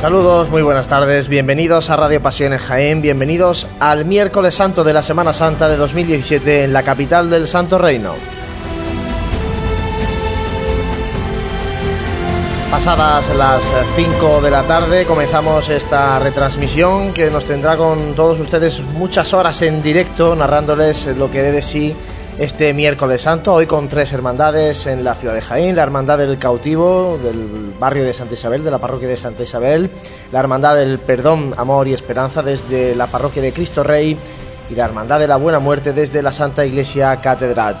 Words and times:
Saludos, 0.00 0.48
muy 0.48 0.62
buenas 0.62 0.88
tardes, 0.88 1.28
bienvenidos 1.28 1.90
a 1.90 1.96
Radio 1.96 2.22
Pasión 2.22 2.54
en 2.54 2.58
Jaén, 2.58 3.02
bienvenidos 3.02 3.66
al 3.80 4.06
miércoles 4.06 4.54
santo 4.54 4.82
de 4.82 4.94
la 4.94 5.02
Semana 5.02 5.34
Santa 5.34 5.68
de 5.68 5.76
2017 5.76 6.64
en 6.64 6.72
la 6.72 6.82
capital 6.82 7.28
del 7.28 7.46
Santo 7.46 7.76
Reino. 7.76 8.14
Pasadas 12.70 13.28
las 13.36 13.70
5 13.94 14.40
de 14.40 14.50
la 14.50 14.62
tarde 14.62 15.04
comenzamos 15.04 15.68
esta 15.68 16.18
retransmisión 16.18 17.12
que 17.12 17.30
nos 17.30 17.44
tendrá 17.44 17.76
con 17.76 18.14
todos 18.14 18.40
ustedes 18.40 18.80
muchas 18.80 19.34
horas 19.34 19.60
en 19.60 19.82
directo 19.82 20.34
narrándoles 20.34 21.08
lo 21.08 21.30
que 21.30 21.42
dé 21.42 21.52
de 21.52 21.60
sí 21.60 21.94
este 22.40 22.72
miércoles 22.72 23.20
santo, 23.20 23.52
hoy 23.52 23.66
con 23.66 23.86
tres 23.86 24.14
hermandades 24.14 24.86
en 24.86 25.04
la 25.04 25.14
ciudad 25.14 25.34
de 25.34 25.42
Jaén, 25.42 25.76
la 25.76 25.82
Hermandad 25.82 26.16
del 26.16 26.38
Cautivo 26.38 27.18
del 27.22 27.74
barrio 27.78 28.02
de 28.02 28.14
Santa 28.14 28.32
Isabel, 28.32 28.64
de 28.64 28.70
la 28.70 28.78
parroquia 28.78 29.08
de 29.08 29.16
Santa 29.16 29.42
Isabel, 29.42 29.90
la 30.32 30.40
Hermandad 30.40 30.76
del 30.76 31.00
Perdón, 31.00 31.52
Amor 31.58 31.86
y 31.86 31.92
Esperanza 31.92 32.42
desde 32.42 32.94
la 32.94 33.08
parroquia 33.08 33.42
de 33.42 33.52
Cristo 33.52 33.82
Rey 33.82 34.16
y 34.70 34.74
la 34.74 34.86
Hermandad 34.86 35.18
de 35.18 35.28
la 35.28 35.36
Buena 35.36 35.58
Muerte 35.58 35.92
desde 35.92 36.22
la 36.22 36.32
Santa 36.32 36.64
Iglesia 36.64 37.14
Catedral. 37.20 37.78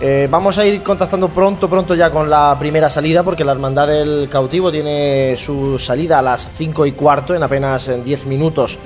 Eh, 0.00 0.26
vamos 0.30 0.56
a 0.56 0.64
ir 0.64 0.82
contactando 0.82 1.28
pronto, 1.28 1.68
pronto 1.68 1.94
ya 1.94 2.10
con 2.10 2.30
la 2.30 2.56
primera 2.58 2.88
salida, 2.88 3.22
porque 3.22 3.44
la 3.44 3.52
Hermandad 3.52 3.88
del 3.88 4.30
Cautivo 4.32 4.72
tiene 4.72 5.36
su 5.36 5.78
salida 5.78 6.20
a 6.20 6.22
las 6.22 6.48
5 6.56 6.86
y 6.86 6.92
cuarto, 6.92 7.34
en 7.34 7.42
apenas 7.42 7.90
10 8.02 8.24
minutos 8.24 8.78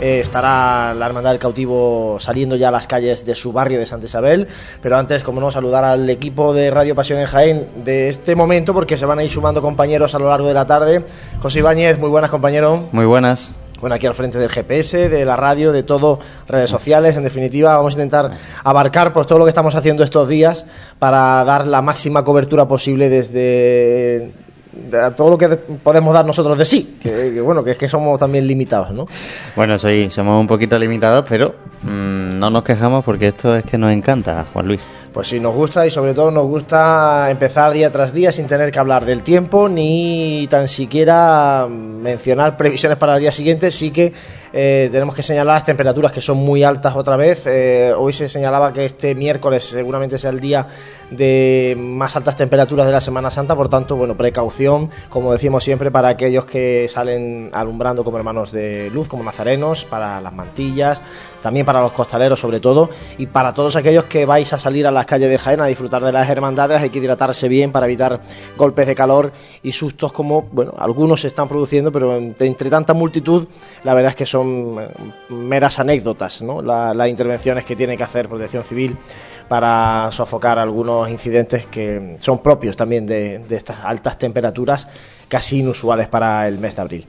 eh, 0.00 0.20
estará 0.20 0.94
la 0.94 1.06
Hermandad 1.06 1.30
del 1.30 1.38
Cautivo 1.38 2.18
saliendo 2.20 2.56
ya 2.56 2.68
a 2.68 2.70
las 2.70 2.86
calles 2.86 3.24
de 3.24 3.34
su 3.34 3.52
barrio 3.52 3.78
de 3.78 3.86
Santa 3.86 4.06
Isabel. 4.06 4.46
Pero 4.82 4.96
antes, 4.96 5.22
como 5.22 5.40
no, 5.40 5.50
saludar 5.50 5.84
al 5.84 6.08
equipo 6.10 6.52
de 6.52 6.70
Radio 6.70 6.94
Pasión 6.94 7.18
en 7.18 7.26
Jaén 7.26 7.68
de 7.84 8.08
este 8.08 8.36
momento, 8.36 8.74
porque 8.74 8.98
se 8.98 9.06
van 9.06 9.18
a 9.18 9.24
ir 9.24 9.30
sumando 9.30 9.62
compañeros 9.62 10.14
a 10.14 10.18
lo 10.18 10.28
largo 10.28 10.48
de 10.48 10.54
la 10.54 10.66
tarde. 10.66 11.04
José 11.40 11.60
Ibáñez, 11.60 11.98
muy 11.98 12.10
buenas, 12.10 12.30
compañero. 12.30 12.88
Muy 12.92 13.06
buenas. 13.06 13.54
Bueno, 13.80 13.94
aquí 13.94 14.06
al 14.06 14.14
frente 14.14 14.38
del 14.38 14.48
GPS, 14.48 15.10
de 15.10 15.24
la 15.26 15.36
radio, 15.36 15.70
de 15.70 15.82
todo, 15.82 16.18
redes 16.48 16.70
sociales, 16.70 17.14
en 17.16 17.24
definitiva, 17.24 17.76
vamos 17.76 17.92
a 17.92 17.96
intentar 17.96 18.30
abarcar 18.64 19.12
por 19.12 19.26
todo 19.26 19.38
lo 19.38 19.44
que 19.44 19.50
estamos 19.50 19.74
haciendo 19.74 20.02
estos 20.02 20.28
días 20.28 20.64
para 20.98 21.44
dar 21.44 21.66
la 21.66 21.82
máxima 21.82 22.24
cobertura 22.24 22.66
posible 22.68 23.10
desde 23.10 24.32
a 24.92 25.10
todo 25.14 25.30
lo 25.30 25.38
que 25.38 25.48
podemos 25.48 26.12
dar 26.14 26.24
nosotros 26.24 26.56
de 26.58 26.64
sí, 26.64 26.98
que, 27.02 27.40
bueno, 27.40 27.64
que 27.64 27.72
es 27.72 27.78
que 27.78 27.88
somos 27.88 28.18
también 28.18 28.46
limitados, 28.46 28.90
¿no? 28.90 29.06
Bueno, 29.54 29.78
soy, 29.78 30.10
somos 30.10 30.40
un 30.40 30.46
poquito 30.46 30.78
limitados, 30.78 31.24
pero 31.28 31.54
mm, 31.82 32.38
no 32.38 32.50
nos 32.50 32.62
quejamos 32.62 33.04
porque 33.04 33.28
esto 33.28 33.56
es 33.56 33.64
que 33.64 33.78
nos 33.78 33.92
encanta, 33.92 34.46
Juan 34.52 34.66
Luis. 34.66 34.86
Pues 35.12 35.28
sí, 35.28 35.40
nos 35.40 35.54
gusta 35.54 35.86
y 35.86 35.90
sobre 35.90 36.12
todo 36.12 36.30
nos 36.30 36.44
gusta 36.44 37.30
empezar 37.30 37.72
día 37.72 37.90
tras 37.90 38.12
día 38.12 38.32
sin 38.32 38.46
tener 38.46 38.70
que 38.70 38.78
hablar 38.78 39.06
del 39.06 39.22
tiempo 39.22 39.68
ni 39.68 40.46
tan 40.50 40.68
siquiera 40.68 41.66
mencionar 41.68 42.56
previsiones 42.56 42.98
para 42.98 43.14
el 43.14 43.20
día 43.20 43.32
siguiente, 43.32 43.70
sí 43.70 43.90
que 43.90 44.12
eh, 44.58 44.88
tenemos 44.90 45.14
que 45.14 45.22
señalar 45.22 45.56
las 45.56 45.64
temperaturas 45.64 46.10
que 46.12 46.22
son 46.22 46.38
muy 46.38 46.64
altas 46.64 46.96
otra 46.96 47.14
vez. 47.18 47.46
Eh, 47.46 47.92
hoy 47.94 48.14
se 48.14 48.26
señalaba 48.26 48.72
que 48.72 48.86
este 48.86 49.14
miércoles 49.14 49.64
seguramente 49.64 50.16
sea 50.16 50.30
el 50.30 50.40
día 50.40 50.66
de 51.10 51.76
más 51.78 52.16
altas 52.16 52.36
temperaturas 52.36 52.86
de 52.86 52.92
la 52.92 53.02
Semana 53.02 53.30
Santa, 53.30 53.54
por 53.54 53.68
tanto, 53.68 53.96
bueno, 53.96 54.16
precaución, 54.16 54.90
como 55.10 55.30
decimos 55.30 55.62
siempre, 55.62 55.90
para 55.90 56.08
aquellos 56.08 56.46
que 56.46 56.86
salen 56.88 57.50
alumbrando 57.52 58.02
como 58.02 58.16
hermanos 58.16 58.50
de 58.50 58.90
luz, 58.94 59.08
como 59.08 59.22
nazarenos, 59.22 59.84
para 59.84 60.22
las 60.22 60.32
mantillas, 60.32 61.02
también 61.42 61.66
para 61.66 61.82
los 61.82 61.92
costaleros 61.92 62.40
sobre 62.40 62.58
todo, 62.58 62.88
y 63.18 63.26
para 63.26 63.52
todos 63.52 63.76
aquellos 63.76 64.06
que 64.06 64.24
vais 64.24 64.50
a 64.54 64.58
salir 64.58 64.86
a 64.86 64.90
las 64.90 65.04
calles 65.04 65.28
de 65.28 65.38
Jaén 65.38 65.60
a 65.60 65.66
disfrutar 65.66 66.02
de 66.02 66.12
las 66.12 66.30
hermandades, 66.30 66.80
hay 66.80 66.88
que 66.88 66.98
hidratarse 66.98 67.46
bien 67.46 67.72
para 67.72 67.84
evitar 67.84 68.20
golpes 68.56 68.86
de 68.86 68.94
calor 68.94 69.32
y 69.62 69.72
sustos 69.72 70.12
como, 70.12 70.48
bueno, 70.50 70.72
algunos 70.78 71.20
se 71.20 71.28
están 71.28 71.46
produciendo, 71.46 71.92
pero 71.92 72.16
entre 72.16 72.70
tanta 72.70 72.94
multitud, 72.94 73.46
la 73.84 73.92
verdad 73.92 74.10
es 74.10 74.16
que 74.16 74.26
son 74.26 74.45
meras 75.28 75.78
anécdotas, 75.78 76.42
¿no? 76.42 76.62
las 76.62 77.08
intervenciones 77.08 77.64
que 77.64 77.76
tiene 77.76 77.96
que 77.96 78.02
hacer 78.02 78.28
Protección 78.28 78.64
Civil 78.64 78.96
para 79.48 80.08
sofocar 80.10 80.58
algunos 80.58 81.08
incidentes 81.08 81.66
que 81.66 82.16
son 82.20 82.38
propios 82.38 82.76
también 82.76 83.06
de, 83.06 83.42
estas 83.50 83.84
altas 83.84 84.18
temperaturas 84.18 84.88
casi 85.28 85.60
inusuales 85.60 86.08
para 86.08 86.46
el 86.48 86.58
mes 86.58 86.76
de 86.76 86.82
abril. 86.82 87.06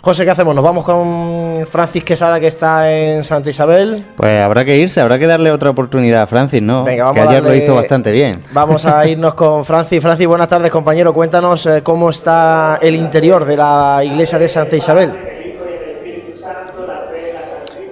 José, 0.00 0.24
¿qué 0.24 0.30
hacemos? 0.30 0.54
¿Nos 0.54 0.64
vamos 0.64 0.84
con 0.84 1.66
Francis 1.66 2.04
Quesada 2.04 2.38
que 2.38 2.46
está 2.46 2.90
en 2.90 3.24
Santa 3.24 3.50
Isabel? 3.50 4.06
Pues 4.16 4.42
habrá 4.42 4.64
que 4.64 4.76
irse, 4.76 5.00
habrá 5.00 5.18
que 5.18 5.26
darle 5.26 5.50
otra 5.50 5.70
oportunidad 5.70 6.22
a 6.22 6.26
Francis, 6.26 6.62
¿no? 6.62 6.84
que 6.84 7.00
ayer 7.00 7.42
lo 7.42 7.54
hizo 7.54 7.74
bastante 7.74 8.12
bien. 8.12 8.42
Vamos 8.52 8.86
a 8.86 9.06
irnos 9.08 9.34
con 9.34 9.64
Francis. 9.64 10.00
Francis, 10.00 10.26
buenas 10.26 10.48
tardes, 10.48 10.70
compañero. 10.70 11.12
Cuéntanos 11.12 11.66
eh, 11.66 11.82
cómo 11.82 12.10
está 12.10 12.78
el 12.80 12.94
interior 12.94 13.44
de 13.44 13.56
la 13.56 14.00
iglesia 14.04 14.38
de 14.38 14.48
Santa 14.48 14.76
Isabel. 14.76 15.27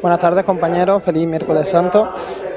Buenas 0.06 0.20
tardes 0.20 0.44
compañeros, 0.44 1.02
feliz 1.02 1.26
miércoles 1.26 1.68
santo. 1.68 2.08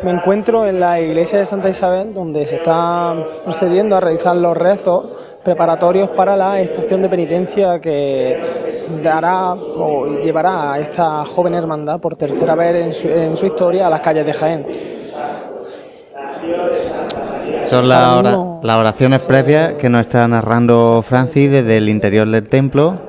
Me 0.03 0.11
encuentro 0.11 0.67
en 0.67 0.79
la 0.79 1.01
iglesia 1.01 1.39
de 1.39 1.45
Santa 1.45 1.67
Isabel 1.67 2.13
donde 2.13 2.45
se 2.45 2.57
está 2.57 3.15
procediendo 3.43 3.95
a 3.95 3.99
realizar 3.99 4.35
los 4.35 4.55
rezos 4.55 5.07
preparatorios 5.43 6.11
para 6.11 6.37
la 6.37 6.61
estación 6.61 7.01
de 7.01 7.09
penitencia 7.09 7.79
que 7.79 8.85
dará 9.01 9.53
o 9.53 10.19
llevará 10.19 10.73
a 10.73 10.79
esta 10.79 11.25
joven 11.25 11.55
hermandad 11.55 11.99
por 11.99 12.15
tercera 12.15 12.53
vez 12.53 13.03
en 13.03 13.35
su, 13.35 13.47
historia 13.47 13.87
a 13.87 13.89
las 13.89 14.01
calles 14.01 14.27
de 14.27 14.33
Jaén. 14.33 14.65
Son 17.63 17.89
las 17.89 18.77
oraciones 18.77 19.21
previas 19.23 19.73
que 19.73 19.89
nos 19.89 20.01
está 20.01 20.27
narrando 20.27 21.01
Francis 21.01 21.49
desde 21.49 21.77
el 21.77 21.89
interior 21.89 22.29
del 22.29 22.47
templo 22.47 23.08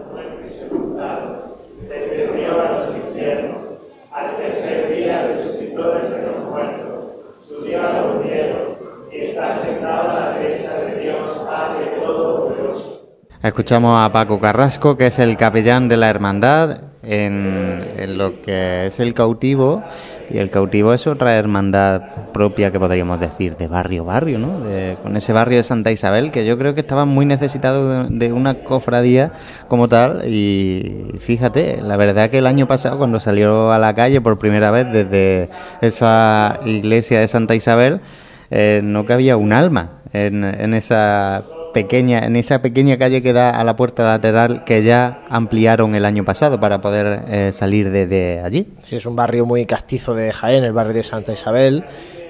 Escuchamos 13.42 13.98
a 13.98 14.12
Paco 14.12 14.38
Carrasco, 14.38 14.98
que 14.98 15.06
es 15.06 15.18
el 15.18 15.38
capellán 15.38 15.88
de 15.88 15.96
la 15.96 16.10
hermandad 16.10 16.82
en, 17.02 18.18
lo 18.18 18.42
que 18.42 18.88
es 18.88 19.00
el 19.00 19.14
cautivo. 19.14 19.82
Y 20.28 20.36
el 20.36 20.50
cautivo 20.50 20.92
es 20.92 21.06
otra 21.06 21.34
hermandad 21.36 22.02
propia 22.34 22.70
que 22.70 22.78
podríamos 22.78 23.18
decir 23.18 23.56
de 23.56 23.66
barrio 23.66 24.04
barrio, 24.04 24.38
¿no? 24.38 24.60
con 25.02 25.16
ese 25.16 25.32
barrio 25.32 25.56
de 25.56 25.62
Santa 25.62 25.90
Isabel 25.90 26.30
que 26.30 26.44
yo 26.44 26.58
creo 26.58 26.74
que 26.74 26.82
estaba 26.82 27.06
muy 27.06 27.24
necesitado 27.24 28.04
de, 28.04 28.32
una 28.34 28.62
cofradía 28.62 29.32
como 29.68 29.88
tal. 29.88 30.22
Y 30.28 31.14
fíjate, 31.20 31.80
la 31.80 31.96
verdad 31.96 32.28
que 32.28 32.38
el 32.38 32.46
año 32.46 32.68
pasado 32.68 32.98
cuando 32.98 33.20
salió 33.20 33.72
a 33.72 33.78
la 33.78 33.94
calle 33.94 34.20
por 34.20 34.38
primera 34.38 34.70
vez 34.70 34.86
desde 34.92 35.48
esa 35.80 36.60
iglesia 36.66 37.20
de 37.20 37.28
Santa 37.28 37.54
Isabel, 37.54 38.02
eh, 38.50 38.82
no 38.84 39.06
cabía 39.06 39.38
un 39.38 39.54
alma 39.54 40.02
en, 40.12 40.44
en 40.44 40.74
esa 40.74 41.42
pequeña, 41.72 42.26
en 42.26 42.36
esa 42.36 42.62
pequeña 42.62 42.98
calle 42.98 43.22
que 43.22 43.32
da 43.32 43.50
a 43.50 43.64
la 43.64 43.76
puerta 43.76 44.04
lateral 44.04 44.64
que 44.64 44.82
ya 44.82 45.22
ampliaron 45.28 45.94
el 45.94 46.04
año 46.04 46.24
pasado 46.24 46.60
para 46.60 46.80
poder 46.80 47.24
eh, 47.28 47.52
salir 47.52 47.90
de, 47.90 48.40
allí. 48.44 48.68
Sí, 48.82 48.96
es 48.96 49.06
un 49.06 49.16
barrio 49.16 49.46
muy 49.46 49.66
castizo 49.66 50.14
de 50.14 50.32
Jaén, 50.32 50.64
el 50.64 50.72
barrio 50.72 50.94
de 50.94 51.04
Santa 51.04 51.32
Isabel 51.32 51.84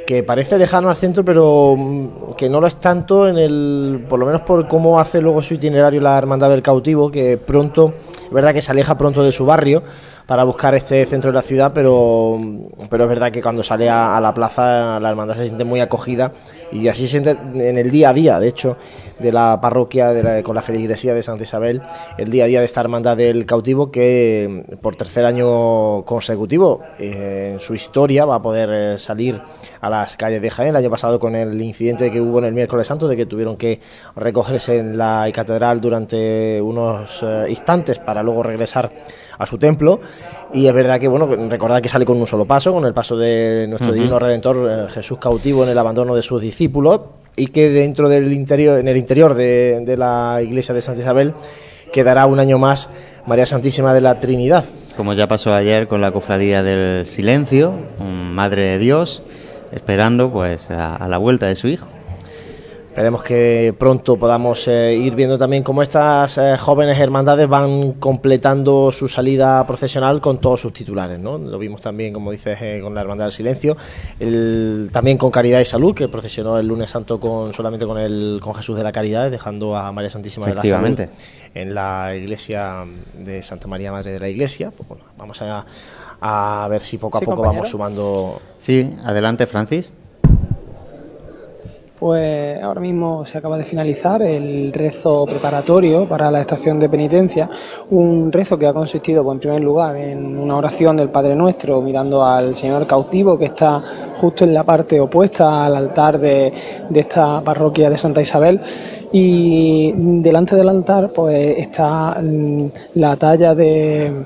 que 0.07 0.25
parece 0.25 0.59
lejano 0.59 0.89
al 0.89 0.97
centro, 0.97 1.25
pero 1.25 1.77
mm, 1.79 2.35
que 2.37 2.49
no 2.49 2.61
lo 2.61 2.67
es 2.67 2.81
tanto 2.81 3.29
en 3.29 3.39
el, 3.39 4.07
por 4.09 4.19
lo 4.19 4.27
menos 4.27 4.41
por 4.41 4.67
cómo 4.67 4.99
hace 4.99 5.21
luego 5.21 5.41
su 5.41 5.55
itinerario 5.55 6.01
la 6.01 6.19
Hermandad 6.19 6.51
del 6.51 6.63
Cautivo, 6.63 7.13
que 7.13 7.39
pronto, 7.39 7.95
es 8.25 8.33
verdad 8.33 8.53
que 8.53 8.61
se 8.61 8.73
aleja 8.73 8.99
pronto 8.99 9.23
de 9.23 9.31
su 9.31 9.47
barrio, 9.47 9.85
para 10.31 10.45
buscar 10.45 10.77
este 10.77 11.05
centro 11.07 11.33
de 11.33 11.35
la 11.35 11.43
ciudad, 11.43 11.73
pero, 11.75 12.39
pero 12.89 13.03
es 13.03 13.09
verdad 13.09 13.33
que 13.33 13.43
cuando 13.43 13.65
sale 13.65 13.91
a, 13.91 14.21
la 14.21 14.33
plaza 14.33 15.01
la 15.01 15.11
hermandad 15.11 15.35
se 15.35 15.47
siente 15.47 15.65
muy 15.65 15.81
acogida 15.81 16.31
y 16.71 16.87
así 16.87 17.09
se 17.09 17.21
siente 17.21 17.31
en 17.31 17.77
el 17.77 17.91
día 17.91 18.11
a 18.11 18.13
día, 18.13 18.39
de 18.39 18.47
hecho, 18.47 18.77
de 19.19 19.33
la 19.33 19.61
parroquia 19.61 20.11
de 20.11 20.45
con 20.45 20.55
la 20.55 20.63
feligresía 20.63 21.15
de 21.15 21.25
Santa 21.25 21.43
Isabel, 21.43 21.83
el 22.17 22.31
día 22.31 22.45
a 22.45 22.47
día 22.47 22.61
de 22.61 22.67
esta 22.67 22.81
hermandad 22.81 23.17
del 23.17 23.45
cautivo 23.45 23.91
que 23.91 24.79
por 24.81 24.95
tercer 24.95 25.25
año 25.25 26.05
consecutivo 26.05 26.81
eh, 27.01 27.51
en 27.55 27.61
su 27.61 27.75
historia 27.75 28.25
va 28.25 28.37
a 28.37 28.43
poder 28.43 28.71
eh, 28.73 28.99
salir 29.01 29.43
a 29.81 29.91
las 29.91 30.17
calles 30.17 30.41
de 30.41 30.49
Jaén. 30.49 30.71
El 30.71 30.77
año 30.77 30.91
pasado 30.91 31.19
con 31.19 31.35
el 31.35 31.61
incidente 31.61 32.09
que 32.13 32.21
hubo 32.21 32.39
en 32.39 32.45
el 32.45 32.53
miércoles 32.53 32.87
santo 32.87 33.09
de 33.09 33.17
que 33.17 33.27
tuvieron 33.27 33.57
que 33.57 33.81
recogerse 34.15 34.79
en 34.79 34.97
la 34.97 35.29
catedral 35.35 35.81
durante 35.81 36.63
unos 36.63 37.21
eh, 37.25 37.47
instantes 37.49 37.99
para 37.99 38.23
luego 38.23 38.45
regresar 38.45 38.93
a 39.41 39.47
su 39.47 39.59
templo. 39.59 40.01
Y 40.53 40.67
es 40.67 40.73
verdad 40.73 41.01
que, 41.01 41.09
bueno, 41.09 41.27
recordar 41.49 41.83
que 41.83 41.89
sale 41.89 42.05
con 42.05 42.21
un 42.21 42.27
solo 42.27 42.45
paso, 42.45 42.73
con 42.73 42.85
el 42.85 42.93
paso 42.93 43.17
de 43.17 43.67
nuestro 43.69 43.93
divino 43.93 44.19
redentor 44.19 44.69
eh, 44.71 44.93
Jesús 44.93 45.19
cautivo 45.19 45.65
en 45.65 45.71
el 45.71 45.79
abandono 45.79 46.15
de 46.15 46.23
sus 46.23 46.41
discípulos, 46.41 47.01
y 47.37 47.47
que 47.47 47.71
dentro 47.71 48.09
del 48.09 48.33
interior, 48.33 48.79
en 48.79 48.89
el 48.89 48.97
interior 48.97 49.35
de, 49.35 49.83
de 49.85 49.97
la 49.97 50.41
iglesia 50.43 50.75
de 50.75 50.83
Santa 50.83 51.01
Isabel, 51.01 51.33
quedará 51.93 52.27
un 52.27 52.39
año 52.39 52.59
más 52.59 52.89
María 53.27 53.47
Santísima 53.47 53.95
de 53.95 54.01
la 54.01 54.19
Trinidad. 54.21 54.65
Como 54.97 55.15
ya 55.15 55.27
pasó 55.27 55.55
ayer 55.55 55.89
con 55.89 56.01
la 56.01 56.13
cofradía 56.13 56.63
del 56.63 57.07
silencio, 57.07 57.75
Madre 57.99 58.71
de 58.71 58.79
Dios, 58.79 59.23
esperando 59.73 60.31
pues 60.31 60.71
a 60.71 61.07
la 61.09 61.17
vuelta 61.19 61.47
de 61.47 61.57
su 61.57 61.69
hijo. 61.69 61.89
Esperemos 62.91 63.23
que 63.23 63.73
pronto 63.79 64.17
podamos 64.17 64.67
eh, 64.67 64.97
ir 64.97 65.15
viendo 65.15 65.39
también 65.39 65.63
cómo 65.63 65.81
estas 65.81 66.37
eh, 66.39 66.57
jóvenes 66.59 66.99
hermandades 66.99 67.47
van 67.47 67.93
completando 67.93 68.91
su 68.91 69.09
salida 69.09 69.65
procesional 69.65 70.21
con 70.21 70.39
todos 70.39 70.63
sus 70.63 70.73
titulares. 70.73 71.21
¿no? 71.21 71.39
Lo 71.39 71.57
vimos 71.57 71.81
también, 71.81 72.13
como 72.13 72.33
dices, 72.33 72.59
eh, 72.61 72.81
con 72.83 72.93
la 72.93 73.03
Hermandad 73.03 73.27
del 73.27 73.33
Silencio, 73.33 73.77
el, 74.19 74.91
también 74.93 75.19
con 75.19 75.31
Caridad 75.31 75.61
y 75.61 75.67
Salud, 75.67 75.95
que 75.95 76.09
procesionó 76.09 76.59
el 76.59 76.67
lunes 76.67 76.91
santo 76.91 77.21
con 77.21 77.55
solamente 77.55 77.87
con, 77.87 77.97
el, 77.97 78.41
con 78.43 78.55
Jesús 78.57 78.77
de 78.77 78.83
la 78.83 78.91
Caridad, 78.91 79.31
dejando 79.31 79.77
a 79.77 79.93
María 79.93 80.11
Santísima 80.11 80.49
de 80.49 80.57
la 80.57 80.63
Salud 80.65 81.01
en 81.55 81.75
la 81.75 82.17
iglesia 82.17 82.85
de 83.17 83.41
Santa 83.43 83.69
María 83.69 83.93
Madre 83.93 84.11
de 84.11 84.19
la 84.19 84.29
Iglesia. 84.29 84.73
Pues, 84.73 84.89
bueno, 84.89 85.05
vamos 85.17 85.41
a, 85.43 85.65
a 86.21 86.67
ver 86.69 86.83
si 86.83 86.99
poco 86.99 87.19
a 87.19 87.21
poco 87.21 87.43
vamos 87.43 87.69
sumando. 87.69 88.43
Sí, 88.59 88.97
adelante, 89.05 89.47
Francis. 89.47 89.93
Pues 92.01 92.59
ahora 92.63 92.81
mismo 92.81 93.27
se 93.27 93.37
acaba 93.37 93.59
de 93.59 93.65
finalizar 93.65 94.23
el 94.23 94.73
rezo 94.73 95.27
preparatorio 95.27 96.09
para 96.09 96.31
la 96.31 96.41
estación 96.41 96.81
de 96.81 96.89
penitencia, 96.89 97.51
un 97.91 98.33
rezo 98.33 98.59
que 98.59 98.67
ha 98.67 98.73
consistido, 98.73 99.23
pues, 99.23 99.35
en 99.35 99.41
primer 99.41 99.61
lugar, 99.61 99.97
en 99.97 100.39
una 100.39 100.57
oración 100.57 100.97
del 100.97 101.11
Padre 101.11 101.37
Nuestro 101.37 101.83
mirando 101.83 102.25
al 102.25 102.57
Señor 102.57 102.87
cautivo 102.87 103.39
que 103.39 103.45
está 103.45 103.85
justo 104.17 104.45
en 104.45 104.55
la 104.55 104.65
parte 104.65 104.99
opuesta 104.99 105.67
al 105.67 105.77
altar 105.77 106.19
de, 106.19 106.51
esta 106.95 107.43
parroquia 107.43 107.91
de 107.91 107.99
Santa 107.99 108.23
Isabel. 108.23 108.63
Y 109.13 109.93
delante 110.23 110.57
del 110.57 110.71
altar 110.71 111.11
pues 111.15 111.59
está 111.59 112.19
mm, 112.19 112.67
la 112.95 113.15
talla 113.17 113.55
de, 113.55 114.25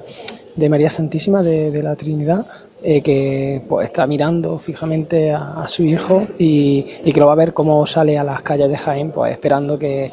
María 0.71 0.91
Santísima 0.91 1.43
de 1.43 1.83
la 1.83 1.97
Trinidad 1.97 2.47
eh, 2.87 3.01
que 3.01 3.63
pues, 3.67 3.87
está 3.87 4.07
mirando 4.07 4.59
fijamente 4.59 5.31
a, 5.31 5.67
su 5.69 5.85
hijo 5.85 6.27
y, 6.39 6.83
que 6.83 7.19
lo 7.19 7.27
va 7.27 7.33
a 7.33 7.37
ver 7.37 7.55
cómo 7.55 7.87
sale 7.87 8.19
a 8.19 8.23
las 8.23 8.43
calles 8.43 8.69
de 8.69 8.77
Jaén, 8.77 9.11
pues 9.11 9.33
esperando 9.33 9.79
que, 9.79 10.13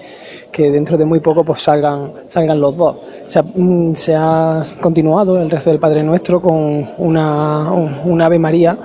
dentro 0.57 0.97
de 0.97 1.03
muy 1.03 1.19
poco 1.19 1.43
pues 1.43 1.61
salgan, 1.61 2.13
salgan 2.29 2.61
los 2.61 2.77
dos. 2.77 2.95
Mm, 3.55 3.93
se 3.93 4.15
ha, 4.15 4.63
continuado 4.79 5.37
el 5.37 5.51
rezo 5.51 5.69
del 5.69 5.79
Padre 5.79 6.01
Nuestro 6.01 6.39
con 6.39 6.87
una, 6.97 7.73
un, 7.73 8.21
Ave 8.21 8.39
María 8.39 8.77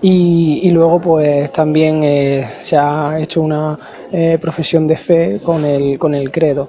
y, 0.00 0.70
luego 0.70 1.00
pues 1.00 1.52
también 1.52 2.04
eh, 2.04 2.46
se 2.60 2.76
ha 2.76 3.18
hecho 3.18 3.42
una 3.42 3.76
eh, 4.12 4.38
profesión 4.40 4.86
de 4.86 4.96
fe 4.96 5.40
con 5.42 5.64
el, 5.64 5.98
con 5.98 6.14
el 6.14 6.30
credo. 6.30 6.68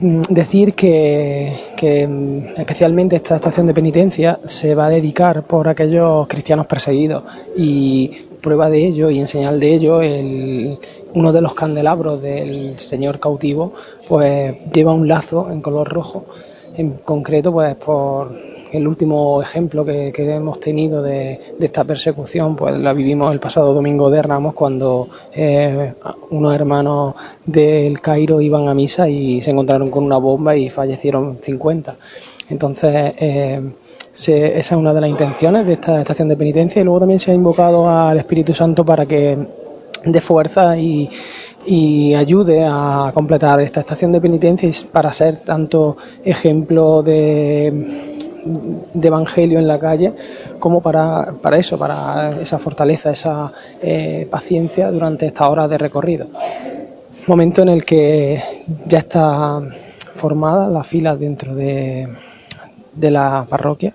Mm, 0.00 0.22
decir 0.30 0.72
que, 0.74 1.52
mm, 2.08 2.58
especialmente 2.58 3.16
esta 3.16 3.36
estación 3.36 3.66
de 3.66 3.74
penitencia 3.74 4.40
se 4.46 4.74
va 4.74 4.86
a 4.86 4.88
dedicar 4.88 5.42
por 5.44 5.68
aquellos 5.68 6.26
cristianos 6.26 6.66
perseguidos 6.66 7.22
y 7.54 8.08
prueba 8.40 8.70
de 8.70 8.86
ello 8.86 9.10
y 9.10 9.18
en 9.18 9.26
señal 9.26 9.60
de 9.60 9.74
ello 9.74 10.00
el, 10.00 10.78
uno 11.12 11.32
de 11.32 11.42
los 11.42 11.52
candelabros 11.52 12.22
del 12.22 12.78
señor 12.78 13.20
cautivo 13.20 13.74
pues 14.08 14.56
lleva 14.72 14.94
un 14.94 15.06
lazo 15.06 15.50
en 15.50 15.60
color 15.60 15.86
rojo 15.88 16.24
en 16.78 16.92
concreto 17.04 17.52
pues 17.52 17.76
por 17.76 18.32
el 18.72 18.86
último 18.86 19.42
ejemplo 19.42 19.84
que, 19.84 20.12
hemos 20.16 20.60
tenido 20.60 21.02
de, 21.02 21.54
esta 21.60 21.84
persecución, 21.84 22.56
pues 22.56 22.78
la 22.78 22.92
vivimos 22.92 23.32
el 23.32 23.40
pasado 23.40 23.74
domingo 23.74 24.10
de 24.10 24.22
Ramos 24.22 24.54
cuando 24.54 25.08
eh, 25.32 25.94
unos 26.30 26.54
hermanos 26.54 27.14
del 27.44 28.00
Cairo 28.00 28.40
iban 28.40 28.68
a 28.68 28.74
misa 28.74 29.08
y 29.08 29.40
se 29.40 29.50
encontraron 29.50 29.90
con 29.90 30.04
una 30.04 30.18
bomba 30.18 30.56
y 30.56 30.70
fallecieron 30.70 31.38
50. 31.40 31.96
Entonces, 32.50 33.14
eh, 33.18 33.60
esa 34.12 34.34
es 34.34 34.72
una 34.72 34.92
de 34.92 35.00
las 35.00 35.10
intenciones 35.10 35.66
de 35.66 35.74
esta 35.74 36.00
estación 36.00 36.28
de 36.28 36.36
penitencia 36.36 36.80
y 36.80 36.84
luego 36.84 37.00
también 37.00 37.20
se 37.20 37.30
ha 37.30 37.34
invocado 37.34 37.88
al 37.88 38.18
Espíritu 38.18 38.52
Santo 38.54 38.84
para 38.84 39.06
que 39.06 39.38
dé 40.04 40.20
fuerza 40.20 40.76
y, 40.76 41.10
y 41.66 42.14
ayude 42.14 42.64
a 42.66 43.10
completar 43.14 43.60
esta 43.60 43.80
estación 43.80 44.12
de 44.12 44.20
penitencia 44.20 44.68
y 44.68 44.72
para 44.90 45.12
ser 45.12 45.38
tanto 45.38 45.96
ejemplo 46.24 47.02
de 47.02 48.09
de 48.44 49.08
evangelio 49.08 49.58
en 49.58 49.66
la 49.66 49.78
calle 49.78 50.12
como 50.58 50.80
para, 50.80 51.34
para 51.40 51.58
eso, 51.58 51.78
para 51.78 52.40
esa 52.40 52.58
fortaleza, 52.58 53.10
esa 53.10 53.52
eh, 53.82 54.26
paciencia 54.30 54.90
durante 54.90 55.26
esta 55.26 55.48
hora 55.48 55.68
de 55.68 55.78
recorrido. 55.78 56.26
Momento 57.26 57.62
en 57.62 57.68
el 57.68 57.84
que 57.84 58.42
ya 58.86 58.98
está 58.98 59.60
formada 60.16 60.68
la 60.68 60.84
fila 60.84 61.16
dentro 61.16 61.54
de, 61.54 62.08
de 62.94 63.10
la 63.10 63.46
parroquia 63.48 63.94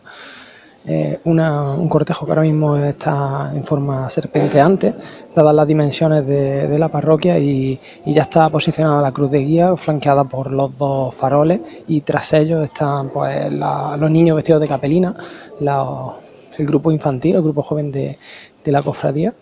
eh, 0.88 1.20
un 1.24 1.90
cortejo 1.90 2.26
que 2.26 2.32
ahora 2.32 2.44
mismo 2.44 2.76
está 2.78 3.52
en 3.56 3.64
forma 3.64 4.08
serpenteante, 4.08 4.94
dadas 5.36 5.56
las 5.56 5.68
dimensiones 5.68 6.28
de, 6.28 6.78
la 6.78 6.90
parroquia, 6.90 7.40
y, 7.40 7.80
ya 8.06 8.22
está 8.22 8.50
posicionada 8.50 9.02
la 9.02 9.12
cruz 9.12 9.32
de 9.32 9.40
guía, 9.40 9.76
flanqueada 9.78 10.24
por 10.26 10.52
los 10.52 10.78
dos 10.78 11.16
faroles, 11.16 11.60
y 11.88 12.02
tras 12.02 12.34
ellos 12.34 12.64
están 12.64 13.10
pues, 13.10 13.52
los 13.52 14.12
niños 14.12 14.36
vestidos 14.36 14.62
de 14.62 14.68
capelina, 14.68 15.16
el 15.60 16.66
grupo 16.66 16.92
infantil, 16.92 17.36
el 17.36 17.42
grupo 17.42 17.64
joven 17.64 17.92
de, 17.92 18.18
la 18.66 18.84
cofradía. 18.84 19.34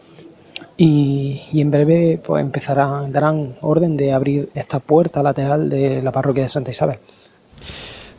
Y, 0.78 1.42
y, 1.52 1.62
en 1.62 1.70
breve 1.70 2.20
pues 2.24 2.42
empezarán, 2.42 3.12
darán 3.12 3.56
orden 3.62 3.96
de 3.96 4.12
abrir 4.12 4.50
esta 4.56 4.80
puerta 4.80 5.22
lateral 5.22 5.70
de 5.70 6.02
la 6.02 6.12
parroquia 6.12 6.44
de 6.44 6.50
Santa 6.50 6.72
Isabel. 6.72 6.98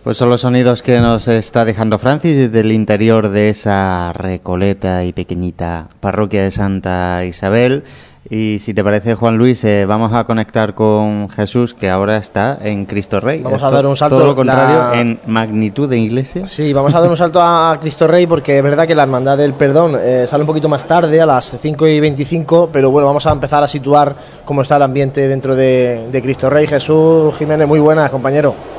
Pues 0.04 0.18
son 0.18 0.28
los 0.28 0.42
sonidos 0.42 0.82
que 0.82 1.00
nos 1.00 1.28
está 1.28 1.64
dejando 1.64 1.98
Francis 1.98 2.36
desde 2.36 2.60
el 2.60 2.72
interior 2.72 3.30
de 3.30 3.48
esa 3.48 4.12
recoleta 4.12 5.02
y 5.02 5.14
pequeñita 5.14 5.88
parroquia 6.00 6.42
de 6.42 6.50
Santa 6.50 7.24
Isabel. 7.24 7.84
Y 8.28 8.58
si 8.58 8.74
te 8.74 8.84
parece, 8.84 9.14
Juan 9.14 9.38
Luis, 9.38 9.64
eh, 9.64 9.86
vamos 9.86 10.12
a 10.12 10.24
conectar 10.24 10.74
con 10.74 11.30
Jesús, 11.30 11.72
que 11.72 11.88
ahora 11.88 12.18
está 12.18 12.58
en 12.60 12.84
Cristo 12.84 13.18
Rey. 13.18 13.40
Vamos 13.40 13.62
a 13.62 13.70
dar 13.70 13.86
un 13.86 13.96
salto. 13.96 14.16
Todo 14.16 14.26
lo 14.26 14.36
contrario, 14.36 14.92
en 14.92 15.20
magnitud 15.26 15.88
de 15.88 15.96
iglesia. 15.96 16.46
Sí, 16.48 16.74
vamos 16.74 16.94
a 16.94 17.00
dar 17.00 17.08
un 17.08 17.16
salto 17.16 17.40
a 17.40 17.78
Cristo 17.80 18.06
Rey, 18.06 18.26
porque 18.26 18.58
es 18.58 18.62
verdad 18.62 18.86
que 18.86 18.94
la 18.94 19.04
Hermandad 19.04 19.38
del 19.38 19.54
Perdón 19.54 19.98
eh, 19.98 20.26
sale 20.28 20.42
un 20.42 20.46
poquito 20.46 20.68
más 20.68 20.84
tarde, 20.86 21.18
a 21.18 21.24
las 21.24 21.56
5 21.58 21.86
y 21.86 22.00
25, 22.00 22.68
pero 22.70 22.90
bueno, 22.90 23.06
vamos 23.06 23.26
a 23.26 23.32
empezar 23.32 23.62
a 23.62 23.66
situar 23.66 24.14
cómo 24.44 24.60
está 24.60 24.76
el 24.76 24.82
ambiente 24.82 25.26
dentro 25.28 25.56
de, 25.56 26.08
de 26.12 26.22
Cristo 26.22 26.50
Rey. 26.50 26.66
Jesús 26.66 27.34
Jiménez, 27.38 27.66
muy 27.66 27.80
buenas, 27.80 28.10
compañero. 28.10 28.73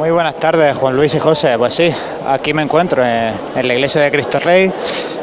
Muy 0.00 0.12
buenas 0.12 0.36
tardes, 0.36 0.74
Juan 0.78 0.96
Luis 0.96 1.12
y 1.14 1.18
José. 1.18 1.58
Pues 1.58 1.74
sí, 1.74 1.92
aquí 2.26 2.54
me 2.54 2.62
encuentro 2.62 3.04
en, 3.04 3.34
la 3.54 3.74
iglesia 3.74 4.00
de 4.00 4.10
Cristo 4.10 4.40
Rey, 4.40 4.72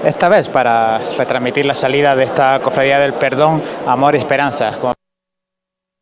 esta 0.05 0.29
vez 0.29 0.49
para 0.49 0.99
retransmitir 1.17 1.65
la 1.65 1.73
salida 1.73 2.15
de 2.15 2.25
esta 2.25 2.59
cofradía 2.59 2.99
del 2.99 3.13
perdón, 3.13 3.63
amor 3.87 4.13
y 4.13 4.19
esperanza. 4.19 4.71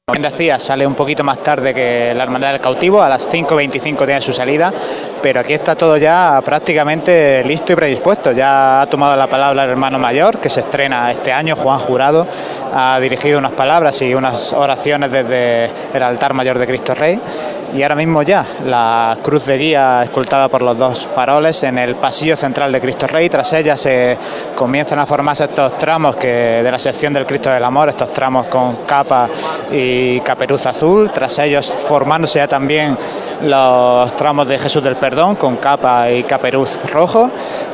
Como 0.07 0.21
decía, 0.21 0.59
sale 0.59 0.85
un 0.85 0.93
poquito 0.93 1.23
más 1.23 1.39
tarde 1.41 1.73
que 1.73 2.13
la 2.15 2.21
Hermandad 2.21 2.51
del 2.51 2.61
Cautivo, 2.61 3.01
a 3.01 3.09
las 3.09 3.27
5.25 3.27 4.05
tiene 4.05 4.21
su 4.21 4.33
salida, 4.33 4.71
pero 5.19 5.39
aquí 5.39 5.53
está 5.53 5.73
todo 5.73 5.97
ya 5.97 6.39
prácticamente 6.45 7.43
listo 7.43 7.73
y 7.73 7.75
predispuesto. 7.75 8.31
Ya 8.31 8.81
ha 8.81 8.85
tomado 8.85 9.15
la 9.15 9.25
palabra 9.25 9.63
el 9.63 9.69
hermano 9.71 9.97
mayor, 9.97 10.37
que 10.37 10.47
se 10.51 10.59
estrena 10.59 11.11
este 11.11 11.33
año, 11.33 11.55
Juan 11.55 11.79
Jurado, 11.79 12.27
ha 12.71 12.99
dirigido 12.99 13.39
unas 13.39 13.53
palabras 13.53 13.99
y 14.03 14.13
unas 14.13 14.53
oraciones 14.53 15.09
desde 15.09 15.71
el 15.91 16.03
altar 16.03 16.35
mayor 16.35 16.59
de 16.59 16.67
Cristo 16.67 16.93
Rey, 16.93 17.19
y 17.73 17.81
ahora 17.81 17.95
mismo 17.95 18.21
ya 18.21 18.45
la 18.63 19.17
cruz 19.23 19.47
de 19.47 19.57
guía 19.57 20.01
escultada 20.03 20.47
por 20.49 20.61
los 20.61 20.77
dos 20.77 21.07
faroles 21.15 21.63
en 21.63 21.79
el 21.79 21.95
pasillo 21.95 22.37
central 22.37 22.71
de 22.71 22.79
Cristo 22.79 23.07
Rey, 23.07 23.27
tras 23.27 23.51
ella 23.53 23.75
se 23.75 24.17
comienzan 24.55 24.99
a 24.99 25.05
formarse 25.07 25.45
estos 25.45 25.79
tramos 25.79 26.15
que 26.15 26.27
de 26.27 26.71
la 26.71 26.77
sección 26.77 27.11
del 27.11 27.25
Cristo 27.25 27.49
del 27.49 27.63
Amor, 27.63 27.89
estos 27.89 28.13
tramos 28.13 28.45
con 28.45 28.85
capa 28.85 29.27
y 29.71 29.94
caperuz 30.23 30.65
azul, 30.65 31.11
tras 31.11 31.37
ellos 31.39 31.71
formándose 31.71 32.39
ya 32.39 32.47
también 32.47 32.97
los 33.43 34.15
tramos 34.15 34.47
de 34.47 34.57
Jesús 34.57 34.83
del 34.83 34.95
Perdón 34.95 35.35
con 35.35 35.57
capa 35.57 36.11
y 36.11 36.23
caperuz 36.23 36.79
rojo. 36.91 37.29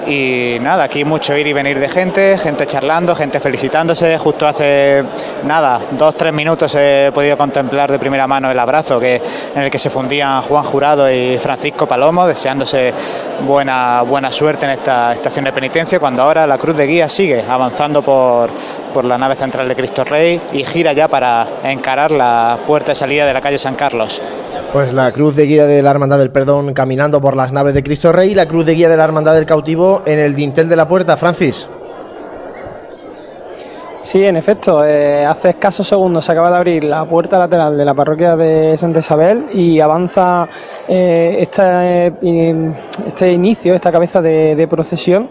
Y 0.08 0.58
nada, 0.62 0.86
aquí 0.86 1.06
mucho 1.06 1.38
ir 1.38 1.46
y 1.46 1.54
venir 1.54 1.80
de 1.80 1.88
gente, 1.88 2.38
gente 2.38 2.66
charlando, 2.66 3.14
gente 3.14 3.40
felicitándose, 3.40 4.18
justo 4.18 4.48
hace 4.48 5.04
nada, 5.44 5.80
dos, 5.92 6.16
tres 6.16 6.34
minutos 6.34 6.74
he 6.76 7.12
podido 7.14 7.38
contemplar 7.38 7.92
de 7.92 8.00
primera 8.00 8.26
mano 8.26 8.50
el 8.50 8.58
abrazo 8.58 9.00
que, 9.00 9.22
en 9.56 9.62
el 9.62 9.70
que 9.70 9.78
se 9.78 9.92
fundían 9.92 10.42
Juan 10.42 10.64
Jurado 10.64 11.12
y 11.12 11.38
Francisco 11.38 11.86
Palomo, 11.86 12.26
deseándose 12.26 12.94
buena, 13.46 14.02
buena 14.02 14.32
suerte 14.32 14.66
en 14.66 14.72
esta 14.72 15.14
estación 15.14 15.46
de 15.46 15.52
penitencia, 15.52 16.00
cuando 16.00 16.24
ahora 16.24 16.48
la 16.48 16.58
cruz 16.58 16.76
de 16.76 16.88
guía 16.88 17.08
sigue 17.08 17.44
avanzando 17.48 18.02
por, 18.02 18.50
por 18.92 19.06
la 19.06 19.18
nave 19.18 19.36
central 19.36 19.68
de 19.68 19.76
Cristo 19.76 20.04
Rey 20.04 20.42
y 20.52 20.64
gira 20.64 20.94
ya 20.94 21.08
para 21.08 21.46
encarar 21.64 22.11
la 22.12 22.60
puerta 22.68 22.92
de 22.92 22.96
salida 22.96 23.26
de 23.26 23.34
la 23.34 23.42
calle 23.42 23.58
San 23.58 23.76
Carlos. 23.76 24.22
Pues 24.74 24.94
la 24.94 25.12
cruz 25.12 25.36
de 25.36 25.46
guía 25.46 25.66
de 25.66 25.82
la 25.82 25.92
Hermandad 25.92 26.18
del 26.18 26.32
Perdón 26.32 26.74
caminando 26.74 27.20
por 27.20 27.36
las 27.36 27.52
naves 27.52 27.74
de 27.74 27.84
Cristo 27.84 28.12
Rey 28.12 28.32
y 28.32 28.36
la 28.36 28.48
cruz 28.48 28.66
de 28.66 28.76
guía 28.76 28.88
de 28.88 28.96
la 28.96 29.04
Hermandad 29.04 29.34
del 29.34 29.46
Cautivo 29.46 30.02
en 30.06 30.20
el 30.20 30.34
dintel 30.34 30.70
de 30.70 30.76
la 30.76 30.88
puerta, 30.88 31.18
Francis. 31.18 31.68
Sí, 34.00 34.26
en 34.26 34.36
efecto, 34.36 34.84
eh, 34.84 35.24
hace 35.26 35.50
escasos 35.50 35.88
segundos 35.88 36.26
se 36.26 36.32
acaba 36.32 36.50
de 36.50 36.56
abrir 36.56 36.84
la 36.84 37.06
puerta 37.06 37.38
lateral 37.38 37.78
de 37.78 37.86
la 37.86 37.94
parroquia 37.94 38.36
de 38.36 38.76
Santa 38.76 39.00
Isabel 39.00 39.46
y 39.54 39.80
avanza 39.80 40.48
eh, 40.88 41.48
este 43.06 43.32
inicio, 43.32 43.76
esta 43.76 43.92
cabeza 43.92 44.20
de, 44.22 44.68
procesión. 44.68 45.30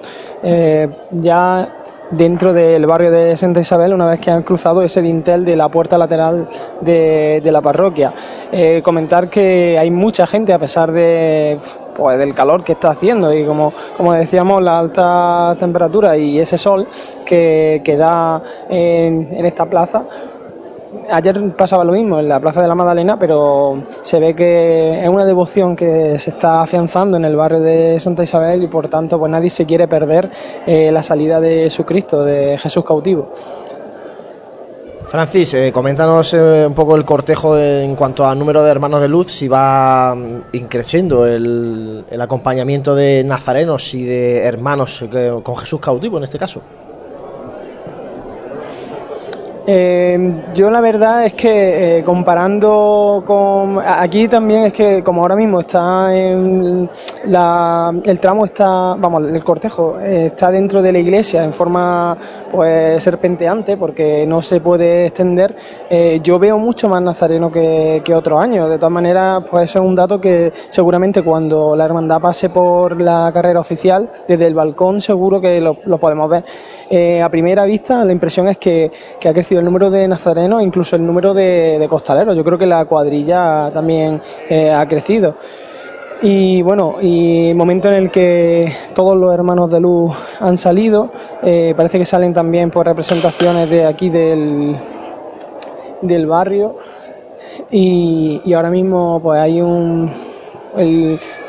ya 1.10 1.79
dentro 2.10 2.52
del 2.52 2.86
barrio 2.86 3.10
de 3.10 3.36
Santa 3.36 3.60
Isabel 3.60 3.94
una 3.94 4.06
vez 4.06 4.20
que 4.20 4.30
han 4.30 4.42
cruzado 4.42 4.82
ese 4.82 5.00
dintel 5.02 5.44
de 5.44 5.56
la 5.56 5.68
puerta 5.68 5.96
lateral 5.98 6.48
de, 6.80 7.40
la 7.50 7.60
parroquia. 7.60 8.12
Eh, 8.52 8.80
comentar 8.82 9.28
que 9.28 9.78
hay 9.78 9.90
mucha 9.90 10.26
gente 10.26 10.52
a 10.52 10.58
pesar 10.58 10.92
de 10.92 11.58
pues, 11.96 12.18
del 12.18 12.34
calor 12.34 12.64
que 12.64 12.72
está 12.72 12.90
haciendo 12.90 13.32
y 13.32 13.44
como, 13.44 13.72
como 13.96 14.12
decíamos 14.12 14.62
la 14.62 14.78
alta 14.78 15.56
temperatura 15.58 16.16
y 16.16 16.38
ese 16.38 16.58
sol 16.58 16.86
que, 17.24 17.82
que 17.84 17.96
da 17.96 18.42
en, 18.68 19.28
en 19.32 19.46
esta 19.46 19.66
plaza 19.66 20.04
ayer 21.10 21.56
pasaba 21.56 21.84
lo 21.84 21.92
mismo 21.92 22.18
en 22.18 22.28
la 22.28 22.40
Plaza 22.40 22.62
de 22.62 22.68
la 22.68 22.74
Magdalena, 22.74 23.18
pero 23.18 23.82
se 24.02 24.18
ve 24.18 24.34
que 24.34 25.02
es 25.02 25.08
una 25.08 25.24
devoción 25.24 25.76
que 25.76 26.18
se 26.18 26.30
está 26.30 26.62
afianzando 26.62 27.16
en 27.16 27.24
el 27.24 27.36
barrio 27.36 27.60
de 27.60 27.98
Santa 28.00 28.22
Isabel 28.22 28.62
y 28.62 28.68
por 28.68 28.88
tanto 28.88 29.18
pues 29.18 29.30
nadie 29.30 29.50
se 29.50 29.66
quiere 29.66 29.88
perder 29.88 30.30
eh, 30.66 30.90
la 30.92 31.02
salida 31.02 31.40
de 31.40 31.64
Jesucristo, 31.64 32.24
de 32.24 32.58
Jesús 32.58 32.84
cautivo. 32.84 33.32
Francis, 35.06 35.54
eh, 35.54 35.72
coméntanos 35.72 36.32
eh, 36.34 36.64
un 36.68 36.74
poco 36.74 36.94
el 36.94 37.04
cortejo 37.04 37.58
en 37.58 37.96
cuanto 37.96 38.24
al 38.24 38.38
número 38.38 38.62
de 38.62 38.70
hermanos 38.70 39.00
de 39.00 39.08
luz, 39.08 39.26
si 39.26 39.48
va 39.48 40.14
mm, 40.14 40.42
increciendo 40.52 41.26
el, 41.26 42.04
el 42.08 42.20
acompañamiento 42.20 42.94
de 42.94 43.24
nazarenos 43.24 43.92
y 43.94 44.04
de 44.04 44.44
hermanos 44.44 45.04
con 45.42 45.56
Jesús 45.56 45.80
cautivo 45.80 46.18
en 46.18 46.24
este 46.24 46.38
caso. 46.38 46.62
Eh, 49.66 50.30
yo 50.54 50.70
la 50.70 50.80
verdad 50.80 51.26
es 51.26 51.34
que 51.34 51.98
eh, 51.98 52.02
comparando 52.02 53.22
con 53.26 53.78
aquí 53.84 54.26
también 54.26 54.64
es 54.64 54.72
que 54.72 55.02
como 55.02 55.20
ahora 55.20 55.36
mismo 55.36 55.60
está 55.60 56.16
en 56.16 56.88
la, 57.26 57.92
el 58.02 58.18
tramo 58.18 58.46
está 58.46 58.94
vamos 58.94 59.24
el 59.24 59.44
cortejo 59.44 59.98
eh, 60.00 60.26
está 60.26 60.50
dentro 60.50 60.80
de 60.80 60.92
la 60.92 60.98
iglesia 60.98 61.44
en 61.44 61.52
forma 61.52 62.16
pues 62.50 63.02
serpenteante 63.02 63.76
porque 63.76 64.24
no 64.26 64.40
se 64.40 64.60
puede 64.60 65.06
extender 65.06 65.54
eh, 65.90 66.20
yo 66.22 66.38
veo 66.38 66.58
mucho 66.58 66.88
más 66.88 67.02
nazareno 67.02 67.52
que, 67.52 68.00
que 68.02 68.14
otros 68.14 68.42
años. 68.42 68.70
De 68.70 68.78
todas 68.78 68.92
maneras 68.92 69.44
pues 69.50 69.70
eso 69.70 69.80
es 69.80 69.84
un 69.84 69.94
dato 69.94 70.18
que 70.20 70.52
seguramente 70.70 71.22
cuando 71.22 71.76
la 71.76 71.84
hermandad 71.84 72.20
pase 72.20 72.48
por 72.48 72.98
la 72.98 73.30
carrera 73.34 73.60
oficial 73.60 74.10
desde 74.26 74.46
el 74.46 74.54
balcón 74.54 75.02
seguro 75.02 75.38
que 75.38 75.60
lo, 75.60 75.74
podemos 75.98 76.30
ver. 76.30 76.44
A 77.22 77.28
primera 77.28 77.64
vista 77.64 78.04
la 78.04 78.12
impresión 78.12 78.48
es 78.48 78.58
que, 78.58 78.90
que 79.20 79.28
ha 79.28 79.32
crecido 79.32 79.49
el 79.58 79.64
número 79.64 79.90
de 79.90 80.06
nazarenos, 80.08 80.62
incluso 80.62 80.96
el 80.96 81.04
número 81.04 81.34
de, 81.34 81.86
costaleros. 81.88 82.36
Yo 82.36 82.44
creo 82.44 82.58
que 82.58 82.66
la 82.66 82.84
cuadrilla 82.84 83.70
también 83.72 84.20
eh, 84.48 84.70
ha 84.70 84.86
crecido. 84.86 85.34
Y 86.22 86.60
bueno, 86.62 86.96
y 87.00 87.54
momento 87.54 87.88
en 87.88 87.94
el 87.94 88.10
que 88.10 88.70
todos 88.94 89.16
los 89.16 89.32
hermanos 89.32 89.70
de 89.70 89.80
luz 89.80 90.14
han 90.38 90.56
salido, 90.58 91.10
eh, 91.42 91.72
parece 91.74 91.98
que 91.98 92.04
salen 92.04 92.34
también 92.34 92.70
por 92.70 92.86
representaciones 92.86 93.70
de 93.70 93.86
aquí 93.86 94.10
del, 94.10 94.76
del 96.02 96.26
barrio. 96.26 96.76
Y, 97.70 98.52
ahora 98.52 98.70
mismo 98.70 99.20
pues 99.22 99.40
hay 99.40 99.60
un 99.60 100.10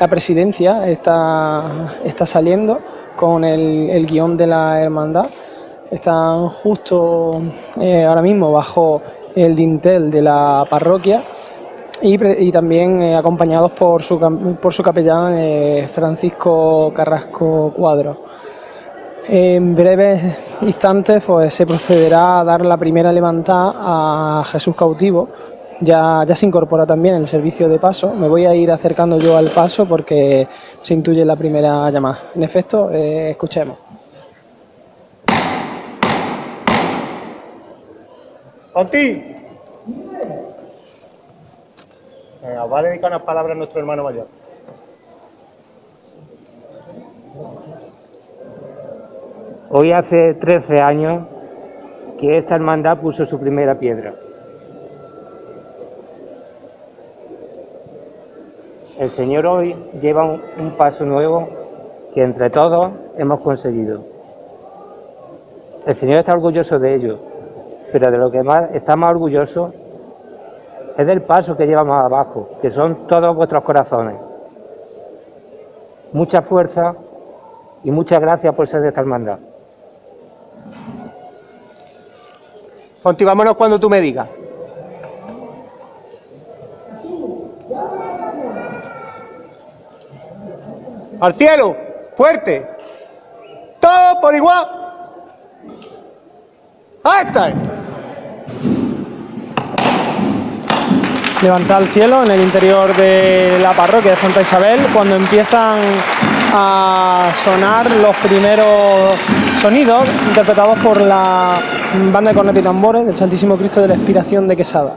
la 0.00 0.08
presidencia 0.08 0.88
está, 0.88 1.94
está 2.04 2.26
saliendo 2.26 2.80
con 3.14 3.44
el, 3.44 3.88
el 3.88 4.04
guion 4.04 4.36
de 4.36 4.48
la 4.48 4.82
hermandad 4.82 5.26
están 5.92 6.48
justo 6.48 7.42
eh, 7.78 8.04
ahora 8.04 8.22
mismo 8.22 8.50
bajo 8.50 9.02
el 9.34 9.54
dintel 9.54 10.10
de 10.10 10.22
la 10.22 10.66
parroquia 10.68 11.22
y, 12.00 12.50
también 12.50 13.00
eh, 13.00 13.14
acompañados 13.14 13.72
por 13.72 14.02
su, 14.02 14.18
por 14.60 14.72
su 14.72 14.82
capellán 14.82 15.34
eh, 15.36 15.88
Francisco 15.92 16.92
Carrasco 16.94 17.72
Cuadro. 17.76 18.24
En 19.28 19.76
breves 19.76 20.20
instantes 20.62 21.22
pues, 21.24 21.54
se 21.54 21.64
procederá 21.64 22.40
a 22.40 22.44
dar 22.44 22.64
la 22.64 22.76
primera 22.76 23.12
levantada 23.12 24.40
a 24.40 24.44
Jesús 24.46 24.74
cautivo. 24.74 25.28
Ya, 25.80 26.24
ya 26.26 26.34
se 26.34 26.46
incorpora 26.46 26.86
también 26.86 27.16
el 27.16 27.26
servicio 27.26 27.68
de 27.68 27.78
paso. 27.78 28.12
Me 28.14 28.28
voy 28.28 28.46
a 28.46 28.54
ir 28.54 28.70
acercando 28.70 29.18
yo 29.18 29.36
al 29.36 29.48
paso 29.50 29.86
porque 29.86 30.48
se 30.80 30.94
intuye 30.94 31.24
la 31.24 31.36
primera 31.36 31.88
llamada. 31.90 32.18
En 32.34 32.42
efecto, 32.42 32.90
escuchemos. 32.90 33.91
Conti. 38.72 39.22
Venga, 42.42 42.64
va 42.64 42.78
a 42.78 42.82
dedicar 42.82 43.10
unas 43.10 43.22
palabras 43.22 43.54
a 43.54 43.58
nuestro 43.58 43.80
hermano 43.80 44.04
mayor. 44.04 44.26
Hoy 49.68 49.92
hace 49.92 50.34
13 50.34 50.82
años 50.82 51.26
que 52.18 52.38
esta 52.38 52.54
hermandad 52.54 52.98
puso 52.98 53.26
su 53.26 53.38
primera 53.38 53.78
piedra. 53.78 54.14
El 58.98 59.10
Señor 59.10 59.46
hoy 59.46 59.74
lleva 60.00 60.24
un 60.24 60.76
paso 60.78 61.04
nuevo 61.04 61.48
que 62.14 62.22
entre 62.22 62.48
todos 62.50 62.92
hemos 63.18 63.40
conseguido. 63.40 64.04
El 65.86 65.94
Señor 65.94 66.20
está 66.20 66.32
orgulloso 66.32 66.78
de 66.78 66.94
ello 66.94 67.31
pero 67.92 68.10
de 68.10 68.16
lo 68.16 68.30
que 68.30 68.42
más 68.42 68.70
está 68.74 68.96
más 68.96 69.10
orgulloso 69.10 69.72
es 70.96 71.06
del 71.06 71.22
paso 71.22 71.56
que 71.56 71.66
llevamos 71.66 72.02
abajo, 72.02 72.50
que 72.60 72.70
son 72.70 73.06
todos 73.06 73.36
vuestros 73.36 73.62
corazones. 73.62 74.16
Mucha 76.12 76.42
fuerza 76.42 76.94
y 77.84 77.90
muchas 77.90 78.18
gracias 78.18 78.54
por 78.54 78.66
ser 78.66 78.82
de 78.82 78.88
esta 78.88 79.00
hermandad. 79.00 79.38
Continuámonos 83.02 83.54
cuando 83.54 83.80
tú 83.80 83.90
me 83.90 84.00
digas. 84.00 84.28
Al 91.20 91.34
cielo, 91.34 91.76
fuerte. 92.16 92.66
Todo 93.80 94.20
por 94.20 94.34
igual. 94.34 94.66
Ahí 97.04 97.26
está. 97.26 97.81
Levanta 101.42 101.76
al 101.76 101.86
cielo 101.86 102.22
en 102.22 102.30
el 102.30 102.40
interior 102.40 102.94
de 102.94 103.58
la 103.60 103.72
parroquia 103.72 104.12
de 104.12 104.16
Santa 104.16 104.42
Isabel 104.42 104.78
cuando 104.94 105.16
empiezan 105.16 105.80
a 106.54 107.30
sonar 107.44 107.90
los 107.90 108.14
primeros 108.16 109.16
sonidos 109.60 110.02
interpretados 110.28 110.78
por 110.78 111.00
la 111.00 111.58
banda 112.12 112.30
de 112.30 112.36
cornetas 112.36 112.60
y 112.60 112.64
tambores 112.64 113.06
del 113.06 113.16
Santísimo 113.16 113.56
Cristo 113.56 113.80
de 113.80 113.88
la 113.88 113.94
Expiración 113.94 114.46
de 114.46 114.56
Quesada. 114.56 114.94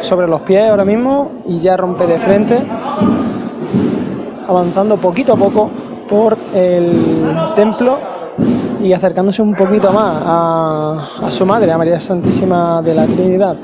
Sobre 0.00 0.26
los 0.26 0.40
pies 0.40 0.68
ahora 0.68 0.84
mismo 0.84 1.30
y 1.46 1.58
ya 1.58 1.76
rompe 1.76 2.06
de 2.06 2.18
frente, 2.18 2.66
avanzando 4.48 4.96
poquito 4.96 5.34
a 5.34 5.36
poco 5.36 5.70
por 6.08 6.36
el 6.54 7.52
templo 7.54 7.98
y 8.80 8.92
acercándose 8.92 9.42
un 9.42 9.54
poquito 9.54 9.92
más 9.92 10.22
a 10.24 11.30
su 11.30 11.46
madre, 11.46 11.70
a 11.70 11.78
María 11.78 12.00
Santísima 12.00 12.82
de 12.82 12.94
la 12.94 13.06
Trinidad. 13.06 13.56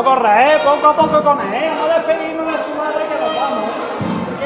No 0.00 0.06
corre, 0.06 0.54
¿eh? 0.54 0.58
Poco 0.64 0.86
a 0.86 0.96
poco 0.96 1.22
con 1.22 1.40
él, 1.40 1.52
¿eh? 1.52 1.74
No 1.76 1.86
despedirnos 1.86 2.50
de 2.52 2.58
su 2.58 2.74
madre 2.74 3.06
que 3.06 3.20
nos 3.20 3.34
vamos. 3.36 3.70
Si 4.24 4.44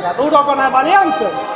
ella 0.00 0.16
que 0.16 0.20
duro 0.20 0.44
con 0.44 0.60
el 0.60 0.72
valiente. 0.72 1.51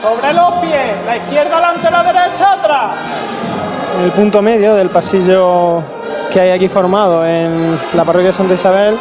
Sobre 0.00 0.32
los 0.32 0.54
pies, 0.60 1.04
la 1.06 1.16
izquierda 1.16 1.56
delante, 1.56 1.90
la 1.90 2.02
derecha 2.02 2.52
atrás 2.52 2.96
el 4.02 4.10
punto 4.10 4.42
medio 4.42 4.74
del 4.74 4.90
pasillo 4.90 5.82
que 6.30 6.40
hay 6.40 6.50
aquí 6.50 6.68
formado 6.68 7.24
en 7.24 7.78
la 7.94 8.04
parroquia 8.04 8.32
Santa 8.32 8.54
Isabel 8.54 8.96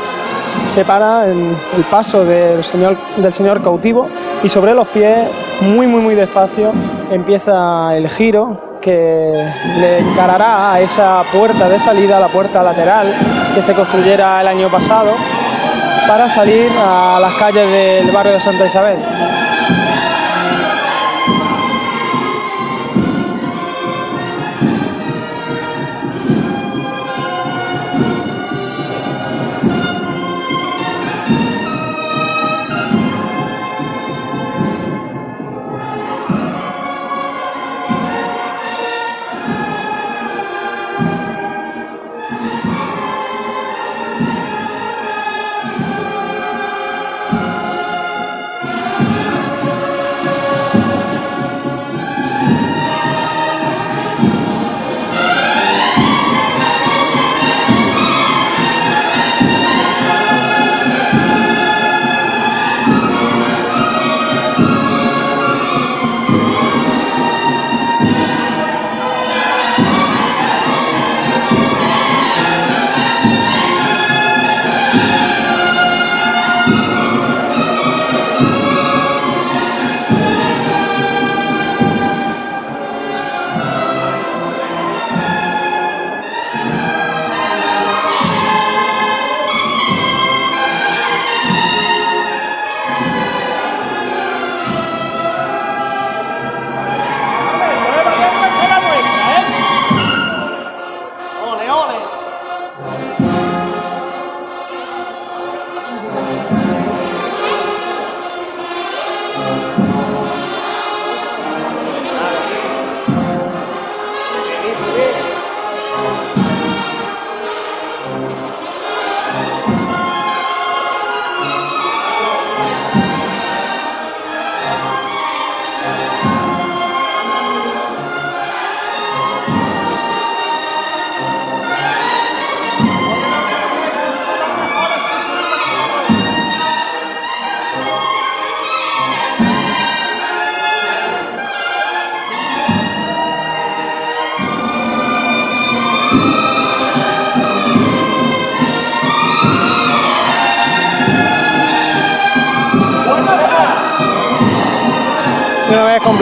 separa 0.74 1.25
el, 1.25 1.56
el 1.75 1.84
paso 1.90 2.24
del 2.24 2.64
señor, 2.64 2.96
del 3.18 3.34
señor 3.34 3.62
cautivo 3.62 4.08
y 4.44 4.50
sobre 4.50 4.74
los 4.74 4.88
pies, 4.88 5.28
muy 5.62 5.88
muy 5.88 6.02
muy 6.02 6.16
despacio, 6.16 6.72
empieza 7.12 7.96
el 7.96 8.10
giro 8.10 8.78
que 8.82 9.46
le 9.80 10.00
encarará 10.00 10.74
a 10.74 10.80
esa 10.80 11.24
puerta 11.34 11.68
de 11.68 11.80
salida, 11.80 12.20
la 12.20 12.28
puerta 12.28 12.64
lateral 12.64 13.14
que 13.54 13.62
se 13.62 13.74
construyera 13.74 14.42
el 14.42 14.48
año 14.48 14.70
pasado, 14.70 15.12
para 16.08 16.30
salir 16.30 16.70
a 16.78 17.18
las 17.20 17.34
calles 17.34 17.70
del 17.70 18.12
barrio 18.12 18.34
de 18.34 18.40
Santa 18.40 18.68
Isabel. 18.68 18.98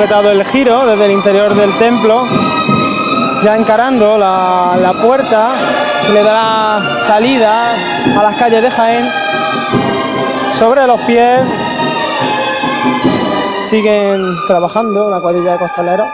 Completado 0.04 0.32
el 0.32 0.46
giro 0.46 0.86
desde 0.86 1.06
el 1.06 1.12
interior 1.12 1.56
del 1.56 1.72
templo, 1.78 2.28
ya 3.42 3.56
encarando 3.56 4.18
la, 4.18 4.76
la 4.82 4.92
puerta 4.92 5.52
le 6.12 6.22
da 6.22 6.82
salida 7.08 7.72
a 8.20 8.22
las 8.22 8.36
calles 8.36 8.64
de 8.64 8.70
Jaén, 8.70 9.06
sobre 10.60 10.86
los 10.88 11.00
pies 11.02 11.40
siguen 13.70 14.36
trabajando 14.46 15.10
la 15.10 15.22
cuadrilla 15.22 15.54
de 15.54 15.60
costaleros. 15.60 16.10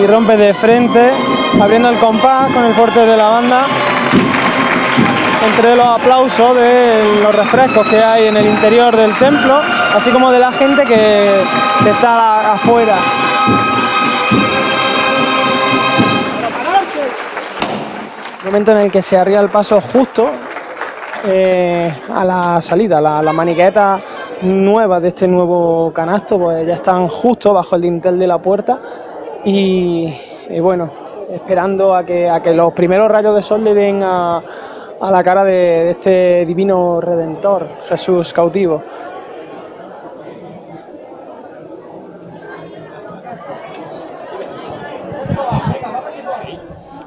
Y 0.00 0.06
rompe 0.08 0.36
de 0.36 0.52
frente, 0.52 1.12
abriendo 1.60 1.90
el 1.90 1.98
compás 1.98 2.50
con 2.50 2.64
el 2.64 2.74
fuerte 2.74 3.06
de 3.06 3.16
la 3.16 3.28
banda 3.28 3.66
entre 5.44 5.74
los 5.74 5.86
aplausos 5.86 6.56
de 6.56 7.20
los 7.22 7.34
refrescos 7.34 7.86
que 7.88 7.98
hay 7.98 8.26
en 8.26 8.36
el 8.36 8.46
interior 8.46 8.96
del 8.96 9.16
templo, 9.18 9.60
así 9.94 10.10
como 10.10 10.30
de 10.30 10.38
la 10.38 10.52
gente 10.52 10.84
que, 10.84 11.42
está 11.88 12.52
afuera. 12.52 12.96
Momento 18.44 18.72
en 18.72 18.78
el 18.78 18.92
que 18.92 19.02
se 19.02 19.16
arría 19.16 19.40
el 19.40 19.50
paso 19.50 19.80
justo 19.80 20.30
eh, 21.24 21.92
a 22.14 22.24
la 22.24 22.60
salida, 22.60 23.00
la, 23.00 23.22
la 23.22 23.32
maniqueta 23.32 24.00
nueva 24.42 25.00
de 25.00 25.08
este 25.08 25.26
nuevo 25.26 25.92
canasto, 25.92 26.38
pues 26.38 26.66
ya 26.66 26.74
están 26.74 27.08
justo 27.08 27.52
bajo 27.52 27.76
el 27.76 27.82
dintel 27.82 28.18
de 28.18 28.26
la 28.26 28.38
puerta 28.38 28.78
y, 29.44 30.12
y 30.50 30.60
bueno, 30.60 30.90
esperando 31.30 31.94
a 31.94 32.04
que, 32.04 32.28
a 32.28 32.40
que 32.40 32.52
los 32.52 32.72
primeros 32.72 33.10
rayos 33.10 33.34
de 33.34 33.42
sol 33.42 33.64
le 33.64 33.74
den 33.74 34.02
a, 34.02 34.42
a 35.02 35.10
la 35.10 35.22
cara 35.22 35.42
de, 35.42 35.52
de 35.52 35.90
este 35.90 36.46
divino 36.46 37.00
redentor, 37.00 37.68
Jesús 37.88 38.32
cautivo. 38.32 38.82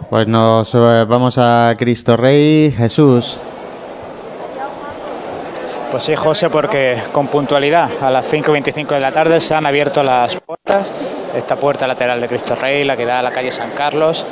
Pues 0.10 0.28
nos 0.28 0.76
eh, 0.76 1.06
vamos 1.08 1.38
a 1.38 1.74
Cristo 1.78 2.16
Rey 2.16 2.72
Jesús. 2.72 3.38
Pues 5.90 6.04
sí, 6.04 6.16
José, 6.16 6.50
porque 6.50 6.98
con 7.14 7.28
puntualidad 7.28 7.90
a 8.02 8.12
las 8.12 8.32
5.25 8.32 8.90
de 8.90 9.00
la 9.00 9.14
tarde 9.14 9.40
se 9.40 9.56
han 9.56 9.66
abierto 9.66 10.04
las 10.04 10.36
puertas, 10.38 10.92
esta 11.34 11.56
puerta 11.56 11.88
lateral 11.88 12.20
de 12.20 12.28
Cristo 12.28 12.56
Rey, 12.56 12.84
la 12.84 12.98
que 12.98 13.06
da 13.06 13.20
a 13.20 13.24
la 13.24 13.32
calle 13.32 13.52
San 13.52 13.72
Carlos. 13.72 14.28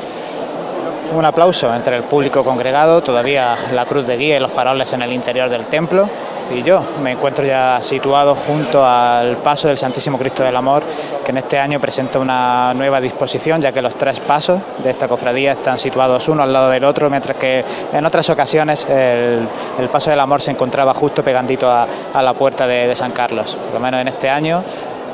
Un 1.12 1.26
aplauso 1.26 1.74
entre 1.76 1.98
el 1.98 2.04
público 2.04 2.44
congregado, 2.44 3.04
todavía 3.04 3.56
la 3.72 3.86
cruz 3.86 4.08
de 4.08 4.18
guía 4.18 4.38
y 4.38 4.40
los 4.40 4.52
faroles 4.52 4.94
en 4.94 5.02
el 5.02 5.12
interior 5.12 5.50
del 5.50 5.68
templo. 5.68 6.10
Y 6.52 6.62
yo 6.64 6.84
me 7.02 7.12
encuentro 7.12 7.46
ya 7.46 7.80
situado 7.82 8.36
junto 8.36 8.84
al 8.86 9.38
paso 9.38 9.68
del 9.68 9.78
Santísimo 9.78 10.18
Cristo 10.18 10.44
del 10.44 10.56
Amor, 10.56 10.84
que 11.24 11.32
en 11.32 11.38
este 11.38 11.58
año 11.60 11.80
presenta 11.80 12.20
una 12.20 12.74
nueva 12.74 13.00
disposición, 13.00 13.62
ya 13.62 13.72
que 13.72 13.82
los 13.82 13.96
tres 13.96 14.20
pasos 14.20 14.60
de 14.84 14.90
esta 14.90 15.08
cofradía 15.08 15.54
están 15.54 15.78
situados 15.78 16.28
uno 16.28 16.44
al 16.44 16.52
lado 16.52 16.70
del 16.70 16.84
otro, 16.84 17.10
mientras 17.10 17.38
que 17.38 17.64
en 17.92 18.06
otras 18.06 18.30
ocasiones 18.30 18.86
el, 18.90 19.48
paso 19.92 20.10
del 20.10 20.20
Amor 20.20 20.42
se 20.42 20.52
encontraba 20.52 20.94
justo 20.94 21.24
pegandito 21.24 21.70
a, 21.70 21.88
a 22.14 22.22
la 22.22 22.34
puerta 22.34 22.68
de, 22.68 22.88
de 22.88 22.96
San 22.96 23.12
Carlos. 23.12 23.56
Por 23.56 23.76
lo 23.76 23.80
menos 23.80 24.02
en 24.02 24.08
este 24.08 24.30
año 24.30 24.64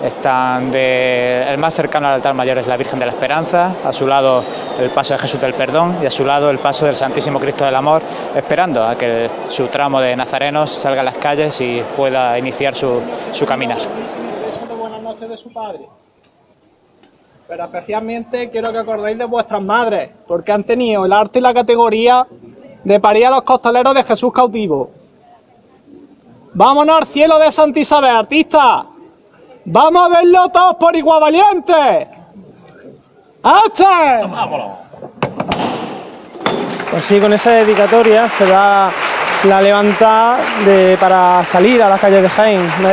están 0.04 0.72
de, 0.72 1.44
el 1.48 1.58
más 1.58 1.74
cercano 1.74 2.08
al 2.08 2.14
altar 2.16 2.34
mayor 2.34 2.58
es 2.58 2.68
la 2.68 2.78
Virgen 2.78 3.00
de 3.00 3.06
la 3.06 3.12
Esperanza, 3.12 3.76
a 3.84 3.92
su 3.92 4.08
lado 4.08 4.44
el 4.80 4.90
paso 4.90 5.14
de 5.14 5.20
Jesús 5.20 5.42
del 5.42 5.54
Perdón 5.54 5.98
y 6.02 6.06
a 6.06 6.12
su 6.12 6.26
lado 6.26 6.50
el 6.50 6.60
paso 6.60 6.86
del 6.86 6.96
Santísimo 6.96 7.40
Cristo 7.40 7.66
del 7.66 7.76
Amor, 7.76 8.02
esperando 8.36 8.84
a 8.84 8.96
que 8.98 9.30
su 9.50 9.68
tramo 9.68 10.00
de 10.00 10.16
nazarenos 10.16 10.70
salga 10.70 11.02
a 11.02 11.04
las 11.04 11.16
calles 11.16 11.60
y 11.62 11.82
pueda 11.98 12.38
iniciar 12.38 12.76
su, 12.76 13.02
su 13.32 13.46
caminar. 13.46 13.80
de 15.20 15.38
su 15.38 15.52
padre. 15.52 15.82
Pero 17.48 17.66
especialmente 17.66 18.50
quiero 18.50 18.72
que 18.72 18.78
acordéis 18.78 19.18
de 19.18 19.26
vuestras 19.26 19.62
madres, 19.62 20.12
porque 20.28 20.52
han 20.52 20.64
tenido 20.64 21.06
el 21.06 21.12
arte 21.12 21.40
y 21.40 21.42
la 21.42 21.54
categoría 21.54 22.26
de 22.84 23.00
parir 23.00 23.26
a 23.26 23.32
los 23.32 23.44
costaleros 23.44 23.94
de 23.94 24.04
Jesús 24.04 24.32
cautivo. 24.32 24.92
Vámonos 26.54 26.96
al 26.96 27.08
cielo 27.08 27.38
de 27.40 27.52
Santa 27.52 27.80
Isabel, 27.80 28.16
artista. 28.16 28.86
Vamos 29.66 30.06
a 30.06 30.10
verlo 30.18 30.50
todos 30.50 30.76
por 30.76 30.96
igual 30.96 31.22
valiente. 31.22 32.08
¡Este! 33.44 33.86
Pues 36.92 37.06
sí, 37.06 37.20
con 37.20 37.32
esa 37.34 37.52
dedicatoria 37.52 38.28
se 38.28 38.46
da 38.48 38.90
la 39.46 39.62
levantada 39.62 40.40
de, 40.66 40.98
para 41.00 41.44
salir 41.46 41.82
a 41.84 41.90
las 41.90 42.02
calles 42.02 42.22
de 42.24 42.30
Jaén, 42.30 42.60
una, 42.80 42.90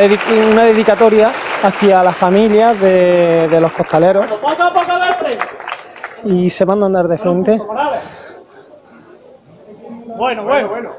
una 0.51 0.63
dedicatoria 0.65 1.31
hacia 1.63 2.03
las 2.03 2.15
familias 2.15 2.79
de, 2.79 3.47
de 3.49 3.59
los 3.59 3.71
costaleros 3.73 4.27
Poco 4.27 4.49
a 4.63 4.73
poco 4.73 4.99
de 4.99 5.13
frente. 5.15 5.45
y 6.25 6.49
se 6.49 6.63
van 6.63 6.83
a 6.83 6.85
andar 6.85 7.07
de 7.07 7.17
frente. 7.17 7.59
Bueno, 10.15 10.43
bueno, 10.43 10.69
bueno. 10.69 10.91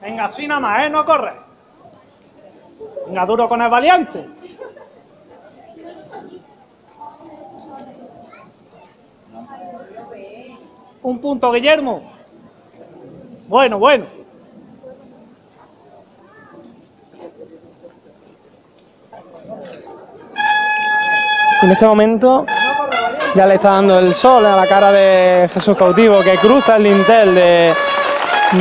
Venga, 0.00 0.24
así 0.24 0.46
nada 0.46 0.60
más, 0.60 0.86
¿eh? 0.86 0.90
No 0.90 1.04
corre. 1.04 1.32
Venga, 3.10 3.26
duro 3.26 3.48
con 3.48 3.60
el 3.60 3.68
valiente. 3.68 4.24
Un 11.02 11.20
punto, 11.20 11.50
Guillermo. 11.50 12.12
Bueno, 13.48 13.80
bueno. 13.80 14.06
En 21.62 21.70
este 21.72 21.86
momento 21.86 22.46
ya 23.34 23.44
le 23.44 23.54
está 23.54 23.70
dando 23.70 23.98
el 23.98 24.14
sol 24.14 24.46
a 24.46 24.54
la 24.54 24.68
cara 24.68 24.92
de 24.92 25.50
Jesús 25.52 25.76
cautivo 25.76 26.20
que 26.20 26.36
cruza 26.36 26.76
el 26.76 26.84
lintel 26.84 27.34
de, 27.34 27.74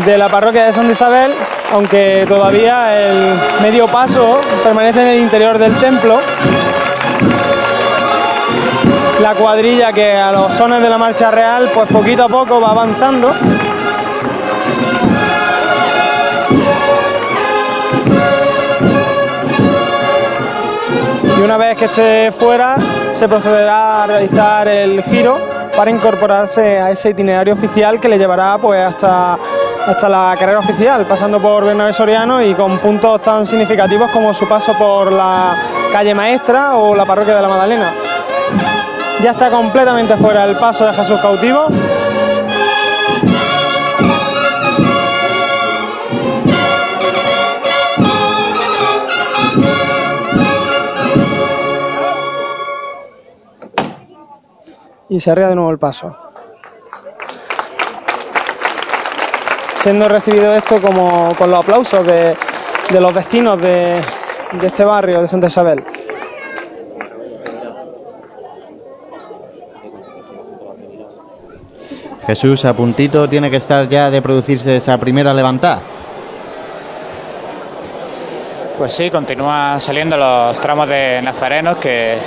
de 0.08 0.18
la 0.18 0.28
parroquia 0.28 0.66
de 0.66 0.74
Santa 0.74 0.92
Isabel, 0.92 1.34
aunque 1.72 2.26
todavía 2.28 3.10
el 3.10 3.40
medio 3.62 3.88
paso 3.88 4.42
permanece 4.64 5.02
en 5.02 5.08
el 5.08 5.20
interior 5.20 5.58
del 5.58 5.76
templo. 5.78 6.20
La 9.22 9.36
cuadrilla 9.36 9.92
que 9.92 10.14
a 10.14 10.32
los 10.32 10.54
sones 10.54 10.82
de 10.82 10.90
la 10.90 10.98
marcha 10.98 11.30
real, 11.30 11.70
pues 11.74 11.90
poquito 11.92 12.24
a 12.24 12.30
poco 12.30 12.60
va 12.60 12.72
avanzando. 12.72 13.34
y 21.40 21.42
una 21.42 21.58
vez 21.58 21.78
que 21.78 21.86
esté 21.86 22.32
fuera 22.34 22.76
se 23.14 23.28
procederá 23.30 24.04
a 24.04 24.08
realizar 24.08 24.68
el 24.68 25.02
giro 25.04 25.38
para 25.76 25.90
incorporarse 25.90 26.80
a 26.80 26.92
ese 26.92 27.12
itinerario 27.12 27.54
oficial 27.54 28.00
que 28.00 28.10
le 28.10 28.18
llevará 28.18 28.58
pues 28.58 28.86
hasta, 28.86 29.40
hasta 29.90 30.08
la 30.08 30.36
carrera 30.38 30.60
oficial, 30.60 31.06
pasando 31.08 31.40
por 31.40 31.66
Bernabé 31.66 31.94
Soriano 31.94 32.44
y 32.44 32.54
con 32.54 32.78
puntos 32.78 33.22
tan 33.24 33.44
significativos 33.44 34.12
como 34.12 34.34
su 34.36 34.48
paso 34.48 34.74
por 34.78 35.12
la 35.12 35.56
calle 35.92 36.14
Maestra 36.14 36.76
o 36.76 36.94
la 36.94 37.06
parroquia 37.06 37.36
de 37.36 37.42
la 37.42 37.48
Magdalena. 37.48 37.92
Ya 39.24 39.32
está 39.32 39.50
completamente 39.50 40.16
fuera 40.18 40.46
el 40.46 40.56
paso 40.58 40.86
de 40.86 40.94
Jesús 40.94 41.20
cautivo. 41.20 41.68
y 55.12 55.20
se 55.20 55.32
arrea 55.32 55.50
de 55.50 55.56
nuevo 55.56 55.72
el 55.72 55.80
paso. 55.80 56.29
Siendo 59.82 60.10
recibido 60.10 60.54
esto 60.54 60.82
como 60.82 61.34
con 61.36 61.50
los 61.50 61.60
aplausos 61.60 62.06
de, 62.06 62.36
de 62.92 63.02
los 63.02 63.14
vecinos 63.14 63.62
de, 63.62 64.00
de 64.60 64.68
este 64.68 64.84
barrio 64.84 65.22
de 65.22 65.28
Santa 65.28 65.48
Isabel. 65.48 65.84
Jesús, 72.28 72.66
a 72.66 72.76
puntito 72.76 73.28
tiene 73.28 73.50
que 73.50 73.58
estar 73.58 73.88
ya 73.88 74.12
de 74.12 74.22
producirse 74.22 74.78
esa 74.78 75.00
primera 75.00 75.34
levantada. 75.34 75.82
Pues 78.80 78.94
sí, 78.94 79.12
continúan 79.12 79.80
saliendo 79.82 80.16
los 80.16 80.58
tramos 80.62 80.88
de 80.88 81.22
nazarenos 81.22 81.76
que, 81.78 82.18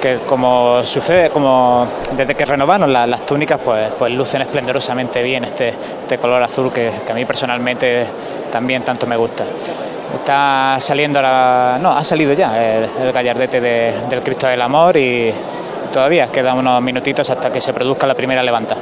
que 0.00 0.20
como 0.26 0.82
sucede, 0.84 1.28
como 1.28 1.86
desde 2.16 2.34
que 2.34 2.46
renovaron 2.46 2.90
la- 2.90 3.06
las 3.06 3.26
túnicas, 3.26 3.60
pues, 3.62 3.90
pues 3.98 4.10
lucen 4.14 4.40
esplendorosamente 4.40 5.22
bien 5.22 5.44
este, 5.44 5.68
este 5.68 6.16
color 6.16 6.42
azul 6.42 6.72
que, 6.72 6.90
a 7.08 7.12
mí 7.12 7.26
personalmente 7.26 8.06
también 8.50 8.82
tanto 8.84 9.06
me 9.06 9.16
gusta. 9.16 9.44
Está 10.14 10.78
saliendo 10.80 11.20
la... 11.20 11.78
No, 11.80 11.90
ha 11.92 12.02
salido 12.02 12.32
ya 12.32 12.56
el, 12.58 12.88
el 13.02 13.12
gallardete 13.12 13.60
de- 13.60 13.92
del 14.08 14.22
Cristo 14.22 14.46
del 14.46 14.62
Amor 14.62 14.96
y 14.96 15.30
todavía 15.92 16.26
quedan 16.28 16.56
unos 16.56 16.80
minutitos 16.80 17.28
hasta 17.28 17.50
que 17.52 17.60
se 17.60 17.74
produzca 17.74 18.06
la 18.06 18.14
primera 18.14 18.42
levanta. 18.42 18.76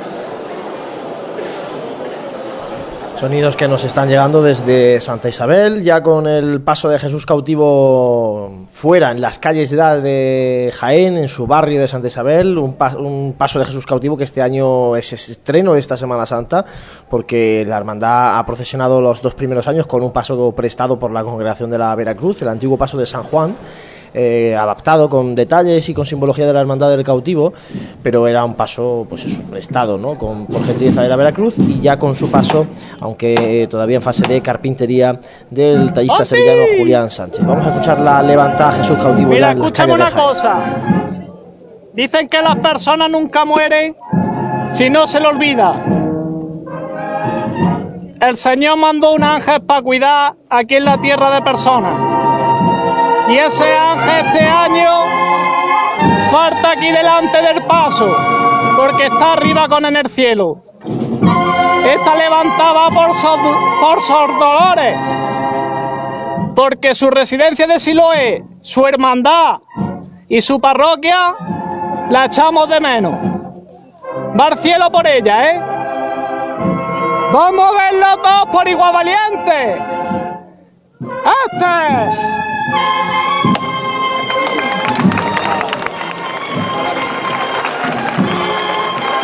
Sonidos 3.18 3.56
que 3.56 3.66
nos 3.66 3.82
están 3.82 4.10
llegando 4.10 4.42
desde 4.42 5.00
Santa 5.00 5.30
Isabel, 5.30 5.82
ya 5.82 6.02
con 6.02 6.26
el 6.26 6.60
paso 6.60 6.90
de 6.90 6.98
Jesús 6.98 7.24
cautivo 7.24 8.66
fuera 8.74 9.10
en 9.10 9.22
las 9.22 9.38
calles 9.38 9.70
de, 9.70 10.70
Jaén, 10.76 11.16
en 11.16 11.28
su 11.28 11.46
barrio 11.46 11.80
de 11.80 11.88
Santa 11.88 12.08
Isabel, 12.08 12.58
un 12.58 13.34
paso 13.38 13.58
de 13.58 13.64
Jesús 13.64 13.86
cautivo 13.86 14.18
que 14.18 14.24
este 14.24 14.42
año 14.42 14.96
es 14.96 15.14
estreno 15.14 15.72
de 15.72 15.80
esta 15.80 15.96
Semana 15.96 16.26
Santa, 16.26 16.66
porque 17.08 17.64
la 17.66 17.78
hermandad 17.78 18.38
ha 18.38 18.44
procesionado 18.44 19.00
los 19.00 19.22
dos 19.22 19.34
primeros 19.34 19.66
años 19.66 19.86
con 19.86 20.02
un 20.02 20.12
paso 20.12 20.52
prestado 20.52 20.98
por 20.98 21.10
la 21.10 21.24
congregación 21.24 21.70
de 21.70 21.78
la 21.78 21.94
Veracruz, 21.94 22.42
el 22.42 22.48
antiguo 22.48 22.76
paso 22.76 22.98
de 22.98 23.06
San 23.06 23.22
Juan. 23.22 23.56
Eh, 24.18 24.56
adaptado 24.56 25.10
con 25.10 25.34
detalles 25.34 25.86
y 25.90 25.92
con 25.92 26.06
simbología 26.06 26.46
de 26.46 26.54
la 26.54 26.60
hermandad 26.62 26.88
del 26.88 27.04
cautivo, 27.04 27.52
pero 28.02 28.26
era 28.26 28.46
un 28.46 28.54
paso, 28.54 29.06
pues 29.10 29.26
eso, 29.26 29.42
prestado, 29.42 29.98
¿no? 29.98 30.16
Con, 30.16 30.46
por 30.46 30.64
gentileza 30.64 31.02
de 31.02 31.10
la 31.10 31.16
Veracruz 31.16 31.58
y 31.58 31.80
ya 31.80 31.98
con 31.98 32.16
su 32.16 32.30
paso, 32.30 32.66
aunque 33.00 33.68
todavía 33.70 33.96
en 33.96 34.02
fase 34.02 34.26
de 34.26 34.40
carpintería 34.40 35.20
del 35.50 35.92
tallista 35.92 36.24
sevillano 36.24 36.62
Julián 36.78 37.10
Sánchez. 37.10 37.44
Vamos 37.44 37.66
a 37.66 37.72
escuchar 37.72 38.00
la 38.00 38.22
levantada 38.22 38.72
Jesús 38.72 38.96
cautivo 38.96 39.30
Mira, 39.30 39.54
de 39.54 39.92
una 39.92 40.10
cosa. 40.10 40.60
Dicen 41.92 42.26
que 42.30 42.40
las 42.40 42.56
personas 42.60 43.10
nunca 43.10 43.44
mueren 43.44 43.94
si 44.72 44.88
no 44.88 45.06
se 45.06 45.20
le 45.20 45.28
olvida. 45.28 45.84
El 48.18 48.38
Señor 48.38 48.78
mandó 48.78 49.12
un 49.12 49.22
ángel 49.22 49.60
para 49.60 49.82
cuidar 49.82 50.34
aquí 50.48 50.76
en 50.76 50.86
la 50.86 50.98
tierra 51.02 51.34
de 51.34 51.42
personas. 51.42 52.15
Y 53.28 53.38
ese 53.38 53.76
ángel 53.76 54.26
este 54.26 54.44
año 54.46 54.90
falta 56.30 56.70
aquí 56.72 56.90
delante 56.90 57.42
del 57.42 57.62
paso, 57.64 58.06
porque 58.76 59.06
está 59.06 59.32
arriba 59.34 59.68
con 59.68 59.84
en 59.84 59.96
el 59.96 60.08
cielo. 60.08 60.62
Esta 61.84 62.14
levantada 62.16 62.90
por, 62.90 63.14
sus- 63.14 63.56
por 63.80 64.00
sus 64.00 64.38
dolores 64.38 64.96
porque 66.54 66.94
su 66.94 67.10
residencia 67.10 67.66
de 67.66 67.78
Siloé, 67.78 68.42
su 68.62 68.86
hermandad 68.86 69.58
y 70.26 70.40
su 70.40 70.58
parroquia 70.58 71.34
la 72.08 72.24
echamos 72.24 72.66
de 72.70 72.80
menos. 72.80 73.12
Va 74.40 74.46
al 74.46 74.58
cielo 74.58 74.90
por 74.90 75.06
ella, 75.06 75.50
¿eh? 75.50 75.60
Vamos 77.30 77.70
a 77.70 77.72
verlo 77.76 78.06
todos 78.22 78.44
por 78.50 78.66
igual 78.66 78.92
valiente. 78.94 79.76
¡Este! 81.52 82.55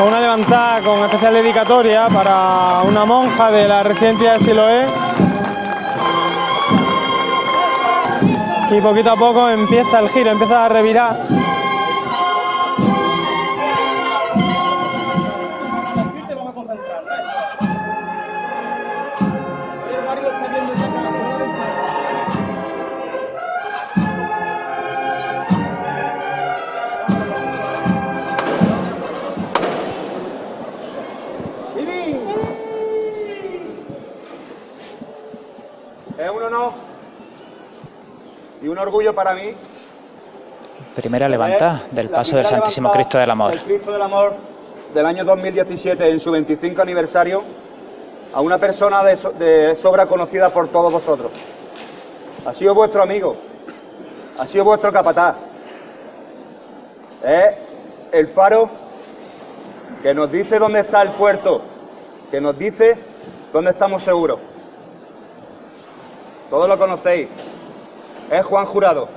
Una 0.06 0.20
levantada 0.20 0.80
con 0.80 0.98
especial 1.04 1.34
dedicatoria 1.34 2.08
para 2.08 2.82
una 2.82 3.04
monja 3.04 3.52
de 3.52 3.68
la 3.68 3.84
residencia 3.84 4.32
de 4.32 4.38
Siloé. 4.40 4.86
Y 8.70 8.80
poquito 8.80 9.12
a 9.12 9.16
poco 9.16 9.48
empieza 9.48 10.00
el 10.00 10.08
giro, 10.08 10.32
empieza 10.32 10.64
a 10.64 10.68
revirar. 10.68 11.16
Y 38.62 38.68
un 38.68 38.78
orgullo 38.78 39.14
para 39.14 39.34
mí. 39.34 39.54
Primera 40.94 41.28
levanta 41.28 41.82
del 41.90 42.08
paso 42.08 42.36
del 42.36 42.46
Santísimo 42.46 42.90
Cristo 42.92 43.18
del 43.18 43.30
Amor. 43.30 43.50
del 43.50 43.60
Cristo 43.62 43.92
del 43.92 44.02
Amor 44.02 44.34
del 44.94 45.06
año 45.06 45.24
2017 45.24 46.10
en 46.10 46.20
su 46.20 46.30
25 46.30 46.82
aniversario 46.82 47.42
a 48.32 48.40
una 48.40 48.58
persona 48.58 49.02
de, 49.02 49.16
so- 49.16 49.30
de 49.32 49.74
sobra 49.76 50.06
conocida 50.06 50.50
por 50.50 50.68
todos 50.68 50.92
vosotros. 50.92 51.32
Ha 52.44 52.52
sido 52.54 52.74
vuestro 52.74 53.02
amigo, 53.02 53.36
ha 54.38 54.46
sido 54.46 54.64
vuestro 54.64 54.92
capataz. 54.92 55.36
Es 57.24 57.54
el 58.12 58.28
faro 58.28 58.68
que 60.02 60.12
nos 60.12 60.30
dice 60.30 60.58
dónde 60.58 60.80
está 60.80 61.02
el 61.02 61.12
puerto, 61.12 61.62
que 62.30 62.40
nos 62.40 62.58
dice 62.58 62.96
dónde 63.52 63.70
estamos 63.70 64.02
seguros. 64.02 64.40
Todos 66.50 66.68
lo 66.68 66.76
conocéis. 66.76 67.28
Es 68.32 68.46
Juan 68.46 68.64
Jurado. 68.64 69.10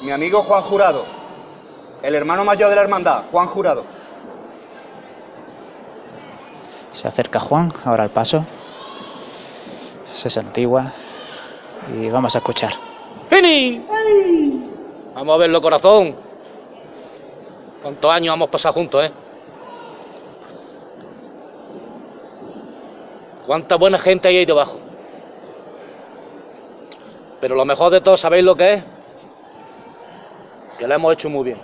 Mi 0.00 0.12
amigo 0.12 0.42
Juan 0.42 0.62
Jurado. 0.62 1.04
El 2.02 2.14
hermano 2.14 2.42
mayor 2.42 2.70
de 2.70 2.76
la 2.76 2.80
hermandad, 2.80 3.24
Juan 3.30 3.48
Jurado. 3.48 3.84
Se 6.90 7.06
acerca 7.06 7.38
Juan, 7.38 7.70
ahora 7.84 8.04
al 8.04 8.08
paso. 8.08 8.46
Se 10.10 10.30
santigua. 10.30 10.90
Y 11.94 12.08
vamos 12.08 12.34
a 12.34 12.38
escuchar. 12.38 12.72
¡Fini! 13.28 13.84
Vamos 15.14 15.34
a 15.34 15.38
verlo, 15.38 15.60
corazón. 15.60 16.16
¿Cuántos 17.82 18.10
años 18.10 18.34
hemos 18.34 18.48
pasado 18.48 18.72
juntos, 18.72 19.04
eh? 19.04 19.12
¿Cuánta 23.46 23.76
buena 23.76 23.98
gente 23.98 24.28
hay 24.28 24.38
ahí 24.38 24.46
debajo? 24.46 24.81
Pero 27.42 27.56
lo 27.56 27.64
mejor 27.64 27.90
de 27.90 28.00
todo, 28.00 28.16
¿sabéis 28.16 28.44
lo 28.44 28.54
que 28.54 28.74
es? 28.74 28.84
Que 30.78 30.86
lo 30.86 30.94
hemos 30.94 31.12
hecho 31.12 31.28
muy 31.28 31.42
bien. 31.42 31.58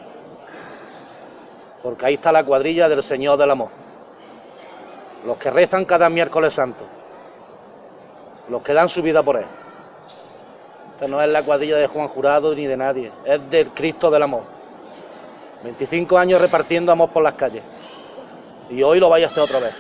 Porque 1.85 2.05
ahí 2.05 2.15
está 2.15 2.33
la 2.33 2.43
cuadrilla 2.43 2.89
del 2.89 3.01
Señor 3.01 3.39
del 3.39 3.53
Amor. 3.53 3.69
Los 5.25 5.37
que 5.37 5.53
rezan 5.53 5.85
cada 5.85 6.09
miércoles 6.09 6.53
santo. 6.53 6.85
Los 8.49 8.61
que 8.63 8.73
dan 8.73 8.89
su 8.89 9.03
vida 9.03 9.23
por 9.23 9.37
él. 9.37 9.45
Esta 10.95 11.07
no 11.07 11.23
es 11.23 11.29
la 11.29 11.45
cuadrilla 11.45 11.77
de 11.77 11.87
Juan 11.87 12.09
Jurado 12.09 12.53
ni 12.57 12.67
de 12.67 12.77
nadie, 12.77 13.13
es 13.25 13.49
del 13.49 13.69
Cristo 13.71 14.11
del 14.11 14.25
Amor. 14.25 14.43
25 15.63 16.19
años 16.19 16.41
repartiendo 16.41 16.91
amor 16.91 17.11
por 17.11 17.23
las 17.23 17.35
calles. 17.35 17.63
Y 18.69 18.83
hoy 18.83 18.99
lo 18.99 19.09
vais 19.09 19.23
a 19.23 19.29
hacer 19.29 19.45
otra 19.45 19.61
vez. 19.61 19.75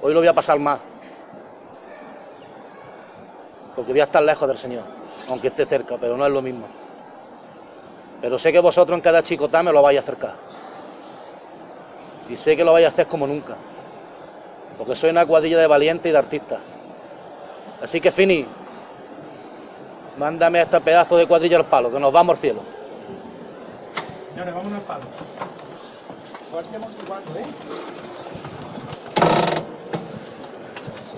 Hoy 0.00 0.14
lo 0.14 0.20
voy 0.20 0.28
a 0.28 0.32
pasar 0.32 0.58
mal. 0.58 0.80
Porque 3.74 3.92
voy 3.92 4.00
a 4.00 4.04
estar 4.04 4.22
lejos 4.22 4.48
del 4.48 4.58
Señor, 4.58 4.82
aunque 5.28 5.48
esté 5.48 5.66
cerca, 5.66 5.96
pero 5.98 6.16
no 6.16 6.26
es 6.26 6.32
lo 6.32 6.42
mismo. 6.42 6.66
Pero 8.20 8.38
sé 8.38 8.52
que 8.52 8.58
vosotros 8.60 8.96
en 8.96 9.02
cada 9.02 9.22
chicotá 9.22 9.62
me 9.62 9.72
lo 9.72 9.80
vais 9.82 9.96
a 9.98 10.00
acercar. 10.00 10.34
Y 12.28 12.36
sé 12.36 12.56
que 12.56 12.64
lo 12.64 12.72
vais 12.72 12.84
a 12.84 12.88
hacer 12.88 13.06
como 13.06 13.26
nunca. 13.26 13.56
Porque 14.76 14.94
soy 14.94 15.10
una 15.10 15.26
cuadrilla 15.26 15.58
de 15.58 15.66
valientes 15.66 16.08
y 16.08 16.12
de 16.12 16.18
artistas. 16.18 16.60
Así 17.82 18.00
que, 18.00 18.10
Fini, 18.10 18.46
mándame 20.18 20.60
a 20.60 20.62
este 20.62 20.80
pedazo 20.80 21.16
de 21.16 21.26
cuadrilla 21.26 21.56
al 21.56 21.66
palo, 21.66 21.90
que 21.90 21.98
nos 21.98 22.12
vamos 22.12 22.36
al 22.36 22.40
cielo. 22.40 22.60
Señores, 24.30 24.54
vámonos 24.54 24.78
al 24.80 24.84
palo. 24.84 25.04
Fuerte 26.50 26.76
amortiguando, 26.76 27.38
¿eh? 27.38 27.44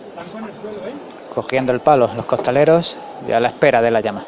Están 0.09 0.29
con 0.33 0.45
el 0.49 0.57
suelo, 0.57 0.89
¿eh? 0.89 1.22
Cogiendo 1.35 1.73
el 1.73 1.81
palo 1.81 2.11
los 2.15 2.27
costaleros 2.27 2.99
y 3.27 3.33
a 3.33 3.41
la 3.41 3.49
espera 3.49 3.81
de 3.81 3.91
la 3.91 4.01
llama. 4.01 4.25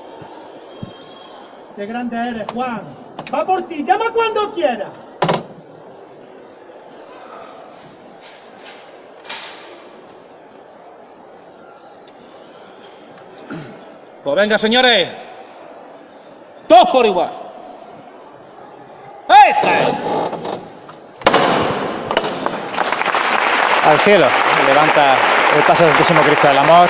Qué 1.77 1.87
grande 1.87 2.17
eres, 2.17 2.47
Juan. 2.55 2.83
Va 3.33 3.45
por 3.45 3.63
ti, 3.63 3.85
llama 3.85 4.11
cuando 4.13 4.53
quiera. 4.53 4.89
Pues 14.23 14.37
venga, 14.37 14.57
señores. 14.57 15.09
Todos 16.67 16.89
por 16.91 17.05
igual. 17.05 17.31
¡Este! 19.29 19.69
Al 23.85 23.99
cielo, 23.99 24.27
levanta 24.67 25.34
el 25.57 25.63
paso 25.63 25.85
del 25.85 25.93
Santísimo 25.93 26.21
Cristo 26.23 26.49
del 26.49 26.59
Amor. 26.59 26.89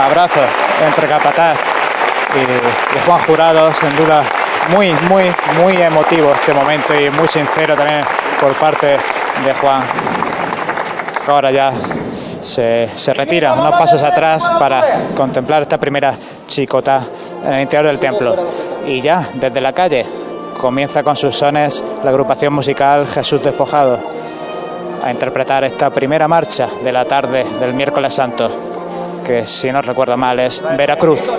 Abrazos 0.00 0.44
entre 0.84 1.08
Capataz 1.08 1.58
y, 2.34 3.06
Juan 3.06 3.20
Jurado, 3.20 3.72
sin 3.74 3.94
duda 3.96 4.22
muy, 4.70 4.92
muy, 5.08 5.24
muy 5.60 5.76
emotivo 5.76 6.30
este 6.32 6.54
momento 6.54 6.94
y 6.94 7.10
muy 7.10 7.28
sincero 7.28 7.76
también 7.76 8.04
por 8.40 8.54
parte 8.54 8.98
de 9.44 9.54
Juan. 9.60 9.82
Ahora 11.26 11.50
ya 11.50 11.72
se, 12.40 12.88
se 12.94 13.14
retira 13.14 13.52
unos 13.54 13.72
pasos 13.72 14.02
atrás 14.02 14.48
para 14.58 15.08
contemplar 15.14 15.62
esta 15.62 15.78
primera 15.78 16.16
chicota 16.46 17.06
en 17.44 17.54
el 17.54 17.60
interior 17.62 17.86
del 17.86 17.98
templo. 17.98 18.48
Y 18.86 19.00
ya, 19.00 19.28
desde 19.34 19.60
la 19.60 19.72
calle, 19.72 20.06
comienza 20.60 21.02
con 21.02 21.16
sus 21.16 21.36
sones 21.36 21.82
la 22.02 22.10
agrupación 22.10 22.52
musical 22.52 23.06
Jesús 23.06 23.42
Despojado 23.42 24.00
a 25.02 25.10
interpretar 25.10 25.64
esta 25.64 25.90
primera 25.90 26.28
marcha 26.28 26.68
de 26.82 26.92
la 26.92 27.04
tarde 27.04 27.44
del 27.60 27.74
miércoles 27.74 28.14
santo, 28.14 28.50
que 29.26 29.46
si 29.46 29.70
no 29.72 29.82
recuerdo 29.82 30.16
mal 30.16 30.38
es 30.40 30.62
Veracruz. 30.76 31.30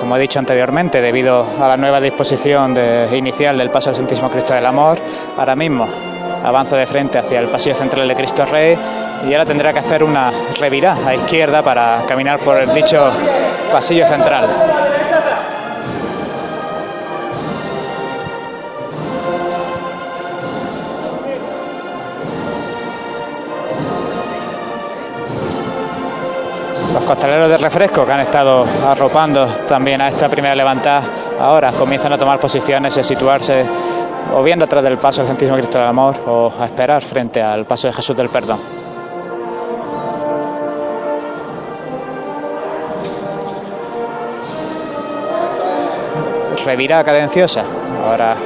Como 0.00 0.16
he 0.16 0.20
dicho 0.20 0.38
anteriormente, 0.40 1.00
debido 1.00 1.44
a 1.60 1.68
la 1.68 1.76
nueva 1.76 2.00
disposición 2.00 2.74
de- 2.74 3.08
inicial 3.16 3.56
del 3.56 3.70
paso 3.70 3.90
del 3.90 3.96
Santísimo 3.98 4.28
Cristo 4.30 4.52
del 4.52 4.66
Amor, 4.66 4.98
ahora 5.38 5.54
mismo 5.54 5.86
avanzo 6.42 6.76
de 6.76 6.86
frente 6.86 7.18
hacia 7.18 7.40
el 7.40 7.48
pasillo 7.48 7.74
central 7.74 8.08
de 8.08 8.14
Cristo 8.14 8.44
Rey 8.46 8.76
y 9.28 9.32
ahora 9.32 9.44
tendrá 9.44 9.72
que 9.72 9.78
hacer 9.78 10.02
una 10.02 10.30
revirada 10.58 11.08
a 11.08 11.14
izquierda 11.14 11.62
para 11.62 12.04
caminar 12.06 12.40
por 12.40 12.60
el 12.60 12.72
dicho 12.74 13.10
pasillo 13.70 14.06
central. 14.06 14.81
Los 26.92 27.04
costaleros 27.04 27.48
de 27.48 27.56
refresco 27.56 28.04
que 28.04 28.12
han 28.12 28.20
estado 28.20 28.66
arropando 28.86 29.46
también 29.66 30.00
a 30.02 30.08
esta 30.08 30.28
primera 30.28 30.54
levantada, 30.54 31.02
ahora 31.40 31.72
comienzan 31.72 32.12
a 32.12 32.18
tomar 32.18 32.38
posiciones 32.38 32.94
y 32.96 33.00
a 33.00 33.04
situarse 33.04 33.64
o 34.34 34.42
bien 34.42 34.58
detrás 34.58 34.84
del 34.84 34.98
paso 34.98 35.20
del 35.22 35.28
Santísimo 35.28 35.56
Cristo 35.56 35.78
del 35.78 35.88
Amor 35.88 36.16
o 36.26 36.52
a 36.58 36.66
esperar 36.66 37.02
frente 37.02 37.40
al 37.40 37.64
paso 37.64 37.86
de 37.88 37.94
Jesús 37.94 38.14
del 38.14 38.28
Perdón. 38.28 38.60
Revirada 46.64 47.04
cadenciosa, 47.04 47.64
ahora 48.06 48.36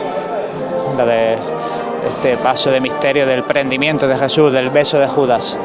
la 0.96 1.04
de 1.04 1.36
este 2.06 2.36
paso 2.38 2.70
de 2.70 2.80
misterio 2.80 3.26
del 3.26 3.42
prendimiento 3.42 4.06
de 4.06 4.16
Jesús, 4.16 4.52
del 4.52 4.70
beso 4.70 4.98
de 4.98 5.08
Judas. 5.08 5.58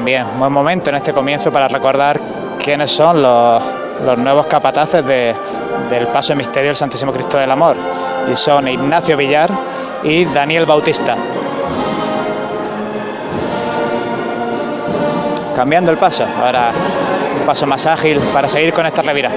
También 0.00 0.26
buen 0.38 0.50
momento 0.50 0.88
en 0.88 0.96
este 0.96 1.12
comienzo 1.12 1.52
para 1.52 1.68
recordar 1.68 2.18
quiénes 2.58 2.90
son 2.90 3.20
los, 3.20 3.62
nuevos 4.16 4.46
capataces 4.46 5.04
de- 5.04 5.36
del 5.90 6.06
paso 6.06 6.28
de 6.32 6.36
misterio 6.36 6.68
del 6.70 6.76
Santísimo 6.76 7.12
Cristo 7.12 7.36
del 7.36 7.50
Amor. 7.50 7.76
Y 8.32 8.34
son 8.34 8.66
Ignacio 8.66 9.14
Villar 9.18 9.50
y 10.02 10.24
Daniel 10.24 10.64
Bautista. 10.64 11.16
Cambiando 15.54 15.90
el 15.90 15.98
paso, 15.98 16.24
ahora 16.42 16.70
un 17.38 17.46
paso 17.46 17.66
más 17.66 17.86
ágil 17.86 18.18
para 18.32 18.48
seguir 18.48 18.72
con 18.72 18.86
esta 18.86 19.02
revira. 19.02 19.30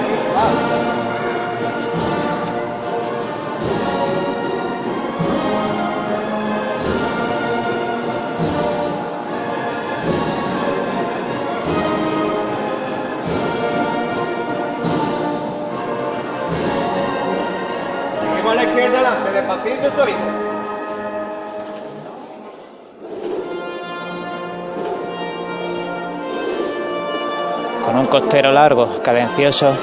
Costero 28.20 28.52
largo, 28.52 29.02
cadencioso, 29.02 29.74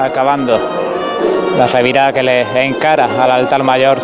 acabando 0.00 0.58
la 1.56 1.68
revirada 1.68 2.12
que 2.12 2.20
le 2.20 2.42
encara 2.64 3.06
al 3.22 3.30
altar 3.30 3.62
mayor 3.62 3.98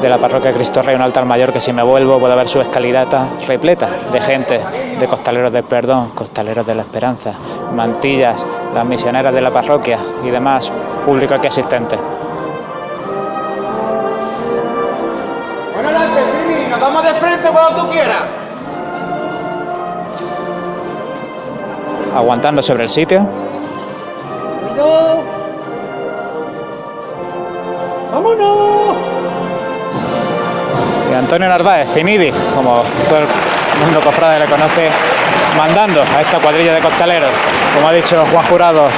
de 0.00 0.08
la 0.08 0.16
parroquia 0.16 0.54
Cristo 0.54 0.80
Rey, 0.80 0.94
un 0.94 1.02
altar 1.02 1.26
mayor 1.26 1.52
que 1.52 1.60
si 1.60 1.70
me 1.70 1.82
vuelvo 1.82 2.18
puedo 2.18 2.34
ver 2.34 2.48
su 2.48 2.62
escalinata 2.62 3.28
repleta 3.46 3.90
de 4.10 4.20
gente, 4.22 4.58
de 4.98 5.06
costaleros 5.06 5.52
del 5.52 5.64
perdón, 5.64 6.12
costaleros 6.14 6.66
de 6.66 6.76
la 6.76 6.80
esperanza, 6.80 7.34
mantillas, 7.74 8.46
las 8.72 8.86
misioneras 8.86 9.34
de 9.34 9.42
la 9.42 9.50
parroquia 9.50 9.98
y 10.24 10.30
demás 10.30 10.72
público 11.04 11.34
aquí 11.34 11.48
asistente. 11.48 11.98
Bueno, 15.74 15.90
adelante, 15.90 16.20
nos 16.70 16.80
vamos 16.80 17.04
de 17.04 17.14
frente 17.20 17.48
cuando 17.50 17.82
tú 17.82 17.90
quieras. 17.90 18.45
Aguantando 22.16 22.62
sobre 22.62 22.84
el 22.84 22.88
sitio, 22.88 23.28
¡No! 24.74 25.22
¡Vámonos! 28.10 28.96
y 31.10 31.14
Antonio 31.14 31.46
Narváez, 31.46 31.90
Finidi, 31.90 32.32
como 32.54 32.82
todo 33.06 33.18
el 33.18 33.26
mundo 33.84 34.00
cofrade 34.02 34.38
le 34.38 34.46
conoce, 34.46 34.88
mandando 35.58 36.02
a 36.16 36.22
esta 36.22 36.38
cuadrilla 36.38 36.72
de 36.72 36.80
costaleros. 36.80 37.30
Como 37.74 37.86
ha 37.86 37.92
dicho 37.92 38.24
Juan 38.32 38.46
Jurado, 38.46 38.88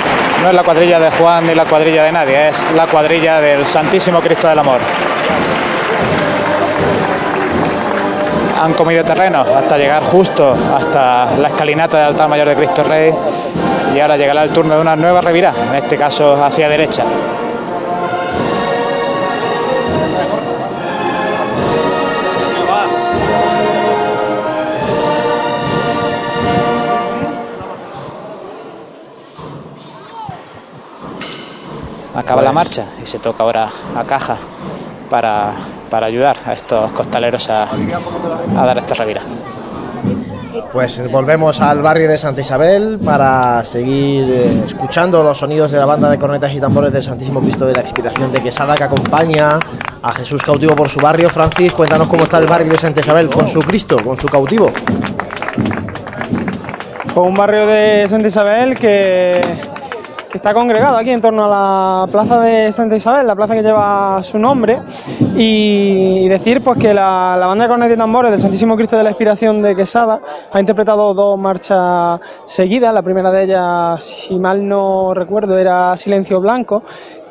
no 0.40 0.48
es 0.48 0.54
la 0.54 0.62
cuadrilla 0.62 1.00
de 1.00 1.10
Juan 1.10 1.44
ni 1.44 1.56
la 1.56 1.64
cuadrilla 1.64 2.04
de 2.04 2.12
nadie, 2.12 2.48
es 2.48 2.64
la 2.76 2.86
cuadrilla 2.86 3.40
del 3.40 3.66
Santísimo 3.66 4.20
Cristo 4.20 4.46
del 4.46 4.60
Amor. 4.60 4.78
Han 8.60 8.74
comido 8.74 9.04
terreno 9.04 9.40
hasta 9.40 9.78
llegar 9.78 10.02
justo 10.04 10.54
hasta 10.74 11.36
la 11.38 11.48
escalinata 11.48 11.98
del 11.98 12.06
altar 12.08 12.28
mayor 12.28 12.48
de 12.48 12.56
Cristo 12.56 12.82
Rey 12.82 13.14
y 13.94 14.00
ahora 14.00 14.16
llegará 14.16 14.42
el 14.42 14.50
turno 14.50 14.74
de 14.74 14.80
una 14.80 14.96
nueva 14.96 15.20
revirada, 15.20 15.68
en 15.68 15.76
este 15.76 15.96
caso 15.96 16.34
hacia 16.42 16.68
derecha. 16.68 17.04
Acaba 32.14 32.42
la 32.42 32.52
Pues- 32.52 32.54
marcha 32.66 32.86
y 33.02 33.06
se 33.06 33.18
toca 33.18 33.42
ahora 33.42 33.70
a 33.96 34.04
caja 34.04 34.38
para, 35.08 35.52
para 35.90 36.06
ayudar 36.06 36.36
a 36.46 36.52
estos 36.52 36.90
costaleros 36.92 37.48
a, 37.50 37.68
a 37.70 38.66
dar 38.66 38.78
esta 38.78 38.94
revira. 38.94 39.22
Pues 40.72 41.10
volvemos 41.10 41.60
al 41.60 41.80
barrio 41.80 42.08
de 42.08 42.18
Santa 42.18 42.42
Isabel 42.42 42.98
para 43.02 43.64
seguir 43.64 44.24
eh, 44.28 44.62
escuchando 44.66 45.22
los 45.22 45.38
sonidos 45.38 45.70
de 45.70 45.78
la 45.78 45.86
banda 45.86 46.10
de 46.10 46.18
cornetas 46.18 46.52
y 46.52 46.60
tambores 46.60 46.92
del 46.92 47.02
Santísimo 47.02 47.40
Cristo 47.40 47.64
de 47.64 47.72
la 47.72 47.80
Expiración 47.80 48.30
de 48.32 48.42
Quesada 48.42 48.74
que 48.74 48.84
acompaña 48.84 49.58
a 50.02 50.12
Jesús 50.12 50.42
cautivo 50.42 50.76
por 50.76 50.90
su 50.90 51.00
barrio. 51.00 51.30
Francis, 51.30 51.72
cuéntanos 51.72 52.08
cómo 52.08 52.24
está 52.24 52.38
el 52.38 52.46
barrio 52.46 52.70
de 52.70 52.78
Santa 52.78 53.00
Isabel 53.00 53.30
con 53.30 53.48
su 53.48 53.60
Cristo, 53.60 53.96
con 54.04 54.18
su 54.18 54.26
cautivo. 54.26 54.70
Pues 57.14 57.28
un 57.28 57.34
barrio 57.34 57.66
de 57.66 58.06
Santa 58.06 58.28
Isabel 58.28 58.78
que, 58.78 59.40
que 60.30 60.36
está 60.36 60.52
congregado 60.52 60.96
aquí 60.96 61.10
en 61.10 61.20
torno 61.20 61.44
a 61.44 61.48
la 61.48 62.12
plaza 62.12 62.40
de 62.40 62.70
Santa 62.72 62.96
Isabel, 62.96 63.26
la 63.26 63.34
plaza 63.34 63.54
que 63.54 63.62
lleva 63.62 64.22
su 64.22 64.38
nombre, 64.38 64.80
y, 65.36 66.28
decir 66.28 66.62
pues 66.62 66.78
que 66.78 66.92
la, 66.92 67.36
banda 67.38 67.64
de 67.64 67.68
cornetas 67.68 67.96
y 67.96 67.98
tambores 67.98 68.30
del 68.30 68.40
Santísimo 68.40 68.76
Cristo 68.76 68.96
de 68.96 69.04
la 69.04 69.10
Expiración 69.10 69.62
de 69.62 69.74
Quesada 69.74 70.20
ha 70.52 70.60
interpretado 70.60 71.14
dos 71.14 71.38
marchas 71.38 72.20
seguidas, 72.44 72.92
la 72.92 73.02
primera 73.02 73.30
de 73.30 73.44
ellas, 73.44 74.04
si 74.04 74.38
mal 74.38 74.66
no 74.66 75.14
recuerdo, 75.14 75.56
era 75.56 75.96
Silencio 75.96 76.40
Blanco, 76.40 76.82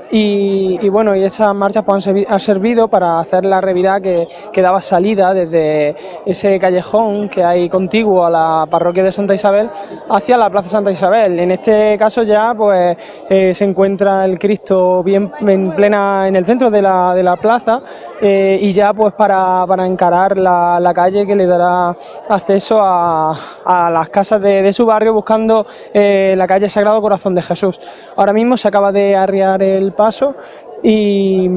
y, 0.09 0.89
bueno, 0.89 1.15
y 1.15 1.23
esas 1.23 1.53
marchas 1.53 1.83
pues, 1.83 2.07
han, 2.07 2.15
servi- 2.15 2.25
han 2.29 2.39
servido 2.39 2.87
para 2.87 3.19
hacer 3.19 3.43
la 3.45 3.59
revirada 3.61 3.99
que, 3.99 4.27
que 4.53 4.61
daba 4.61 4.81
salida 4.81 5.33
desde 5.33 5.95
ese 6.25 6.57
callejón 6.59 7.29
que 7.29 7.43
hay 7.43 7.67
contiguo 7.69 8.25
a 8.25 8.29
la 8.29 8.67
parroquia 8.69 9.03
de 9.03 9.11
Santa 9.11 9.33
Isabel 9.33 9.69
hacia 10.09 10.37
la 10.37 10.49
plaza 10.49 10.69
Santa 10.69 10.91
Isabel. 10.91 11.39
En 11.39 11.51
este 11.51 11.97
caso 11.97 12.23
ya 12.23 12.53
pues 12.55 12.97
eh, 13.29 13.53
se 13.53 13.65
encuentra 13.65 14.25
el 14.25 14.39
Cristo 14.39 15.03
bien 15.03 15.31
en 15.41 15.75
plena 15.75 16.27
en 16.27 16.35
el 16.35 16.45
centro 16.45 16.71
de 16.71 16.81
la, 16.81 17.13
de 17.13 17.23
la 17.23 17.35
plaza 17.35 17.81
eh, 18.21 18.57
y 18.61 18.71
ya 18.71 18.93
pues 18.93 19.13
para, 19.13 19.65
para 19.67 19.85
encarar 19.85 20.37
la, 20.37 20.79
la 20.79 20.93
calle 20.93 21.25
que 21.25 21.35
le 21.35 21.45
dará 21.45 21.95
acceso 22.29 22.79
a, 22.81 23.35
a 23.63 23.89
las 23.89 24.09
casas 24.09 24.41
de, 24.41 24.61
de 24.61 24.73
su 24.73 24.85
barrio 24.85 25.13
buscando 25.13 25.65
eh, 25.93 26.33
la 26.37 26.47
calle 26.47 26.69
Sagrado 26.69 27.01
Corazón 27.01 27.35
de 27.35 27.41
Jesús. 27.41 27.79
Ahora 28.15 28.33
mismo 28.33 28.57
se 28.57 28.67
acaba 28.67 28.91
de 28.91 29.15
arriar 29.15 29.61
el 29.61 29.93
paso 29.93 30.35
y, 30.81 31.49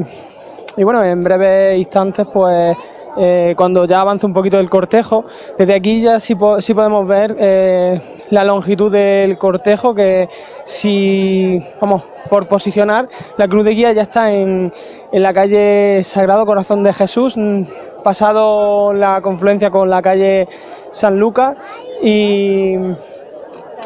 y 0.77 0.85
bueno, 0.85 1.03
en 1.03 1.23
breves 1.23 1.79
instantes 1.79 2.27
pues 2.33 2.77
eh, 3.17 3.55
cuando 3.57 3.85
ya 3.85 4.01
avance 4.01 4.27
un 4.27 4.33
poquito 4.33 4.59
el 4.59 4.71
cortejo. 4.71 5.25
Desde 5.59 5.75
aquí 5.75 6.01
ya 6.01 6.21
sí 6.21 6.35
podemos 6.35 7.07
ver 7.07 7.37
eh, 7.39 8.01
la 8.31 8.45
longitud 8.45 8.91
del 8.91 9.37
cortejo, 9.39 9.95
que 9.95 10.29
si, 10.65 11.59
vamos, 11.81 12.05
por 12.29 12.47
posicionar, 12.47 13.09
la 13.37 13.49
cruz 13.49 13.65
de 13.65 13.73
guía 13.73 13.93
ya 13.93 14.03
está 14.03 14.31
en, 14.31 14.73
en 15.13 15.23
la 15.23 15.33
calle 15.33 16.03
Sagrado 16.05 16.47
Corazón 16.47 16.83
de 16.83 16.93
Jesús, 16.93 17.37
mm, 17.37 17.63
pasado 18.05 18.93
la 18.93 19.21
confluencia 19.21 19.71
con 19.71 19.91
la 19.91 20.01
calle 20.03 20.49
San 20.91 21.19
Lucas 21.19 21.57
y... 22.03 22.77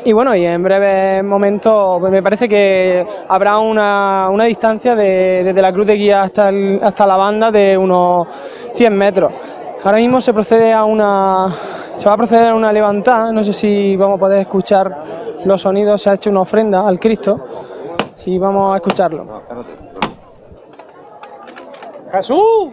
Y 0.05 0.13
bueno, 0.13 0.35
y 0.35 0.45
en 0.45 0.63
breve 0.63 1.23
momento 1.23 1.99
me 2.01 2.23
parece 2.23 2.49
que 2.49 3.07
habrá 3.29 3.59
una, 3.59 4.29
una 4.31 4.45
distancia 4.45 4.95
de- 4.95 5.43
desde 5.45 5.63
la 5.63 5.73
cruz 5.73 5.87
de 5.87 5.95
guía 5.95 6.23
hasta, 6.23 6.49
el- 6.51 6.81
hasta 6.83 7.07
la 7.07 7.17
banda 7.17 7.51
de 7.51 7.77
unos 7.79 8.27
100 8.75 8.97
metros. 8.97 9.33
Ahora 9.83 9.99
mismo 9.99 10.21
se 10.21 10.33
procede 10.35 10.73
a 10.73 10.85
una 10.85 11.49
se 11.95 12.09
va 12.09 12.15
a 12.15 12.17
proceder 12.17 12.51
a 12.51 12.55
una 12.57 12.73
levantada, 12.73 13.31
no 13.31 13.43
sé 13.45 13.53
si 13.53 13.97
vamos 13.97 14.17
a 14.17 14.21
poder 14.21 14.41
escuchar 14.41 15.05
los 15.45 15.63
sonidos, 15.63 16.03
se 16.03 16.11
ha 16.11 16.15
hecho 16.15 16.29
una 16.31 16.41
ofrenda 16.41 16.87
al 16.89 16.99
Cristo 16.99 17.37
y 18.27 18.37
vamos 18.37 18.75
a 18.75 18.77
escucharlo. 18.79 19.43
Jesús, 22.11 22.71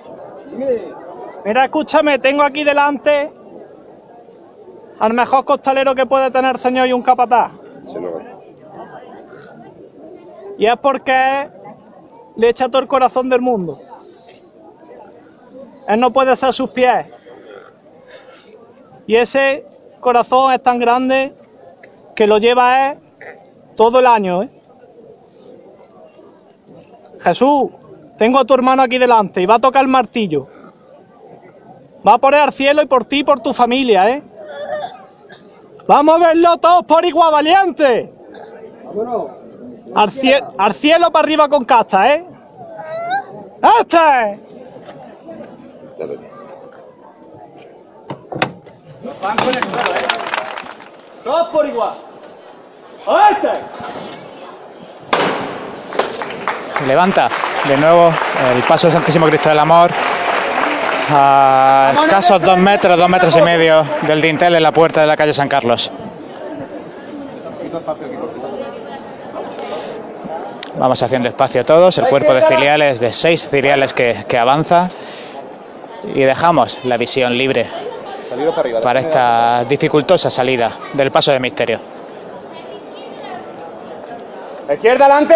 mira, 1.46 1.66
escúchame, 1.66 2.18
tengo 2.20 2.42
aquí 2.42 2.64
delante 2.64 3.32
al 5.02 5.14
mejor 5.14 5.44
costalero 5.46 5.96
que 5.96 6.06
puede 6.06 6.30
tener 6.30 6.60
señor 6.60 6.86
y 6.86 6.94
un 6.94 7.02
capataz. 7.02 7.52
Y 10.60 10.68
es 10.68 10.78
porque 10.78 11.50
le 12.36 12.50
echa 12.50 12.68
todo 12.68 12.84
el 12.84 12.88
corazón 12.88 13.28
del 13.28 13.42
mundo. 13.42 13.80
Él 15.88 16.00
no 16.00 16.14
puede 16.14 16.36
ser 16.36 16.54
sus 16.54 16.70
pies. 16.70 17.08
Y 19.08 19.16
ese 19.16 19.66
corazón 20.00 20.54
es 20.54 20.62
tan 20.62 20.78
grande 20.78 21.34
que 22.16 22.28
lo 22.28 22.38
lleva 22.38 22.92
él 22.92 23.00
todo 23.76 24.02
el 24.02 24.06
año. 24.06 24.44
¿eh? 24.44 24.50
Jesús, 27.22 27.72
tengo 28.20 28.38
a 28.38 28.46
tu 28.46 28.54
hermano 28.54 28.84
aquí 28.84 29.00
delante 29.00 29.42
y 29.42 29.48
va 29.48 29.56
a 29.56 29.60
tocar 29.60 29.82
el 29.82 29.88
martillo. 29.88 30.46
Va 32.08 32.14
a 32.14 32.18
poner 32.20 32.42
al 32.42 32.54
cielo 32.54 32.84
y 32.84 32.86
por 32.86 33.06
ti 33.06 33.22
y 33.22 33.24
por 33.24 33.40
tu 33.40 33.52
familia, 33.52 34.08
¿eh? 34.12 34.24
Vamos 35.92 36.16
a 36.16 36.28
verlo 36.30 36.58
todos 36.58 36.86
por 36.86 37.04
igual, 37.04 37.34
valiente. 37.34 38.14
Al, 39.94 40.10
cie- 40.10 40.42
al 40.58 40.74
cielo 40.74 41.12
para 41.12 41.24
arriba 41.26 41.50
con 41.50 41.66
casta, 41.66 42.14
¿eh? 42.14 42.26
¡Este! 43.82 43.98
Van 49.22 49.38
¿eh? 49.38 49.60
Todos 51.26 51.50
por 51.50 51.66
igual. 51.68 51.94
¡A 53.08 53.30
este! 53.32 53.52
Levanta 56.88 57.30
de 57.68 57.76
nuevo 57.76 58.14
el 58.56 58.64
paso 58.64 58.88
del 58.88 58.94
Santísimo 58.94 59.26
Cristo 59.26 59.50
del 59.50 59.60
Amor 59.60 59.92
a 61.10 61.92
escasos 61.94 62.42
dos 62.42 62.58
metros, 62.58 62.98
dos 62.98 63.10
metros 63.10 63.36
y 63.38 63.42
medio 63.42 63.86
del 64.08 64.22
dintel 64.22 64.56
en 64.56 64.64
la 64.64 64.72
puerta 64.72 65.02
de 65.02 65.08
la 65.08 65.18
calle 65.18 65.34
San 65.34 65.48
Carlos. 65.48 65.92
Vamos 70.78 71.04
haciendo 71.04 71.30
espacio 71.30 71.66
todos, 71.66 71.98
el 71.98 72.08
cuerpo 72.08 72.34
de 72.34 72.42
filiales, 72.42 73.00
de 73.00 73.12
seis 73.12 73.46
filiales 73.46 73.94
que, 73.94 74.26
que 74.28 74.38
avanza 74.38 74.90
y 76.04 76.22
dejamos 76.22 76.80
la 76.84 76.98
visión 76.98 77.38
libre 77.38 77.68
para 78.82 79.00
esta 79.00 79.66
dificultosa 79.66 80.30
salida 80.30 80.72
del 80.94 81.12
paso 81.12 81.32
de 81.32 81.40
misterio. 81.40 81.80
Izquierda 84.74 85.06
adelante. 85.06 85.36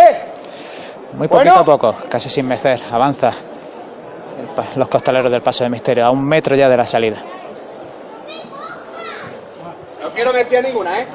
Muy 1.14 1.28
poquito 1.28 1.56
a 1.56 1.66
poco, 1.66 1.96
casi 2.10 2.30
sin 2.30 2.48
mecer, 2.48 2.82
avanza 2.92 3.34
los 4.76 4.88
costaleros 4.88 5.32
del 5.32 5.42
paso 5.42 5.64
de 5.64 5.70
misterio, 5.70 6.06
a 6.06 6.12
un 6.12 6.24
metro 6.26 6.56
ya 6.56 6.70
de 6.70 6.78
la 6.78 6.86
salida. 6.86 7.18
No 10.02 10.10
quiero 10.14 10.32
meter 10.34 10.64
ninguna, 10.64 11.00
¿eh? 11.02 11.08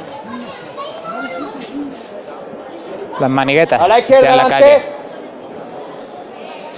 Las 3.18 3.30
maniguetas 3.30 3.80
A 3.80 3.86
la 3.88 3.97
ya 3.97 4.01
izquierda 4.01 4.30
en 4.30 4.36
la 4.36 4.45
calle, 4.49 4.82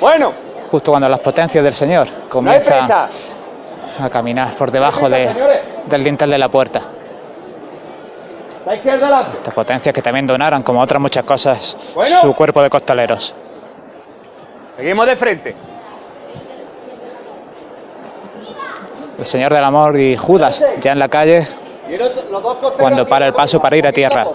Bueno, 0.01 0.33
justo 0.71 0.91
cuando 0.91 1.09
las 1.09 1.21
potencias 1.21 1.63
del 1.63 1.75
Señor 1.75 2.09
comienzan 2.29 3.09
a 3.99 4.11
caminar 4.11 4.55
por 4.57 4.71
debajo 4.71 5.07
prisa, 5.07 5.17
de- 5.17 5.63
del 5.87 6.03
dintel 6.05 6.31
de 6.31 6.39
la 6.39 6.49
puerta. 6.49 6.81
La 8.67 8.75
izquierda 8.77 9.07
adelante. 9.09 9.37
Estas 9.39 9.55
potencias 9.55 9.95
que 9.95 10.03
también 10.03 10.27
donaron, 10.27 10.63
como 10.63 10.81
otras 10.81 11.01
muchas 11.01 11.25
cosas, 11.25 11.77
Bueno. 11.95 12.17
su 12.21 12.35
cuerpo 12.35 12.63
de 12.63 12.71
costaleros. 12.71 13.35
Seguimos 14.77 15.07
de 15.07 15.17
frente. 15.17 15.55
El 19.23 19.27
Señor 19.27 19.55
del 19.55 19.63
Amor 19.63 19.97
y 20.01 20.17
Judas 20.17 20.65
ya 20.81 20.91
en 20.91 20.99
la 20.99 21.07
calle 21.07 21.47
cuando 22.77 23.07
para 23.07 23.29
el 23.29 23.33
paso 23.33 23.63
para 23.63 23.77
ir 23.77 23.87
a 23.87 23.93
tierra. 23.93 24.27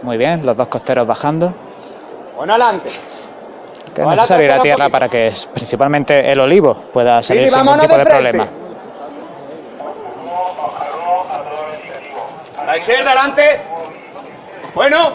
Muy 0.00 0.16
bien, 0.16 0.46
los 0.46 0.56
dos 0.56 0.68
costeros 0.68 1.06
bajando. 1.06 1.52
Bueno, 2.34 2.54
adelante. 2.54 2.88
Que 3.94 4.00
es 4.00 4.06
necesario 4.06 4.46
ir 4.46 4.52
a 4.52 4.62
tierra 4.62 4.88
para 4.88 5.10
que 5.10 5.34
principalmente 5.52 6.32
el 6.32 6.40
olivo 6.40 6.74
pueda 6.90 7.22
salir 7.22 7.50
sin 7.50 7.62
ningún 7.62 7.80
tipo 7.80 7.98
de 7.98 8.06
problema. 8.06 8.48
A 12.56 12.64
la 12.64 12.78
izquierda 12.78 13.10
adelante. 13.10 13.60
Bueno. 14.74 15.12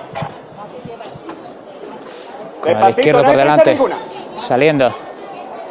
Con 2.61 2.77
el 2.77 2.89
izquierdo 2.89 3.23
no 3.23 3.27
por 3.29 3.38
delante. 3.38 3.77
Saliendo. 4.38 4.89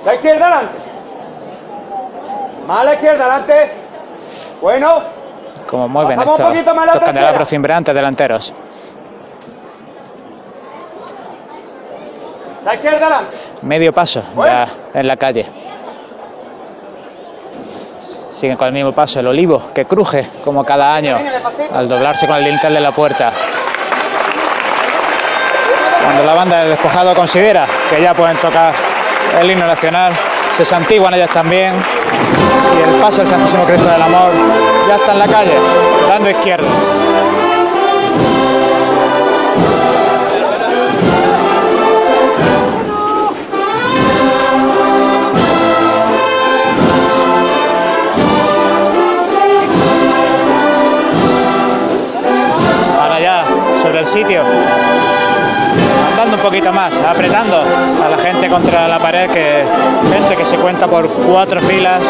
La 0.04 0.14
izquierda 0.14 0.46
adelante. 0.46 0.78
Más 2.66 2.84
la 2.84 2.94
izquierda 2.94 3.24
adelante. 3.24 3.72
Bueno. 4.60 5.02
Como 5.68 5.88
mueven 5.88 6.16
Bajamos 6.16 6.38
un 6.38 6.44
estos, 6.44 6.56
poquito 6.56 6.74
más 6.74 6.86
la 6.86 6.92
estos 6.92 7.06
candelabros 7.06 7.48
cimbreantes 7.48 7.94
delanteros. 7.94 8.54
La 12.64 12.74
izquierda 12.74 13.06
adelante. 13.06 13.36
Medio 13.62 13.92
paso 13.92 14.22
ya 14.36 14.68
en 14.94 15.06
la 15.06 15.16
calle. 15.16 15.46
Siguen 18.00 18.56
con 18.56 18.66
el 18.66 18.74
mismo 18.74 18.92
paso 18.92 19.20
el 19.20 19.26
olivo 19.28 19.70
que 19.72 19.86
cruje 19.86 20.28
como 20.44 20.62
cada 20.64 20.94
año 20.94 21.18
al 21.72 21.88
doblarse 21.88 22.26
con 22.26 22.36
el 22.36 22.44
dintel 22.44 22.74
de 22.74 22.80
la 22.80 22.92
puerta. 22.92 23.32
Cuando 26.06 26.24
la 26.24 26.34
banda 26.34 26.60
del 26.60 26.68
despojado 26.68 27.16
considera 27.16 27.66
que 27.90 28.00
ya 28.00 28.14
pueden 28.14 28.36
tocar 28.36 28.72
el 29.40 29.50
himno 29.50 29.66
nacional, 29.66 30.12
se 30.56 30.64
santiguan 30.64 31.12
ellas 31.14 31.30
también 31.30 31.74
y 31.74 32.88
el 32.88 33.00
paso 33.00 33.22
del 33.22 33.26
Santísimo 33.26 33.64
Cristo 33.64 33.88
del 33.88 34.00
Amor 34.00 34.30
ya 34.86 34.94
está 34.94 35.12
en 35.12 35.18
la 35.18 35.26
calle, 35.26 35.54
dando 36.08 36.30
izquierda. 36.30 36.68
Ahora 53.00 53.18
ya 53.20 53.44
sobre 53.82 53.98
el 53.98 54.06
sitio, 54.06 54.44
poquito 56.46 56.72
más, 56.72 56.94
apretando 57.00 57.56
a 57.60 58.08
la 58.08 58.18
gente 58.18 58.48
contra 58.48 58.86
la 58.86 59.00
pared, 59.00 59.28
que 59.30 59.64
gente 60.12 60.36
que 60.36 60.44
se 60.44 60.56
cuenta 60.56 60.86
por 60.86 61.08
cuatro 61.08 61.60
filas 61.60 62.00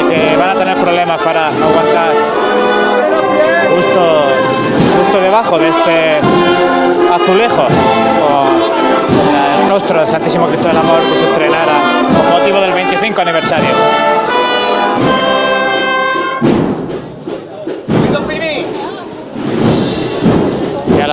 y 0.00 0.08
que 0.08 0.34
van 0.34 0.48
a 0.48 0.54
tener 0.54 0.78
problemas 0.78 1.18
para 1.18 1.48
aguantar 1.48 2.10
justo, 3.76 4.22
justo 4.96 5.20
debajo 5.20 5.58
de 5.58 5.68
este 5.68 6.20
azulejo 7.12 7.66
con 8.18 9.62
el 9.62 9.68
rostro 9.68 10.00
del 10.00 10.08
Santísimo 10.08 10.46
Cristo 10.46 10.68
del 10.68 10.78
Amor 10.78 11.00
que 11.12 11.18
se 11.18 11.24
estrenara 11.24 11.74
con 12.16 12.30
motivo 12.40 12.60
del 12.60 12.72
25 12.72 13.20
aniversario. 13.20 13.68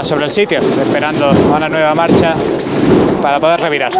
Sobre 0.03 0.25
el 0.25 0.31
sitio, 0.31 0.59
esperando 0.59 1.25
a 1.25 1.57
una 1.57 1.67
nueva 1.67 1.93
marcha 1.93 2.33
para 3.21 3.39
poder 3.39 3.59
revirar. 3.59 3.91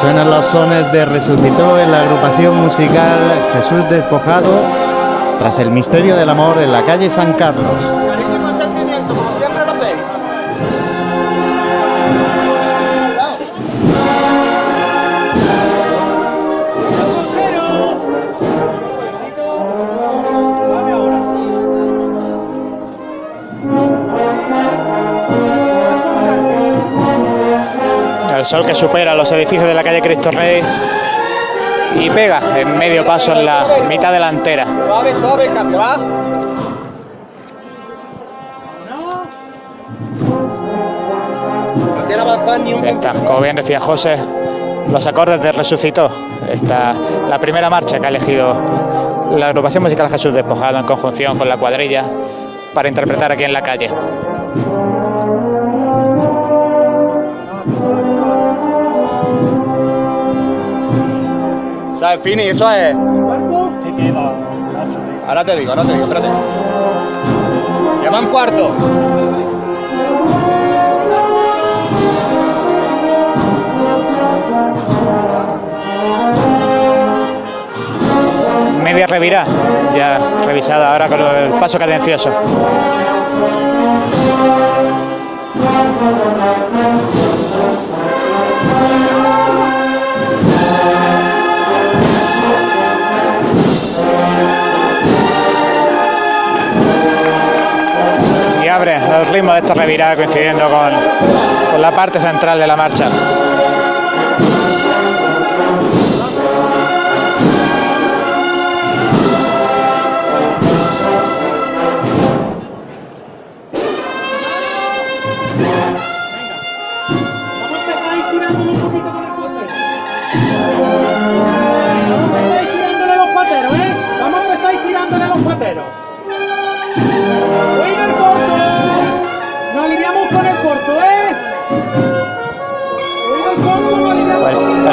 Suenan 0.00 0.30
los 0.30 0.44
sones 0.46 0.92
de 0.92 1.04
Resucitó 1.06 1.78
en 1.78 1.90
la 1.90 2.02
agrupación 2.02 2.56
musical 2.56 3.18
Jesús 3.54 3.88
Despojado 3.88 4.92
tras 5.42 5.58
el 5.58 5.72
misterio 5.72 6.14
del 6.14 6.28
amor 6.28 6.58
en 6.58 6.70
la 6.70 6.84
calle 6.84 7.10
San 7.10 7.32
Carlos. 7.32 7.66
Cariño 8.06 8.36
y 8.36 8.38
consentimiento, 8.38 9.12
como 9.12 9.36
siempre 9.36 9.66
lo 9.66 9.72
hacéis. 9.72 9.98
El 28.36 28.44
sol 28.44 28.64
que 28.64 28.76
supera 28.76 29.16
los 29.16 29.32
edificios 29.32 29.66
de 29.66 29.74
la 29.74 29.82
calle 29.82 30.00
Cristo 30.02 30.30
Rey 30.30 30.62
y 31.98 32.10
pega 32.10 32.58
en 32.58 32.76
medio 32.78 33.04
paso 33.04 33.32
en 33.32 33.44
la 33.44 33.64
mitad 33.88 34.12
delantera. 34.12 34.66
Suave, 34.84 35.14
suave, 35.14 35.46
cambio, 35.52 35.78
va. 35.78 35.96
No 41.74 42.06
quiero 42.06 42.22
avanzar 42.22 42.60
ni 42.60 42.74
un 42.74 42.86
Está, 42.86 43.12
como 43.14 43.40
bien 43.40 43.56
decía 43.56 43.80
José, 43.80 44.16
los 44.90 45.06
acordes 45.06 45.40
de 45.42 45.52
Resucitó. 45.52 46.10
Esta 46.48 46.94
la 47.28 47.38
primera 47.38 47.70
marcha 47.70 47.98
que 47.98 48.06
ha 48.06 48.08
elegido 48.08 48.54
la 49.36 49.48
agrupación 49.48 49.82
musical 49.82 50.08
Jesús 50.08 50.34
Despojado 50.34 50.78
en 50.78 50.84
conjunción 50.84 51.38
con 51.38 51.48
la 51.48 51.56
cuadrilla 51.56 52.04
para 52.74 52.88
interpretar 52.88 53.32
aquí 53.32 53.44
en 53.44 53.52
la 53.52 53.62
calle. 53.62 53.90
¿Sabes, 62.12 62.24
Fini? 62.24 62.42
Eso 62.42 62.70
es. 62.70 62.94
Ahora 65.26 65.44
te 65.46 65.56
digo, 65.56 65.70
ahora 65.70 65.82
te 65.82 65.92
digo, 65.94 66.04
espérate. 66.04 66.28
Llevan 68.02 68.26
cuarto. 68.26 68.68
Media 78.84 79.06
revirá, 79.06 79.46
ya 79.96 80.18
revisada 80.44 80.92
ahora 80.92 81.08
con 81.08 81.18
el 81.18 81.52
paso 81.52 81.78
cadencioso. 81.78 82.30
Abre 98.82 98.96
el 98.96 99.26
ritmo 99.32 99.52
de 99.52 99.60
esta 99.60 99.74
revirada 99.74 100.16
coincidiendo 100.16 100.68
con 100.68 101.80
la 101.80 101.92
parte 101.92 102.18
central 102.18 102.58
de 102.58 102.66
la 102.66 102.76
marcha. 102.76 103.08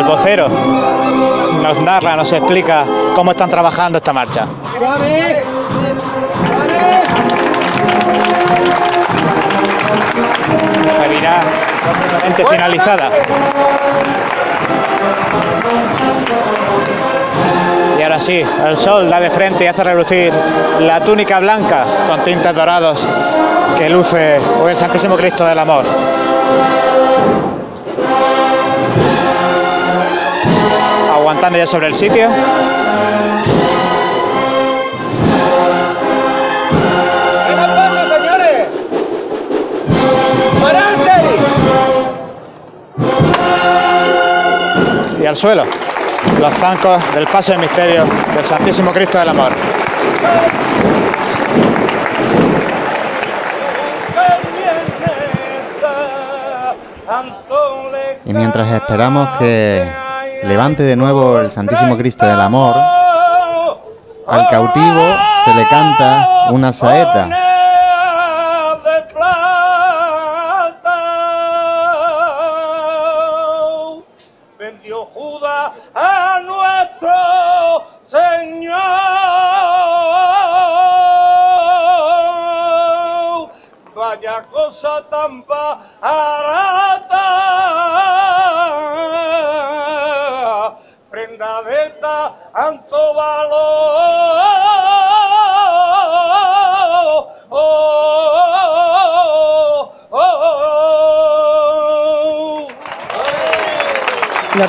Vocero 0.09 0.49
nos 1.61 1.79
narra, 1.81 2.15
nos 2.15 2.33
explica 2.33 2.83
cómo 3.15 3.29
están 3.29 3.47
trabajando 3.47 3.99
esta 3.99 4.11
marcha. 4.11 4.47
Finalizada. 12.49 13.09
Y 17.99 18.01
ahora 18.01 18.19
sí, 18.19 18.41
el 18.65 18.77
sol 18.77 19.09
da 19.09 19.19
de 19.19 19.29
frente 19.29 19.65
y 19.65 19.67
hace 19.67 19.83
relucir 19.83 20.33
la 20.79 21.01
túnica 21.01 21.39
blanca 21.39 21.85
con 22.07 22.23
tintes 22.23 22.55
dorados 22.55 23.05
que 23.77 23.89
luce 23.89 24.39
el 24.67 24.77
Santísimo 24.77 25.17
Cristo 25.17 25.45
del 25.45 25.59
Amor. 25.59 25.83
Aguantando 31.39 31.57
ya 31.59 31.67
sobre 31.67 31.87
el 31.87 31.93
sitio. 31.93 32.29
Y 45.21 45.25
al 45.25 45.35
suelo 45.37 45.63
los 46.41 46.53
zancos 46.55 47.01
del 47.15 47.25
paso 47.27 47.53
del 47.53 47.61
misterio 47.61 48.03
del 48.35 48.43
Santísimo 48.43 48.91
Cristo 48.91 49.19
del 49.19 49.29
Amor. 49.29 49.53
Y 58.25 58.33
mientras 58.33 58.73
esperamos 58.73 59.37
que 59.37 60.08
levante 60.43 60.83
de 60.83 60.95
nuevo 60.95 61.39
el 61.39 61.51
Santísimo 61.51 61.97
Cristo 61.97 62.25
del 62.25 62.39
Amor, 62.39 62.75
al 64.27 64.47
cautivo 64.47 65.15
se 65.43 65.53
le 65.53 65.67
canta 65.67 66.49
una 66.51 66.71
saeta. 66.71 67.48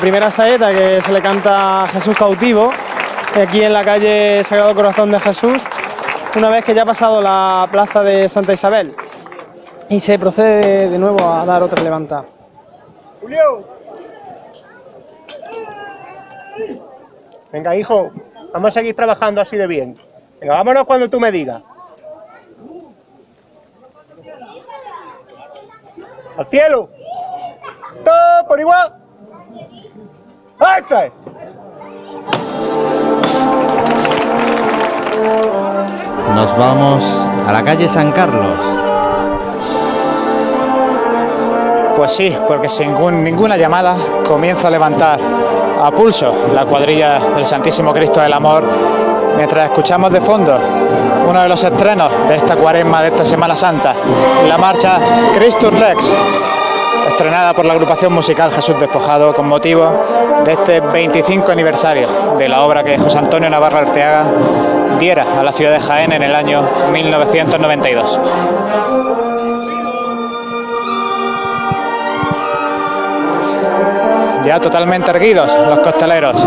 Primera 0.01 0.31
saeta 0.31 0.71
que 0.71 0.99
se 0.99 1.13
le 1.13 1.21
canta 1.21 1.83
a 1.83 1.87
Jesús 1.87 2.17
cautivo, 2.17 2.71
aquí 3.39 3.61
en 3.61 3.71
la 3.71 3.83
calle 3.83 4.43
Sagrado 4.43 4.73
Corazón 4.73 5.11
de 5.11 5.19
Jesús, 5.19 5.61
una 6.35 6.49
vez 6.49 6.65
que 6.65 6.73
ya 6.73 6.81
ha 6.81 6.85
pasado 6.87 7.21
la 7.21 7.69
plaza 7.71 8.01
de 8.01 8.27
Santa 8.27 8.51
Isabel. 8.51 8.95
Y 9.89 9.99
se 9.99 10.17
procede 10.17 10.89
de 10.89 10.97
nuevo 10.97 11.31
a 11.31 11.45
dar 11.45 11.61
otra 11.61 11.83
levanta. 11.83 12.25
Julio. 13.21 13.63
Venga, 17.51 17.75
hijo, 17.75 18.09
vamos 18.53 18.69
a 18.69 18.71
seguir 18.71 18.95
trabajando 18.95 19.39
así 19.39 19.55
de 19.55 19.67
bien. 19.67 19.95
Venga, 20.39 20.55
vámonos 20.55 20.85
cuando 20.85 21.11
tú 21.11 21.19
me 21.19 21.31
digas. 21.31 21.61
Al 26.37 26.47
cielo. 26.47 26.89
Todo 28.03 28.47
por 28.47 28.59
igual. 28.59 29.00
¡Este! 30.61 31.11
Nos 36.35 36.57
vamos 36.57 37.03
a 37.47 37.51
la 37.51 37.63
calle 37.63 37.89
San 37.89 38.11
Carlos. 38.11 38.57
Pues 41.95 42.11
sí, 42.11 42.37
porque 42.47 42.69
sin 42.69 42.93
ninguna 43.23 43.57
llamada 43.57 43.95
comienza 44.27 44.67
a 44.67 44.71
levantar 44.71 45.19
a 45.83 45.91
pulso 45.91 46.31
la 46.53 46.65
cuadrilla 46.65 47.19
del 47.35 47.45
Santísimo 47.45 47.91
Cristo 47.93 48.21
del 48.21 48.33
Amor, 48.33 48.63
mientras 49.37 49.65
escuchamos 49.65 50.11
de 50.11 50.21
fondo 50.21 50.59
uno 51.27 51.41
de 51.41 51.49
los 51.49 51.63
estrenos 51.63 52.11
de 52.27 52.35
esta 52.35 52.55
cuaresma, 52.55 53.01
de 53.01 53.07
esta 53.07 53.25
Semana 53.25 53.55
Santa, 53.55 53.95
la 54.47 54.57
marcha 54.57 54.99
Christus 55.35 55.73
Lex, 55.73 56.11
estrenada 57.21 57.53
por 57.53 57.65
la 57.65 57.73
agrupación 57.73 58.11
musical 58.13 58.51
Jesús 58.51 58.79
Despojado 58.79 59.35
con 59.35 59.47
motivo 59.47 60.03
de 60.43 60.53
este 60.53 60.79
25 60.79 61.51
aniversario 61.51 62.07
de 62.39 62.49
la 62.49 62.63
obra 62.63 62.83
que 62.83 62.97
José 62.97 63.19
Antonio 63.19 63.47
Navarro 63.47 63.77
Arteaga 63.77 64.33
diera 64.99 65.39
a 65.39 65.43
la 65.43 65.51
ciudad 65.51 65.71
de 65.71 65.79
Jaén 65.79 66.13
en 66.13 66.23
el 66.23 66.33
año 66.33 66.67
1992. 66.91 68.19
ya 74.43 74.59
totalmente 74.59 75.11
erguidos 75.11 75.55
los 75.69 75.77
costaleros, 75.77 76.43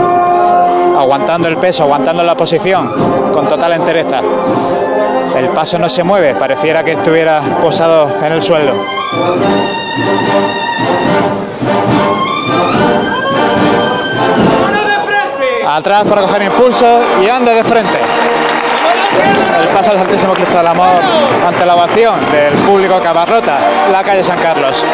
aguantando 0.98 1.46
el 1.46 1.56
peso, 1.58 1.84
aguantando 1.84 2.24
la 2.24 2.34
posición 2.34 3.30
con 3.32 3.48
total 3.48 3.74
entereza. 3.74 4.20
El 5.36 5.50
paso 5.50 5.78
no 5.78 5.88
se 5.88 6.02
mueve, 6.02 6.34
pareciera 6.34 6.82
que 6.82 6.92
estuviera 6.92 7.40
posado 7.62 8.08
en 8.20 8.32
el 8.32 8.42
suelo. 8.42 8.72
Atrás 15.66 16.04
para 16.04 16.22
coger 16.22 16.42
impulso 16.42 17.02
y 17.24 17.28
ande 17.28 17.52
de 17.52 17.64
frente. 17.64 17.98
El 19.60 19.68
paso 19.68 19.90
al 19.90 19.98
Santísimo 19.98 20.32
Cristo 20.34 20.56
del 20.56 20.66
Amor 20.66 21.00
ante 21.46 21.66
la 21.66 21.74
ovación 21.74 22.20
del 22.30 22.54
público 22.58 23.00
que 23.00 23.08
abarrota 23.08 23.58
la 23.90 24.02
calle 24.02 24.22
San 24.22 24.38
Carlos. 24.38 24.84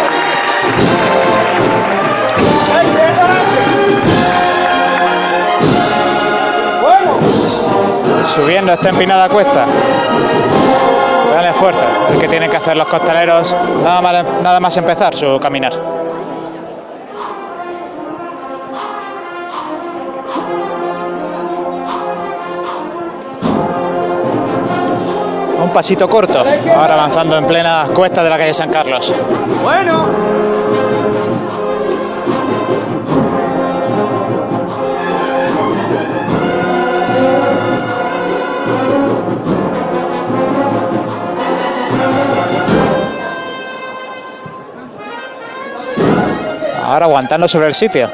subiendo 8.24 8.72
esta 8.72 8.90
empinada 8.90 9.28
cuesta. 9.28 9.66
Esfuerzo 11.60 11.84
el 12.10 12.18
que 12.18 12.26
tienen 12.26 12.50
que 12.50 12.56
hacer 12.56 12.74
los 12.74 12.88
costaleros 12.88 13.54
nada 13.82 14.00
más, 14.00 14.24
nada 14.42 14.60
más 14.60 14.74
empezar 14.78 15.14
su 15.14 15.38
caminar. 15.38 15.74
Un 25.62 25.70
pasito 25.70 26.08
corto, 26.08 26.38
ahora 26.38 26.94
avanzando 26.94 27.36
en 27.36 27.46
plena 27.46 27.84
cuesta 27.94 28.24
de 28.24 28.30
la 28.30 28.38
calle 28.38 28.54
San 28.54 28.70
Carlos. 28.70 29.12
Bueno. 29.62 30.49
Ahora 46.90 47.06
aguantando 47.06 47.46
sobre 47.46 47.68
el 47.68 47.74
sitio. 47.74 48.10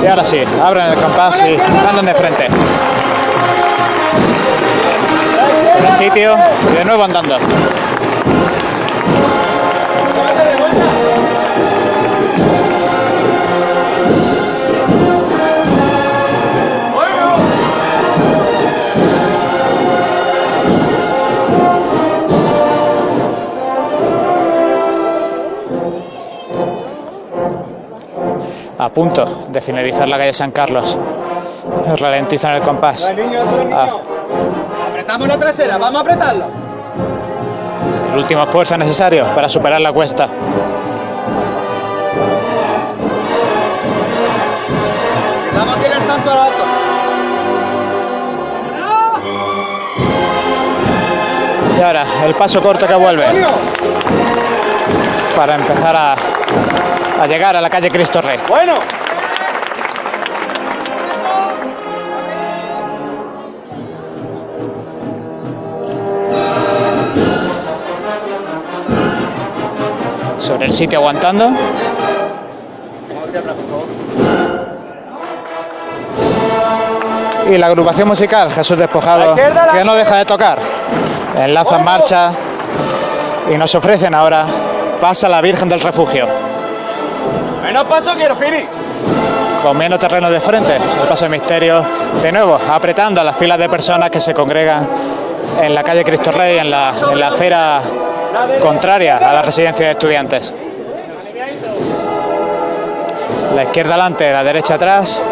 Y 0.00 0.06
ahora 0.06 0.22
sí, 0.22 0.44
abren 0.62 0.92
el 0.92 0.94
compás 0.94 1.42
y 1.42 1.60
andan 1.88 2.06
de 2.06 2.14
frente. 2.14 2.46
En 5.78 5.84
el 5.84 5.94
sitio 5.94 6.36
y 6.70 6.76
de 6.76 6.84
nuevo 6.84 7.02
andando. 7.02 7.36
Punto 28.94 29.46
de 29.48 29.60
finalizar 29.60 30.08
la 30.08 30.16
calle 30.18 30.32
San 30.32 30.50
Carlos. 30.52 30.96
Ralentizan 31.98 32.54
el 32.54 32.62
compás. 32.62 33.10
Ah, 33.72 33.88
Apretamos 34.88 35.28
la 35.28 35.38
trasera, 35.38 35.76
vamos 35.78 35.98
a 35.98 36.00
apretarlo. 36.02 36.46
el 38.12 38.18
último 38.18 38.42
esfuerzo 38.44 38.76
necesario 38.78 39.26
para 39.34 39.48
superar 39.48 39.80
la 39.80 39.92
cuesta. 39.92 40.28
Vamos 45.56 45.76
a 45.76 45.80
tirar 45.80 46.00
tanto 46.02 46.30
al 46.30 46.38
alto. 46.38 46.64
Y 51.78 51.82
ahora 51.82 52.04
el 52.24 52.34
paso 52.34 52.62
corto 52.62 52.86
que 52.86 52.94
vuelve 52.94 53.26
para 55.36 55.56
empezar 55.56 55.96
a, 55.96 56.14
a 57.20 57.26
llegar 57.26 57.56
a 57.56 57.60
la 57.60 57.70
calle 57.70 57.90
Cristo 57.90 58.20
Rey. 58.20 58.38
Bueno. 58.48 58.78
Sobre 70.38 70.66
el 70.66 70.72
sitio 70.72 70.98
aguantando. 70.98 71.52
Y 77.50 77.58
la 77.58 77.66
agrupación 77.66 78.08
musical 78.08 78.50
Jesús 78.50 78.76
Despojado, 78.76 79.34
que 79.34 79.84
no 79.84 79.94
deja 79.94 80.16
de 80.16 80.24
tocar. 80.24 80.58
Enlaza 81.36 81.76
en 81.76 81.84
marcha 81.84 82.32
y 83.52 83.56
nos 83.56 83.74
ofrecen 83.74 84.14
ahora 84.14 84.46
Pasa 85.00 85.28
la 85.28 85.40
Virgen 85.42 85.68
del 85.68 85.80
Refugio. 85.80 86.26
Menos 87.74 87.88
paso 87.88 88.12
quiero, 88.14 88.36
Fini. 88.36 88.64
comiendo 89.60 89.98
terreno 89.98 90.30
de 90.30 90.38
frente, 90.38 90.76
el 90.76 91.08
paso 91.08 91.24
de 91.24 91.28
misterio, 91.28 91.84
de 92.22 92.30
nuevo, 92.30 92.56
apretando 92.70 93.20
a 93.20 93.24
las 93.24 93.36
filas 93.36 93.58
de 93.58 93.68
personas 93.68 94.10
que 94.10 94.20
se 94.20 94.32
congregan 94.32 94.88
en 95.60 95.74
la 95.74 95.82
calle 95.82 96.04
Cristo 96.04 96.30
Rey, 96.30 96.58
en 96.58 96.70
la, 96.70 96.92
en 97.10 97.18
la 97.18 97.26
acera 97.26 97.82
contraria 98.60 99.16
a 99.16 99.32
la 99.32 99.42
residencia 99.42 99.86
de 99.86 99.90
estudiantes. 99.90 100.54
La 103.56 103.64
izquierda 103.64 103.94
adelante, 103.94 104.30
la 104.30 104.44
derecha 104.44 104.74
atrás, 104.74 105.24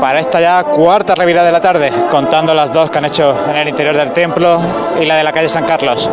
para 0.00 0.20
esta 0.20 0.40
ya 0.40 0.64
cuarta 0.64 1.14
revirada 1.14 1.44
de 1.44 1.52
la 1.52 1.60
tarde, 1.60 1.92
contando 2.10 2.54
las 2.54 2.72
dos 2.72 2.90
que 2.90 2.96
han 2.96 3.04
hecho 3.04 3.44
en 3.50 3.56
el 3.56 3.68
interior 3.68 3.94
del 3.94 4.12
templo 4.12 4.58
y 4.98 5.04
la 5.04 5.16
de 5.16 5.24
la 5.24 5.32
calle 5.32 5.50
San 5.50 5.66
Carlos. 5.66 6.08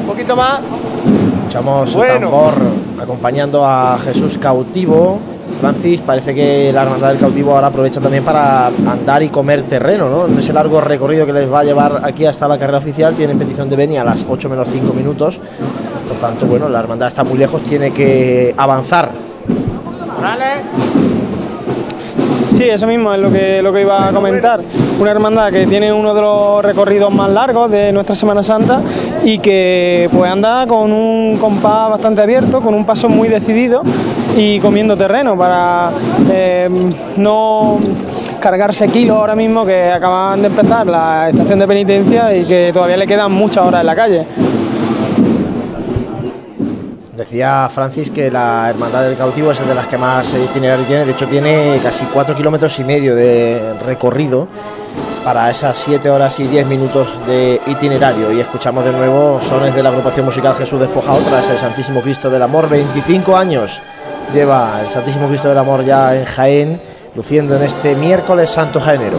Un 0.00 0.06
poquito 0.06 0.36
más. 0.36 0.60
Escuchamos 1.40 1.94
Bueno. 1.94 2.14
el 2.14 2.20
tambor 2.20 2.54
acompañando 3.00 3.64
a 3.64 3.98
Jesús 3.98 4.38
cautivo. 4.38 5.18
Francis, 5.60 6.00
parece 6.00 6.34
que 6.34 6.72
la 6.72 6.82
hermandad 6.82 7.08
del 7.08 7.18
cautivo 7.18 7.54
ahora 7.54 7.66
aprovecha 7.68 8.00
también 8.00 8.24
para 8.24 8.66
andar 8.68 9.22
y 9.22 9.28
comer 9.28 9.64
terreno, 9.64 10.08
¿no? 10.08 10.26
En 10.26 10.38
ese 10.38 10.52
largo 10.52 10.80
recorrido 10.80 11.26
que 11.26 11.32
les 11.32 11.52
va 11.52 11.60
a 11.60 11.64
llevar 11.64 12.00
aquí 12.04 12.24
hasta 12.24 12.48
la 12.48 12.58
carrera 12.58 12.78
oficial, 12.78 13.14
tienen 13.14 13.38
petición 13.38 13.68
de 13.68 13.76
Beni 13.76 13.98
a 13.98 14.04
las 14.04 14.24
8 14.28 14.48
menos 14.48 14.68
5 14.70 14.92
minutos. 14.94 15.38
Por 16.08 16.16
tanto, 16.18 16.46
bueno, 16.46 16.68
la 16.68 16.78
hermandad 16.80 17.08
está 17.08 17.24
muy 17.24 17.36
lejos, 17.36 17.62
tiene 17.62 17.90
que 17.92 18.54
avanzar. 18.56 19.10
Sí, 22.48 22.68
eso 22.68 22.86
mismo 22.86 23.12
es 23.14 23.20
lo 23.20 23.30
que, 23.30 23.62
lo 23.62 23.72
que 23.72 23.82
iba 23.82 24.08
a 24.08 24.12
comentar. 24.12 24.60
Una 25.00 25.10
hermandad 25.10 25.50
que 25.50 25.66
tiene 25.66 25.92
uno 25.92 26.14
de 26.14 26.20
los 26.20 26.64
recorridos 26.64 27.12
más 27.12 27.30
largos 27.30 27.70
de 27.70 27.92
nuestra 27.92 28.14
Semana 28.14 28.42
Santa 28.42 28.82
y 29.24 29.38
que 29.38 30.08
pues 30.12 30.30
anda 30.30 30.66
con 30.66 30.92
un 30.92 31.38
compás 31.38 31.90
bastante 31.90 32.20
abierto, 32.20 32.60
con 32.60 32.74
un 32.74 32.84
paso 32.84 33.08
muy 33.08 33.28
decidido 33.28 33.82
y 34.36 34.60
comiendo 34.60 34.96
terreno 34.96 35.36
para 35.36 35.92
eh, 36.30 36.68
no 37.16 37.78
cargarse 38.40 38.88
kilos 38.88 39.16
ahora 39.16 39.34
mismo 39.34 39.64
que 39.64 39.90
acaban 39.90 40.40
de 40.40 40.48
empezar 40.48 40.86
la 40.86 41.28
estación 41.28 41.58
de 41.58 41.66
penitencia 41.68 42.36
y 42.36 42.44
que 42.44 42.70
todavía 42.72 42.96
le 42.96 43.06
quedan 43.06 43.32
muchas 43.32 43.64
horas 43.64 43.80
en 43.80 43.86
la 43.86 43.96
calle. 43.96 44.26
Decía 47.16 47.68
Francis 47.68 48.10
que 48.10 48.30
la 48.30 48.70
Hermandad 48.70 49.02
del 49.02 49.16
Cautivo 49.16 49.50
es 49.50 49.66
de 49.66 49.74
las 49.74 49.88
que 49.88 49.98
más 49.98 50.32
itinerario 50.32 50.84
tiene, 50.86 51.04
de 51.04 51.10
hecho 51.10 51.26
tiene 51.26 51.80
casi 51.82 52.04
4 52.04 52.36
kilómetros 52.36 52.78
y 52.78 52.84
medio 52.84 53.16
de 53.16 53.74
recorrido 53.84 54.46
para 55.24 55.50
esas 55.50 55.76
7 55.78 56.08
horas 56.08 56.38
y 56.38 56.44
10 56.44 56.66
minutos 56.66 57.08
de 57.26 57.60
itinerario. 57.66 58.32
Y 58.32 58.40
escuchamos 58.40 58.84
de 58.84 58.92
nuevo 58.92 59.40
sones 59.42 59.74
de 59.74 59.82
la 59.82 59.88
agrupación 59.88 60.24
musical 60.24 60.54
Jesús 60.54 60.78
Despojado 60.78 61.18
tras 61.28 61.48
el 61.50 61.58
Santísimo 61.58 62.00
Cristo 62.00 62.30
del 62.30 62.42
Amor. 62.42 62.68
25 62.68 63.36
años 63.36 63.80
lleva 64.32 64.80
el 64.80 64.88
Santísimo 64.88 65.26
Cristo 65.26 65.48
del 65.48 65.58
Amor 65.58 65.84
ya 65.84 66.14
en 66.14 66.24
Jaén, 66.24 66.80
luciendo 67.16 67.56
en 67.56 67.64
este 67.64 67.96
miércoles 67.96 68.50
Santo 68.50 68.80
Jaenero. 68.80 69.18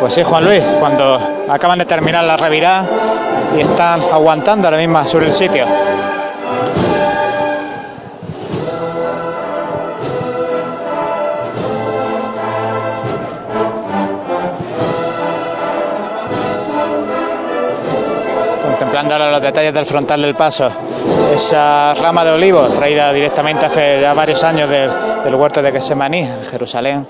Pues 0.00 0.12
sí, 0.12 0.22
Juan 0.22 0.44
Luis, 0.44 0.62
cuando 0.78 1.33
acaban 1.48 1.78
de 1.78 1.84
terminar 1.84 2.24
la 2.24 2.36
revirada 2.36 2.86
y 3.56 3.60
están 3.60 4.00
aguantando 4.12 4.66
ahora 4.66 4.78
mismo 4.78 5.04
sobre 5.06 5.26
el 5.26 5.32
sitio. 5.32 5.66
Ahora 18.96 19.28
los 19.28 19.40
detalles 19.40 19.74
del 19.74 19.86
frontal 19.86 20.22
del 20.22 20.36
paso, 20.36 20.70
esa 21.34 21.94
rama 21.94 22.24
de 22.24 22.30
olivo 22.30 22.60
traída 22.68 23.12
directamente 23.12 23.66
hace 23.66 24.00
ya 24.00 24.14
varios 24.14 24.44
años 24.44 24.70
del, 24.70 24.88
del 25.24 25.34
huerto 25.34 25.60
de 25.60 25.72
Quesemaní, 25.72 26.28
Jerusalén, 26.48 27.04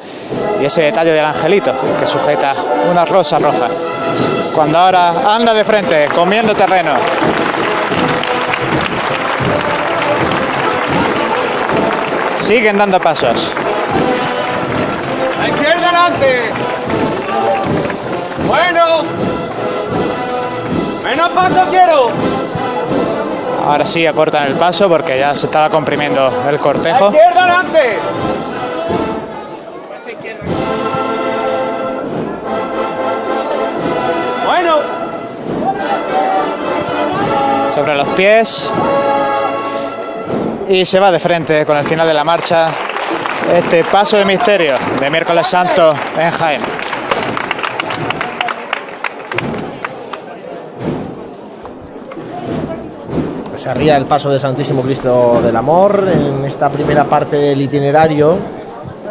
y 0.62 0.64
ese 0.64 0.82
detalle 0.82 1.12
del 1.12 1.24
angelito 1.24 1.72
que 2.00 2.06
sujeta 2.06 2.54
una 2.90 3.04
rosa 3.04 3.38
roja 3.38 3.68
cuando 4.54 4.78
ahora 4.78 5.34
anda 5.34 5.52
de 5.52 5.62
frente, 5.62 6.08
comiendo 6.14 6.54
terreno. 6.54 6.92
Siguen 12.38 12.78
dando 12.78 12.98
pasos. 12.98 13.50
A 15.38 15.48
izquierda 15.48 15.88
adelante. 15.90 16.50
Bueno. 18.46 19.23
Menos 21.14 21.28
paso 21.28 21.64
quiero. 21.70 22.10
Ahora 23.64 23.86
sí 23.86 24.04
acortan 24.04 24.48
el 24.48 24.54
paso 24.54 24.88
porque 24.88 25.16
ya 25.16 25.32
se 25.36 25.46
estaba 25.46 25.70
comprimiendo 25.70 26.28
el 26.48 26.56
A 26.56 26.58
cortejo. 26.58 27.06
izquierda 27.06 27.44
adelante. 27.44 27.98
Bueno. 34.44 34.78
Sobre 37.72 37.94
los 37.94 38.08
pies. 38.08 38.72
Y 40.68 40.84
se 40.84 40.98
va 40.98 41.12
de 41.12 41.20
frente 41.20 41.64
con 41.64 41.76
el 41.76 41.84
final 41.84 42.08
de 42.08 42.14
la 42.14 42.24
marcha. 42.24 42.70
Este 43.52 43.84
paso 43.84 44.16
de 44.16 44.24
misterio 44.24 44.74
de 44.98 45.10
miércoles 45.10 45.46
santo 45.46 45.94
en 46.18 46.30
Jaén. 46.32 46.73
Se 53.64 53.70
arría 53.70 53.96
el 53.96 54.04
paso 54.04 54.28
del 54.28 54.38
Santísimo 54.38 54.82
Cristo 54.82 55.40
del 55.42 55.56
Amor 55.56 56.06
en 56.12 56.44
esta 56.44 56.68
primera 56.68 57.04
parte 57.04 57.36
del 57.36 57.62
itinerario. 57.62 58.36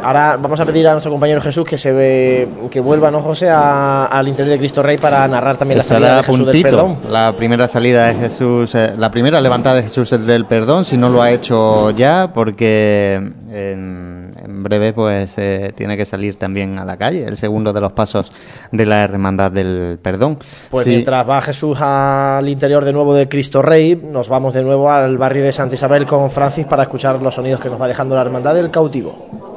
Ahora 0.04 0.38
vamos 0.40 0.60
a 0.60 0.66
pedir 0.66 0.88
a 0.88 0.92
nuestro 0.92 1.12
compañero 1.12 1.42
Jesús 1.42 1.66
que 1.66 1.76
se 1.78 1.92
ve, 1.92 2.48
que 2.70 2.80
vuelva, 2.80 3.10
¿no, 3.10 3.20
José, 3.22 3.50
a- 3.50 4.06
al 4.06 4.28
interior 4.28 4.52
de 4.54 4.60
Cristo 4.60 4.84
Rey 4.84 4.98
para 4.98 5.28
narrar 5.28 5.58
también 5.58 5.80
la 5.80 5.84
salida 5.84 6.18
de 6.18 6.24
Jesús 6.24 6.38
del 6.38 6.46
puntito. 6.46 6.70
Perdón. 6.70 6.98
La 7.10 7.34
primera 7.36 7.68
salida 7.68 8.06
de 8.10 8.14
Jesús, 8.16 8.76
eh, 8.76 8.94
la 8.96 9.10
primera 9.10 9.42
levantada 9.42 9.78
de 9.78 9.84
Jesús 9.84 10.12
del 10.12 10.46
Perdón, 10.46 10.86
si 10.86 10.98
no 10.98 11.10
lo 11.10 11.22
ha 11.24 11.32
hecho 11.32 11.90
ya, 11.92 12.30
porque 12.32 13.16
en, 13.50 14.30
en 14.54 14.64
breve 14.64 14.94
pues 14.94 15.38
eh, 15.38 15.74
tiene 15.76 15.98
que 15.98 16.06
salir 16.06 16.38
también 16.38 16.78
a 16.80 16.86
la 16.86 16.98
calle, 16.98 17.26
el 17.26 17.38
segundo 17.38 17.74
de 17.74 17.82
los 17.82 17.92
pasos 17.92 18.32
de 18.72 18.86
la 18.86 19.04
Hermandad 19.04 19.52
del 19.52 20.00
Perdón. 20.02 20.38
Pues 20.70 20.86
Sí. 20.86 20.92
mientras 20.92 21.28
va 21.28 21.42
Jesús 21.42 21.78
al 21.82 22.48
interior 22.48 22.86
de 22.86 22.94
nuevo 22.94 23.14
de 23.14 23.28
Cristo 23.28 23.62
Rey, 23.62 23.96
nos 23.96 24.30
vamos 24.30 24.54
de 24.54 24.64
nuevo 24.64 24.90
al 24.90 25.18
barrio 25.18 25.44
de 25.44 25.52
Santa 25.52 25.76
Isabel 25.76 26.06
con 26.06 26.30
Francis 26.32 26.66
para 26.66 26.84
escuchar 26.84 27.22
los 27.22 27.36
sonidos 27.36 27.60
que 27.60 27.70
nos 27.70 27.82
va 27.82 27.88
dejando 27.88 28.16
la 28.16 28.22
Hermandad 28.22 28.54
del 28.56 28.70
Cautivo. 28.72 29.53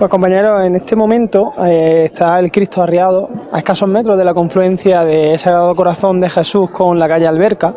Pues 0.00 0.08
compañeros, 0.08 0.64
en 0.64 0.76
este 0.76 0.96
momento 0.96 1.52
eh, 1.62 2.04
está 2.06 2.38
el 2.38 2.50
Cristo 2.50 2.82
arriado 2.82 3.28
a 3.52 3.58
escasos 3.58 3.86
metros 3.86 4.16
de 4.16 4.24
la 4.24 4.32
confluencia 4.32 5.04
de 5.04 5.36
Sagrado 5.36 5.76
Corazón 5.76 6.22
de 6.22 6.30
Jesús 6.30 6.70
con 6.70 6.98
la 6.98 7.06
calle 7.06 7.26
Alberca 7.26 7.74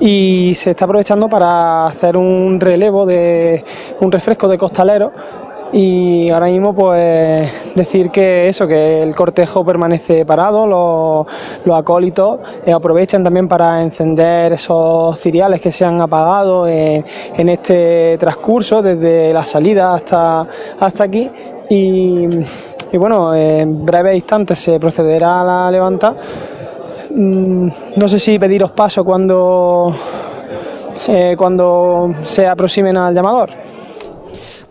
y 0.00 0.54
se 0.56 0.72
está 0.72 0.86
aprovechando 0.86 1.28
para 1.28 1.86
hacer 1.86 2.16
un 2.16 2.58
relevo 2.58 3.06
de 3.06 3.64
un 4.00 4.10
refresco 4.10 4.48
de 4.48 4.58
costalero 4.58 5.12
y 5.72 6.28
ahora 6.30 6.46
mismo 6.46 6.74
pues 6.74 7.50
decir 7.74 8.10
que 8.10 8.48
eso, 8.48 8.66
que 8.66 9.02
el 9.02 9.14
cortejo 9.14 9.64
permanece 9.64 10.26
parado, 10.26 10.66
los, 10.66 11.74
acólitos 11.74 12.40
eh, 12.66 12.72
aprovechan 12.72 13.22
también 13.22 13.48
para 13.48 13.82
encender 13.82 14.52
esos 14.52 15.18
ciriales 15.18 15.60
que 15.60 15.70
se 15.70 15.84
han 15.84 16.00
apagado 16.00 16.66
en, 16.66 17.04
en 17.36 17.48
este 17.48 18.18
transcurso 18.18 18.82
desde 18.82 19.32
la 19.32 19.44
salida 19.44 19.94
hasta, 19.94 20.46
hasta 20.78 21.04
aquí 21.04 21.30
y, 21.70 22.26
y 22.92 22.96
bueno, 22.98 23.34
en 23.34 23.84
breves 23.84 24.14
instantes 24.16 24.58
se 24.58 24.78
procederá 24.80 25.40
a 25.40 25.44
la 25.44 25.70
levanta. 25.70 26.14
Mm, 27.10 27.68
No 27.96 28.08
sé 28.08 28.18
si 28.18 28.38
pediros 28.38 28.72
paso 28.72 29.04
cuando, 29.04 29.94
eh, 31.08 31.34
cuando 31.36 32.14
se 32.24 32.46
aproximen 32.46 32.96
al 32.96 33.14
llamador. 33.14 33.50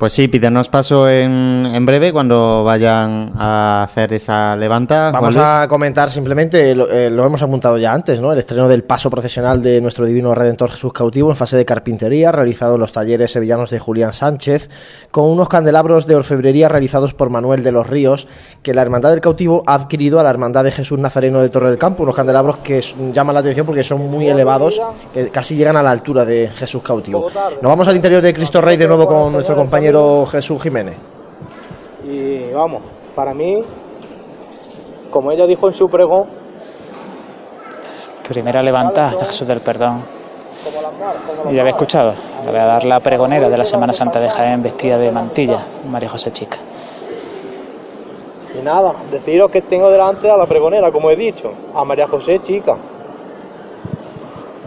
Pues 0.02 0.14
sí, 0.14 0.28
pídenos 0.28 0.68
paso 0.68 1.08
en, 1.08 1.64
en 1.72 1.86
breve 1.86 2.12
cuando 2.12 2.64
vayan 2.64 3.34
a 3.38 3.84
hacer 3.84 4.12
esa 4.14 4.56
levanta. 4.56 5.12
Vamos 5.12 5.36
a 5.38 5.68
comentar 5.70 6.10
simplemente, 6.10 6.74
lo, 6.74 6.89
eh, 6.89 7.12
lo 7.12 7.24
hemos 7.24 7.43
apuntado 7.43 7.78
ya 7.78 7.93
antes, 7.93 8.20
¿no? 8.20 8.34
El 8.34 8.39
estreno 8.39 8.68
del 8.68 8.84
paso 8.84 9.12
procesional 9.12 9.62
de 9.62 9.80
nuestro 9.80 10.08
divino 10.08 10.34
Redentor 10.34 10.72
Jesús 10.72 10.91
cautivo 10.91 11.30
en 11.30 11.36
fase 11.36 11.56
de 11.56 11.66
carpintería, 11.66 12.32
realizado 12.32 12.74
en 12.74 12.82
los 12.82 12.91
talleres 12.91 13.32
sevillanos 13.32 13.70
de 13.70 13.78
Julián 13.78 14.12
Sánchez, 14.12 14.72
con 15.12 15.30
unos 15.30 15.47
candelabros 15.47 16.08
de 16.08 16.16
orfebrería 16.16 16.68
realizados 16.68 17.14
por 17.14 17.30
Manuel 17.30 17.64
de 17.64 17.72
los 17.72 17.86
Ríos, 17.86 18.28
que 18.64 18.74
la 18.74 18.82
Hermandad 18.82 19.12
del 19.12 19.22
Cautivo 19.22 19.64
ha 19.68 19.76
adquirido 19.76 20.20
a 20.20 20.24
la 20.24 20.32
Hermandad 20.32 20.64
de 20.64 20.72
Jesús 20.72 20.97
Nazareno 20.97 21.41
de 21.41 21.49
Torre 21.49 21.70
del 21.70 21.78
Campo, 21.78 22.02
unos 22.02 22.16
candelabros 22.16 22.58
que 22.58 22.82
llaman 23.14 23.36
la 23.36 23.41
atención 23.41 23.68
porque 23.68 23.84
son 23.84 24.10
muy 24.10 24.28
elevados, 24.28 24.82
que 25.14 25.30
casi 25.30 25.56
llegan 25.56 25.78
a 25.78 25.84
la 25.84 25.91
altura 25.91 26.26
de 26.26 26.47
Jesús 26.56 26.82
cautivo. 26.82 27.30
Nos 27.62 27.70
vamos 27.70 27.88
al 27.88 27.95
interior 27.95 28.24
de 28.24 28.34
Cristo 28.34 28.62
Rey 28.62 28.78
de 28.78 28.88
nuevo 28.88 29.06
con 29.06 29.32
nuestro 29.32 29.56
compañero 29.56 29.91
Jesús 30.32 30.62
Jiménez. 30.62 30.98
Y 32.04 32.52
vamos, 32.52 32.82
para 33.16 33.34
mí, 33.34 33.64
como 35.12 35.32
ella 35.32 35.46
dijo 35.46 35.68
en 35.68 35.74
su 35.74 35.89
pregón, 35.89 36.42
Primera 38.32 38.64
levantada 38.64 39.12
de 39.18 39.26
Jesús 39.26 39.46
del 39.46 39.60
Perdón. 39.60 40.04
Y 41.50 41.56
ya 41.56 41.62
había 41.62 41.72
escuchado. 41.72 42.14
Le 42.46 42.52
voy 42.52 42.62
a 42.62 42.66
dar 42.66 42.86
la 42.86 43.02
pregonera 43.02 43.50
de 43.50 43.58
la 43.58 43.66
Semana 43.66 43.92
Santa 43.92 44.22
de 44.22 44.30
Jaén 44.30 44.64
vestida 44.64 44.98
de 44.98 45.12
mantilla, 45.12 45.66
María 45.89 46.08
José 46.08 46.32
Chica. 46.32 46.58
y 48.58 48.62
nada, 48.64 48.94
deciros 49.12 49.52
que 49.52 49.62
tengo 49.62 49.89
delante 49.89 50.30
a 50.30 50.38
la 50.38 50.46
pregonera, 50.46 50.94
como 50.94 51.12
he 51.12 51.18
dicho, 51.18 51.52
a 51.76 51.84
María 51.84 52.08
José 52.08 52.39
Chica, 52.42 52.78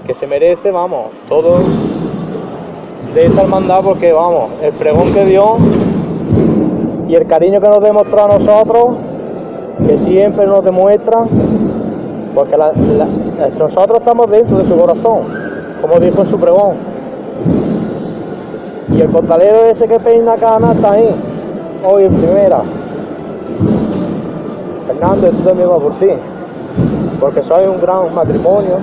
que 0.07 0.15
se 0.15 0.27
merece, 0.27 0.71
vamos, 0.71 1.13
todo 1.27 1.59
de 3.15 3.27
esta 3.27 3.43
hermandad 3.43 3.81
porque, 3.85 4.13
vamos, 4.13 4.51
el 4.61 4.73
pregón 4.73 5.13
que 5.15 5.25
dio 5.25 5.57
y 7.09 7.15
el 7.15 7.27
cariño 7.27 7.61
que 7.61 7.69
nos 7.69 7.81
demostró 7.81 8.25
a 8.25 8.39
nosotros, 8.39 8.97
que 9.87 9.99
siempre 9.99 10.47
nos 10.47 10.65
demuestra, 10.65 11.25
porque 12.35 12.57
nosotros 13.59 13.99
estamos 13.99 14.31
dentro 14.31 14.59
de 14.59 14.67
su 14.67 14.77
corazón, 14.77 15.21
como 15.81 16.01
dijo 16.01 16.23
en 16.23 16.29
su 16.29 16.39
pregón. 16.41 16.75
Y 18.91 19.01
el 19.01 19.11
costalero 19.11 19.65
ese 19.67 19.87
que 19.87 20.01
peina 20.01 20.37
cana 20.37 20.73
está 20.73 20.93
ahí, 20.93 21.15
hoy 21.85 22.05
en 22.05 22.15
primera. 22.15 22.63
Fernando, 24.89 25.29
esto 25.29 25.43
también 25.45 25.71
va 25.71 25.77
por 25.77 25.93
ti, 26.01 26.09
porque 27.21 27.45
soy 27.45 27.67
un 27.67 27.81
gran 27.81 28.13
matrimonio. 28.13 28.79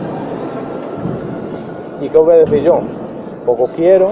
¿Y 2.00 2.08
qué 2.08 2.18
voy 2.18 2.34
a 2.34 2.38
decir 2.38 2.64
yo? 2.64 2.80
Poco 3.46 3.70
quiero, 3.76 4.12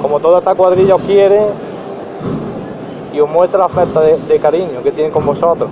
como 0.00 0.18
toda 0.18 0.38
esta 0.38 0.54
cuadrilla 0.54 0.94
os 0.96 1.02
quiere 1.02 1.40
y 3.12 3.20
os 3.20 3.28
muestra 3.28 3.60
la 3.60 3.68
falta 3.68 4.00
de, 4.00 4.38
cariño 4.38 4.82
que 4.82 4.90
tienen 4.92 5.12
con 5.12 5.24
vosotros. 5.24 5.70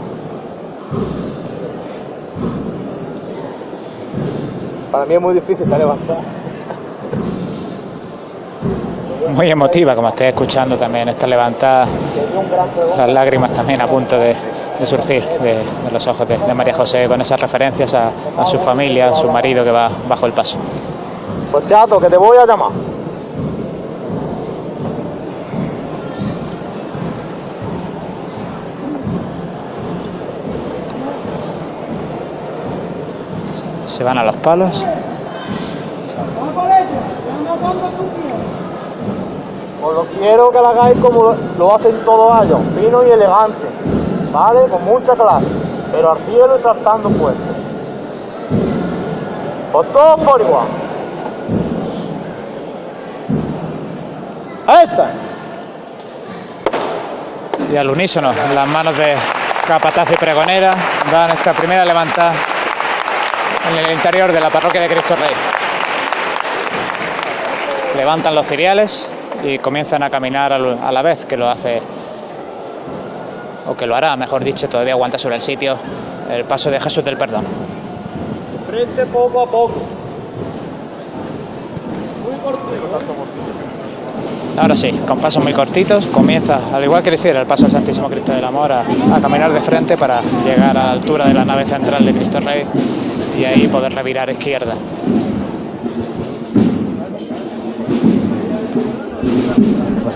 Para 4.93 5.07
mí 5.07 5.15
es 5.15 5.21
muy 5.21 5.35
difícil 5.35 5.65
esta 5.65 5.79
levantada. 5.79 6.21
Muy 9.31 9.49
emotiva, 9.49 9.95
como 9.95 10.09
estáis 10.09 10.31
escuchando 10.31 10.77
también 10.77 11.09
esta 11.09 11.27
levantada. 11.27 11.87
Las 12.97 13.09
lágrimas 13.09 13.53
también 13.53 13.81
a 13.81 13.87
punto 13.87 14.19
de, 14.19 14.35
surgir 14.85 15.23
de, 15.41 15.63
los 15.93 16.07
ojos 16.07 16.29
de, 16.29 16.55
María 16.55 16.75
José 16.75 17.07
con 17.09 17.21
esas 17.21 17.41
referencias 17.41 17.95
a 17.95 18.13
su 18.45 18.59
familia, 18.59 19.09
a 19.09 19.15
su 19.15 19.31
marido 19.31 19.65
que 19.65 19.71
va 19.71 19.91
bajo 20.09 20.27
el 20.27 20.33
paso. 20.33 20.59
Pues 21.51 21.67
chato, 21.67 21.99
que 21.99 22.09
te 22.09 22.17
voy 22.17 22.37
a 22.37 22.47
llamar. 22.47 22.71
Se 33.85 34.05
van 34.05 34.19
a 34.19 34.25
los 34.25 34.37
palos. 34.37 34.87
Os 39.83 39.95
lo 39.95 40.05
quiero 40.05 40.51
que 40.51 40.59
lo 40.59 40.69
hagáis 40.69 40.99
como 41.01 41.35
lo, 41.59 41.75
hacen 41.75 41.97
todos 42.05 42.45
ellos, 42.45 42.61
fino 42.79 43.05
y 43.05 43.11
elegante, 43.11 43.67
¿vale? 44.33 44.69
Con 44.69 44.85
mucha 44.85 45.15
clase, 45.15 45.47
pero 45.91 46.13
al 46.13 46.19
cielo 46.19 46.59
y 46.59 46.63
saltando 46.63 47.11
fuerte. 47.11 47.41
Pues 49.73 49.93
todos 49.93 50.21
por 50.21 50.41
igual. 50.41 50.80
¡Esta! 54.71 55.11
Y 57.73 57.77
al 57.77 57.91
unísono, 57.91 58.33
en 58.33 58.55
las 58.55 58.69
manos 58.69 58.97
de 58.97 59.17
capataz 59.67 60.13
y 60.13 60.15
pregonera, 60.15 60.73
dan 61.11 61.31
esta 61.33 61.53
primera 61.53 61.85
levantada 61.85 62.35
en 63.69 63.79
el 63.79 63.91
interior 63.93 64.31
de 64.31 64.41
la 64.41 64.49
parroquia 64.49 64.81
de 64.81 64.89
Cristo 64.89 65.17
Rey. 65.17 65.31
Levantan 67.97 68.35
los 68.35 68.47
ciriales 68.47 69.13
y 69.43 69.59
comienzan 69.59 70.05
a 70.05 70.11
caminar 70.11 70.53
a 70.53 70.59
la 70.93 71.03
vez 71.03 71.27
que 71.27 71.37
lo 71.37 71.49
hace, 71.49 71.83
o 73.67 73.77
que 73.77 73.87
lo 73.87 73.97
hará, 73.97 74.17
mejor 74.17 74.45
dicho, 74.45 74.69
todavía 74.69 74.93
aguanta 74.93 75.19
sobre 75.19 75.37
el 75.37 75.43
sitio, 75.43 75.77
el 76.31 76.45
paso 76.45 76.71
de 76.71 76.81
Jesús 76.81 77.05
del 77.05 77.17
Perdón. 77.17 77.45
Frente 78.69 79.05
poco 79.07 79.43
a 79.43 79.47
poco. 79.47 80.00
Muy 82.23 82.37
cortito. 82.41 82.89
Ahora 84.61 84.77
sí, 84.77 84.91
con 85.07 85.19
pasos 85.21 85.43
muy 85.43 85.53
cortitos, 85.53 86.07
comienza, 86.07 86.75
al 86.75 86.85
igual 86.85 87.03
que 87.03 87.11
lo 87.11 87.17
hiciera 87.17 87.41
el 87.41 87.47
paso 87.47 87.63
del 87.63 87.73
Santísimo 87.73 88.09
Cristo 88.09 88.33
del 88.33 88.45
Amor, 88.45 88.73
a, 88.73 88.81
a 89.15 89.21
caminar 89.21 89.53
de 89.53 89.61
frente 89.61 89.97
para 89.97 90.23
llegar 90.45 90.77
a 90.77 90.85
la 90.85 90.93
altura 90.93 91.27
de 91.27 91.35
la 91.35 91.45
nave 91.45 91.65
central 91.65 92.05
de 92.05 92.13
Cristo 92.13 92.41
Rey 92.41 92.65
y 93.39 93.45
ahí 93.45 93.69
poder 93.69 93.95
revirar 93.95 94.29
izquierda. 94.31 94.75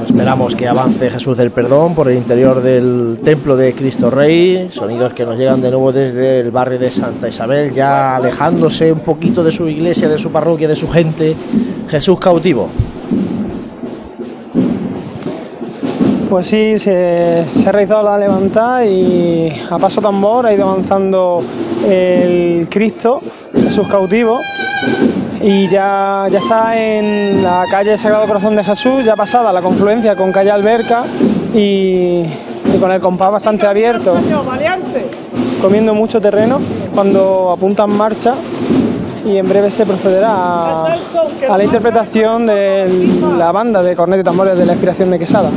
Esperamos 0.05 0.55
que 0.55 0.69
avance 0.69 1.11
Jesús 1.11 1.37
del 1.37 1.51
Perdón 1.51 1.95
por 1.95 2.11
el 2.11 2.17
interior 2.17 2.61
del 2.61 3.21
templo 3.25 3.57
de 3.57 3.75
Cristo 3.75 4.11
Rey, 4.11 4.69
sonidos 4.71 5.15
que 5.15 5.25
nos 5.25 5.39
llegan 5.39 5.63
de 5.63 5.71
nuevo 5.71 5.93
desde 5.93 6.41
el 6.41 6.51
barrio 6.51 6.79
de 6.79 6.93
Santa 6.93 7.27
Isabel, 7.27 7.73
ya 7.73 8.17
alejándose 8.17 8.93
un 8.93 9.01
poquito 9.01 9.43
de 9.43 9.51
su 9.51 9.67
iglesia, 9.67 10.09
de 10.09 10.19
su 10.19 10.31
parroquia, 10.31 10.69
de 10.69 10.77
su 10.77 10.89
gente. 10.89 11.35
Jesús 11.89 12.19
cautivo. 12.19 12.69
Pues 16.29 16.47
sí, 16.47 16.79
se, 16.79 17.45
se 17.49 17.69
ha 17.69 17.73
realizado 17.73 18.03
la 18.03 18.19
levantada 18.19 18.85
y 18.85 19.53
a 19.71 19.79
paso 19.79 20.03
tambor 20.03 20.47
ha 20.47 20.53
ido 20.53 20.69
avanzando 20.69 21.43
el 21.89 22.69
Cristo, 22.69 23.21
Jesús 23.55 23.87
cautivo, 23.89 24.39
y 25.47 25.69
ya, 25.69 26.27
ya 26.31 26.39
está 26.39 26.75
en 26.75 27.43
la 27.43 27.67
calle 27.71 27.99
Sagrado 27.99 28.27
Corazón 28.27 28.57
de 28.57 28.65
Jesús, 28.65 29.05
ya 29.05 29.15
pasada 29.15 29.53
la 29.53 29.61
confluencia 29.61 30.17
con 30.17 30.33
calle 30.33 30.51
Alberca 30.51 31.05
y, 31.53 32.25
con 32.81 32.91
el 32.91 32.99
compás 32.99 33.31
bastante 33.31 33.67
abierto, 33.67 34.15
comiendo 35.61 35.93
mucho 35.93 36.19
terreno 36.19 36.61
cuando 36.95 37.51
apunta 37.53 37.85
en 37.85 37.91
marcha 37.91 38.35
y 39.27 39.37
en 39.37 39.47
breve 39.47 39.71
se 39.71 39.85
procederá 39.85 40.31
a, 40.31 40.97
a 41.51 41.59
la 41.59 41.65
interpretación 41.65 42.47
de 42.47 43.11
la 43.37 43.53
banda 43.53 43.83
de 43.83 43.95
cornet 43.95 44.21
y 44.21 44.25
tambores 44.25 44.57
de 44.57 44.65
la 44.65 44.73
inspiración 44.73 45.11
de 45.11 45.19
Quesada. 45.19 45.51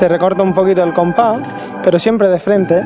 Se 0.00 0.08
recorta 0.08 0.42
un 0.42 0.54
poquito 0.54 0.82
el 0.82 0.94
compás, 0.94 1.36
pero 1.82 1.98
siempre 1.98 2.30
de 2.30 2.38
frente. 2.38 2.82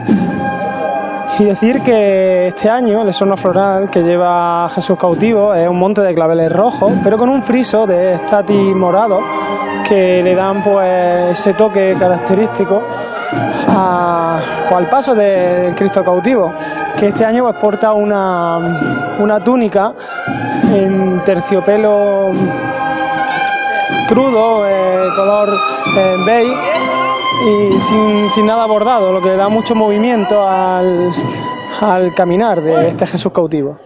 Y 1.39 1.45
decir 1.45 1.81
que 1.83 2.49
este 2.49 2.69
año 2.69 3.03
el 3.03 3.09
esorno 3.09 3.37
floral 3.37 3.89
que 3.89 4.03
lleva 4.03 4.69
Jesús 4.75 4.99
cautivo 4.99 5.55
es 5.55 5.69
un 5.69 5.79
monte 5.79 6.01
de 6.01 6.13
claveles 6.13 6.51
rojos, 6.51 6.93
pero 7.05 7.17
con 7.17 7.29
un 7.29 7.45
friso 7.45 7.87
de 7.87 8.15
estati 8.15 8.53
morado 8.53 9.21
que 9.89 10.23
le 10.25 10.35
dan 10.35 10.61
pues 10.65 11.39
ese 11.39 11.55
toque 11.55 11.95
característico 11.97 12.83
al 13.69 14.89
paso 14.91 15.15
de- 15.15 15.61
del 15.63 15.75
Cristo 15.77 16.03
cautivo, 16.03 16.53
que 16.99 17.09
este 17.09 17.25
año 17.25 17.45
pues 17.45 17.57
porta 17.61 17.93
una, 17.93 18.59
una 19.21 19.39
túnica 19.39 19.93
en 20.73 21.23
terciopelo 21.25 22.33
crudo, 24.09 24.67
eh, 24.69 25.09
color 25.17 25.49
eh, 25.97 26.15
beige 26.27 26.74
y 27.43 27.73
sin, 27.81 28.31
sin 28.31 28.47
nada 28.47 28.67
bordado, 28.67 29.13
lo 29.13 29.21
que 29.21 29.31
da 29.37 29.49
mucho 29.49 29.75
movimiento 29.75 30.43
al, 30.43 31.13
al 31.81 32.15
caminar 32.15 32.63
de 32.63 32.89
este 32.89 33.07
Jesús 33.07 33.33
cautivo. 33.33 33.79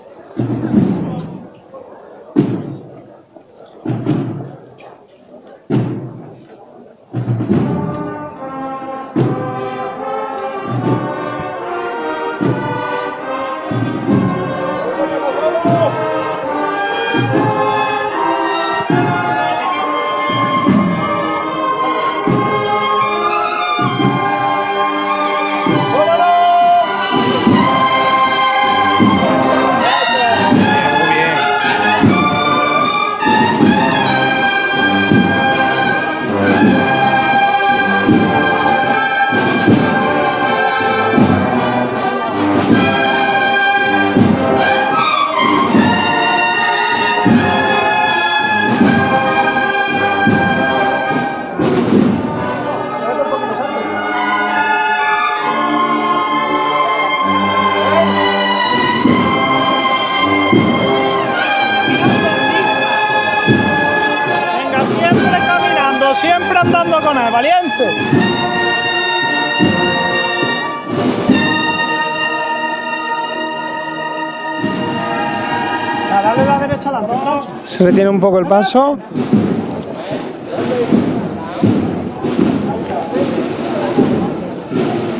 Se 77.79 77.85
retiene 77.85 78.11
un 78.11 78.19
poco 78.19 78.41
el 78.41 78.47
paso. 78.47 78.99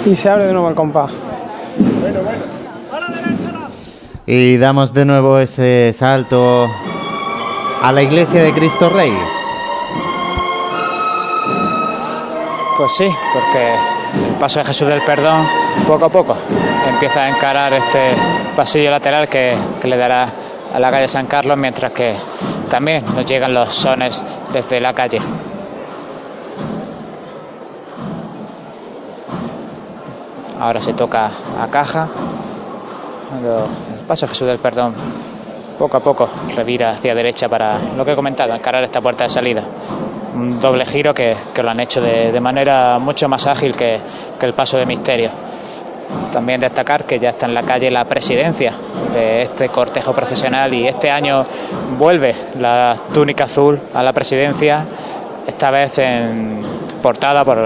Y 0.05 0.17
se 0.17 0.29
abre 0.29 0.47
de 0.47 0.53
nuevo 0.53 0.69
el 0.69 0.75
compás. 0.75 1.13
Y 4.27 4.57
damos 4.57 4.93
de 4.93 5.05
nuevo 5.05 5.39
ese 5.39 5.95
salto 5.97 6.67
a 7.81 7.93
la 7.93 8.03
iglesia 8.03 8.43
de 8.43 8.53
Cristo 8.53 8.91
Rey. 8.91 9.13
Pues 12.77 12.91
sí, 12.99 13.09
porque 13.35 13.75
el 14.31 14.35
paso 14.41 14.59
de 14.59 14.65
Jesús 14.65 14.89
del 14.89 15.03
Perdón, 15.03 15.47
poco 15.87 16.07
a 16.07 16.09
poco, 16.09 16.37
empieza 16.89 17.23
a 17.23 17.29
encarar 17.29 17.73
este 17.75 18.15
pasillo 18.57 18.91
lateral 18.91 19.29
que, 19.29 19.55
que 19.81 19.87
le 19.87 19.97
dará 19.97 20.33
a 20.73 20.79
la 20.79 20.91
calle 20.91 21.09
San 21.09 21.27
Carlos, 21.27 21.57
mientras 21.57 21.93
que 21.93 22.15
también 22.69 23.05
nos 23.15 23.27
llegan 23.27 23.55
los 23.55 23.75
sones 23.75 24.23
desde 24.53 24.81
la 24.81 24.93
calle. 24.93 25.21
Ahora 30.61 30.81
se 30.81 30.93
toca 30.93 31.31
a 31.61 31.67
caja. 31.69 32.09
El 33.43 34.01
paso 34.07 34.27
Jesús 34.27 34.47
del 34.47 34.59
Perdón 34.59 34.95
poco 35.79 35.97
a 35.97 36.01
poco 36.01 36.29
revira 36.57 36.91
hacia 36.91 37.15
derecha 37.15 37.49
para 37.49 37.79
lo 37.97 38.05
que 38.05 38.13
he 38.13 38.17
comentado, 38.17 38.53
encarar 38.55 38.83
esta 38.83 39.01
puerta 39.01 39.25
de 39.25 39.31
salida. 39.31 39.63
Un 40.35 40.59
doble 40.59 40.85
giro 40.85 41.15
que, 41.15 41.37
lo 41.63 41.71
han 41.71 41.81
hecho 41.81 42.01
de, 42.01 42.41
manera 42.41 42.99
mucho 42.99 43.29
más 43.29 43.47
ágil 43.47 43.77
que 43.77 44.01
el 44.41 44.55
paso 44.55 44.77
de 44.77 44.87
misterio. 44.87 45.31
También 46.33 46.61
destacar 46.61 47.05
que 47.05 47.19
ya 47.19 47.31
está 47.31 47.47
en 47.47 47.55
la 47.55 47.63
calle 47.63 47.91
la 47.91 48.05
presidencia 48.05 48.73
de 49.13 49.43
este 49.43 49.69
cortejo 49.69 50.15
procesional 50.15 50.73
y 50.75 50.87
este 50.87 51.11
año 51.11 51.45
vuelve 51.99 52.35
la 52.59 52.97
túnica 53.13 53.45
azul 53.45 53.81
a 53.95 54.03
la 54.03 54.13
presidencia, 54.13 54.87
esta 55.47 55.71
vez 55.71 55.99
en 55.99 56.61
portada 57.03 57.45
por, 57.45 57.59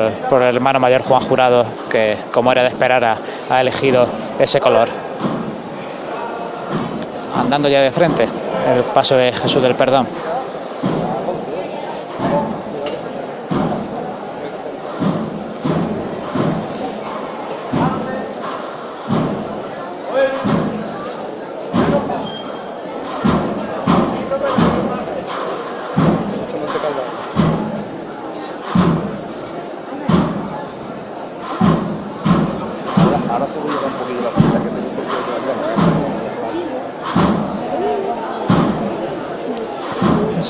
el 0.42 0.54
hermano 0.54 0.78
mayor 0.78 1.02
Juan 1.02 1.22
Jurado, 1.22 1.64
que 1.90 2.16
como 2.32 2.52
era 2.52 2.62
de 2.62 2.68
esperar 2.68 3.04
ha, 3.04 3.16
ha 3.50 3.60
elegido 3.60 4.06
ese 4.38 4.60
color. 4.60 4.88
Andando 7.36 7.68
ya 7.68 7.80
de 7.80 7.90
frente, 7.90 8.24
el 8.24 8.82
paso 8.94 9.16
de 9.16 9.32
Jesús 9.32 9.62
del 9.62 9.74
Perdón. 9.74 10.06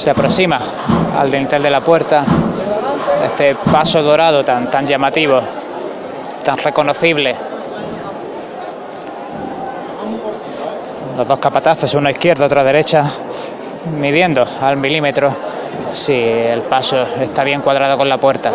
Se 0.03 0.11
aproxima 0.11 0.59
al 1.17 1.31
dintel 1.31 1.63
de 1.63 1.71
la 1.71 1.81
puerta 1.81 2.25
este 3.25 3.55
paso 3.55 4.03
dorado 4.03 4.45
tan, 4.45 4.69
tan 4.69 4.85
llamativo, 4.85 5.41
tan 6.43 6.59
reconocible. 6.59 7.37
Los 11.17 11.29
dos 11.29 11.39
capatazos, 11.39 11.95
uno 11.95 12.09
a 12.09 12.11
izquierda, 12.11 12.47
otro 12.47 12.65
derecha, 12.65 13.09
midiendo 13.97 14.45
al 14.61 14.77
milímetro 14.77 15.33
si 15.89 16.15
el 16.15 16.63
paso 16.63 17.03
está 17.21 17.45
bien 17.45 17.61
cuadrado 17.61 17.97
con 17.97 18.09
la 18.09 18.19
puerta. 18.19 18.53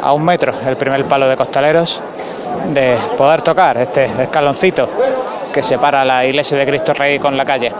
A 0.00 0.12
un 0.12 0.24
metro 0.24 0.52
el 0.64 0.76
primer 0.76 1.04
palo 1.06 1.26
de 1.26 1.36
costaleros 1.36 2.00
de 2.68 2.96
poder 3.16 3.42
tocar 3.42 3.78
este 3.78 4.04
escaloncito 4.04 4.88
que 5.52 5.60
separa 5.60 6.04
la 6.04 6.24
iglesia 6.24 6.56
de 6.56 6.64
Cristo 6.64 6.94
Rey 6.94 7.18
con 7.18 7.36
la 7.36 7.44
calle. 7.44 7.72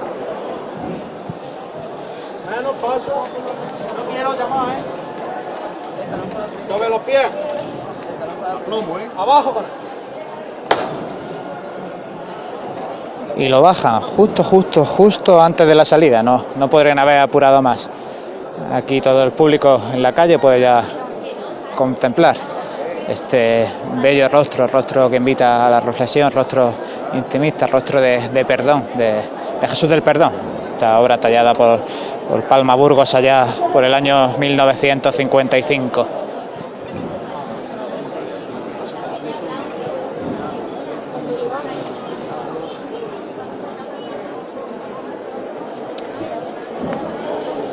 Menos 2.50 2.72
paso. 2.76 3.24
¿Eh? 4.46 4.82
Sobre 6.68 6.88
los 6.88 7.00
pies. 7.00 7.26
Plomo, 8.66 8.98
¿eh? 8.98 9.10
Abajo 9.16 9.54
con 9.54 9.64
él. 9.64 9.70
y 13.36 13.48
lo 13.48 13.60
bajan 13.60 14.00
justo, 14.00 14.42
justo, 14.42 14.84
justo 14.84 15.42
antes 15.42 15.66
de 15.66 15.74
la 15.74 15.84
salida. 15.84 16.22
No, 16.22 16.44
no 16.56 16.70
podrían 16.70 16.98
haber 16.98 17.18
apurado 17.18 17.60
más. 17.60 17.88
Aquí 18.72 19.00
todo 19.00 19.22
el 19.22 19.32
público 19.32 19.80
en 19.92 20.02
la 20.02 20.12
calle 20.12 20.38
puede 20.38 20.60
ya 20.60 20.84
contemplar 21.76 22.36
este 23.08 23.68
bello 24.02 24.28
rostro, 24.28 24.66
rostro 24.66 25.08
que 25.10 25.16
invita 25.16 25.66
a 25.66 25.70
la 25.70 25.80
reflexión, 25.80 26.32
rostro 26.32 26.72
intimista, 27.12 27.66
rostro 27.66 28.00
de, 28.00 28.28
de 28.30 28.44
perdón, 28.44 28.84
de, 28.96 29.22
de 29.60 29.68
Jesús 29.68 29.88
del 29.90 30.02
Perdón. 30.02 30.32
Esta 30.76 31.00
obra 31.00 31.16
tallada 31.18 31.54
por, 31.54 31.80
por 32.28 32.42
Palma 32.44 32.74
Burgos 32.74 33.14
allá 33.14 33.46
por 33.72 33.82
el 33.82 33.94
año 33.94 34.36
1955. 34.36 36.06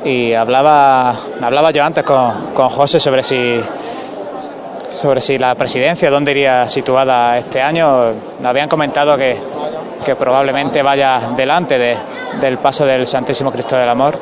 y 0.06 0.34
hablaba 0.34 1.12
hablaba 1.42 1.72
yo 1.72 1.84
antes 1.84 2.04
con, 2.04 2.54
con 2.54 2.70
José 2.70 3.00
sobre 3.02 3.24
si 3.24 3.62
sobre 4.92 5.20
si 5.22 5.38
la 5.38 5.56
presidencia 5.56 6.10
dónde 6.10 6.32
iría 6.32 6.68
situada 6.70 7.38
este 7.38 7.62
año 7.62 8.14
me 8.42 8.48
habían 8.48 8.68
comentado 8.70 9.18
que, 9.18 9.38
que 10.06 10.16
probablemente 10.18 10.82
vaya 10.82 11.32
delante 11.38 11.78
de, 11.78 11.98
del 12.42 12.58
paso 12.58 12.86
del 12.86 13.08
Santísimo 13.08 13.52
Cristo 13.52 13.76
del 13.78 13.90
Amor 13.90 14.18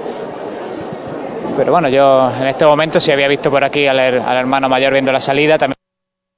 pero 1.57 1.71
bueno 1.71 1.89
yo 1.89 2.31
en 2.39 2.47
este 2.47 2.65
momento 2.65 2.99
sí 2.99 3.11
había 3.11 3.27
visto 3.27 3.51
por 3.51 3.63
aquí 3.63 3.87
al, 3.87 3.99
al 3.99 4.37
hermano 4.37 4.69
mayor 4.69 4.93
viendo 4.93 5.11
la 5.11 5.19
salida 5.19 5.57
también 5.57 5.75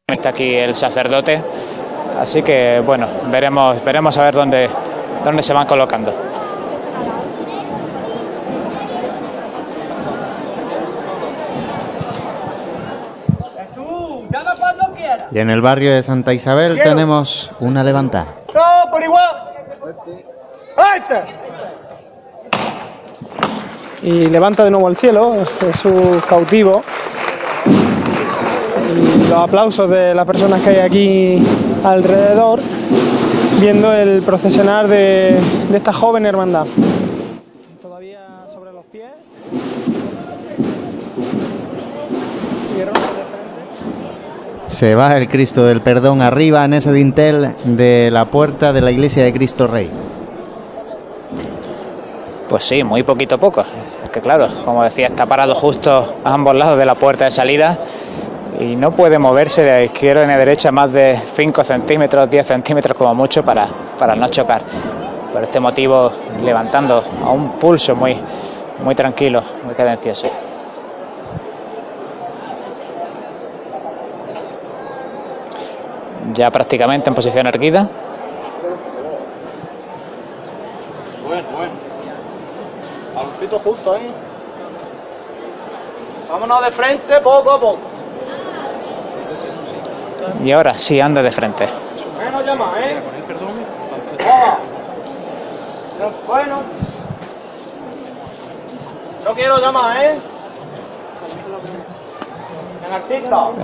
está 0.07 0.29
aquí 0.29 0.55
el 0.55 0.75
sacerdote 0.75 1.41
así 2.19 2.41
que 2.41 2.81
bueno 2.85 3.07
veremos 3.31 3.83
veremos 3.83 4.17
a 4.17 4.23
ver 4.23 4.35
dónde 4.35 4.69
dónde 5.23 5.43
se 5.43 5.53
van 5.53 5.65
colocando. 5.67 6.13
Y 15.31 15.39
en 15.39 15.49
el 15.49 15.61
barrio 15.61 15.93
de 15.93 16.03
Santa 16.03 16.33
Isabel 16.33 16.75
Quiero. 16.75 16.91
tenemos 16.91 17.51
una 17.59 17.83
levantada. 17.83 18.27
No, 18.53 18.91
por 18.91 19.03
igual. 19.03 20.32
¡Ahí 20.83 20.99
está! 20.99 21.25
y 24.03 24.25
levanta 24.25 24.65
de 24.65 24.71
nuevo 24.71 24.87
al 24.87 24.97
cielo 24.97 25.33
Jesús 25.59 26.25
cautivo. 26.27 26.83
Y 28.91 29.29
los 29.29 29.39
aplausos 29.39 29.89
de 29.89 30.13
las 30.13 30.25
personas 30.25 30.61
que 30.61 30.69
hay 30.71 30.79
aquí 30.79 31.43
alrededor 31.83 32.59
viendo 33.59 33.93
el 33.93 34.21
procesionar 34.23 34.87
de, 34.87 35.39
de 35.69 35.77
esta 35.77 35.93
joven 35.93 36.25
hermandad. 36.25 36.67
Todavía 37.81 38.19
sobre 38.47 38.73
los 38.73 38.83
pies. 38.85 39.05
Se 44.67 44.95
va 44.95 45.15
el 45.17 45.29
Cristo 45.29 45.65
del 45.65 45.81
Perdón 45.81 46.21
arriba 46.21 46.65
en 46.65 46.73
ese 46.73 46.91
dintel 46.91 47.55
de 47.63 48.09
la 48.11 48.25
puerta 48.25 48.73
de 48.73 48.81
la 48.81 48.91
iglesia 48.91 49.23
de 49.23 49.31
Cristo 49.31 49.67
Rey. 49.67 49.89
Pues 52.47 52.65
sí, 52.65 52.83
muy 52.83 53.03
poquito 53.03 53.35
a 53.35 53.37
poco. 53.37 53.63
Es 54.03 54.09
que 54.11 54.21
claro, 54.21 54.47
como 54.65 54.83
decía, 54.83 55.07
está 55.07 55.25
parado 55.25 55.55
justo 55.55 56.15
a 56.23 56.33
ambos 56.33 56.55
lados 56.55 56.77
de 56.77 56.85
la 56.85 56.95
puerta 56.95 57.25
de 57.25 57.31
salida 57.31 57.79
y 58.59 58.75
no 58.75 58.91
puede 58.91 59.17
moverse 59.17 59.63
de 59.63 59.85
izquierda 59.85 60.25
ni 60.27 60.33
a 60.33 60.37
derecha 60.37 60.71
más 60.71 60.91
de 60.91 61.17
5 61.17 61.63
centímetros, 61.63 62.29
10 62.29 62.45
centímetros 62.45 62.95
como 62.97 63.15
mucho 63.15 63.43
para, 63.43 63.67
para 63.97 64.15
no 64.15 64.27
chocar. 64.27 64.61
Por 65.31 65.43
este 65.43 65.59
motivo, 65.59 66.11
levantando 66.43 67.03
a 67.23 67.31
un 67.31 67.53
pulso 67.57 67.95
muy, 67.95 68.15
muy 68.83 68.93
tranquilo, 68.93 69.41
muy 69.63 69.73
cadencioso. 69.73 70.29
Ya 76.33 76.51
prácticamente 76.51 77.09
en 77.09 77.15
posición 77.15 77.47
erguida. 77.47 77.89
Bueno, 81.25 81.47
bueno. 81.55 81.93
Baloncito 83.43 83.59
justo, 83.59 83.95
¿eh? 83.95 84.09
Vámonos 86.29 86.63
de 86.63 86.71
frente 86.71 87.19
poco 87.19 87.51
a 87.51 87.59
poco. 87.59 87.79
Y 90.43 90.51
ahora 90.51 90.73
sí 90.75 91.01
anda 91.01 91.21
de 91.21 91.31
frente. 91.31 91.67
Llama, 92.45 92.73
¿eh? 92.79 93.01
Perdón. 93.27 93.51
Ah. 94.25 94.57
Bueno. 96.27 96.61
No 99.25 99.33
quiero 99.33 99.57
llamar, 99.59 99.97
¿eh? 100.03 100.19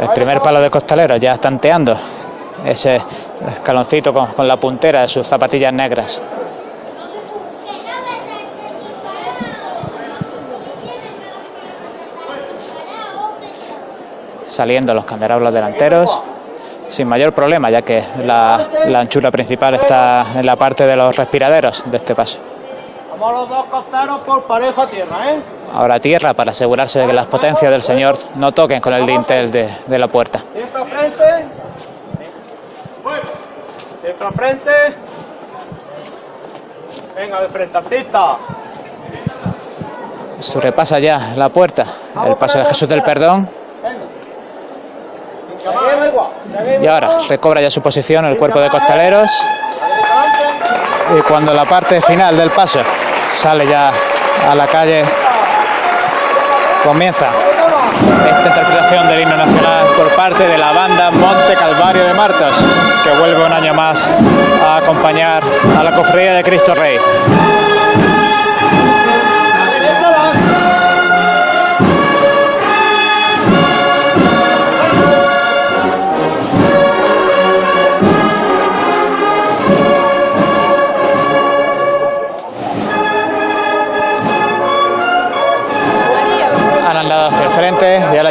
El 0.01 0.09
primer 0.09 0.41
palo 0.41 0.61
de 0.61 0.69
costalero 0.69 1.17
ya 1.17 1.37
tanteando 1.37 1.97
ese 2.65 3.01
escaloncito 3.47 4.13
con, 4.13 4.27
con 4.27 4.47
la 4.47 4.57
puntera 4.57 5.01
de 5.01 5.07
sus 5.07 5.25
zapatillas 5.27 5.73
negras. 5.73 6.21
Saliendo 14.49 14.93
los 14.93 15.05
candelabros 15.05 15.53
delanteros 15.53 16.19
sin 16.87 17.07
mayor 17.07 17.33
problema, 17.33 17.69
ya 17.69 17.83
que 17.83 18.03
la, 18.25 18.67
la 18.87 18.99
anchura 18.99 19.29
principal 19.29 19.75
está 19.75 20.25
en 20.35 20.45
la 20.45 20.55
parte 20.55 20.87
de 20.87 20.95
los 20.95 21.15
respiraderos 21.15 21.83
de 21.85 21.97
este 21.97 22.15
paso. 22.15 22.39
Vamos 23.11 23.33
los 23.33 23.49
dos 23.49 23.65
costeros 23.65 24.19
por 24.21 24.43
pareja 24.45 24.87
tierra, 24.87 25.31
¿eh? 25.31 25.39
ahora 25.73 25.99
tierra 25.99 26.33
para 26.33 26.51
asegurarse 26.51 26.99
de 26.99 27.07
que 27.07 27.13
las 27.13 27.27
potencias 27.27 27.71
del 27.71 27.83
Señor 27.83 28.17
no 28.35 28.51
toquen 28.53 28.81
con 28.81 28.93
el 28.93 29.05
dintel 29.05 29.51
de, 29.51 29.69
de 29.85 29.99
la 29.99 30.07
puerta. 30.07 30.39
Siempre 30.53 30.83
frente. 30.85 31.45
Bueno, 33.03 34.31
frente. 34.33 34.71
Venga, 37.15 37.41
de 37.41 37.47
frente, 37.49 37.77
artista. 37.77 38.37
Sobrepasa 40.39 40.99
ya 40.99 41.33
la 41.35 41.49
puerta 41.49 41.85
el 42.25 42.35
paso 42.37 42.59
de 42.59 42.65
Jesús 42.65 42.87
del 42.87 43.03
Perdón 43.03 43.49
y 46.81 46.87
ahora 46.87 47.09
recobra 47.27 47.61
ya 47.61 47.69
su 47.69 47.81
posición 47.81 48.25
el 48.25 48.37
cuerpo 48.37 48.59
de 48.59 48.69
costaleros 48.69 49.31
y 51.17 51.21
cuando 51.21 51.53
la 51.53 51.65
parte 51.65 52.01
final 52.01 52.37
del 52.37 52.49
paso 52.51 52.79
sale 53.29 53.67
ya 53.67 53.91
a 54.49 54.55
la 54.55 54.67
calle 54.67 55.03
comienza 56.83 57.29
esta 58.25 58.47
interpretación 58.47 59.07
del 59.07 59.21
himno 59.21 59.37
nacional 59.37 59.87
por 59.97 60.15
parte 60.15 60.47
de 60.47 60.57
la 60.57 60.71
banda 60.71 61.11
Monte 61.11 61.55
Calvario 61.55 62.03
de 62.03 62.13
Martos 62.13 62.63
que 63.03 63.11
vuelve 63.11 63.43
un 63.43 63.51
año 63.51 63.73
más 63.73 64.07
a 64.63 64.77
acompañar 64.77 65.43
a 65.77 65.83
la 65.83 65.93
cofradía 65.93 66.33
de 66.33 66.43
Cristo 66.43 66.73
Rey. 66.75 66.97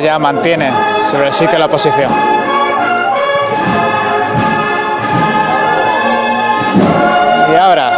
Ya 0.08 0.18
mantienen 0.18 0.72
sobre 1.10 1.26
el 1.26 1.32
sitio 1.34 1.58
la 1.58 1.68
posición. 1.68 2.10
Y 7.52 7.54
ahora, 7.54 7.90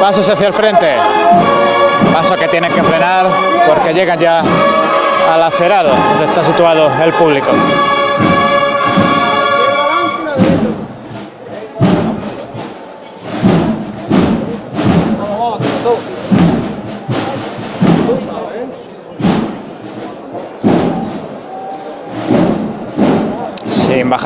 pasos 0.00 0.26
hacia 0.30 0.46
el 0.46 0.54
frente. 0.54 0.96
Pasos 2.10 2.38
que 2.38 2.48
tienen 2.48 2.72
que 2.72 2.82
frenar 2.82 3.26
porque 3.68 3.92
llegan 3.92 4.18
ya 4.18 4.42
al 5.30 5.42
acerado 5.42 5.90
donde 5.90 6.24
está 6.24 6.42
situado 6.42 6.90
el 7.02 7.12
público. 7.12 7.50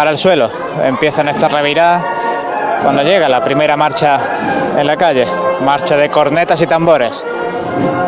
Al 0.04 0.18
suelo. 0.18 0.50
Empiezan 0.84 1.28
esta 1.28 1.48
revirada 1.48 2.04
cuando 2.82 3.02
llega 3.02 3.28
la 3.28 3.42
primera 3.42 3.76
marcha 3.76 4.20
en 4.76 4.86
la 4.86 4.96
calle, 4.96 5.26
marcha 5.62 5.96
de 5.96 6.10
cornetas 6.10 6.60
y 6.60 6.66
tambores 6.66 7.24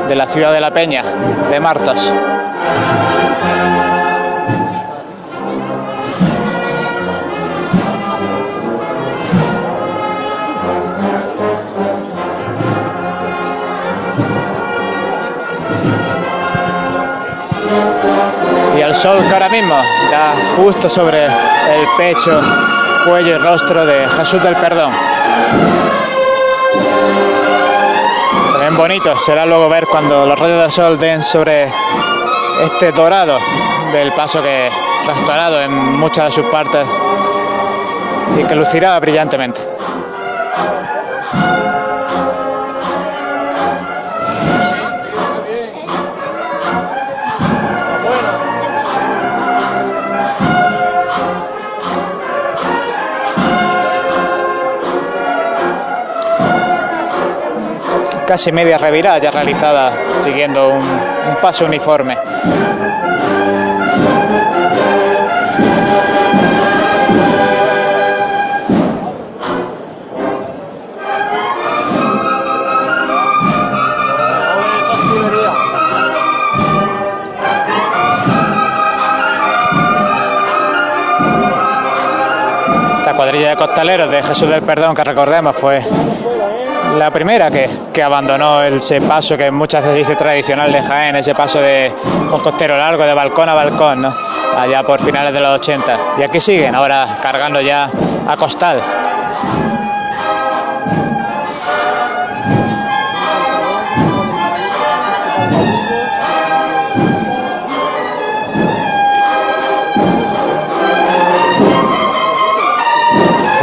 de 0.07 0.15
la 0.15 0.27
ciudad 0.27 0.53
de 0.53 0.61
La 0.61 0.71
Peña, 0.73 1.03
de 1.51 1.61
Martos. 1.61 2.13
Y 18.79 18.83
al 18.83 18.95
sol 18.95 19.19
que 19.27 19.33
ahora 19.33 19.49
mismo 19.49 19.75
da 20.11 20.35
justo 20.57 20.89
sobre 20.89 21.25
el 21.25 21.87
pecho, 21.97 22.41
cuello 23.05 23.35
y 23.35 23.39
rostro 23.39 23.85
de 23.85 24.07
Jesús 24.09 24.41
del 24.41 24.55
Perdón. 24.55 24.93
También 28.53 28.77
bonito 28.77 29.19
será 29.19 29.45
luego 29.47 29.69
ver 29.69 29.85
cuando 29.87 30.25
los 30.25 30.39
rayos 30.39 30.61
del 30.61 30.71
sol 30.71 30.99
den 30.99 31.23
sobre 31.25 31.69
este 32.63 32.93
dorado 32.93 33.39
del 33.93 34.13
paso 34.13 34.41
que 34.43 34.71
restaurado 35.07 35.61
en 35.61 35.73
muchas 35.73 36.27
de 36.27 36.33
sus 36.33 36.45
partes 36.51 36.87
y 38.39 38.45
que 38.45 38.55
lucirá 38.55 38.99
brillantemente. 39.01 39.78
Casi 58.29 58.53
media 58.53 58.77
revirada 58.77 59.17
ya 59.17 59.31
realizada 59.31 59.91
siguiendo 60.23 60.69
un, 60.69 60.83
un 60.83 61.37
paso 61.41 61.65
uniforme. 61.65 62.19
Cuadrilla 83.19 83.51
de 83.51 83.57
costaleros 83.57 84.09
de 84.11 84.23
Jesús 84.23 84.49
del 84.49 84.63
Perdón 84.63 84.95
que 84.95 85.03
recordemos 85.03 85.57
fue 85.57 85.83
la 86.99 87.13
primera 87.13 87.51
que, 87.51 88.03
abandonó 88.03 88.63
ese 88.63 89.01
paso 89.01 89.37
que 89.37 89.51
muchas 89.51 89.83
veces 89.83 89.99
dice 89.99 90.17
tradicional 90.17 90.73
de 90.73 90.83
Jaén, 90.83 91.17
ese 91.17 91.35
paso 91.35 91.61
de 91.61 91.93
con 92.31 92.41
costero 92.41 92.77
largo 92.77 93.05
de 93.05 93.15
balcón 93.15 93.49
a 93.49 93.55
balcón, 93.55 94.05
allá 94.05 94.83
por 94.83 95.01
finales 95.01 95.33
de 95.33 95.41
los 95.41 95.61
80. 95.61 95.99
Y 96.19 96.23
aquí 96.23 96.41
siguen, 96.41 96.75
ahora 96.75 97.19
cargando 97.21 97.61
ya 97.61 97.91
a 98.27 98.37
costal. 98.37 98.98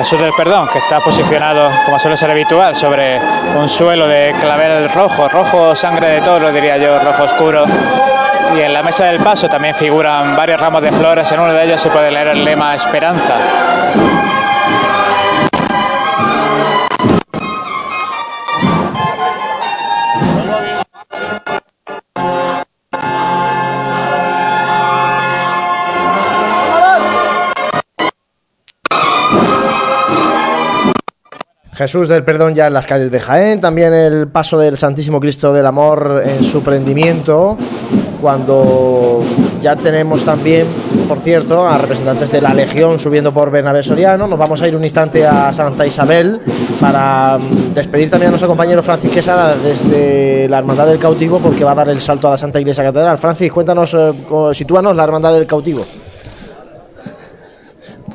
Jesús 0.06 0.22
del 0.22 0.34
Perdón, 0.34 0.68
que 0.72 0.78
está 0.78 1.00
posicionado, 1.00 1.68
como 1.84 1.98
suele 1.98 2.16
ser 2.16 2.30
habitual, 2.30 2.76
sobre 2.76 3.20
un 3.56 3.68
suelo 3.68 4.08
de 4.08 4.36
clavel 4.40 4.88
rojo, 4.92 5.28
rojo 5.28 5.76
sangre 5.76 6.10
de 6.10 6.22
toro, 6.22 6.52
diría 6.52 6.78
yo, 6.78 7.00
rojo 7.00 7.24
oscuro. 7.24 7.66
Y 8.56 8.62
en 8.62 8.72
la 8.72 8.84
mesa 8.84 9.06
del 9.06 9.20
paso 9.20 9.50
también 9.50 9.74
figuran 9.74 10.36
varios 10.36 10.62
ramos 10.62 10.84
de 10.84 10.92
flores, 10.92 11.32
en 11.32 11.40
uno 11.40 11.52
de 11.52 11.66
ellos 11.66 11.82
se 11.82 11.90
puede 11.90 12.12
leer 12.12 12.28
el 12.28 12.46
lema 12.46 12.76
Esperanza. 12.76 13.34
Jesús 31.76 32.08
del 32.08 32.24
Perdón 32.24 32.56
ya 32.56 32.68
en 32.68 32.74
las 32.74 32.88
calles 32.88 33.12
de 33.12 33.20
Jaén, 33.20 33.60
también 33.60 33.94
el 33.94 34.30
paso 34.30 34.58
del 34.58 34.78
Santísimo 34.78 35.20
Cristo 35.20 35.52
del 35.52 35.66
Amor 35.66 36.24
en 36.26 36.42
su 36.42 36.64
prendimiento, 36.64 37.58
cuando 38.22 39.22
ya 39.60 39.76
tenemos 39.76 40.24
también, 40.24 40.68
por 41.06 41.20
cierto, 41.20 41.68
a 41.68 41.78
representantes 41.78 42.32
de 42.32 42.40
la 42.40 42.54
Legión 42.54 42.98
subiendo 42.98 43.34
por 43.34 43.52
Bernabé 43.52 43.84
Soriano. 43.84 44.26
Nos 44.26 44.40
vamos 44.40 44.62
a 44.62 44.68
ir 44.70 44.76
un 44.76 44.86
instante 44.86 45.28
a 45.28 45.52
Santa 45.52 45.86
Isabel 45.86 46.40
para 46.80 47.38
mm, 47.38 47.74
despedir 47.74 48.10
también 48.10 48.30
a 48.30 48.32
nuestro 48.32 48.48
compañero 48.48 48.82
Francis 48.82 49.12
Quesada 49.12 49.56
desde 49.58 50.48
la 50.48 50.60
Hermandad 50.60 50.88
del 50.88 50.98
Cautivo, 50.98 51.40
porque 51.40 51.66
va 51.66 51.74
a 51.74 51.76
dar 51.76 51.90
el 51.90 52.00
salto 52.00 52.30
a 52.30 52.32
la 52.32 52.38
Santa 52.38 52.62
Iglesia 52.62 52.86
Catedral. 52.86 53.18
Francis, 53.18 53.52
cuéntanos, 53.52 53.94
eh, 53.94 54.14
sitúanos 54.54 54.96
la 54.96 55.04
Hermandad 55.04 55.34
del 55.34 55.46
Cautivo. 55.46 55.86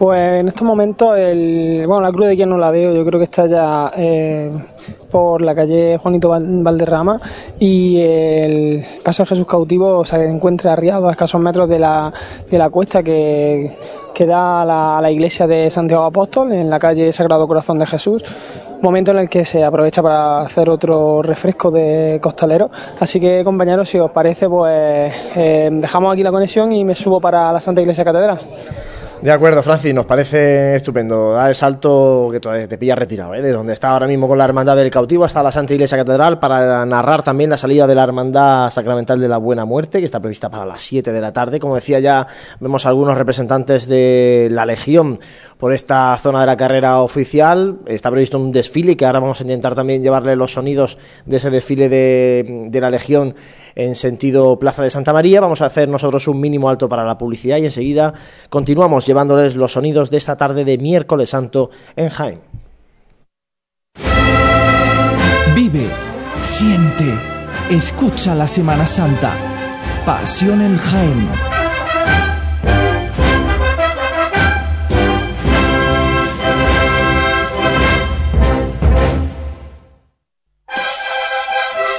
Pues 0.00 0.40
en 0.40 0.48
estos 0.48 0.62
momentos, 0.66 1.14
el, 1.18 1.84
bueno, 1.86 2.00
la 2.00 2.10
cruz 2.10 2.28
de 2.28 2.34
quien 2.34 2.48
no 2.48 2.56
la 2.56 2.70
veo, 2.70 2.94
yo 2.94 3.04
creo 3.04 3.18
que 3.20 3.24
está 3.24 3.44
ya 3.46 3.92
eh, 3.94 4.50
por 5.10 5.42
la 5.42 5.54
calle 5.54 5.98
Juanito 5.98 6.30
Val- 6.30 6.62
Valderrama 6.62 7.20
y 7.58 8.00
el 8.00 8.82
paso 9.04 9.24
de 9.24 9.26
Jesús 9.28 9.44
cautivo 9.44 10.02
se 10.06 10.16
encuentra 10.24 10.72
arriado 10.72 11.06
a 11.06 11.10
escasos 11.10 11.38
metros 11.38 11.68
de 11.68 11.80
la, 11.80 12.10
de 12.50 12.56
la 12.56 12.70
cuesta 12.70 13.02
que, 13.02 13.76
que 14.14 14.24
da 14.24 14.62
a 14.62 14.64
la, 14.64 14.96
a 14.96 15.02
la 15.02 15.10
iglesia 15.10 15.46
de 15.46 15.68
Santiago 15.68 16.04
Apóstol 16.04 16.50
en 16.52 16.70
la 16.70 16.78
calle 16.78 17.12
Sagrado 17.12 17.46
Corazón 17.46 17.78
de 17.78 17.86
Jesús 17.86 18.24
momento 18.80 19.10
en 19.10 19.18
el 19.18 19.28
que 19.28 19.44
se 19.44 19.62
aprovecha 19.62 20.02
para 20.02 20.40
hacer 20.40 20.70
otro 20.70 21.20
refresco 21.20 21.70
de 21.70 22.18
costalero. 22.22 22.70
Así 22.98 23.20
que 23.20 23.44
compañeros, 23.44 23.90
si 23.90 23.98
os 23.98 24.10
parece, 24.10 24.48
pues 24.48 25.14
eh, 25.36 25.68
dejamos 25.70 26.10
aquí 26.14 26.22
la 26.22 26.30
conexión 26.30 26.72
y 26.72 26.86
me 26.86 26.94
subo 26.94 27.20
para 27.20 27.52
la 27.52 27.60
Santa 27.60 27.82
Iglesia 27.82 28.02
Catedral. 28.02 28.40
De 29.22 29.30
acuerdo, 29.30 29.62
Francis, 29.62 29.92
nos 29.92 30.06
parece 30.06 30.76
estupendo. 30.76 31.32
Da 31.32 31.46
el 31.46 31.54
salto 31.54 32.30
que 32.32 32.40
te 32.40 32.78
pilla 32.78 32.94
retirado, 32.94 33.34
¿eh? 33.34 33.42
de 33.42 33.52
donde 33.52 33.74
está 33.74 33.90
ahora 33.90 34.06
mismo 34.06 34.26
con 34.26 34.38
la 34.38 34.44
Hermandad 34.44 34.76
del 34.76 34.90
Cautivo 34.90 35.24
hasta 35.24 35.42
la 35.42 35.52
Santa 35.52 35.74
Iglesia 35.74 35.98
Catedral 35.98 36.38
para 36.38 36.86
narrar 36.86 37.22
también 37.22 37.50
la 37.50 37.58
salida 37.58 37.86
de 37.86 37.94
la 37.94 38.04
Hermandad 38.04 38.70
Sacramental 38.70 39.20
de 39.20 39.28
la 39.28 39.36
Buena 39.36 39.66
Muerte, 39.66 39.98
que 39.98 40.06
está 40.06 40.20
prevista 40.20 40.48
para 40.48 40.64
las 40.64 40.80
7 40.80 41.12
de 41.12 41.20
la 41.20 41.34
tarde. 41.34 41.60
Como 41.60 41.74
decía 41.74 42.00
ya, 42.00 42.26
vemos 42.60 42.86
algunos 42.86 43.18
representantes 43.18 43.86
de 43.86 44.48
la 44.50 44.64
Legión 44.64 45.20
por 45.60 45.74
esta 45.74 46.16
zona 46.16 46.40
de 46.40 46.46
la 46.46 46.56
carrera 46.56 47.00
oficial. 47.00 47.78
Está 47.86 48.10
previsto 48.10 48.38
un 48.38 48.50
desfile 48.50 48.96
que 48.96 49.04
ahora 49.06 49.20
vamos 49.20 49.40
a 49.40 49.44
intentar 49.44 49.74
también 49.74 50.02
llevarle 50.02 50.34
los 50.34 50.54
sonidos 50.54 50.98
de 51.26 51.36
ese 51.36 51.50
desfile 51.50 51.88
de, 51.88 52.66
de 52.68 52.80
la 52.80 52.90
Legión 52.90 53.36
en 53.74 53.94
sentido 53.94 54.58
Plaza 54.58 54.82
de 54.82 54.90
Santa 54.90 55.12
María. 55.12 55.40
Vamos 55.40 55.60
a 55.60 55.66
hacer 55.66 55.88
nosotros 55.88 56.26
un 56.26 56.40
mínimo 56.40 56.68
alto 56.70 56.88
para 56.88 57.04
la 57.04 57.18
publicidad 57.18 57.58
y 57.58 57.66
enseguida 57.66 58.14
continuamos 58.48 59.06
llevándoles 59.06 59.54
los 59.54 59.72
sonidos 59.72 60.10
de 60.10 60.16
esta 60.16 60.36
tarde 60.36 60.64
de 60.64 60.78
miércoles 60.78 61.30
santo 61.30 61.70
en 61.94 62.08
Jaén. 62.08 62.40
Vive, 65.54 65.88
siente, 66.42 67.04
escucha 67.70 68.34
la 68.34 68.48
Semana 68.48 68.86
Santa. 68.86 69.32
Pasión 70.06 70.62
en 70.62 70.78
Jaén. 70.78 71.59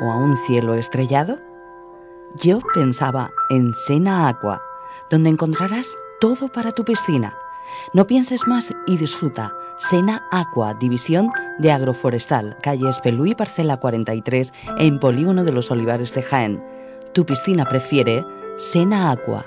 o 0.00 0.10
a 0.10 0.16
un 0.16 0.36
cielo 0.46 0.74
estrellado? 0.74 1.38
Yo 2.36 2.60
pensaba 2.74 3.30
en 3.50 3.74
Sena 3.74 4.28
Aqua, 4.28 4.62
donde 5.10 5.30
encontrarás 5.30 5.94
todo 6.20 6.48
para 6.48 6.72
tu 6.72 6.84
piscina. 6.84 7.36
No 7.92 8.06
pienses 8.06 8.46
más 8.46 8.74
y 8.86 8.96
disfruta. 8.96 9.54
Sena 9.78 10.26
Aqua, 10.30 10.74
división 10.74 11.30
de 11.58 11.72
agroforestal, 11.72 12.56
calle 12.62 12.88
Espelú 12.88 13.34
parcela 13.36 13.78
43, 13.78 14.52
en 14.78 15.00
Polígono 15.00 15.44
de 15.44 15.52
los 15.52 15.70
Olivares 15.70 16.14
de 16.14 16.22
Jaén. 16.22 16.64
Tu 17.12 17.26
piscina 17.26 17.64
prefiere 17.64 18.24
Sena 18.56 19.10
Aqua. 19.10 19.46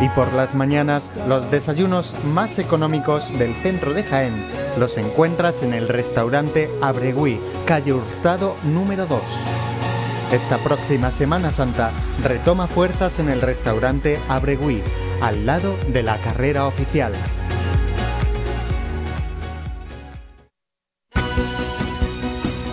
Y 0.00 0.08
por 0.10 0.32
las 0.32 0.54
mañanas, 0.54 1.10
los 1.28 1.50
desayunos 1.50 2.14
más 2.24 2.58
económicos 2.58 3.38
del 3.38 3.54
centro 3.62 3.92
de 3.92 4.02
Jaén 4.02 4.46
los 4.78 4.96
encuentras 4.96 5.62
en 5.62 5.74
el 5.74 5.88
restaurante 5.88 6.70
Abregui, 6.80 7.38
calle 7.66 7.92
Hurtado 7.92 8.56
número 8.64 9.06
2. 9.06 9.20
Esta 10.32 10.58
próxima 10.58 11.10
Semana 11.10 11.50
Santa 11.50 11.90
retoma 12.22 12.66
fuerzas 12.66 13.18
en 13.18 13.28
el 13.30 13.40
restaurante 13.40 14.18
Abregui, 14.28 14.82
al 15.20 15.44
lado 15.44 15.76
de 15.88 16.02
la 16.02 16.16
carrera 16.18 16.66
oficial. 16.66 17.12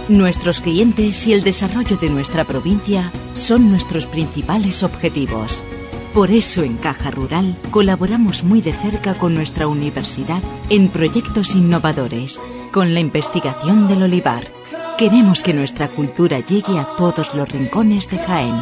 Nuestros 0.07 0.61
clientes 0.61 1.27
y 1.27 1.33
el 1.33 1.43
desarrollo 1.43 1.97
de 1.97 2.09
nuestra 2.09 2.45
provincia 2.45 3.11
son 3.33 3.69
nuestros 3.69 4.05
principales 4.05 4.83
objetivos. 4.83 5.65
Por 6.17 6.31
eso 6.31 6.63
en 6.63 6.77
Caja 6.77 7.11
Rural 7.11 7.55
colaboramos 7.69 8.43
muy 8.43 8.59
de 8.59 8.73
cerca 8.73 9.13
con 9.13 9.35
nuestra 9.35 9.67
universidad 9.67 10.41
en 10.67 10.89
proyectos 10.89 11.53
innovadores, 11.53 12.41
con 12.71 12.95
la 12.95 13.01
investigación 13.01 13.87
del 13.87 14.01
olivar. 14.01 14.43
Queremos 14.97 15.43
que 15.43 15.53
nuestra 15.53 15.89
cultura 15.89 16.39
llegue 16.39 16.79
a 16.79 16.87
todos 16.95 17.35
los 17.35 17.47
rincones 17.51 18.09
de 18.09 18.17
Jaén. 18.17 18.55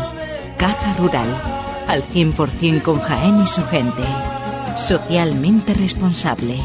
Caja 0.58 0.96
Rural, 0.98 1.30
al 1.88 2.04
100% 2.04 2.82
con 2.82 3.00
Jaén 3.00 3.42
y 3.42 3.48
su 3.48 3.64
gente. 3.68 4.04
Socialmente 4.76 5.74
responsable. 5.76 6.60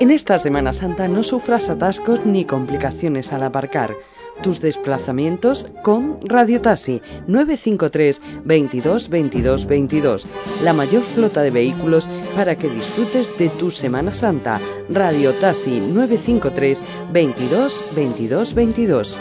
En 0.00 0.10
esta 0.10 0.38
Semana 0.38 0.72
Santa 0.72 1.06
no 1.06 1.22
sufras 1.22 1.68
atascos 1.68 2.24
ni 2.24 2.46
complicaciones 2.46 3.30
al 3.34 3.42
aparcar. 3.42 3.94
Tus 4.42 4.60
desplazamientos 4.60 5.66
con 5.82 6.18
Radio 6.22 6.60
Taxi 6.60 7.02
953 7.26 8.22
22 8.44 9.08
22 9.08 9.66
22. 9.66 10.26
La 10.62 10.72
mayor 10.72 11.02
flota 11.02 11.42
de 11.42 11.50
vehículos 11.50 12.08
para 12.34 12.56
que 12.56 12.68
disfrutes 12.68 13.36
de 13.38 13.48
tu 13.48 13.70
Semana 13.70 14.12
Santa. 14.12 14.60
Radio 14.88 15.32
Taxi 15.34 15.80
953 15.80 16.82
22 17.12 17.84
22 17.94 18.54
22. 18.54 19.20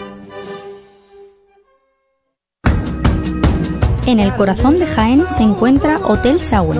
En 4.07 4.19
el 4.19 4.35
corazón 4.35 4.77
de 4.77 4.85
Jaén 4.85 5.27
se 5.29 5.41
encuentra 5.41 5.97
Hotel 5.97 6.39
Sauen, 6.39 6.79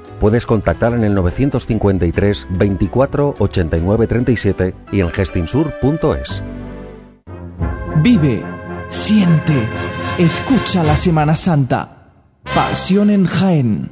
Puedes 0.21 0.45
contactar 0.45 0.93
en 0.93 1.03
el 1.03 1.15
953 1.15 2.47
24 2.51 3.35
89 3.39 4.05
37 4.05 4.75
y 4.91 4.99
en 4.99 5.09
gestinsur.es. 5.09 6.43
Vive, 8.03 8.43
siente, 8.89 9.67
escucha 10.19 10.83
la 10.83 10.95
Semana 10.95 11.35
Santa. 11.35 12.11
Pasión 12.53 13.09
en 13.09 13.25
Jaén. 13.25 13.91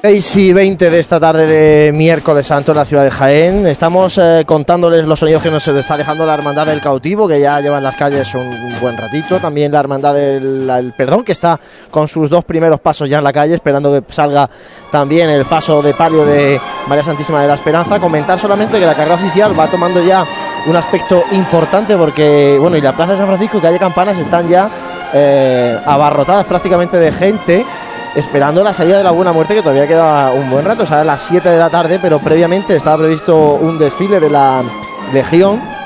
Seis 0.00 0.36
y 0.36 0.52
20 0.52 0.90
de 0.90 1.00
esta 1.00 1.18
tarde 1.18 1.44
de 1.44 1.92
miércoles 1.92 2.46
santo 2.46 2.70
en 2.70 2.78
la 2.78 2.84
ciudad 2.84 3.02
de 3.02 3.10
Jaén. 3.10 3.66
Estamos 3.66 4.16
eh, 4.16 4.44
contándoles 4.46 5.04
los 5.04 5.18
sonidos 5.18 5.42
que 5.42 5.50
nos 5.50 5.66
está 5.66 5.96
dejando 5.96 6.24
la 6.24 6.34
Hermandad 6.34 6.66
del 6.66 6.80
Cautivo, 6.80 7.26
que 7.26 7.40
ya 7.40 7.60
lleva 7.60 7.78
en 7.78 7.82
las 7.82 7.96
calles 7.96 8.32
un 8.36 8.78
buen 8.80 8.96
ratito. 8.96 9.40
También 9.40 9.72
la 9.72 9.80
Hermandad 9.80 10.14
del 10.14 10.70
el 10.70 10.92
Perdón, 10.92 11.24
que 11.24 11.32
está 11.32 11.58
con 11.90 12.06
sus 12.06 12.30
dos 12.30 12.44
primeros 12.44 12.78
pasos 12.78 13.10
ya 13.10 13.18
en 13.18 13.24
la 13.24 13.32
calle, 13.32 13.56
esperando 13.56 13.92
que 13.92 14.14
salga 14.14 14.48
también 14.92 15.30
el 15.30 15.46
paso 15.46 15.82
de 15.82 15.92
palio 15.94 16.24
de 16.24 16.60
María 16.86 17.02
Santísima 17.02 17.42
de 17.42 17.48
la 17.48 17.54
Esperanza. 17.54 17.98
Comentar 17.98 18.38
solamente 18.38 18.78
que 18.78 18.86
la 18.86 18.94
carrera 18.94 19.16
oficial 19.16 19.58
va 19.58 19.66
tomando 19.66 20.00
ya 20.04 20.24
un 20.68 20.76
aspecto 20.76 21.24
importante, 21.32 21.96
porque, 21.96 22.56
bueno, 22.60 22.76
y 22.76 22.80
la 22.80 22.94
Plaza 22.94 23.12
de 23.12 23.18
San 23.18 23.26
Francisco 23.26 23.60
calle 23.60 23.80
Campanas 23.80 24.16
están 24.16 24.48
ya 24.48 24.70
eh, 25.12 25.76
abarrotadas 25.84 26.46
prácticamente 26.46 26.98
de 26.98 27.10
gente 27.10 27.66
esperando 28.14 28.62
la 28.64 28.72
salida 28.72 28.98
de 28.98 29.04
la 29.04 29.10
Buena 29.10 29.32
Muerte, 29.32 29.54
que 29.54 29.62
todavía 29.62 29.86
queda 29.86 30.32
un 30.32 30.50
buen 30.50 30.64
rato, 30.64 30.82
o 30.82 30.86
sea, 30.86 31.00
a 31.00 31.04
las 31.04 31.22
7 31.22 31.48
de 31.48 31.58
la 31.58 31.70
tarde, 31.70 31.98
pero 32.00 32.18
previamente 32.18 32.76
estaba 32.76 32.98
previsto 32.98 33.54
un 33.54 33.78
desfile 33.78 34.20
de 34.20 34.30
la 34.30 34.62
Legión. 35.12 35.77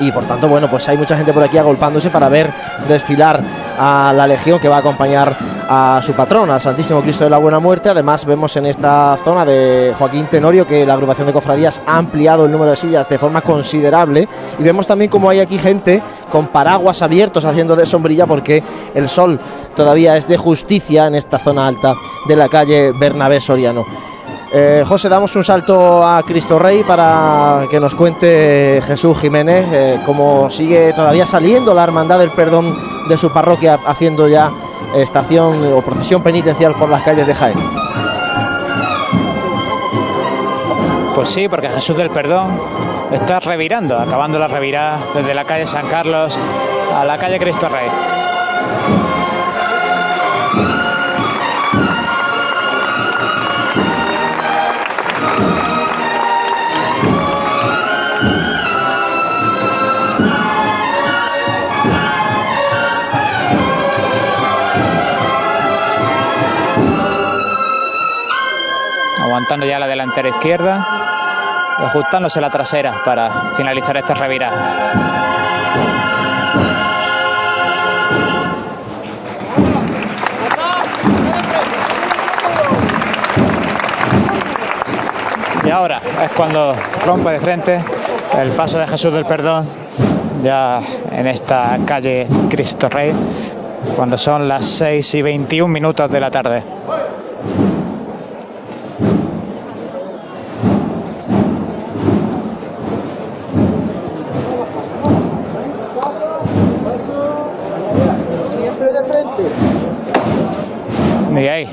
Y 0.00 0.10
por 0.12 0.24
tanto, 0.24 0.48
bueno, 0.48 0.68
pues 0.70 0.88
hay 0.88 0.96
mucha 0.96 1.16
gente 1.16 1.32
por 1.32 1.42
aquí 1.42 1.58
agolpándose 1.58 2.08
para 2.08 2.28
ver 2.28 2.50
desfilar 2.88 3.42
a 3.78 4.12
la 4.16 4.26
Legión 4.26 4.58
que 4.58 4.68
va 4.68 4.76
a 4.76 4.80
acompañar 4.80 5.36
a 5.68 6.00
su 6.02 6.14
patrón, 6.14 6.50
al 6.50 6.60
Santísimo 6.60 7.02
Cristo 7.02 7.24
de 7.24 7.30
la 7.30 7.36
Buena 7.36 7.58
Muerte. 7.58 7.90
Además, 7.90 8.24
vemos 8.24 8.56
en 8.56 8.66
esta 8.66 9.18
zona 9.22 9.44
de 9.44 9.94
Joaquín 9.98 10.26
Tenorio 10.26 10.66
que 10.66 10.86
la 10.86 10.94
agrupación 10.94 11.26
de 11.26 11.32
cofradías 11.34 11.82
ha 11.86 11.98
ampliado 11.98 12.46
el 12.46 12.50
número 12.50 12.70
de 12.70 12.76
sillas 12.76 13.08
de 13.08 13.18
forma 13.18 13.42
considerable. 13.42 14.26
Y 14.58 14.62
vemos 14.62 14.86
también 14.86 15.10
como 15.10 15.28
hay 15.28 15.40
aquí 15.40 15.58
gente 15.58 16.02
con 16.30 16.48
paraguas 16.48 17.02
abiertos 17.02 17.44
haciendo 17.44 17.76
de 17.76 17.84
sombrilla 17.84 18.26
porque 18.26 18.62
el 18.94 19.08
sol 19.08 19.38
todavía 19.76 20.16
es 20.16 20.26
de 20.26 20.38
justicia 20.38 21.06
en 21.06 21.14
esta 21.14 21.38
zona 21.38 21.66
alta 21.66 21.94
de 22.26 22.36
la 22.36 22.48
calle 22.48 22.92
Bernabé 22.92 23.40
Soriano. 23.40 23.84
Eh, 24.52 24.82
José, 24.84 25.08
damos 25.08 25.36
un 25.36 25.44
salto 25.44 26.04
a 26.04 26.22
Cristo 26.24 26.58
Rey 26.58 26.82
para 26.82 27.66
que 27.70 27.78
nos 27.78 27.94
cuente 27.94 28.82
Jesús 28.84 29.16
Jiménez 29.20 29.64
eh, 29.72 30.00
cómo 30.04 30.50
sigue 30.50 30.92
todavía 30.92 31.24
saliendo 31.24 31.72
la 31.72 31.84
Hermandad 31.84 32.18
del 32.18 32.32
Perdón 32.32 32.76
de 33.08 33.16
su 33.16 33.30
parroquia 33.30 33.78
haciendo 33.86 34.26
ya 34.26 34.50
estación 34.96 35.72
o 35.72 35.82
procesión 35.82 36.20
penitencial 36.24 36.74
por 36.74 36.88
las 36.88 37.02
calles 37.02 37.28
de 37.28 37.34
Jaén. 37.34 37.58
Pues 41.14 41.28
sí, 41.28 41.48
porque 41.48 41.70
Jesús 41.70 41.96
del 41.96 42.10
Perdón 42.10 42.60
está 43.12 43.38
revirando, 43.38 43.98
acabando 43.98 44.38
la 44.40 44.48
revirada 44.48 45.00
desde 45.14 45.32
la 45.32 45.44
calle 45.44 45.66
San 45.66 45.86
Carlos 45.86 46.36
a 46.92 47.04
la 47.04 47.18
calle 47.18 47.38
Cristo 47.38 47.68
Rey. 47.68 47.88
Aguantando 69.40 69.64
ya 69.64 69.78
la 69.78 69.86
delantera 69.86 70.28
izquierda 70.28 70.86
ajustándose 71.78 72.42
la 72.42 72.50
trasera 72.50 73.02
para 73.02 73.52
finalizar 73.56 73.96
esta 73.96 74.12
revirada. 74.12 74.92
Y 85.64 85.70
ahora 85.70 86.02
es 86.22 86.30
cuando 86.32 86.74
rompe 87.06 87.30
de 87.30 87.40
frente 87.40 87.84
el 88.38 88.50
paso 88.50 88.78
de 88.78 88.86
Jesús 88.88 89.14
del 89.14 89.24
Perdón, 89.24 89.66
ya 90.42 90.82
en 91.12 91.26
esta 91.26 91.78
calle 91.86 92.28
Cristo 92.50 92.90
Rey, 92.90 93.14
cuando 93.96 94.18
son 94.18 94.46
las 94.46 94.66
6 94.66 95.14
y 95.14 95.22
21 95.22 95.72
minutos 95.72 96.10
de 96.10 96.20
la 96.20 96.30
tarde. 96.30 96.79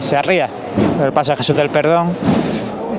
Se 0.07 0.15
arría 0.15 0.49
el 1.03 1.11
paso 1.11 1.31
de 1.31 1.37
Jesús 1.37 1.55
del 1.55 1.69
Perdón. 1.69 2.15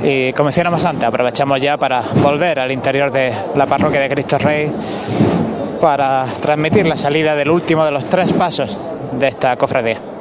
Y 0.02 0.32
como 0.34 0.50
antes, 0.50 1.02
aprovechamos 1.02 1.60
ya 1.60 1.76
para 1.78 2.02
volver 2.22 2.60
al 2.60 2.70
interior 2.70 3.10
de 3.10 3.32
la 3.54 3.66
parroquia 3.66 4.00
de 4.00 4.08
Cristo 4.10 4.38
Rey 4.38 4.70
para 5.80 6.26
transmitir 6.40 6.86
la 6.86 6.96
salida 6.96 7.34
del 7.34 7.50
último 7.50 7.84
de 7.84 7.92
los 7.92 8.04
tres 8.04 8.32
pasos 8.34 8.76
de 9.12 9.26
esta 9.26 9.56
cofradía. 9.56 10.17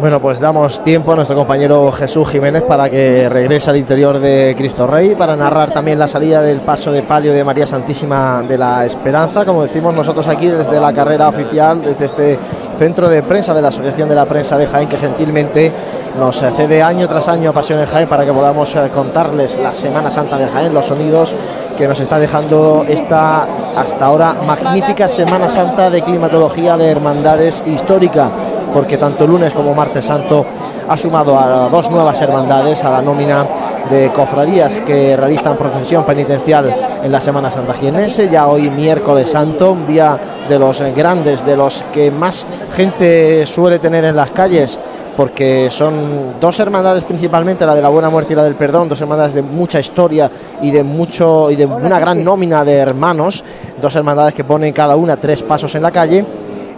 Bueno, 0.00 0.18
pues 0.18 0.40
damos 0.40 0.82
tiempo 0.82 1.12
a 1.12 1.16
nuestro 1.16 1.36
compañero 1.36 1.92
Jesús 1.92 2.26
Jiménez 2.30 2.62
para 2.62 2.88
que 2.88 3.28
regrese 3.28 3.68
al 3.68 3.76
interior 3.76 4.18
de 4.18 4.54
Cristo 4.56 4.86
Rey, 4.86 5.14
para 5.14 5.36
narrar 5.36 5.72
también 5.72 5.98
la 5.98 6.08
salida 6.08 6.40
del 6.40 6.62
paso 6.62 6.90
de 6.90 7.02
palio 7.02 7.34
de 7.34 7.44
María 7.44 7.66
Santísima 7.66 8.42
de 8.48 8.56
la 8.56 8.86
Esperanza, 8.86 9.44
como 9.44 9.62
decimos 9.62 9.94
nosotros 9.94 10.26
aquí 10.26 10.46
desde 10.46 10.80
la 10.80 10.94
carrera 10.94 11.28
oficial, 11.28 11.82
desde 11.82 12.06
este 12.06 12.38
centro 12.78 13.10
de 13.10 13.22
prensa 13.22 13.52
de 13.52 13.60
la 13.60 13.68
Asociación 13.68 14.08
de 14.08 14.14
la 14.14 14.24
Prensa 14.24 14.56
de 14.56 14.66
Jaén, 14.66 14.88
que 14.88 14.96
gentilmente 14.96 15.70
nos 16.18 16.40
cede 16.40 16.82
año 16.82 17.06
tras 17.06 17.28
año 17.28 17.50
a 17.50 17.52
Pasión 17.52 17.78
en 17.78 17.86
Jaén 17.86 18.08
para 18.08 18.24
que 18.24 18.32
podamos 18.32 18.74
eh, 18.76 18.88
contarles 18.94 19.58
la 19.58 19.74
Semana 19.74 20.10
Santa 20.10 20.38
de 20.38 20.46
Jaén, 20.46 20.72
los 20.72 20.86
sonidos 20.86 21.34
que 21.76 21.86
nos 21.86 22.00
está 22.00 22.18
dejando 22.18 22.86
esta 22.88 23.46
hasta 23.76 24.06
ahora 24.06 24.32
magnífica 24.32 25.10
Semana 25.10 25.50
Santa 25.50 25.90
de 25.90 26.00
climatología 26.00 26.78
de 26.78 26.90
hermandades 26.90 27.62
histórica 27.66 28.30
porque 28.72 28.96
tanto 28.96 29.26
lunes 29.26 29.52
como 29.52 29.74
martes 29.74 30.04
santo 30.04 30.44
ha 30.88 30.96
sumado 30.96 31.38
a 31.38 31.68
dos 31.68 31.90
nuevas 31.90 32.20
hermandades 32.20 32.82
a 32.84 32.90
la 32.90 33.02
nómina 33.02 33.46
de 33.90 34.12
cofradías 34.12 34.80
que 34.80 35.16
realizan 35.16 35.56
procesión 35.56 36.04
penitencial 36.04 36.74
en 37.02 37.10
la 37.10 37.20
Semana 37.20 37.50
Santa 37.50 37.74
Jienense. 37.74 38.28
Ya 38.28 38.46
hoy 38.48 38.70
miércoles 38.70 39.30
santo, 39.30 39.72
un 39.72 39.86
día 39.86 40.18
de 40.48 40.58
los 40.58 40.80
grandes, 40.94 41.44
de 41.44 41.56
los 41.56 41.84
que 41.92 42.10
más 42.10 42.46
gente 42.72 43.46
suele 43.46 43.78
tener 43.78 44.04
en 44.04 44.16
las 44.16 44.30
calles 44.30 44.78
porque 45.16 45.68
son 45.70 46.40
dos 46.40 46.58
hermandades 46.60 47.04
principalmente, 47.04 47.66
la 47.66 47.74
de 47.74 47.82
la 47.82 47.88
Buena 47.88 48.08
Muerte 48.08 48.32
y 48.32 48.36
la 48.36 48.44
del 48.44 48.54
Perdón, 48.54 48.88
dos 48.88 49.00
hermandades 49.00 49.34
de 49.34 49.42
mucha 49.42 49.78
historia 49.78 50.30
y 50.62 50.70
de 50.70 50.82
mucho 50.82 51.50
y 51.50 51.56
de 51.56 51.66
una 51.66 51.98
gran 51.98 52.24
nómina 52.24 52.64
de 52.64 52.76
hermanos, 52.76 53.44
dos 53.80 53.94
hermandades 53.96 54.34
que 54.34 54.44
ponen 54.44 54.72
cada 54.72 54.96
una 54.96 55.16
tres 55.16 55.42
pasos 55.42 55.74
en 55.74 55.82
la 55.82 55.90
calle 55.90 56.24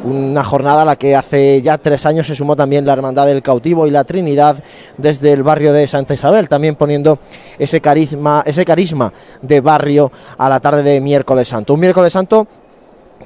una 0.05 0.43
jornada 0.45 0.83
a 0.83 0.85
la 0.85 0.97
que 0.97 1.15
hace 1.16 1.62
ya 1.62 1.79
tres 1.79 2.07
años 2.07 2.27
se 2.27 2.35
sumó 2.35 2.57
también 2.57 2.87
la 2.87 2.93
Hermandad 2.93 3.27
del 3.27 3.43
Cautivo 3.43 3.87
y 3.87 3.91
la 3.91 4.05
Trinidad 4.05 4.62
desde 4.97 5.33
el 5.33 5.43
barrio 5.43 5.73
de 5.73 5.87
Santa 5.87 6.15
Isabel, 6.15 6.49
también 6.49 6.74
poniendo 6.74 7.19
ese 7.59 7.81
carisma, 7.81 8.43
ese 8.47 8.65
carisma 8.65 9.12
de 9.41 9.61
barrio 9.61 10.11
a 10.39 10.49
la 10.49 10.61
tarde 10.61 10.83
de 10.83 11.01
miércoles 11.01 11.49
santo. 11.49 11.74
Un 11.74 11.81
miércoles 11.81 12.12
santo 12.12 12.47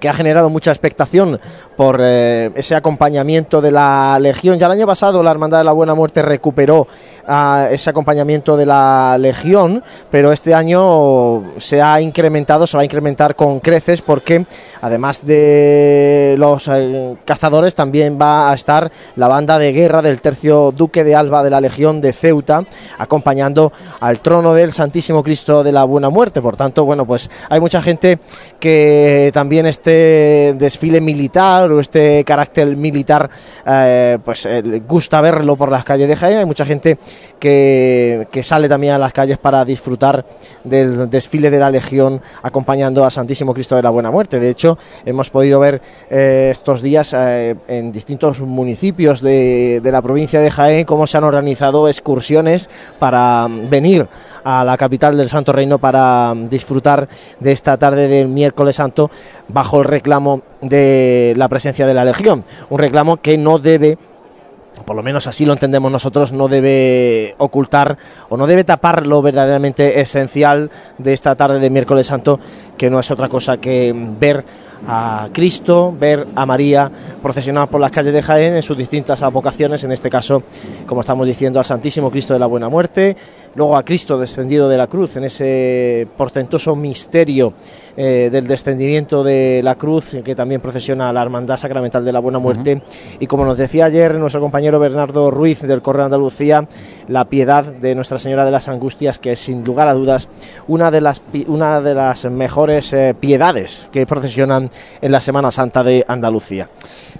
que 0.01 0.09
ha 0.09 0.14
generado 0.14 0.51
mucha 0.51 0.70
expectación 0.70 1.40
por 1.77 2.01
eh, 2.02 2.51
ese 2.55 2.74
acompañamiento 2.74 3.60
de 3.60 3.70
la 3.70 4.18
Legión. 4.20 4.59
Ya 4.59 4.66
el 4.66 4.73
año 4.73 4.86
pasado 4.86 5.23
la 5.23 5.31
Hermandad 5.31 5.59
de 5.59 5.64
la 5.64 5.73
Buena 5.73 5.94
Muerte 5.94 6.23
recuperó 6.23 6.86
ah, 7.27 7.68
ese 7.70 7.90
acompañamiento 7.90 8.56
de 8.56 8.66
la 8.66 9.16
Legión, 9.18 9.82
pero 10.10 10.32
este 10.32 10.55
año 10.55 11.44
se 11.59 11.82
ha 11.82 12.01
incrementado, 12.01 12.66
se 12.66 12.77
va 12.77 12.82
a 12.82 12.85
incrementar 12.85 13.36
con 13.36 13.60
creces 13.60 14.02
porque 14.02 14.47
además 14.81 15.27
de 15.27 16.35
los 16.39 16.68
eh, 16.68 17.16
cazadores 17.24 17.74
también 17.74 18.18
va 18.20 18.51
a 18.51 18.55
estar 18.55 18.90
la 19.16 19.28
banda 19.28 19.59
de 19.59 19.73
guerra 19.73 20.02
del 20.02 20.20
tercio 20.20 20.73
Duque 20.73 21.05
de 21.05 21.14
Alba 21.14 21.43
de 21.43 21.51
la 21.51 21.60
Legión 21.60 22.01
de 22.01 22.12
Ceuta 22.12 22.64
acompañando 22.98 23.73
al 24.01 24.20
trono 24.20 24.55
del 24.55 24.73
Santísimo 24.73 25.23
Cristo 25.23 25.62
de 25.62 25.73
la 25.73 25.85
Buena 25.85 26.09
Muerte. 26.09 26.40
Por 26.40 26.56
tanto, 26.56 26.85
bueno, 26.85 27.05
pues 27.06 27.31
hay 27.48 27.60
mucha 27.60 27.82
gente 27.82 28.18
que 28.60 29.31
también 29.35 29.66
este 29.86 30.54
desfile 30.58 31.00
militar 31.00 31.70
o 31.70 31.78
este 31.78 32.24
carácter 32.24 32.74
militar 32.76 33.30
eh, 33.64 34.18
pues 34.24 34.44
eh, 34.44 34.82
gusta 34.86 35.20
verlo 35.20 35.54
por 35.54 35.70
las 35.70 35.84
calles 35.84 36.08
de 36.08 36.16
Jaén. 36.16 36.38
Hay 36.38 36.44
mucha 36.44 36.66
gente 36.66 36.98
que, 37.38 38.26
que 38.32 38.42
sale 38.42 38.68
también 38.68 38.94
a 38.94 38.98
las 38.98 39.12
calles 39.12 39.38
para 39.38 39.64
disfrutar 39.64 40.24
del 40.64 41.08
desfile 41.08 41.50
de 41.50 41.60
la 41.60 41.70
Legión 41.70 42.20
acompañando 42.42 43.04
a 43.04 43.10
Santísimo 43.10 43.54
Cristo 43.54 43.76
de 43.76 43.82
la 43.82 43.90
Buena 43.90 44.10
Muerte. 44.10 44.40
De 44.40 44.50
hecho, 44.50 44.76
hemos 45.04 45.30
podido 45.30 45.60
ver 45.60 45.80
eh, 46.10 46.48
estos 46.50 46.82
días 46.82 47.14
en 47.14 47.92
distintos 47.92 48.40
municipios 48.40 49.20
de, 49.20 49.80
de 49.80 49.92
la 49.92 50.02
provincia 50.02 50.40
de 50.40 50.50
Jaén 50.50 50.84
cómo 50.84 51.06
se 51.06 51.16
han 51.16 51.24
organizado 51.24 51.88
excursiones 51.88 52.68
para 52.98 53.46
mm, 53.46 53.70
venir 53.70 54.08
a 54.47 54.62
la 54.62 54.77
capital 54.77 55.16
del 55.16 55.28
Santo 55.28 55.51
Reino 55.52 55.78
para 55.78 56.32
disfrutar 56.48 57.09
de 57.40 57.51
esta 57.51 57.77
tarde 57.77 58.06
del 58.06 58.28
miércoles 58.28 58.77
santo 58.77 59.10
bajo 59.48 59.81
el 59.81 59.86
reclamo 59.86 60.43
de 60.60 61.35
la 61.36 61.48
presencia 61.48 61.85
de 61.85 61.94
la 61.94 62.05
Legión. 62.05 62.44
Un 62.70 62.78
reclamo 62.78 63.16
que 63.16 63.36
no 63.39 63.59
debe 63.59 63.98
por 64.85 64.94
lo 64.94 65.02
menos 65.02 65.27
así 65.27 65.47
lo 65.47 65.55
entendemos 65.55 65.90
nosotros, 65.90 66.32
no 66.32 66.48
debe 66.48 67.35
ocultar 67.39 67.97
o 68.28 68.36
no 68.36 68.47
debe 68.47 68.62
tapar 68.62 69.06
lo 69.06 69.23
verdaderamente 69.23 70.01
esencial 70.01 70.70
de 70.98 71.12
esta 71.12 71.35
tarde 71.35 71.59
de 71.59 71.70
miércoles 71.70 72.06
santo, 72.06 72.39
que 72.77 72.90
no 72.90 73.01
es 73.01 73.10
otra 73.10 73.28
cosa 73.28 73.56
que 73.56 73.93
ver 74.20 74.44
a 74.86 75.28
Cristo, 75.32 75.94
ver 75.98 76.27
a 76.35 76.44
María 76.47 76.90
procesionar 77.23 77.68
por 77.68 77.81
las 77.81 77.90
calles 77.90 78.12
de 78.12 78.23
Jaén 78.23 78.55
en 78.55 78.62
sus 78.62 78.77
distintas 78.77 79.20
vocaciones, 79.32 79.82
en 79.85 79.93
este 79.93 80.10
caso, 80.10 80.43
como 80.86 81.01
estamos 81.01 81.27
diciendo, 81.27 81.59
al 81.59 81.64
Santísimo 81.64 82.10
Cristo 82.10 82.35
de 82.35 82.39
la 82.39 82.47
Buena 82.47 82.68
Muerte, 82.68 83.16
luego 83.57 83.77
a 83.77 83.85
Cristo 83.85 84.19
descendido 84.19 84.69
de 84.69 84.77
la 84.77 84.87
cruz, 84.87 85.16
en 85.16 85.24
ese 85.24 86.07
portentoso 86.16 86.77
misterio 86.77 87.55
eh, 87.97 88.28
del 88.31 88.47
descendimiento 88.47 89.24
de 89.24 89.62
la 89.65 89.77
cruz, 89.77 90.16
que 90.23 90.35
también 90.35 90.61
procesiona 90.61 91.12
la 91.12 91.23
Hermandad 91.23 91.57
Sacramental 91.57 92.05
de 92.05 92.12
la 92.12 92.20
Buena 92.20 92.39
Muerte, 92.39 92.83
y 93.19 93.27
como 93.27 93.47
nos 93.47 93.57
decía 93.57 93.87
ayer 93.87 94.15
nuestro 94.16 94.43
compañero 94.43 94.78
Bernardo 94.78 95.31
Ruiz 95.31 95.62
del 95.62 95.81
Correo 95.81 96.03
de 96.03 96.07
Andalucía, 96.07 96.69
la 97.09 97.24
piedad 97.24 97.65
de 97.65 97.95
Nuestra 97.95 98.19
Señora 98.19 98.45
de 98.45 98.51
las 98.51 98.69
Angustias, 98.69 99.19
que 99.19 99.33
es 99.33 99.41
sin 99.41 99.65
lugar 99.65 99.89
a 99.89 99.95
dudas 99.95 100.28
una 100.69 100.91
de 100.91 101.01
las, 101.01 101.23
una 101.47 101.81
de 101.81 101.95
las 101.95 102.27
mejores 102.27 102.93
eh, 102.93 103.15
piedades 103.19 103.89
que 103.91 104.07
procesionan 104.07 104.70
en 105.01 105.12
la 105.12 105.20
Semana 105.20 105.51
Santa 105.51 105.83
de 105.83 106.05
Andalucía. 106.07 106.69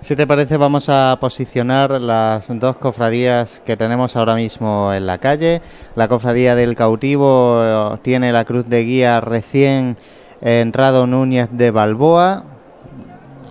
Si 0.07 0.15
te 0.15 0.24
parece, 0.24 0.57
vamos 0.57 0.89
a 0.89 1.19
posicionar 1.20 2.01
las 2.01 2.47
dos 2.61 2.77
cofradías 2.77 3.61
que 3.66 3.77
tenemos 3.77 4.15
ahora 4.15 4.37
mismo 4.37 4.93
en 4.93 5.05
la 5.05 5.19
calle. 5.19 5.62
La 5.97 6.07
cofradía 6.07 6.55
del 6.55 6.77
cautivo 6.77 7.61
eh, 7.61 7.99
tiene 8.03 8.31
la 8.31 8.45
cruz 8.45 8.69
de 8.69 8.85
guía 8.85 9.20
recién 9.20 9.97
entrado 10.41 11.09
Núñez 11.09 11.49
de 11.51 11.73
Balboa. 11.73 12.45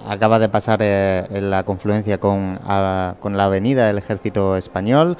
Acaba 0.07 0.39
de 0.39 0.47
pasar 0.47 0.79
eh, 0.81 1.25
en 1.29 1.49
la 1.49 1.63
confluencia 1.63 2.21
con, 2.21 2.57
la 2.65 3.17
avenida 3.21 3.87
del 3.87 3.97
Ejército 3.97 4.55
Español. 4.55 5.17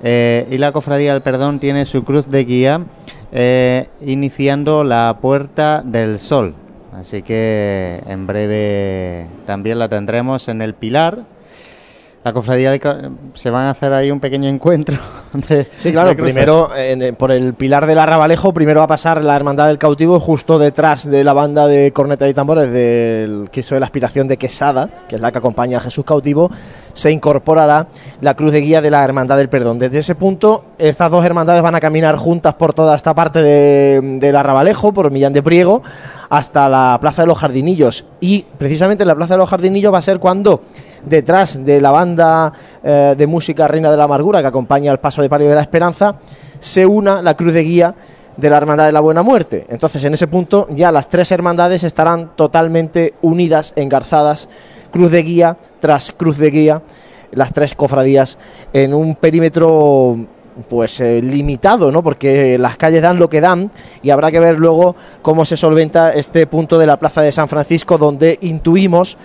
Eh, 0.00 0.46
y 0.48 0.58
la 0.58 0.70
cofradía 0.70 1.12
del 1.12 1.22
perdón 1.22 1.58
tiene 1.58 1.86
su 1.86 2.04
cruz 2.04 2.30
de 2.30 2.44
guía 2.44 2.86
iniciando 4.00 4.84
la 4.84 5.18
puerta 5.20 5.82
del 5.84 6.20
sol. 6.20 6.54
Así 6.92 7.22
que 7.22 8.02
en 8.06 8.26
breve 8.26 9.26
también 9.46 9.78
la 9.78 9.88
tendremos 9.88 10.48
en 10.48 10.62
el 10.62 10.74
Pilar. 10.74 11.24
La 12.24 12.32
cofradía 12.32 12.76
ca- 12.78 13.10
se 13.34 13.48
van 13.48 13.66
a 13.66 13.70
hacer 13.70 13.92
ahí 13.92 14.10
un 14.10 14.18
pequeño 14.20 14.48
encuentro. 14.48 14.96
de- 15.32 15.66
Sí, 15.76 15.92
claro, 15.92 16.08
de 16.10 16.16
primero 16.16 16.68
por 17.16 17.30
el 17.30 17.54
pilar 17.54 17.86
del 17.86 17.98
Arrabalejo, 17.98 18.52
primero 18.52 18.80
va 18.80 18.84
a 18.84 18.88
pasar 18.88 19.22
la 19.22 19.34
Hermandad 19.36 19.68
del 19.68 19.78
Cautivo 19.78 20.18
justo 20.20 20.58
detrás 20.58 21.08
de 21.08 21.22
la 21.24 21.32
banda 21.32 21.66
de 21.68 21.92
corneta 21.92 22.28
y 22.28 22.34
tambores 22.34 22.70
del 22.72 23.48
Cristo 23.52 23.74
de 23.76 23.80
la 23.80 23.86
Aspiración 23.86 24.26
de 24.28 24.36
Quesada, 24.36 24.90
que 25.08 25.14
es 25.16 25.22
la 25.22 25.30
que 25.32 25.38
acompaña 25.38 25.78
a 25.78 25.80
Jesús 25.80 26.04
Cautivo, 26.04 26.50
se 26.92 27.10
incorporará 27.12 27.86
la 28.20 28.34
cruz 28.34 28.50
de 28.52 28.60
guía 28.60 28.82
de 28.82 28.90
la 28.90 29.04
Hermandad 29.04 29.36
del 29.36 29.48
Perdón. 29.48 29.78
Desde 29.78 29.98
ese 29.98 30.14
punto, 30.16 30.64
estas 30.76 31.10
dos 31.10 31.24
hermandades 31.24 31.62
van 31.62 31.76
a 31.76 31.80
caminar 31.80 32.16
juntas 32.16 32.54
por 32.54 32.74
toda 32.74 32.96
esta 32.96 33.14
parte 33.14 33.40
de- 33.40 34.00
del 34.18 34.36
Arrabalejo, 34.36 34.92
por 34.92 35.10
Millán 35.12 35.32
de 35.32 35.42
Priego, 35.42 35.82
hasta 36.28 36.68
la 36.68 36.98
Plaza 37.00 37.22
de 37.22 37.28
los 37.28 37.38
Jardinillos. 37.38 38.04
Y 38.20 38.44
precisamente 38.58 39.04
en 39.04 39.08
la 39.08 39.14
Plaza 39.14 39.34
de 39.34 39.38
los 39.38 39.48
Jardinillos 39.48 39.94
va 39.94 39.98
a 39.98 40.02
ser 40.02 40.18
cuando 40.18 40.62
detrás 41.04 41.64
de 41.64 41.80
la 41.80 41.90
banda 41.90 42.52
eh, 42.82 43.14
de 43.16 43.26
música 43.26 43.68
Reina 43.68 43.90
de 43.90 43.96
la 43.96 44.04
Amargura 44.04 44.40
que 44.40 44.48
acompaña 44.48 44.90
al 44.90 45.00
paso 45.00 45.22
de 45.22 45.28
palio 45.28 45.48
de 45.48 45.54
la 45.54 45.60
Esperanza, 45.60 46.16
se 46.60 46.86
una 46.86 47.22
la 47.22 47.36
cruz 47.36 47.52
de 47.52 47.62
guía 47.62 47.94
de 48.36 48.50
la 48.50 48.56
Hermandad 48.56 48.86
de 48.86 48.92
la 48.92 49.00
Buena 49.00 49.22
Muerte. 49.22 49.66
Entonces, 49.68 50.02
en 50.04 50.14
ese 50.14 50.28
punto 50.28 50.68
ya 50.70 50.92
las 50.92 51.08
tres 51.08 51.30
hermandades 51.32 51.82
estarán 51.82 52.36
totalmente 52.36 53.14
unidas, 53.20 53.72
engarzadas, 53.76 54.48
cruz 54.92 55.10
de 55.10 55.22
guía 55.22 55.56
tras 55.80 56.12
cruz 56.12 56.38
de 56.38 56.50
guía, 56.50 56.82
las 57.32 57.52
tres 57.52 57.74
cofradías 57.74 58.38
en 58.72 58.94
un 58.94 59.16
perímetro 59.16 60.16
pues 60.68 61.00
eh, 61.00 61.20
limitado, 61.22 61.92
¿no? 61.92 62.02
Porque 62.02 62.58
las 62.58 62.76
calles 62.76 63.02
dan 63.02 63.18
lo 63.18 63.28
que 63.28 63.40
dan 63.40 63.70
y 64.02 64.10
habrá 64.10 64.30
que 64.30 64.40
ver 64.40 64.56
luego 64.58 64.96
cómo 65.22 65.44
se 65.44 65.56
solventa 65.56 66.12
este 66.12 66.46
punto 66.46 66.78
de 66.78 66.86
la 66.86 66.96
Plaza 66.96 67.22
de 67.22 67.32
San 67.32 67.48
Francisco 67.48 67.98
donde 67.98 68.38
intuimos 68.40 69.16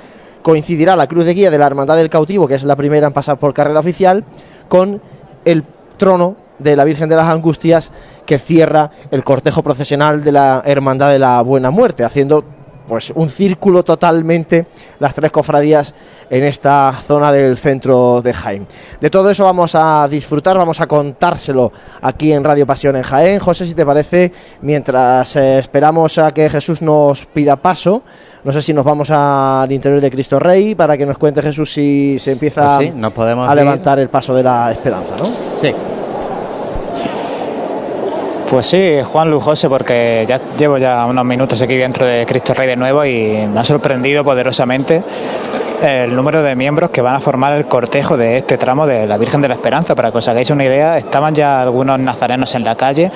coincidirá 0.44 0.96
la 0.96 1.08
cruz 1.08 1.26
de 1.26 1.34
guía 1.34 1.50
de 1.50 1.58
la 1.58 1.66
Hermandad 1.66 1.96
del 1.96 2.10
Cautivo, 2.10 2.48
que 2.48 2.56
es 2.56 2.64
la 2.64 2.76
primera 2.76 3.08
en 3.08 3.14
pasar 3.14 3.38
por 3.38 3.54
carrera 3.54 3.80
oficial, 3.80 4.24
con 4.68 5.02
el 5.46 5.64
trono 5.98 6.36
de 6.60 6.76
la 6.76 6.84
Virgen 6.84 7.10
de 7.10 7.16
las 7.16 7.28
Angustias 7.28 7.92
que 8.26 8.38
cierra 8.38 8.92
el 9.12 9.24
cortejo 9.24 9.64
procesional 9.64 10.24
de 10.24 10.32
la 10.32 10.62
Hermandad 10.66 11.12
de 11.12 11.20
la 11.20 11.42
Buena 11.42 11.72
Muerte, 11.72 12.04
haciendo 12.04 12.44
pues 12.88 13.12
un 13.16 13.30
círculo 13.30 13.84
totalmente 13.84 14.66
las 15.00 15.14
tres 15.14 15.32
cofradías 15.32 15.94
en 16.30 16.44
esta 16.44 16.92
zona 17.08 17.32
del 17.32 17.58
centro 17.58 18.22
de 18.22 18.34
Jaén. 18.34 18.68
De 19.00 19.10
todo 19.10 19.30
eso 19.30 19.46
vamos 19.46 19.76
a 19.76 20.08
disfrutar, 20.10 20.58
vamos 20.58 20.82
a 20.82 20.88
contárselo 20.88 21.72
aquí 22.02 22.34
en 22.34 22.44
Radio 22.44 22.66
Pasión 22.66 22.96
en 22.96 23.04
Jaén. 23.04 23.40
José, 23.40 23.66
si 23.66 23.74
te 23.74 23.86
parece, 23.86 24.32
mientras 24.62 25.36
eh, 25.36 25.60
esperamos 25.60 26.18
a 26.18 26.32
que 26.32 26.50
Jesús 26.50 26.82
nos 26.82 27.26
pida 27.26 27.56
paso, 27.56 28.02
no 28.44 28.52
sé 28.52 28.62
si 28.62 28.74
nos 28.74 28.84
vamos 28.84 29.10
al 29.12 29.72
interior 29.72 30.02
de 30.02 30.12
Cristo 30.12 30.38
Rey 30.40 30.76
para 30.76 30.98
que 30.98 31.06
nos 31.06 31.18
cuente 31.18 31.42
Jesús 31.42 31.72
si 31.72 32.20
se 32.20 32.34
empieza 32.34 32.78
Pues 32.78 32.90
sí, 32.90 32.94
nos 32.96 33.14
podemos 33.14 33.48
a 33.48 33.52
ir. 33.54 33.58
levantar 33.58 34.00
el 34.00 34.10
paso 34.10 34.34
de 34.36 34.44
la 34.44 34.72
esperanza, 34.72 35.16
¿no? 35.20 35.26
Sí. 35.58 35.74
Pues 38.54 38.68
sí, 38.68 39.00
Juan 39.04 39.32
Lujose, 39.32 39.68
porque 39.68 40.26
ya 40.30 40.40
llevo 40.56 40.78
ya 40.78 41.04
unos 41.08 41.26
minutos 41.26 41.60
aquí 41.60 41.76
dentro 41.76 42.06
de 42.06 42.24
Cristo 42.24 42.54
Rey 42.54 42.68
de 42.68 42.76
nuevo 42.76 43.04
y 43.04 43.48
me 43.52 43.60
ha 43.60 43.64
sorprendido 43.64 44.24
poderosamente 44.24 45.02
el 45.82 46.16
número 46.16 46.44
de 46.44 46.56
miembros 46.56 46.92
que 46.92 47.02
van 47.02 47.16
a 47.16 47.20
formar 47.20 47.54
el 47.54 47.66
cortejo 47.66 48.16
de 48.16 48.38
este 48.38 48.60
tramo 48.60 48.86
de 48.86 49.08
la 49.08 49.18
Virgen 49.18 49.42
de 49.42 49.48
la 49.48 49.56
Esperanza. 49.56 49.96
Para 49.96 50.12
que 50.12 50.20
os 50.20 50.28
hagáis 50.28 50.52
una 50.52 50.66
idea, 50.66 51.00
estaban 51.00 51.34
ya 51.34 51.64
algunos 51.64 51.98
nazarenos 51.98 52.54
en 52.54 52.64
la 52.64 52.76
calle 52.76 53.12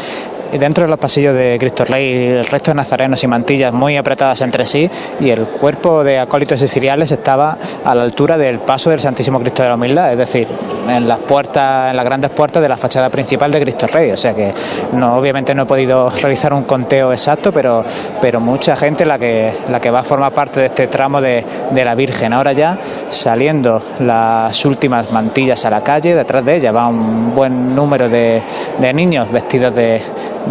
dentro 0.53 0.83
de 0.83 0.89
los 0.89 0.99
pasillos 0.99 1.35
de 1.35 1.57
Cristo 1.59 1.85
Rey 1.85 2.27
el 2.27 2.45
resto 2.45 2.71
de 2.71 2.75
nazarenos 2.75 3.23
y 3.23 3.27
mantillas 3.27 3.73
muy 3.73 3.97
apretadas 3.97 4.41
entre 4.41 4.65
sí 4.65 4.89
y 5.19 5.29
el 5.29 5.45
cuerpo 5.45 6.03
de 6.03 6.19
acólitos 6.19 6.61
y 6.61 6.67
ciriales 6.67 7.11
estaba 7.11 7.57
a 7.83 7.95
la 7.95 8.03
altura 8.03 8.37
del 8.37 8.59
paso 8.59 8.89
del 8.89 8.99
Santísimo 8.99 9.39
Cristo 9.39 9.63
de 9.63 9.69
la 9.69 9.75
Humildad, 9.75 10.11
es 10.11 10.17
decir, 10.17 10.47
en 10.89 11.07
las 11.07 11.19
puertas, 11.19 11.89
en 11.89 11.97
las 11.97 12.05
grandes 12.05 12.31
puertas 12.31 12.61
de 12.61 12.69
la 12.69 12.77
fachada 12.77 13.09
principal 13.09 13.51
de 13.51 13.61
Cristo 13.61 13.87
Rey. 13.87 14.11
O 14.11 14.17
sea 14.17 14.33
que 14.33 14.53
no, 14.93 15.15
obviamente 15.15 15.53
no 15.53 15.63
he 15.63 15.65
podido 15.65 16.09
realizar 16.09 16.53
un 16.53 16.63
conteo 16.63 17.11
exacto, 17.11 17.51
pero, 17.51 17.83
pero 18.21 18.39
mucha 18.39 18.75
gente 18.75 19.05
la 19.05 19.19
que, 19.19 19.53
la 19.69 19.79
que 19.79 19.91
va 19.91 19.99
a 19.99 20.03
formar 20.03 20.33
parte 20.33 20.59
de 20.59 20.65
este 20.67 20.87
tramo 20.87 21.21
de, 21.21 21.43
de 21.71 21.85
la 21.85 21.95
Virgen. 21.95 22.33
Ahora 22.33 22.53
ya 22.53 22.77
saliendo 23.09 23.81
las 23.99 24.65
últimas 24.65 25.11
mantillas 25.11 25.65
a 25.65 25.69
la 25.69 25.83
calle, 25.83 26.15
detrás 26.15 26.45
de 26.45 26.55
ella 26.55 26.71
va 26.71 26.87
un 26.87 27.33
buen 27.35 27.75
número 27.75 28.09
de, 28.09 28.41
de 28.79 28.93
niños 28.93 29.31
vestidos 29.31 29.75
de, 29.75 30.01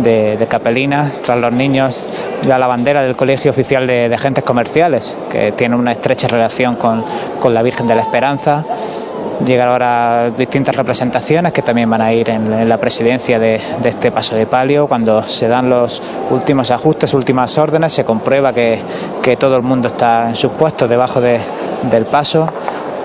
de, 0.02 0.46
capelinas, 0.48 1.20
tras 1.22 1.38
los 1.38 1.52
niños 1.52 2.00
la 2.58 2.66
bandera 2.66 3.02
del 3.02 3.16
Colegio 3.16 3.50
Oficial 3.50 3.86
de, 3.86 4.08
de 4.08 4.14
Agentes 4.14 4.44
Comerciales, 4.44 5.16
que 5.30 5.52
tiene 5.52 5.76
una 5.76 5.92
estrecha 5.92 6.28
relación 6.28 6.76
con, 6.76 7.04
con 7.40 7.52
la 7.54 7.62
Virgen 7.62 7.86
de 7.86 7.94
la 7.94 8.02
Esperanza. 8.02 8.64
llegar 9.44 9.68
ahora 9.68 10.30
distintas 10.30 10.74
representaciones 10.74 11.52
que 11.52 11.60
también 11.62 11.90
van 11.90 12.00
a 12.00 12.10
ir 12.12 12.30
en, 12.30 12.52
en 12.52 12.68
la 12.68 12.78
presidencia 12.78 13.38
de, 13.38 13.60
de 13.82 13.88
este 13.90 14.10
paso 14.10 14.34
de 14.34 14.46
palio. 14.46 14.86
Cuando 14.86 15.22
se 15.24 15.46
dan 15.48 15.68
los 15.68 16.02
últimos 16.30 16.70
ajustes, 16.70 17.12
últimas 17.12 17.56
órdenes, 17.58 17.92
se 17.92 18.04
comprueba 18.04 18.52
que, 18.54 18.78
que 19.22 19.36
todo 19.36 19.56
el 19.56 19.62
mundo 19.62 19.88
está 19.88 20.28
en 20.30 20.36
sus 20.36 20.52
puestos 20.52 20.88
debajo 20.88 21.20
de- 21.20 21.40
del 21.90 22.06
paso. 22.06 22.46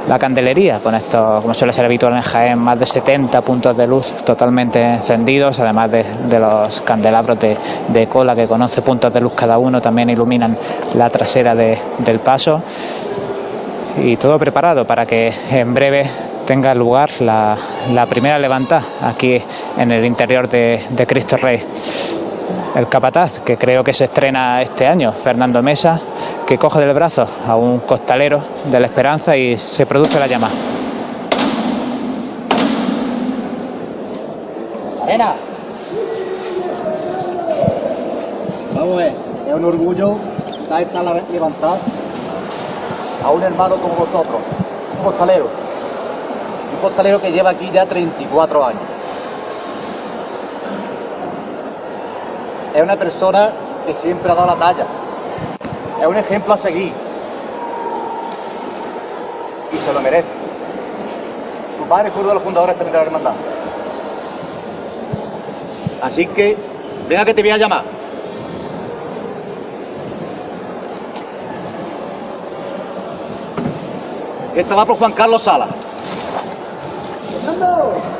La 0.07 0.17
candelería, 0.17 0.79
con 0.79 0.95
esto, 0.95 1.39
como 1.41 1.53
suele 1.53 1.71
ser 1.73 1.85
habitual 1.85 2.13
en 2.15 2.21
Jaén, 2.21 2.59
más 2.59 2.77
de 2.79 2.85
70 2.85 3.41
puntos 3.41 3.77
de 3.77 3.85
luz 3.87 4.11
totalmente 4.25 4.81
encendidos, 4.83 5.59
además 5.59 5.91
de, 5.91 6.03
de 6.27 6.39
los 6.39 6.81
candelabros 6.81 7.37
de, 7.39 8.07
cola 8.07 8.35
que 8.35 8.47
con 8.47 8.61
11 8.61 8.81
puntos 8.81 9.13
de 9.13 9.21
luz 9.21 9.33
cada 9.35 9.57
uno 9.59 9.79
también 9.81 10.09
iluminan 10.09 10.57
la 10.95 11.09
trasera 11.09 11.53
de- 11.55 11.77
del 11.99 12.19
paso. 12.19 12.61
Y 14.03 14.17
todo 14.17 14.39
preparado 14.39 14.85
para 14.87 15.05
que 15.05 15.31
en 15.51 15.73
breve 15.73 16.09
tenga 16.47 16.73
lugar 16.73 17.09
la, 17.19 17.55
la 17.93 18.05
primera 18.07 18.39
levantada 18.39 18.83
aquí 19.03 19.41
en 19.77 19.91
el 19.91 20.03
interior 20.03 20.49
de 20.49 21.05
Cristo 21.07 21.37
Rey. 21.37 21.63
El 22.75 22.87
capataz, 22.87 23.41
que 23.41 23.57
creo 23.57 23.83
que 23.83 23.93
se 23.93 24.05
estrena 24.05 24.61
este 24.61 24.87
año, 24.87 25.11
Fernando 25.11 25.61
Mesa, 25.61 25.99
que 26.47 26.57
coge 26.57 26.79
del 26.79 26.93
brazo 26.93 27.25
a 27.45 27.55
un 27.55 27.79
costalero 27.79 28.41
de 28.65 28.79
la 28.79 28.87
Esperanza 28.87 29.35
y 29.35 29.57
se 29.57 29.85
produce 29.85 30.19
la 30.19 30.27
llama. 30.27 30.49
Nena. 35.05 35.33
Vamos 38.75 38.93
a 38.93 38.97
ver, 38.97 39.13
es 39.47 39.53
un 39.53 39.65
orgullo 39.65 40.15
dar 40.69 40.81
esta 40.81 41.03
la- 41.03 41.21
levantada 41.31 41.77
a 43.23 43.31
un 43.31 43.43
hermano 43.43 43.75
como 43.75 43.95
vosotros, 43.95 44.37
un 44.97 45.03
costalero. 45.03 45.47
Un 46.75 46.81
costalero 46.81 47.21
que 47.21 47.31
lleva 47.31 47.49
aquí 47.51 47.69
ya 47.73 47.85
34 47.85 48.65
años. 48.65 48.81
Es 52.73 52.81
una 52.81 52.95
persona 52.95 53.51
que 53.85 53.95
siempre 53.95 54.31
ha 54.31 54.35
dado 54.35 54.47
la 54.47 54.55
talla. 54.55 54.85
Es 55.99 56.07
un 56.07 56.15
ejemplo 56.15 56.53
a 56.53 56.57
seguir. 56.57 56.93
Y 59.71 59.77
se 59.77 59.93
lo 59.93 60.01
merece. 60.01 60.29
Su 61.77 61.83
padre 61.83 62.11
fue 62.11 62.21
uno 62.21 62.29
de 62.29 62.35
los 62.35 62.43
fundadores 62.43 62.75
también 62.75 62.93
de 62.93 62.99
la 62.99 63.05
hermandad. 63.05 63.33
Así 66.01 66.25
que, 66.27 66.57
venga 67.07 67.25
que 67.25 67.33
te 67.33 67.41
voy 67.41 67.51
a 67.51 67.57
llamar. 67.57 67.83
Esta 74.55 74.75
va 74.75 74.85
por 74.85 74.97
Juan 74.97 75.13
Carlos 75.13 75.41
Sala. 75.43 75.67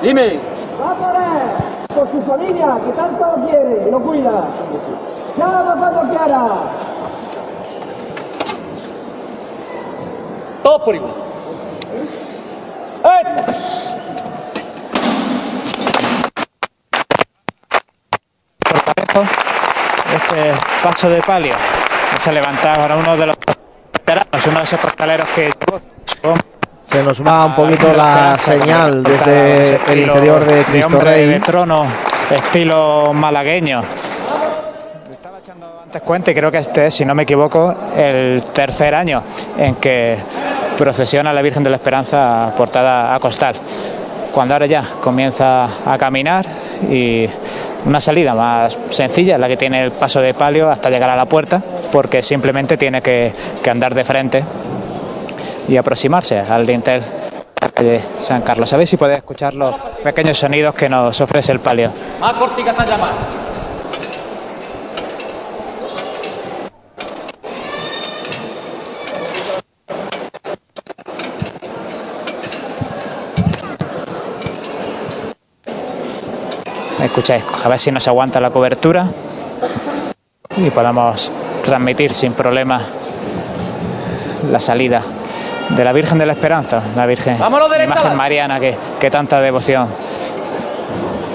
Dime. 0.01 0.39
Va 0.81 0.95
por 0.95 1.15
él, 1.15 1.80
por 1.95 2.11
su 2.11 2.21
familia, 2.23 2.77
que 2.85 2.91
tanto 2.93 3.25
lo 3.25 3.45
quiere 3.47 3.87
y 3.87 3.91
lo 3.91 3.99
cuida. 3.99 4.43
Llama 5.37 5.75
cuando 5.77 6.01
quiera. 6.09 6.47
Todo 10.63 10.85
por 10.85 10.95
igual. 10.95 11.13
Este 20.13 20.53
paso 20.83 21.09
de 21.09 21.21
palio 21.21 21.55
se 22.17 22.31
levanta 22.31 22.75
ahora 22.75 22.95
uno 22.95 23.17
de 23.17 23.27
los 23.27 23.35
veteranos, 23.93 24.47
uno 24.47 24.57
de 24.59 24.63
esos 24.63 24.79
costaleros 24.79 25.27
que 25.29 25.51
Se 26.83 27.03
nos 27.03 27.25
va 27.25 27.45
un 27.45 27.55
poquito 27.55 27.93
la 27.93 28.37
señal 28.37 29.03
desde 29.03 29.79
el 29.91 29.99
interior 29.99 30.43
de 30.45 30.63
Cristo 30.63 30.99
Rey. 30.99 31.27
de 31.27 31.39
trono, 31.39 31.85
estilo 32.29 33.13
malagueño. 33.13 33.81
Antes 35.83 36.01
cuenta 36.01 36.31
y 36.31 36.35
creo 36.35 36.51
que 36.51 36.57
este 36.57 36.87
es, 36.87 36.93
si 36.93 37.05
no 37.05 37.13
me 37.13 37.23
equivoco, 37.23 37.73
el 37.95 38.43
tercer 38.53 38.95
año 38.95 39.23
en 39.57 39.75
que 39.75 40.17
procesiona 40.77 41.31
la 41.31 41.41
Virgen 41.41 41.63
de 41.63 41.69
la 41.69 41.75
Esperanza 41.75 42.53
portada 42.57 43.13
a 43.13 43.19
costal. 43.19 43.55
Cuando 44.33 44.55
ahora 44.55 44.65
ya 44.65 44.83
comienza 45.01 45.65
a 45.85 45.97
caminar 45.97 46.45
y 46.89 47.27
una 47.85 47.99
salida 47.99 48.33
más 48.33 48.77
sencilla, 48.89 49.37
la 49.37 49.47
que 49.47 49.57
tiene 49.57 49.83
el 49.83 49.91
paso 49.91 50.21
de 50.21 50.33
palio 50.33 50.69
hasta 50.69 50.89
llegar 50.89 51.09
a 51.09 51.15
la 51.15 51.25
puerta, 51.25 51.61
porque 51.91 52.23
simplemente 52.23 52.77
tiene 52.77 53.01
que, 53.01 53.33
que 53.61 53.69
andar 53.69 53.93
de 53.93 54.03
frente 54.03 54.43
y 55.67 55.77
aproximarse 55.77 56.39
al 56.39 56.65
dintel 56.65 57.01
de 57.01 57.07
la 57.61 57.69
calle 57.69 58.01
San 58.19 58.41
Carlos. 58.41 58.69
Sabéis 58.69 58.89
si 58.89 58.97
podéis 58.97 59.19
escuchar 59.19 59.53
los 59.53 59.75
pequeños 60.03 60.37
sonidos 60.37 60.75
que 60.75 60.89
nos 60.89 61.19
ofrece 61.21 61.51
el 61.51 61.59
palio. 61.59 61.91
Más 62.19 62.33
corticas 62.33 62.79
a 62.79 62.85
llamar. 62.85 63.13
Escucháis, 77.03 77.43
a 77.63 77.67
ver 77.67 77.79
si 77.79 77.91
nos 77.91 78.07
aguanta 78.07 78.39
la 78.39 78.51
cobertura 78.51 79.07
y 80.55 80.69
podamos 80.69 81.31
transmitir 81.63 82.13
sin 82.13 82.33
problema 82.33 82.85
la 84.49 84.59
salida 84.59 85.01
de 85.75 85.83
la 85.83 85.93
Virgen 85.93 86.17
de 86.17 86.25
la 86.25 86.33
Esperanza, 86.33 86.81
la 86.95 87.05
Virgen, 87.05 87.37
Vámonos 87.39 87.69
la 87.69 87.83
imagen 87.83 88.15
mariana 88.15 88.59
que, 88.59 88.77
que 88.99 89.09
tanta 89.09 89.39
devoción 89.41 89.87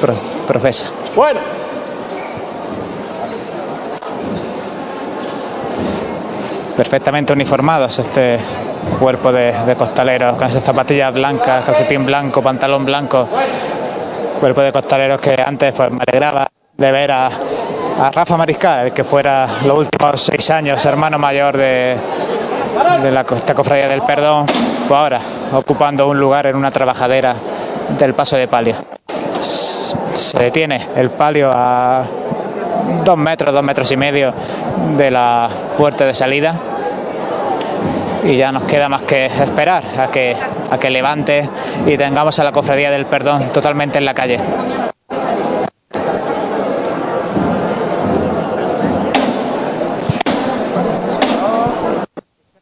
pro- 0.01 0.15
profesa. 0.47 0.87
Bueno. 1.15 1.41
perfectamente 6.77 7.33
uniformados 7.33 7.99
este 7.99 8.39
cuerpo 9.01 9.33
de, 9.33 9.53
de 9.65 9.75
costaleros 9.75 10.37
con 10.37 10.47
esas 10.49 10.63
zapatillas 10.63 11.13
blancas, 11.13 11.65
calcetín 11.65 12.05
blanco, 12.05 12.43
pantalón 12.43 12.85
blanco, 12.85 13.27
cuerpo 14.41 14.61
de 14.61 14.73
costaleros 14.73 15.21
que 15.21 15.43
antes 15.45 15.73
pues 15.73 15.91
me 15.91 16.01
alegraba 16.07 16.49
de 16.77 16.93
ver 16.93 17.11
a, 17.11 17.27
a 17.29 18.11
Rafa 18.13 18.37
Mariscal, 18.37 18.87
el 18.87 18.93
que 18.93 19.05
fuera 19.05 19.47
los 19.65 19.79
últimos 19.79 20.21
seis 20.21 20.51
años 20.51 20.85
hermano 20.85 21.19
mayor 21.19 21.57
de, 21.57 21.99
de 22.77 23.11
la 23.11 23.23
esta 23.23 23.55
cofradía 23.55 23.89
del 23.89 24.03
perdón, 24.03 24.45
pues 24.87 24.99
ahora 24.99 25.21
ocupando 25.53 26.07
un 26.09 26.21
lugar 26.21 26.47
en 26.47 26.57
una 26.57 26.71
trabajadera 26.71 27.35
del 27.99 28.13
paso 28.13 28.37
de 28.37 28.49
palio. 28.49 28.75
Se 30.13 30.39
detiene 30.39 30.87
el 30.95 31.11
palio 31.11 31.51
a 31.53 32.07
dos 33.03 33.17
metros, 33.17 33.55
dos 33.55 33.63
metros 33.63 33.91
y 33.93 33.97
medio 33.97 34.35
de 34.97 35.11
la 35.11 35.49
puerta 35.79 36.05
de 36.05 36.13
salida 36.13 36.55
y 38.25 38.37
ya 38.37 38.53
nos 38.53 38.65
queda 38.65 38.89
más 38.91 39.05
que 39.05 39.27
esperar 39.27 39.83
a 39.99 40.11
que, 40.11 40.37
a 40.71 40.79
que 40.79 40.91
levante 40.91 41.49
y 41.87 41.97
tengamos 41.97 42.39
a 42.39 42.45
la 42.45 42.53
cofradía 42.53 42.91
del 42.91 43.07
perdón 43.07 43.53
totalmente 43.55 43.99
en 43.99 44.05
la 44.05 44.13
calle. 44.13 44.39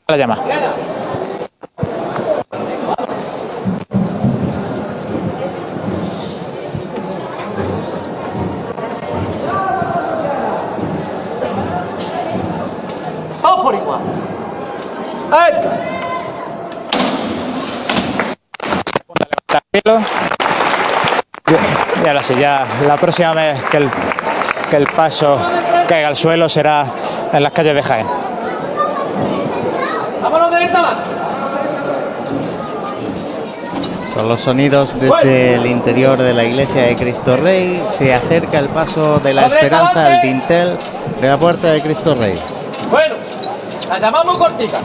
La 0.06 0.16
llama. 0.18 0.36
Todos 13.40 13.62
por 13.62 13.74
igual. 13.74 14.00
Y 22.04 22.08
ahora 22.08 22.22
sí, 22.22 22.34
ya 22.34 22.66
la 22.86 22.96
próxima 22.96 23.32
vez 23.32 23.62
que 23.70 23.78
el, 23.78 23.90
que 24.68 24.76
el 24.76 24.86
paso 24.86 25.38
caiga 25.88 26.08
al 26.08 26.16
suelo 26.16 26.48
será 26.50 26.86
en 27.32 27.42
las 27.42 27.52
calles 27.52 27.74
de 27.74 27.82
Jaén. 27.82 28.33
Son 34.14 34.28
los 34.28 34.40
sonidos 34.40 34.94
desde 35.00 35.54
el 35.54 35.66
interior 35.66 36.16
de 36.20 36.32
la 36.32 36.44
iglesia 36.44 36.82
de 36.82 36.96
Cristo 36.96 37.36
Rey. 37.36 37.82
Se 37.90 38.14
acerca 38.14 38.58
el 38.58 38.68
paso 38.68 39.18
de 39.18 39.34
la 39.34 39.46
esperanza 39.46 40.06
al 40.06 40.22
dintel 40.22 40.78
de 41.20 41.28
la 41.28 41.36
puerta 41.36 41.72
de 41.72 41.82
Cristo 41.82 42.14
Rey. 42.14 42.38
Bueno, 42.90 43.16
la 43.88 43.98
llamamos 43.98 44.36
cortica. 44.36 44.78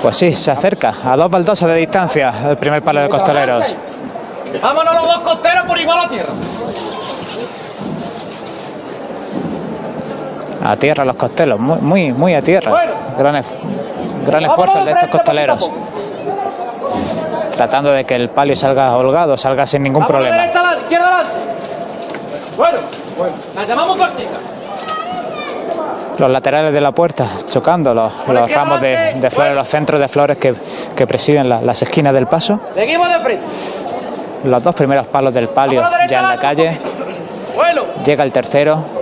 Pues 0.00 0.16
sí, 0.16 0.34
se 0.34 0.50
acerca 0.50 0.94
a 1.04 1.16
dos 1.16 1.30
baldosas 1.30 1.68
de 1.68 1.76
distancia 1.76 2.50
el 2.50 2.56
primer 2.56 2.82
palo 2.82 3.02
de 3.02 3.08
costaleros. 3.08 3.76
Vámonos 4.62 4.94
los 4.94 5.02
dos 5.02 5.18
costeros 5.18 5.64
por 5.64 5.78
igual 5.78 5.98
a 6.00 6.08
tierra. 6.08 6.32
A 10.68 10.76
tierra 10.76 11.04
los 11.04 11.14
costelos, 11.16 11.60
muy, 11.60 11.78
muy, 11.78 12.12
muy 12.12 12.34
a 12.34 12.42
tierra. 12.42 12.72
Gran, 13.18 13.42
gran 14.26 14.44
esfuerzo 14.44 14.84
de 14.84 14.90
estos 14.92 15.08
costaleros. 15.10 15.70
tratando 17.56 17.90
de 17.92 18.04
que 18.04 18.14
el 18.16 18.30
palio 18.30 18.54
salga 18.56 18.94
holgado, 18.96 19.36
salga 19.38 19.66
sin 19.66 19.82
ningún 19.82 20.02
problema. 20.06 20.36
Bueno, 22.56 22.78
bueno. 23.16 23.34
La 23.54 23.64
llamamos 23.64 23.96
cortita. 23.96 24.36
Los 26.18 26.30
laterales 26.30 26.72
de 26.72 26.80
la 26.80 26.92
puerta 26.92 27.26
chocando 27.46 27.92
los, 27.94 28.12
los 28.28 28.50
ramos 28.52 28.80
de, 28.80 29.14
de 29.20 29.30
flores, 29.30 29.54
los 29.54 29.68
centros 29.68 30.00
de 30.00 30.08
flores 30.08 30.36
que, 30.38 30.54
que 30.96 31.06
presiden 31.06 31.48
la- 31.48 31.60
las 31.60 31.80
esquinas 31.82 32.14
del 32.14 32.26
paso. 32.26 32.60
Seguimos 32.74 33.08
de 33.10 33.18
frente. 33.20 33.44
Los 34.44 34.62
dos 34.62 34.74
primeros 34.74 35.06
palos 35.08 35.32
del 35.34 35.48
palio 35.50 35.82
ya 36.08 36.20
en 36.20 36.28
la 36.28 36.36
calle. 36.38 36.78
Bueno. 37.54 37.82
Llega 38.04 38.24
el 38.24 38.32
tercero. 38.32 38.95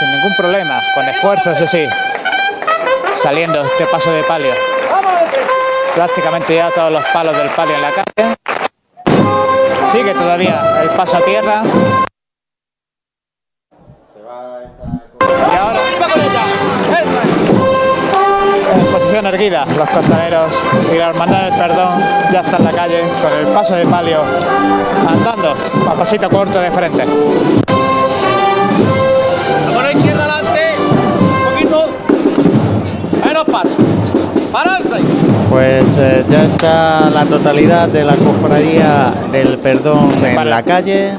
Sin 0.00 0.10
ningún 0.12 0.34
problema, 0.34 0.80
con 0.94 1.06
esfuerzo, 1.06 1.50
eso 1.50 1.68
sí. 1.68 1.86
Saliendo 3.14 3.60
este 3.60 3.84
paso 3.84 4.10
de 4.10 4.22
palio. 4.22 4.54
Prácticamente 5.94 6.56
ya 6.56 6.70
todos 6.70 6.90
los 6.90 7.04
palos 7.12 7.36
del 7.36 7.50
palio 7.50 7.74
en 7.74 7.82
la 7.82 7.90
calle. 7.90 8.34
Sigue 9.92 10.14
todavía 10.14 10.80
el 10.82 10.88
paso 10.90 11.18
a 11.18 11.20
tierra. 11.20 11.62
Y 15.52 15.56
ahora 15.56 15.80
en 18.72 18.86
posición 18.86 19.26
erguida, 19.26 19.66
los 19.66 19.88
costaleros 19.90 20.62
y 20.90 20.96
la 20.96 21.08
hermandad 21.10 21.42
del 21.42 21.58
perdón 21.58 22.00
ya 22.32 22.40
está 22.40 22.56
en 22.56 22.64
la 22.64 22.72
calle 22.72 23.02
con 23.20 23.32
el 23.34 23.46
paso 23.48 23.74
de 23.74 23.84
palio 23.84 24.22
andando 25.06 25.54
a 25.90 25.94
pasito 25.94 26.30
corto 26.30 26.58
de 26.58 26.70
frente. 26.70 27.69
Paso. 33.50 33.76
Pues 35.48 35.96
eh, 35.98 36.24
ya 36.30 36.44
está 36.44 37.10
la 37.10 37.24
totalidad 37.24 37.88
de 37.88 38.04
la 38.04 38.14
cofradía 38.14 39.12
del 39.32 39.58
perdón 39.58 40.10
en 40.22 40.48
la 40.48 40.62
calle. 40.62 41.14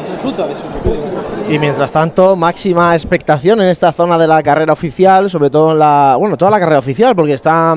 Disfruta 0.00 0.46
de 0.46 0.56
su 0.56 0.62
futuro. 0.64 1.00
Y 1.48 1.58
mientras 1.58 1.92
tanto, 1.92 2.36
máxima 2.36 2.94
expectación 2.94 3.60
en 3.62 3.68
esta 3.68 3.92
zona 3.92 4.18
de 4.18 4.26
la 4.26 4.42
carrera 4.42 4.72
oficial, 4.72 5.30
sobre 5.30 5.50
todo 5.50 5.72
en 5.72 5.78
la. 5.78 6.16
Bueno, 6.18 6.36
toda 6.36 6.50
la 6.50 6.58
carrera 6.58 6.78
oficial, 6.78 7.14
porque 7.16 7.34
está. 7.34 7.74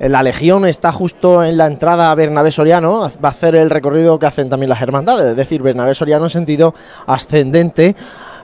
La 0.00 0.22
Legión 0.22 0.64
está 0.64 0.92
justo 0.92 1.44
en 1.44 1.58
la 1.58 1.66
entrada 1.66 2.10
a 2.10 2.14
Bernabé 2.14 2.50
Soriano, 2.52 3.00
va 3.22 3.28
a 3.28 3.32
hacer 3.32 3.54
el 3.54 3.68
recorrido 3.68 4.18
que 4.18 4.24
hacen 4.24 4.48
también 4.48 4.70
las 4.70 4.80
hermandades, 4.80 5.26
es 5.26 5.36
decir, 5.36 5.62
Bernabé 5.62 5.94
Soriano 5.94 6.24
en 6.24 6.30
sentido 6.30 6.74
ascendente, 7.06 7.94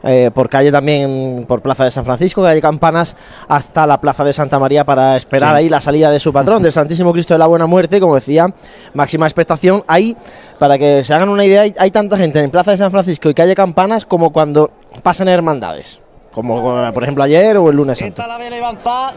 eh, 0.03 0.31
por 0.35 0.51
calle 0.51 0.71
también, 0.71 1.47
por 1.49 1.63
Plaza 1.63 1.85
de 1.85 1.91
San 1.91 2.05
Francisco, 2.05 2.43
calle 2.43 2.61
Campanas, 2.61 3.17
hasta 3.49 3.87
la 3.87 3.99
Plaza 4.03 4.23
de 4.23 4.35
Santa 4.35 4.59
María 4.59 4.85
para 4.85 5.17
esperar 5.17 5.53
Sí. 5.53 5.57
ahí 5.61 5.69
la 5.71 5.81
salida 5.81 6.11
de 6.11 6.21
su 6.21 6.31
patrón, 6.31 6.63
del 6.63 6.73
Santísimo 6.73 7.11
Cristo 7.13 7.33
de 7.33 7.39
la 7.39 7.47
Buena 7.47 7.67
Muerte, 7.67 8.01
como 8.01 8.15
decía, 8.15 8.49
máxima 8.93 9.27
expectación. 9.27 9.83
Ahí, 9.89 10.15
para 10.59 10.77
que 10.77 11.03
se 11.05 11.15
hagan 11.15 11.31
una 11.31 11.47
idea, 11.47 11.63
hay, 11.63 11.75
hay 11.79 11.91
tanta 11.91 12.19
gente 12.19 12.39
en 12.39 12.51
Plaza 12.51 12.73
de 12.73 12.77
San 12.77 12.91
Francisco 12.91 13.31
y 13.31 13.35
calle 13.35 13.55
Campanas 13.55 14.05
como 14.05 14.31
cuando 14.31 14.71
pasan 15.03 15.29
hermandades, 15.29 16.01
como 16.35 16.93
por 16.93 17.03
ejemplo 17.03 17.25
ayer 17.25 17.57
o 17.57 17.71
el 17.71 17.77
lunes 17.77 17.99
santo. 17.99 18.21
Esta 18.21 18.29
la 18.31 18.37
voy 18.37 18.47
a 18.47 18.51
levantar, 18.51 19.15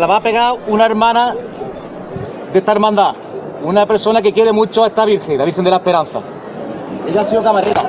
la 0.00 0.06
va 0.06 0.16
a 0.16 0.22
pegar 0.22 0.54
una 0.66 0.86
hermana 0.86 1.36
de 2.54 2.60
esta 2.60 2.70
hermandad. 2.70 3.14
Una 3.64 3.84
persona 3.84 4.22
que 4.22 4.32
quiere 4.32 4.52
mucho 4.52 4.84
a 4.84 4.86
esta 4.86 5.04
Virgen, 5.04 5.36
la 5.36 5.44
Virgen 5.44 5.64
de 5.64 5.70
la 5.70 5.78
Esperanza. 5.78 6.20
Ella 7.06 7.20
ha 7.20 7.24
sido 7.24 7.42
camarera. 7.42 7.82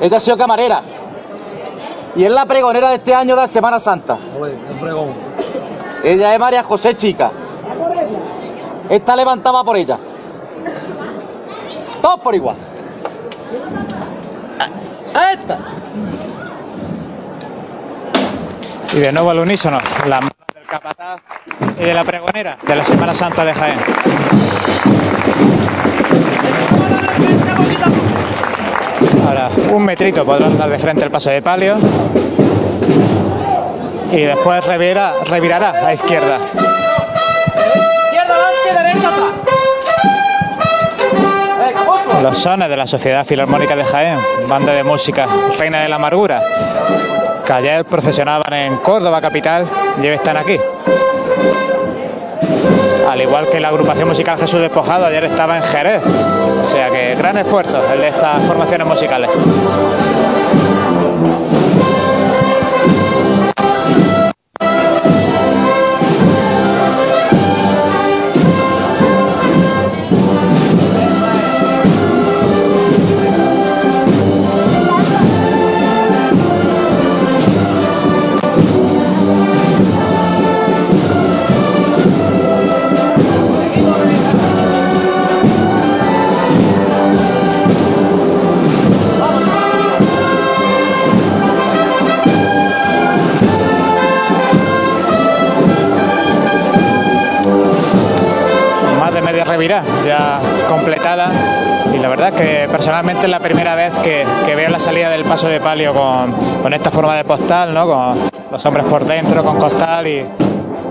Ella 0.00 0.16
ha 0.16 0.20
sido 0.20 0.38
camarera. 0.38 0.80
Y 2.14 2.24
es 2.24 2.30
la 2.30 2.46
pregonera 2.46 2.90
de 2.90 2.94
este 2.96 3.12
año 3.12 3.34
de 3.34 3.42
la 3.42 3.48
Semana 3.48 3.80
Santa. 3.80 4.18
Ella 6.04 6.32
es 6.32 6.38
María 6.38 6.62
José 6.62 6.96
Chica. 6.96 7.32
Esta 8.88 9.16
levantaba 9.16 9.64
por 9.64 9.76
ella. 9.76 9.98
Todos 12.00 12.20
por 12.20 12.36
igual. 12.36 12.56
Esta. 15.32 15.58
Y 18.92 19.00
de 19.00 19.12
nuevo 19.12 19.30
al 19.30 19.40
unísono, 19.40 19.80
capataz 20.74 21.20
y 21.78 21.84
de 21.84 21.94
la 21.94 22.02
pregonera 22.02 22.58
de 22.60 22.74
la 22.74 22.82
Semana 22.82 23.14
Santa 23.14 23.44
de 23.44 23.54
Jaén. 23.54 23.78
Ahora, 29.24 29.50
un 29.70 29.84
metrito 29.84 30.24
podrán 30.24 30.58
dar 30.58 30.68
de 30.68 30.78
frente 30.80 31.04
el 31.04 31.12
paso 31.12 31.30
de 31.30 31.42
palio. 31.42 31.76
Y 34.10 34.22
después 34.22 34.66
revirá, 34.66 35.12
revirará 35.26 35.86
a 35.86 35.94
izquierda. 35.94 36.38
Izquierda 38.06 38.34
adelante, 38.34 38.82
derecha 38.82 39.08
atrás. 39.08 39.32
Venga, 41.58 41.84
mozo. 41.84 42.20
Los 42.20 42.38
sones 42.38 42.68
de 42.68 42.76
la 42.76 42.86
Sociedad 42.88 43.24
Filarmónica 43.24 43.76
de 43.76 43.84
Jaén, 43.84 44.18
banda 44.48 44.72
de 44.72 44.82
música 44.82 45.28
Reina 45.56 45.82
de 45.82 45.88
la 45.88 45.96
Amargura, 45.96 46.42
que 47.44 47.52
ayer 47.52 47.84
procesionaban 47.84 48.52
en 48.52 48.76
Córdoba 48.78 49.20
capital 49.20 49.68
y 49.98 50.06
hoy 50.06 50.14
están 50.14 50.36
aquí. 50.36 50.58
Al 53.08 53.20
igual 53.20 53.48
que 53.48 53.60
la 53.60 53.68
agrupación 53.68 54.08
musical 54.08 54.38
Jesús 54.38 54.60
Despojado 54.60 55.06
ayer 55.06 55.24
estaba 55.24 55.56
en 55.56 55.62
Jerez. 55.62 56.02
O 56.04 56.64
sea 56.66 56.90
que 56.90 57.14
gran 57.14 57.36
esfuerzo 57.36 57.80
el 57.92 58.00
de 58.00 58.08
estas 58.08 58.42
formaciones 58.42 58.86
musicales. 58.86 59.30
Revirá 99.64 99.82
ya 100.04 100.40
completada 100.68 101.30
y 101.94 101.98
la 101.98 102.10
verdad 102.10 102.34
que 102.34 102.68
personalmente 102.70 103.24
es 103.24 103.30
la 103.30 103.40
primera 103.40 103.74
vez 103.74 103.92
que, 104.02 104.26
veo 104.54 104.68
la 104.68 104.78
salida 104.78 105.08
del 105.08 105.24
paso 105.24 105.48
de 105.48 105.58
palio 105.58 105.94
con, 105.94 106.74
esta 106.74 106.90
forma 106.90 107.16
de 107.16 107.24
postal, 107.24 107.72
¿no? 107.72 107.86
con 107.86 108.18
los 108.50 108.66
hombres 108.66 108.84
por 108.84 109.06
dentro, 109.06 109.42
con 109.42 109.56
costal 109.56 110.06
y, 110.06 110.22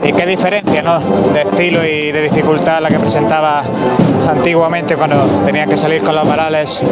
y 0.03 0.13
qué 0.13 0.25
diferencia 0.25 0.81
¿no? 0.81 0.99
de 1.33 1.41
estilo 1.41 1.85
y 1.85 2.11
de 2.11 2.21
dificultad 2.23 2.81
la 2.81 2.89
que 2.89 2.97
presentaba 2.97 3.63
antiguamente 4.27 4.95
cuando 4.95 5.17
tenían 5.45 5.69
que 5.69 5.77
salir 5.77 6.01
con 6.01 6.15
los 6.15 6.27
varales. 6.27 6.83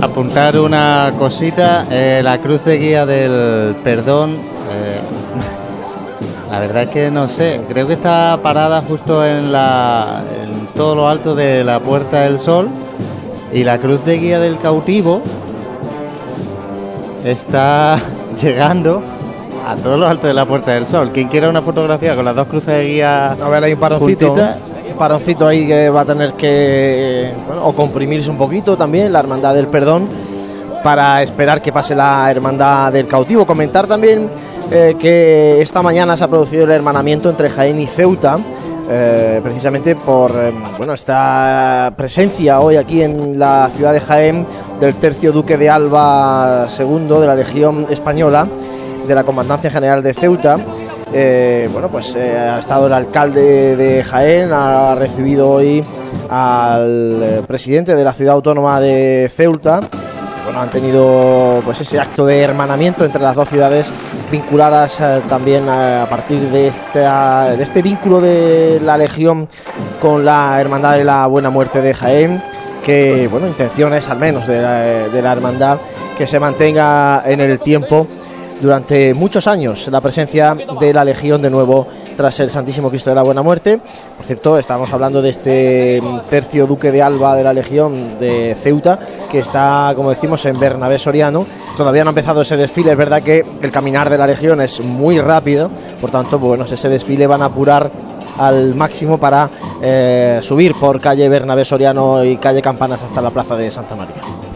Apuntar 0.00 0.58
una 0.58 1.12
cosita, 1.16 1.86
eh, 1.88 2.20
la 2.24 2.38
cruz 2.38 2.64
de 2.64 2.78
guía 2.78 3.06
del 3.06 3.76
perdón, 3.84 4.38
eh, 4.70 5.00
la 6.50 6.60
verdad 6.60 6.84
es 6.84 6.88
que 6.88 7.10
no 7.10 7.28
sé, 7.28 7.64
creo 7.68 7.86
que 7.86 7.94
está 7.94 8.38
parada 8.42 8.80
justo 8.82 9.24
en, 9.24 9.52
la, 9.52 10.24
en 10.42 10.68
todo 10.74 10.94
lo 10.94 11.08
alto 11.08 11.34
de 11.34 11.62
la 11.62 11.80
Puerta 11.80 12.20
del 12.22 12.38
Sol 12.38 12.68
y 13.52 13.64
la 13.64 13.78
cruz 13.78 14.04
de 14.04 14.18
guía 14.18 14.38
del 14.38 14.58
cautivo 14.58 15.22
está 17.24 17.98
llegando 18.42 19.02
a 19.66 19.76
todo 19.76 19.98
lo 19.98 20.08
alto 20.08 20.26
de 20.26 20.34
la 20.34 20.46
Puerta 20.46 20.72
del 20.72 20.86
Sol. 20.86 21.10
Quien 21.12 21.28
quiera 21.28 21.50
una 21.50 21.60
fotografía 21.60 22.16
con 22.16 22.24
las 22.24 22.34
dos 22.34 22.46
cruces 22.46 22.74
de 22.74 22.86
guía 22.86 23.32
A 23.32 23.48
ver, 23.48 23.64
hay 23.64 23.74
un 23.74 23.80
paroncito. 23.80 24.28
juntitas, 24.28 24.56
paroncito 24.98 25.46
ahí 25.46 25.66
que 25.66 25.90
va 25.90 26.00
a 26.00 26.04
tener 26.06 26.32
que. 26.32 27.32
bueno, 27.46 27.66
o 27.66 27.74
comprimirse 27.74 28.30
un 28.30 28.38
poquito 28.38 28.76
también, 28.76 29.12
la 29.12 29.18
hermandad 29.18 29.54
del 29.54 29.68
perdón, 29.68 30.08
para 30.82 31.22
esperar 31.22 31.60
que 31.60 31.72
pase 31.72 31.94
la 31.94 32.30
hermandad 32.30 32.92
del 32.92 33.06
cautivo. 33.06 33.46
Comentar 33.46 33.86
también 33.86 34.30
eh, 34.70 34.96
que 34.98 35.62
esta 35.62 35.80
mañana 35.80 36.16
se 36.16 36.24
ha 36.24 36.28
producido 36.28 36.64
el 36.64 36.70
hermanamiento 36.70 37.30
entre 37.30 37.48
Jaén 37.48 37.80
y 37.80 37.86
Ceuta. 37.86 38.38
eh, 38.90 39.40
precisamente 39.42 39.94
por 39.96 40.30
eh, 40.30 40.52
bueno 40.78 40.94
esta 40.94 41.92
presencia 41.96 42.60
hoy 42.60 42.76
aquí 42.76 43.02
en 43.02 43.38
la 43.38 43.70
ciudad 43.76 43.92
de 43.92 44.00
Jaén 44.00 44.46
del 44.80 44.94
tercio 44.94 45.30
duque 45.30 45.58
de 45.58 45.68
Alba 45.68 46.66
II 46.78 47.20
de 47.20 47.26
la 47.26 47.34
Legión 47.34 47.86
Española 47.90 48.48
de 49.06 49.14
la 49.14 49.24
Comandancia 49.24 49.70
General 49.70 50.02
de 50.02 50.14
Ceuta 50.14 50.58
bueno, 51.72 51.88
pues 51.90 52.16
ha 52.16 52.58
estado 52.58 52.86
el 52.86 52.92
alcalde 52.92 53.76
de 53.76 54.02
Jaén, 54.04 54.52
ha 54.52 54.94
recibido 54.94 55.50
hoy 55.50 55.84
al 56.28 57.44
presidente 57.46 57.94
de 57.94 58.04
la 58.04 58.12
ciudad 58.12 58.34
autónoma 58.34 58.78
de 58.80 59.30
Ceuta. 59.34 59.80
Han 60.60 60.70
tenido 60.70 61.60
pues 61.64 61.80
ese 61.80 62.00
acto 62.00 62.26
de 62.26 62.40
hermanamiento 62.42 63.04
entre 63.04 63.22
las 63.22 63.34
dos 63.34 63.48
ciudades 63.48 63.92
vinculadas 64.30 65.00
eh, 65.00 65.20
también 65.28 65.68
a, 65.68 66.02
a 66.02 66.06
partir 66.06 66.40
de, 66.50 66.68
esta- 66.68 67.50
de 67.56 67.62
este 67.62 67.80
vínculo 67.82 68.20
de 68.20 68.80
la 68.84 68.98
Legión 68.98 69.48
con 70.00 70.24
la 70.24 70.60
Hermandad 70.60 70.94
de 70.96 71.04
la 71.04 71.26
Buena 71.26 71.50
Muerte 71.50 71.80
de 71.80 71.94
Jaén, 71.94 72.42
que, 72.82 73.28
bueno, 73.30 73.46
intenciones 73.46 74.08
al 74.08 74.18
menos 74.18 74.46
de 74.46 74.60
la, 74.62 74.80
de 75.08 75.22
la 75.22 75.32
Hermandad 75.32 75.78
que 76.16 76.26
se 76.26 76.40
mantenga 76.40 77.22
en 77.26 77.40
el 77.40 77.60
tiempo 77.60 78.06
durante 78.60 79.14
muchos 79.14 79.46
años 79.46 79.88
la 79.88 80.00
presencia 80.00 80.56
de 80.80 80.92
la 80.92 81.04
Legión 81.04 81.42
de 81.42 81.50
nuevo 81.50 81.86
tras 82.16 82.40
el 82.40 82.50
Santísimo 82.50 82.90
Cristo 82.90 83.10
de 83.10 83.16
la 83.16 83.22
Buena 83.22 83.42
Muerte. 83.42 83.80
Por 84.16 84.26
cierto, 84.26 84.58
estamos 84.58 84.92
hablando 84.92 85.22
de 85.22 85.30
este 85.30 86.00
mm, 86.02 86.20
tercio 86.28 86.66
Duque 86.66 86.90
de 86.90 87.02
Alba 87.02 87.36
de 87.36 87.44
la 87.44 87.52
Legión 87.52 88.18
de 88.18 88.56
Ceuta, 88.60 88.98
que 89.30 89.38
está, 89.38 89.92
como 89.94 90.10
decimos, 90.10 90.44
en 90.46 90.58
Bernabé 90.58 90.98
Soriano. 90.98 91.46
Todavía 91.76 92.04
no 92.04 92.10
ha 92.10 92.12
empezado 92.12 92.42
ese 92.42 92.56
desfile, 92.56 92.92
es 92.92 92.98
verdad 92.98 93.22
que 93.22 93.44
el 93.62 93.70
caminar 93.70 94.10
de 94.10 94.18
la 94.18 94.26
Legión 94.26 94.60
es 94.60 94.80
muy 94.80 95.20
rápido, 95.20 95.70
por 96.00 96.10
tanto, 96.10 96.38
pues, 96.38 96.48
bueno, 96.48 96.64
ese 96.64 96.88
desfile 96.88 97.26
van 97.26 97.42
a 97.42 97.46
apurar 97.46 97.90
al 98.38 98.74
máximo 98.74 99.18
para 99.18 99.50
eh, 99.82 100.38
subir 100.42 100.74
por 100.74 101.00
calle 101.00 101.28
Bernabé 101.28 101.64
Soriano 101.64 102.24
y 102.24 102.36
calle 102.36 102.62
Campanas 102.62 103.02
hasta 103.02 103.20
la 103.20 103.30
plaza 103.30 103.56
de 103.56 103.70
Santa 103.70 103.96
María. 103.96 104.47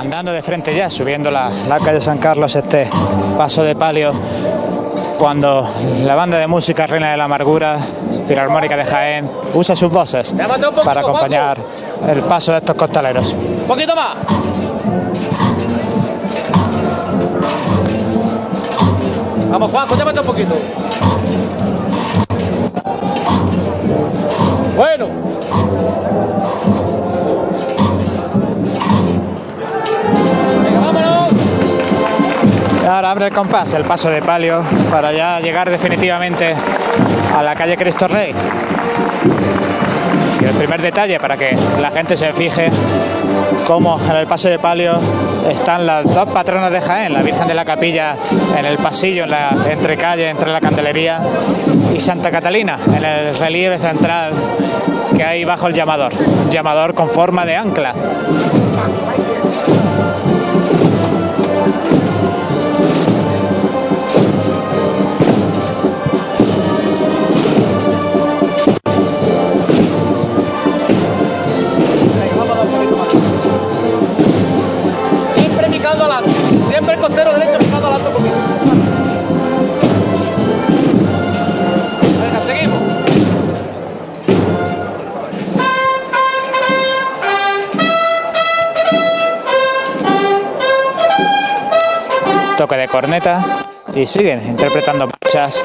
Andando 0.00 0.32
de 0.32 0.42
frente 0.42 0.74
ya, 0.74 0.90
subiendo 0.90 1.30
la, 1.30 1.50
la 1.68 1.78
calle 1.78 2.00
San 2.00 2.18
Carlos, 2.18 2.54
este 2.54 2.88
paso 3.36 3.62
de 3.62 3.74
palio, 3.74 4.12
cuando 5.18 5.66
la 6.04 6.14
banda 6.14 6.38
de 6.38 6.46
música 6.46 6.86
Reina 6.86 7.10
de 7.10 7.16
la 7.16 7.24
Amargura, 7.24 7.78
Filarmónica 8.28 8.76
de 8.76 8.84
Jaén, 8.84 9.30
usa 9.54 9.74
sus 9.74 9.90
voces 9.90 10.34
para 10.84 11.00
acompañar 11.00 11.58
el 12.08 12.20
paso 12.22 12.52
de 12.52 12.58
estos 12.58 12.76
costaleros. 12.76 13.32
Un 13.32 13.66
poquito 13.66 13.94
más. 13.96 14.16
Vamos, 19.50 19.70
Juanjo, 19.70 19.96
llámate 19.96 20.20
un 20.20 20.26
poquito. 20.26 20.54
Bueno. 24.76 25.08
Ahora 32.86 33.10
abre 33.10 33.26
el 33.26 33.32
compás, 33.32 33.74
el 33.74 33.84
paso 33.84 34.10
de 34.10 34.22
palio, 34.22 34.62
para 34.90 35.12
ya 35.12 35.40
llegar 35.40 35.68
definitivamente 35.70 36.54
a 37.36 37.42
la 37.42 37.54
calle 37.54 37.76
Cristo 37.76 38.06
Rey. 38.06 38.32
Y 40.40 40.44
el 40.44 40.54
primer 40.54 40.80
detalle 40.80 41.18
para 41.18 41.36
que 41.36 41.56
la 41.80 41.90
gente 41.90 42.16
se 42.16 42.32
fije 42.32 42.70
cómo 43.66 43.98
en 44.08 44.16
el 44.16 44.26
paso 44.26 44.48
de 44.48 44.58
palio 44.58 44.92
están 45.50 45.86
las 45.86 46.12
dos 46.12 46.28
patronas 46.28 46.70
de 46.70 46.80
Jaén, 46.80 47.12
la 47.12 47.22
Virgen 47.22 47.48
de 47.48 47.54
la 47.54 47.64
Capilla 47.64 48.16
en 48.56 48.64
el 48.64 48.78
pasillo, 48.78 49.24
en 49.24 49.30
la 49.30 49.50
entre 49.68 50.52
la 50.52 50.60
candelería 50.60 51.20
y 51.94 52.00
Santa 52.00 52.30
Catalina 52.30 52.78
en 52.96 53.04
el 53.04 53.36
relieve 53.36 53.78
central 53.78 54.32
que 55.16 55.24
hay 55.24 55.44
bajo 55.44 55.68
el 55.68 55.74
llamador, 55.74 56.12
un 56.44 56.50
llamador 56.50 56.94
con 56.94 57.10
forma 57.10 57.44
de 57.46 57.56
ancla. 57.56 57.94
El 76.88 76.98
costero 76.98 77.32
derecho 77.32 77.58
adelante 77.76 78.08
un 78.08 78.14
poquito. 78.14 78.36
Venga, 82.20 82.40
seguimos. 82.46 82.82
toque 92.56 92.76
de 92.76 92.88
corneta 92.88 93.44
y 93.94 94.06
siguen 94.06 94.46
interpretando 94.46 95.06
marchas 95.06 95.62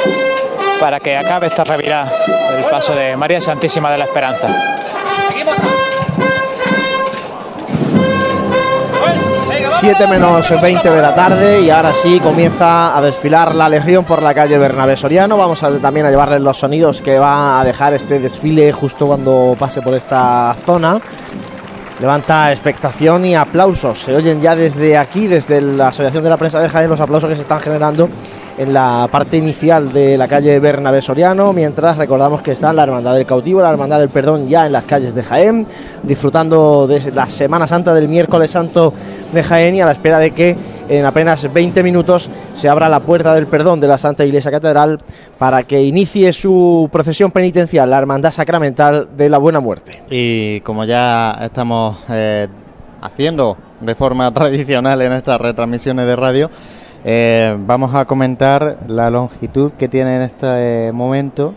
para 0.80 0.99
que 0.99 1.15
acabe 1.15 1.48
esta 1.48 1.64
revirada 1.64 2.11
el 2.57 2.65
paso 2.65 2.93
de 2.93 3.15
María 3.15 3.39
Santísima 3.39 3.91
de 3.91 3.98
la 3.98 4.06
Esperanza. 4.06 4.48
Siete 9.81 10.05
menos 10.05 10.47
20 10.61 10.91
de 10.91 11.01
la 11.01 11.15
tarde 11.15 11.61
y 11.61 11.71
ahora 11.71 11.91
sí 11.91 12.19
comienza 12.19 12.95
a 12.95 13.01
desfilar 13.01 13.55
la 13.55 13.67
Legión 13.67 14.05
por 14.05 14.21
la 14.21 14.31
calle 14.31 14.59
Bernabé 14.59 14.95
Soriano. 14.95 15.37
Vamos 15.37 15.63
a, 15.63 15.71
también 15.79 16.05
a 16.05 16.11
llevarles 16.11 16.39
los 16.39 16.59
sonidos 16.59 17.01
que 17.01 17.17
va 17.17 17.59
a 17.59 17.63
dejar 17.63 17.95
este 17.95 18.19
desfile 18.19 18.71
justo 18.73 19.07
cuando 19.07 19.55
pase 19.57 19.81
por 19.81 19.95
esta 19.95 20.55
zona. 20.67 21.01
Levanta 21.99 22.51
expectación 22.51 23.25
y 23.25 23.35
aplausos. 23.35 23.97
Se 23.97 24.15
oyen 24.15 24.39
ya 24.39 24.55
desde 24.55 24.99
aquí, 24.99 25.25
desde 25.25 25.59
la 25.61 25.87
Asociación 25.87 26.23
de 26.23 26.29
la 26.29 26.37
Prensa 26.37 26.59
de 26.59 26.69
Jaén, 26.69 26.87
los 26.87 26.99
aplausos 26.99 27.27
que 27.27 27.35
se 27.35 27.41
están 27.41 27.59
generando 27.59 28.07
en 28.57 28.73
la 28.73 29.07
parte 29.11 29.37
inicial 29.37 29.91
de 29.91 30.17
la 30.17 30.27
calle 30.27 30.59
Bernabé 30.59 31.01
Soriano, 31.01 31.53
mientras 31.53 31.97
recordamos 31.97 32.43
que 32.43 32.51
está 32.51 32.71
la 32.73 32.83
Hermandad 32.83 33.15
del 33.15 33.25
Cautivo, 33.25 33.61
la 33.61 33.69
Hermandad 33.69 33.99
del 33.99 34.09
Perdón 34.09 34.47
ya 34.47 34.67
en 34.67 34.73
las 34.73 34.85
calles 34.85 35.15
de 35.15 35.23
Jaén, 35.23 35.65
disfrutando 36.03 36.85
de 36.85 37.11
la 37.11 37.27
Semana 37.27 37.65
Santa 37.65 37.93
del 37.93 38.07
miércoles 38.07 38.51
santo 38.51 38.93
de 39.33 39.43
Jaén 39.43 39.75
y 39.75 39.81
a 39.81 39.85
la 39.85 39.91
espera 39.93 40.19
de 40.19 40.31
que 40.31 40.55
en 40.89 41.05
apenas 41.05 41.51
20 41.51 41.83
minutos 41.83 42.29
se 42.53 42.67
abra 42.67 42.89
la 42.89 42.99
puerta 42.99 43.33
del 43.33 43.47
perdón 43.47 43.79
de 43.79 43.87
la 43.87 43.97
Santa 43.97 44.25
Iglesia 44.25 44.51
Catedral 44.51 44.99
para 45.37 45.63
que 45.63 45.81
inicie 45.83 46.33
su 46.33 46.89
procesión 46.91 47.31
penitencial, 47.31 47.89
la 47.89 47.97
Hermandad 47.97 48.31
Sacramental 48.31 49.09
de 49.15 49.29
la 49.29 49.37
Buena 49.37 49.59
Muerte. 49.59 50.03
Y 50.09 50.59
como 50.61 50.83
ya 50.83 51.37
estamos 51.41 51.97
eh, 52.09 52.47
haciendo 53.01 53.57
de 53.79 53.95
forma 53.95 54.33
tradicional 54.33 55.01
en 55.01 55.13
estas 55.13 55.39
retransmisiones 55.39 56.05
de 56.05 56.15
radio, 56.15 56.49
eh, 57.03 57.55
vamos 57.57 57.95
a 57.95 58.05
comentar 58.05 58.77
la 58.87 59.09
longitud 59.09 59.71
que 59.71 59.87
tiene 59.87 60.17
en 60.17 60.21
este 60.23 60.91
momento 60.91 61.55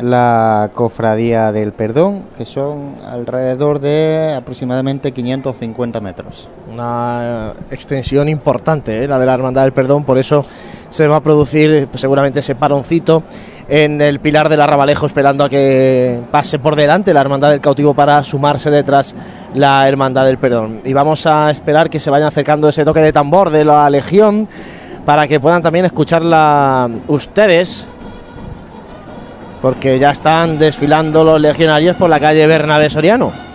la 0.00 0.70
cofradía 0.74 1.50
del 1.50 1.72
perdón, 1.72 2.24
que 2.36 2.44
son 2.44 2.96
alrededor 3.04 3.80
de 3.80 4.34
aproximadamente 4.36 5.12
550 5.12 6.00
metros. 6.00 6.48
Una 6.72 7.52
extensión 7.70 8.28
importante, 8.28 9.04
¿eh? 9.04 9.08
la 9.08 9.18
de 9.18 9.26
la 9.26 9.34
Hermandad 9.34 9.62
del 9.62 9.72
Perdón, 9.72 10.04
por 10.04 10.18
eso 10.18 10.44
se 10.90 11.06
va 11.08 11.16
a 11.16 11.20
producir 11.20 11.88
pues, 11.88 12.00
seguramente 12.00 12.40
ese 12.40 12.54
paroncito 12.54 13.22
en 13.68 14.00
el 14.00 14.20
Pilar 14.20 14.48
del 14.48 14.60
Arrabalejo 14.60 15.06
esperando 15.06 15.44
a 15.44 15.48
que 15.48 16.20
pase 16.30 16.58
por 16.58 16.76
delante 16.76 17.12
la 17.12 17.20
Hermandad 17.20 17.50
del 17.50 17.60
Cautivo 17.60 17.92
para 17.94 18.22
sumarse 18.22 18.70
detrás 18.70 19.14
la 19.54 19.86
Hermandad 19.88 20.24
del 20.26 20.38
Perdón. 20.38 20.80
Y 20.84 20.92
vamos 20.92 21.26
a 21.26 21.50
esperar 21.50 21.90
que 21.90 22.00
se 22.00 22.10
vayan 22.10 22.28
acercando 22.28 22.68
ese 22.68 22.84
toque 22.84 23.00
de 23.00 23.12
tambor 23.12 23.50
de 23.50 23.64
la 23.64 23.90
Legión 23.90 24.48
para 25.04 25.26
que 25.26 25.40
puedan 25.40 25.62
también 25.62 25.84
escucharla 25.84 26.88
ustedes 27.08 27.88
porque 29.60 29.98
ya 29.98 30.10
están 30.10 30.58
desfilando 30.58 31.24
los 31.24 31.40
legionarios 31.40 31.96
por 31.96 32.10
la 32.10 32.20
calle 32.20 32.46
Bernabé 32.46 32.90
Soriano. 32.90 33.47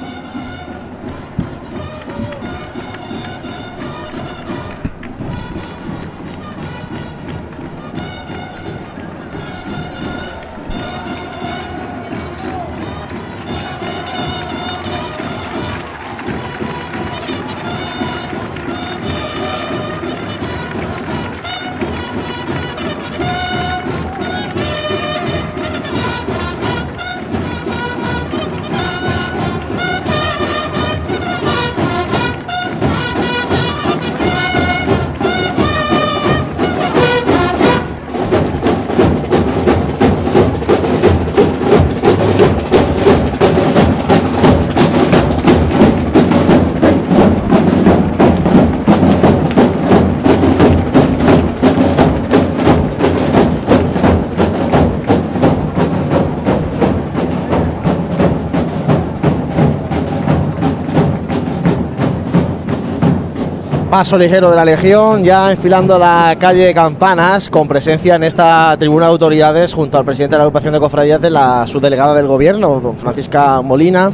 Paso 64.03 64.17
ligero 64.17 64.49
de 64.49 64.57
la 64.57 64.65
Legión, 64.65 65.23
ya 65.23 65.49
enfilando 65.49 65.97
la 65.97 66.35
calle 66.37 66.73
Campanas, 66.73 67.49
con 67.49 67.69
presencia 67.69 68.15
en 68.15 68.23
esta 68.23 68.75
tribuna 68.77 69.05
de 69.05 69.11
autoridades 69.13 69.73
junto 69.73 69.97
al 69.97 70.03
presidente 70.03 70.33
de 70.33 70.39
la 70.39 70.43
agrupación 70.43 70.73
de 70.73 70.81
cofradías 70.81 71.21
de 71.21 71.29
la 71.29 71.65
subdelegada 71.67 72.13
del 72.13 72.27
gobierno, 72.27 72.81
don 72.81 72.97
Francisca 72.97 73.61
Molina, 73.61 74.11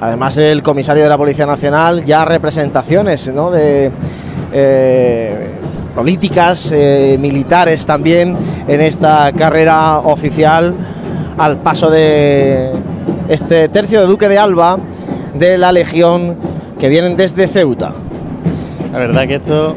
además 0.00 0.34
del 0.34 0.60
comisario 0.64 1.04
de 1.04 1.08
la 1.08 1.16
Policía 1.16 1.46
Nacional, 1.46 2.04
ya 2.04 2.24
representaciones 2.24 3.26
de 3.26 3.92
eh, 4.52 5.50
políticas, 5.94 6.72
eh, 6.72 7.16
militares 7.20 7.86
también 7.86 8.36
en 8.66 8.80
esta 8.80 9.30
carrera 9.30 9.98
oficial 9.98 10.74
al 11.36 11.58
paso 11.58 11.90
de 11.90 12.72
este 13.28 13.68
tercio 13.68 14.00
de 14.00 14.06
Duque 14.08 14.28
de 14.28 14.36
Alba 14.36 14.78
de 15.34 15.56
la 15.58 15.70
Legión 15.70 16.34
que 16.80 16.88
vienen 16.88 17.16
desde 17.16 17.46
Ceuta. 17.46 17.92
La 18.92 18.98
verdad 18.98 19.26
que 19.26 19.36
esto 19.36 19.76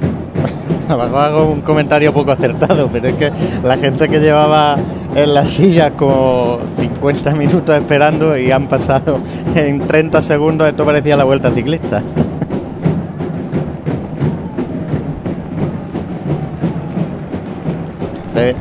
hago 0.90 1.52
un 1.52 1.62
comentario 1.62 2.14
poco 2.14 2.32
acertado, 2.32 2.90
pero 2.92 3.10
es 3.10 3.16
que 3.16 3.32
la 3.64 3.78
gente 3.78 4.08
que 4.08 4.20
llevaba 4.20 4.78
en 5.16 5.34
las 5.34 5.50
sillas 5.50 5.92
como 5.98 6.60
50 6.78 7.32
minutos 7.36 7.76
esperando 7.76 8.38
y 8.38 8.52
han 8.52 8.68
pasado 8.68 9.20
en 9.56 9.80
30 9.80 10.22
segundos, 10.22 10.68
esto 10.68 10.86
parecía 10.86 11.18
la 11.18 11.24
vuelta 11.24 11.52
ciclista. 11.52 12.02
Es 18.34 18.56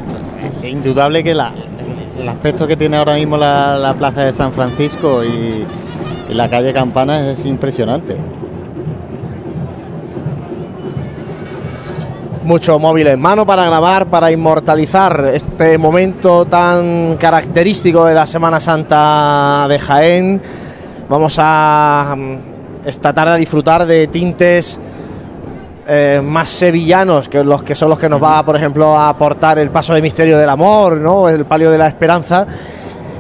indudable 0.71 1.25
que 1.25 1.31
el 1.31 2.29
aspecto 2.29 2.67
que 2.67 2.77
tiene 2.77 2.99
ahora 2.99 3.15
mismo 3.15 3.39
la, 3.39 3.79
la 3.79 3.95
plaza 3.95 4.25
de 4.25 4.33
San 4.33 4.53
Francisco 4.53 5.25
y, 5.25 5.65
la 6.35 6.49
calle 6.49 6.73
Campanas 6.73 7.23
es 7.23 7.45
impresionante. 7.45 8.17
Mucho 12.43 12.79
móvil 12.79 13.07
en 13.07 13.21
mano 13.21 13.47
para 13.47 13.65
grabar, 13.67 14.07
para 14.07 14.31
inmortalizar 14.31 15.31
este 15.35 15.77
momento 15.77 16.47
tan 16.47 17.17
característico 17.19 18.05
de 18.05 18.15
la 18.15 18.27
Semana 18.27 18.61
Santa 18.61 19.67
de 19.69 19.79
Jaén. 19.79 20.41
Vamos 21.09 21.37
a 21.39 22.15
mm, 22.17 22.35
esta 22.87 23.13
tarde 23.13 23.33
a 23.33 23.37
disfrutar 23.37 23.85
de 23.87 24.07
tintes 24.07 24.79
eh, 25.87 26.21
más 26.25 26.49
sevillanos 26.49 27.29
que 27.29 27.45
los 27.45 27.63
que 27.63 27.75
son 27.75 27.91
los 27.91 27.99
que 27.99 28.09
nos 28.09 28.23
va, 28.23 28.45
por 28.45 28.57
ejemplo, 28.57 28.97
a 28.97 29.11
aportar 29.11 29.59
el 29.59 29.71
paso 29.71 29.93
de 29.93 30.01
misterio 30.01 30.39
del 30.39 30.49
amor, 30.49 30.97
¿no? 30.97 31.29
el 31.29 31.45
palio 31.45 31.71
de 31.71 31.79
la 31.79 31.89
esperanza, 31.89 32.47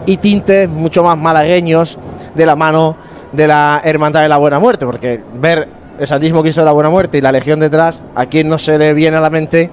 y 0.06 0.16
tintes 0.16 0.68
mucho 0.68 1.02
más 1.02 1.18
malagueños 1.18 1.98
de 2.34 2.46
la 2.46 2.56
mano 2.56 2.96
de 3.32 3.46
la 3.46 3.80
Hermandad 3.84 4.22
de 4.22 4.28
la 4.28 4.38
Buena 4.38 4.58
Muerte, 4.58 4.86
porque 4.86 5.22
ver 5.34 5.79
el 6.00 6.06
Santísimo 6.06 6.40
Cristo 6.40 6.62
de 6.62 6.64
la 6.64 6.72
Buena 6.72 6.88
Muerte 6.88 7.18
y 7.18 7.20
la 7.20 7.30
Legión 7.30 7.60
detrás, 7.60 8.00
a 8.14 8.24
quien 8.24 8.48
no 8.48 8.56
se 8.56 8.78
le 8.78 8.94
viene 8.94 9.18
a 9.18 9.20
la 9.20 9.28
mente 9.28 9.70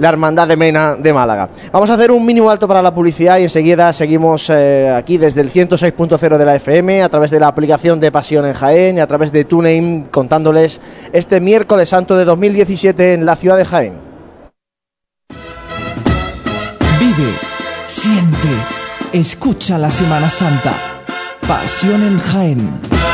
la 0.00 0.08
Hermandad 0.08 0.48
de 0.48 0.56
Mena 0.56 0.96
de 0.96 1.12
Málaga. 1.12 1.48
Vamos 1.70 1.88
a 1.90 1.94
hacer 1.94 2.10
un 2.10 2.26
mínimo 2.26 2.50
alto 2.50 2.66
para 2.66 2.82
la 2.82 2.92
publicidad 2.92 3.38
y 3.38 3.44
enseguida 3.44 3.92
seguimos 3.92 4.50
eh, 4.50 4.92
aquí 4.92 5.16
desde 5.16 5.42
el 5.42 5.52
106.0 5.52 6.38
de 6.38 6.44
la 6.44 6.56
FM, 6.56 7.04
a 7.04 7.08
través 7.08 7.30
de 7.30 7.38
la 7.38 7.46
aplicación 7.46 8.00
de 8.00 8.10
Pasión 8.10 8.44
en 8.46 8.54
Jaén 8.54 8.96
y 8.96 9.00
a 9.00 9.06
través 9.06 9.30
de 9.30 9.44
TuneIn, 9.44 10.06
contándoles 10.10 10.80
este 11.12 11.40
miércoles 11.40 11.88
santo 11.88 12.16
de 12.16 12.24
2017 12.24 13.14
en 13.14 13.24
la 13.24 13.36
ciudad 13.36 13.56
de 13.56 13.64
Jaén. 13.64 13.92
Vive, 16.98 17.30
siente, 17.86 18.48
escucha 19.12 19.78
la 19.78 19.92
Semana 19.92 20.28
Santa. 20.28 20.72
Pasión 21.46 22.02
en 22.02 22.18
Jaén. 22.18 23.13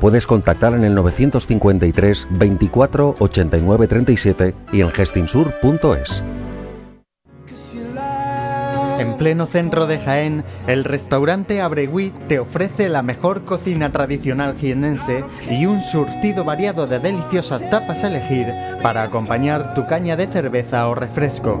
Puedes 0.00 0.26
contactar 0.26 0.74
en 0.74 0.84
el 0.84 0.94
953 0.94 2.28
24 2.30 3.14
89 3.18 3.88
37 3.88 4.54
y 4.72 4.80
en 4.82 4.90
gestinsur.es. 4.90 6.22
En 8.98 9.18
pleno 9.18 9.46
centro 9.46 9.86
de 9.86 9.98
Jaén, 9.98 10.42
el 10.66 10.84
restaurante 10.84 11.60
Abregui 11.60 12.12
te 12.28 12.38
ofrece 12.38 12.88
la 12.88 13.02
mejor 13.02 13.44
cocina 13.44 13.92
tradicional 13.92 14.56
jienense 14.56 15.22
y 15.50 15.66
un 15.66 15.82
surtido 15.82 16.44
variado 16.44 16.86
de 16.86 16.98
deliciosas 16.98 17.68
tapas 17.68 18.04
a 18.04 18.08
elegir 18.08 18.46
para 18.82 19.02
acompañar 19.02 19.74
tu 19.74 19.86
caña 19.86 20.16
de 20.16 20.26
cerveza 20.26 20.88
o 20.88 20.94
refresco. 20.94 21.60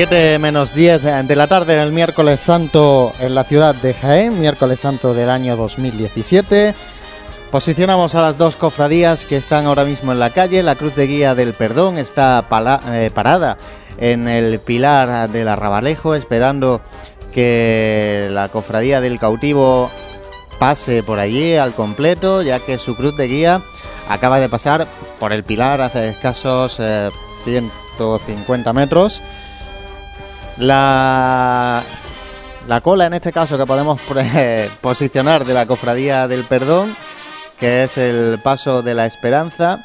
Siete 0.00 0.38
menos 0.38 0.74
10 0.74 1.26
de 1.28 1.36
la 1.36 1.46
tarde 1.46 1.74
en 1.74 1.80
el 1.80 1.92
miércoles 1.92 2.40
santo 2.40 3.12
en 3.20 3.34
la 3.34 3.44
ciudad 3.44 3.74
de 3.74 3.92
Jaén, 3.92 4.40
miércoles 4.40 4.80
santo 4.80 5.12
del 5.12 5.28
año 5.28 5.58
2017. 5.58 6.74
Posicionamos 7.50 8.14
a 8.14 8.22
las 8.22 8.38
dos 8.38 8.56
cofradías 8.56 9.26
que 9.26 9.36
están 9.36 9.66
ahora 9.66 9.84
mismo 9.84 10.12
en 10.12 10.18
la 10.18 10.30
calle. 10.30 10.62
La 10.62 10.76
Cruz 10.76 10.94
de 10.94 11.06
Guía 11.06 11.34
del 11.34 11.52
Perdón 11.52 11.98
está 11.98 12.46
eh, 12.86 13.10
parada 13.12 13.58
en 13.98 14.26
el 14.26 14.60
pilar 14.60 15.28
del 15.28 15.48
Arrabalejo, 15.48 16.14
esperando 16.14 16.80
que 17.30 18.28
la 18.30 18.48
cofradía 18.48 19.02
del 19.02 19.18
cautivo 19.18 19.90
pase 20.58 21.02
por 21.02 21.18
allí 21.18 21.56
al 21.56 21.74
completo, 21.74 22.40
ya 22.40 22.58
que 22.58 22.78
su 22.78 22.96
cruz 22.96 23.18
de 23.18 23.28
guía 23.28 23.60
acaba 24.08 24.40
de 24.40 24.48
pasar 24.48 24.86
por 25.18 25.34
el 25.34 25.44
pilar 25.44 25.82
hace 25.82 26.08
escasos 26.08 26.78
eh, 26.80 27.10
150 27.44 28.72
metros. 28.72 29.20
La, 30.58 31.82
la 32.68 32.80
cola, 32.80 33.06
en 33.06 33.14
este 33.14 33.32
caso, 33.32 33.56
que 33.58 33.66
podemos 33.66 34.00
posicionar 34.80 35.44
de 35.44 35.54
la 35.54 35.66
Cofradía 35.66 36.28
del 36.28 36.44
Perdón, 36.44 36.94
que 37.58 37.84
es 37.84 37.98
el 37.98 38.38
Paso 38.42 38.82
de 38.82 38.94
la 38.94 39.06
Esperanza, 39.06 39.84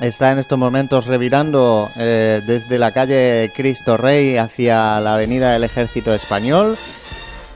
está 0.00 0.32
en 0.32 0.38
estos 0.38 0.58
momentos 0.58 1.06
revirando 1.06 1.90
eh, 1.96 2.40
desde 2.46 2.78
la 2.78 2.92
calle 2.92 3.50
Cristo 3.54 3.96
Rey 3.96 4.36
hacia 4.36 5.00
la 5.00 5.14
Avenida 5.14 5.52
del 5.52 5.64
Ejército 5.64 6.14
Español. 6.14 6.78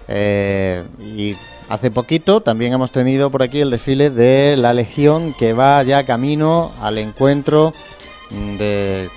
Eh, 0.08 0.82
y 1.00 1.36
hace 1.68 1.90
poquito 1.90 2.42
también 2.42 2.74
hemos 2.74 2.90
tenido 2.90 3.30
por 3.30 3.42
aquí 3.42 3.60
el 3.60 3.70
desfile 3.70 4.10
de 4.10 4.56
la 4.58 4.74
Legión 4.74 5.34
que 5.38 5.54
va 5.54 5.82
ya 5.82 6.04
camino 6.04 6.72
al 6.82 6.98
encuentro 6.98 7.72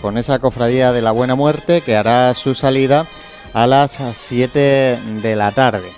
con 0.01 0.17
esa 0.17 0.39
cofradía 0.39 0.91
de 0.91 1.01
la 1.01 1.11
Buena 1.11 1.35
Muerte 1.35 1.81
que 1.81 1.95
hará 1.95 2.33
su 2.33 2.55
salida 2.55 3.05
a 3.53 3.67
las 3.67 3.99
7 4.13 4.99
de 5.21 5.35
la 5.35 5.51
tarde. 5.51 5.89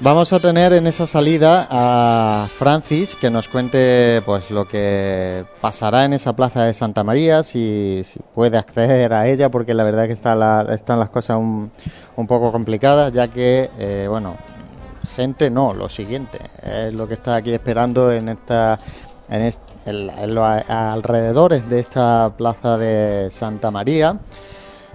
Vamos 0.00 0.32
a 0.32 0.38
tener 0.38 0.72
en 0.74 0.86
esa 0.86 1.08
salida 1.08 1.66
a 1.68 2.46
Francis 2.48 3.16
que 3.16 3.30
nos 3.30 3.48
cuente 3.48 4.22
pues 4.24 4.48
lo 4.48 4.68
que 4.68 5.44
pasará 5.60 6.04
en 6.04 6.12
esa 6.12 6.36
plaza 6.36 6.62
de 6.62 6.72
Santa 6.72 7.02
María, 7.02 7.42
si, 7.42 8.02
si 8.04 8.20
puede 8.32 8.58
acceder 8.58 9.12
a 9.12 9.26
ella, 9.26 9.50
porque 9.50 9.74
la 9.74 9.82
verdad 9.82 10.06
que 10.06 10.12
están 10.12 10.38
las 10.38 11.08
cosas 11.10 11.38
un, 11.38 11.72
un 12.14 12.26
poco 12.28 12.52
complicadas, 12.52 13.12
ya 13.12 13.26
que, 13.26 13.70
eh, 13.76 14.06
bueno, 14.08 14.36
gente 15.16 15.50
no, 15.50 15.74
lo 15.74 15.88
siguiente, 15.88 16.38
es 16.62 16.92
lo 16.92 17.08
que 17.08 17.14
está 17.14 17.34
aquí 17.34 17.52
esperando 17.52 18.12
en 18.12 18.28
esta 18.28 18.78
en, 19.30 19.42
est- 19.42 19.60
en- 19.86 20.10
en 20.10 20.34
los 20.34 20.46
alrededores 20.68 21.68
de 21.68 21.80
esta 21.80 22.32
plaza 22.36 22.76
de 22.76 23.30
Santa 23.30 23.70
María. 23.70 24.18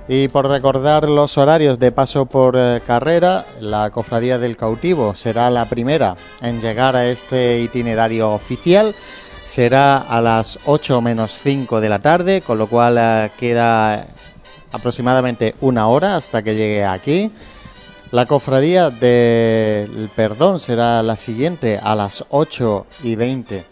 Y 0.07 0.27
por 0.27 0.47
recordar 0.49 1.07
los 1.07 1.37
horarios 1.37 1.79
de 1.79 1.91
paso 1.93 2.25
por 2.25 2.55
eh, 2.57 2.81
carrera, 2.85 3.45
la 3.61 3.89
Cofradía 3.89 4.37
del 4.37 4.57
Cautivo 4.57 5.15
será 5.15 5.49
la 5.49 5.65
primera 5.69 6.15
en 6.41 6.59
llegar 6.59 6.95
a 6.97 7.05
este 7.05 7.61
itinerario 7.61 8.31
oficial. 8.31 8.93
Será 9.45 9.97
a 9.97 10.19
las 10.21 10.59
8 10.65 10.99
menos 11.01 11.31
5 11.41 11.79
de 11.79 11.89
la 11.89 11.99
tarde, 11.99 12.41
con 12.41 12.57
lo 12.57 12.67
cual 12.67 12.97
eh, 12.99 13.31
queda 13.37 14.05
aproximadamente 14.73 15.55
una 15.61 15.87
hora 15.87 16.15
hasta 16.17 16.43
que 16.43 16.55
llegue 16.55 16.83
aquí. 16.85 17.31
La 18.11 18.25
cofradía 18.25 18.89
del 18.89 20.09
perdón 20.15 20.59
será 20.59 21.01
la 21.01 21.15
siguiente 21.15 21.79
a 21.81 21.95
las 21.95 22.25
8 22.29 22.85
y 23.03 23.15
20 23.15 23.65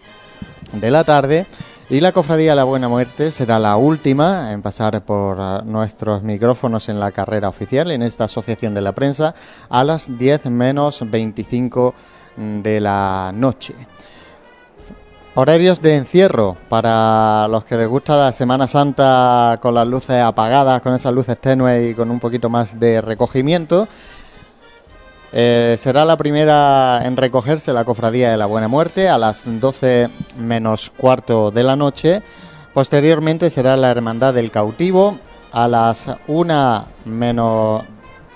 de 0.73 0.91
la 0.91 1.03
tarde. 1.03 1.45
Y 1.89 1.99
la 1.99 2.14
cofradía 2.14 2.56
la 2.56 2.64
Buena 2.64 2.88
Muerte 2.88 3.31
será 3.31 3.60
la 3.60 3.76
última 3.76 4.53
en 4.53 4.61
pasar 4.61 5.03
por 5.03 5.38
ah, 5.41 5.61
nuestros 5.65 6.23
micrófonos 6.23 6.88
en 6.88 7.02
la 7.02 7.11
carrera 7.11 7.49
oficial, 7.49 7.91
en 7.91 8.02
esta 8.02 8.23
asociación 8.23 8.73
de 8.73 8.80
la 8.80 8.93
prensa, 8.93 9.35
a 9.69 9.84
las 9.84 10.18
10 10.18 10.45
menos 10.45 11.03
25 11.06 11.93
de 12.38 12.80
la 12.80 13.31
noche. 13.34 13.76
Horarios 15.35 15.81
de 15.81 15.95
encierro 15.95 16.57
para 16.69 17.48
los 17.49 17.64
que 17.65 17.76
les 17.76 17.88
gusta 17.88 18.18
la 18.18 18.31
Semana 18.31 18.68
Santa 18.68 19.60
con 19.61 19.73
las 19.73 19.88
luces 19.88 20.22
apagadas, 20.22 20.81
con 20.81 20.93
esas 20.93 21.14
luces 21.14 21.38
tenues 21.39 21.91
y 21.91 21.93
con 21.93 22.11
un 22.11 22.19
poquito 22.19 22.49
más 22.49 22.80
de 22.80 23.02
recogimiento. 23.02 23.88
Eh, 25.33 25.75
será 25.77 26.03
la 26.03 26.17
primera 26.17 27.01
en 27.05 27.15
recogerse 27.15 27.71
la 27.71 27.85
Cofradía 27.85 28.31
de 28.31 28.37
la 28.37 28.47
Buena 28.47 28.67
Muerte 28.67 29.07
a 29.07 29.17
las 29.17 29.43
12 29.45 30.09
menos 30.37 30.91
cuarto 30.95 31.51
de 31.51 31.63
la 31.63 31.75
noche. 31.75 32.21
Posteriormente 32.73 33.49
será 33.49 33.77
la 33.77 33.91
Hermandad 33.91 34.33
del 34.33 34.51
Cautivo 34.51 35.17
a 35.51 35.67
las 35.67 36.09
1 36.27 36.85
menos... 37.05 37.83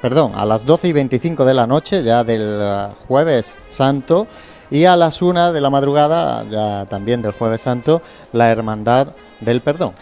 Perdón, 0.01 0.33
a 0.35 0.45
las 0.45 0.65
12 0.65 0.89
y 0.89 0.93
25 0.93 1.45
de 1.45 1.53
la 1.53 1.65
noche, 1.65 2.03
ya 2.03 2.23
del 2.23 2.89
jueves 3.07 3.57
santo. 3.69 4.27
Y 4.69 4.85
a 4.85 4.95
las 4.95 5.21
1 5.21 5.51
de 5.51 5.61
la 5.61 5.69
madrugada, 5.69 6.45
ya 6.49 6.85
también 6.85 7.21
del 7.21 7.31
jueves 7.31 7.61
santo, 7.61 8.01
la 8.31 8.51
Hermandad 8.51 9.07
del 9.39 9.61
Perdón. 9.61 9.93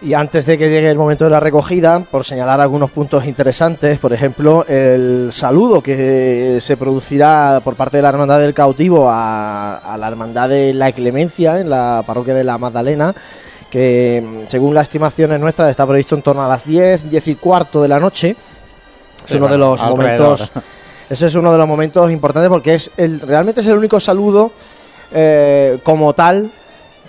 Y 0.00 0.14
antes 0.14 0.46
de 0.46 0.56
que 0.56 0.70
llegue 0.70 0.88
el 0.90 0.96
momento 0.96 1.24
de 1.24 1.30
la 1.30 1.40
recogida, 1.40 1.98
por 1.98 2.24
señalar 2.24 2.60
algunos 2.60 2.88
puntos 2.92 3.26
interesantes, 3.26 3.98
por 3.98 4.12
ejemplo, 4.12 4.64
el 4.68 5.30
saludo 5.32 5.82
que 5.82 6.58
se 6.60 6.76
producirá 6.76 7.60
por 7.64 7.74
parte 7.74 7.96
de 7.96 8.04
la 8.04 8.10
Hermandad 8.10 8.38
del 8.38 8.54
Cautivo 8.54 9.10
a, 9.10 9.78
a 9.78 9.98
la 9.98 10.06
Hermandad 10.06 10.50
de 10.50 10.72
la 10.72 10.92
Clemencia 10.92 11.58
en 11.60 11.68
la 11.68 12.04
parroquia 12.06 12.34
de 12.34 12.44
la 12.44 12.58
Magdalena, 12.58 13.12
que 13.70 14.44
según 14.48 14.72
las 14.72 14.84
estimaciones 14.84 15.40
nuestras 15.40 15.68
está 15.68 15.84
previsto 15.84 16.14
en 16.14 16.22
torno 16.22 16.44
a 16.44 16.48
las 16.48 16.64
10, 16.64 17.10
10 17.10 17.26
y 17.28 17.34
cuarto 17.34 17.82
de 17.82 17.88
la 17.88 17.98
noche. 17.98 18.36
Es 19.24 19.32
Sí, 19.32 19.36
uno 19.36 19.48
de 19.48 19.58
los 19.58 19.82
alrededor. 19.82 20.38
momentos. 20.38 20.52
Ese 21.10 21.26
es 21.26 21.34
uno 21.34 21.50
de 21.50 21.58
los 21.58 21.66
momentos 21.66 22.08
importantes 22.12 22.50
porque 22.50 22.74
es 22.76 22.90
el, 22.96 23.20
realmente 23.20 23.62
es 23.62 23.66
el 23.66 23.76
único 23.76 23.98
saludo 23.98 24.52
eh, 25.10 25.78
como 25.82 26.12
tal 26.12 26.50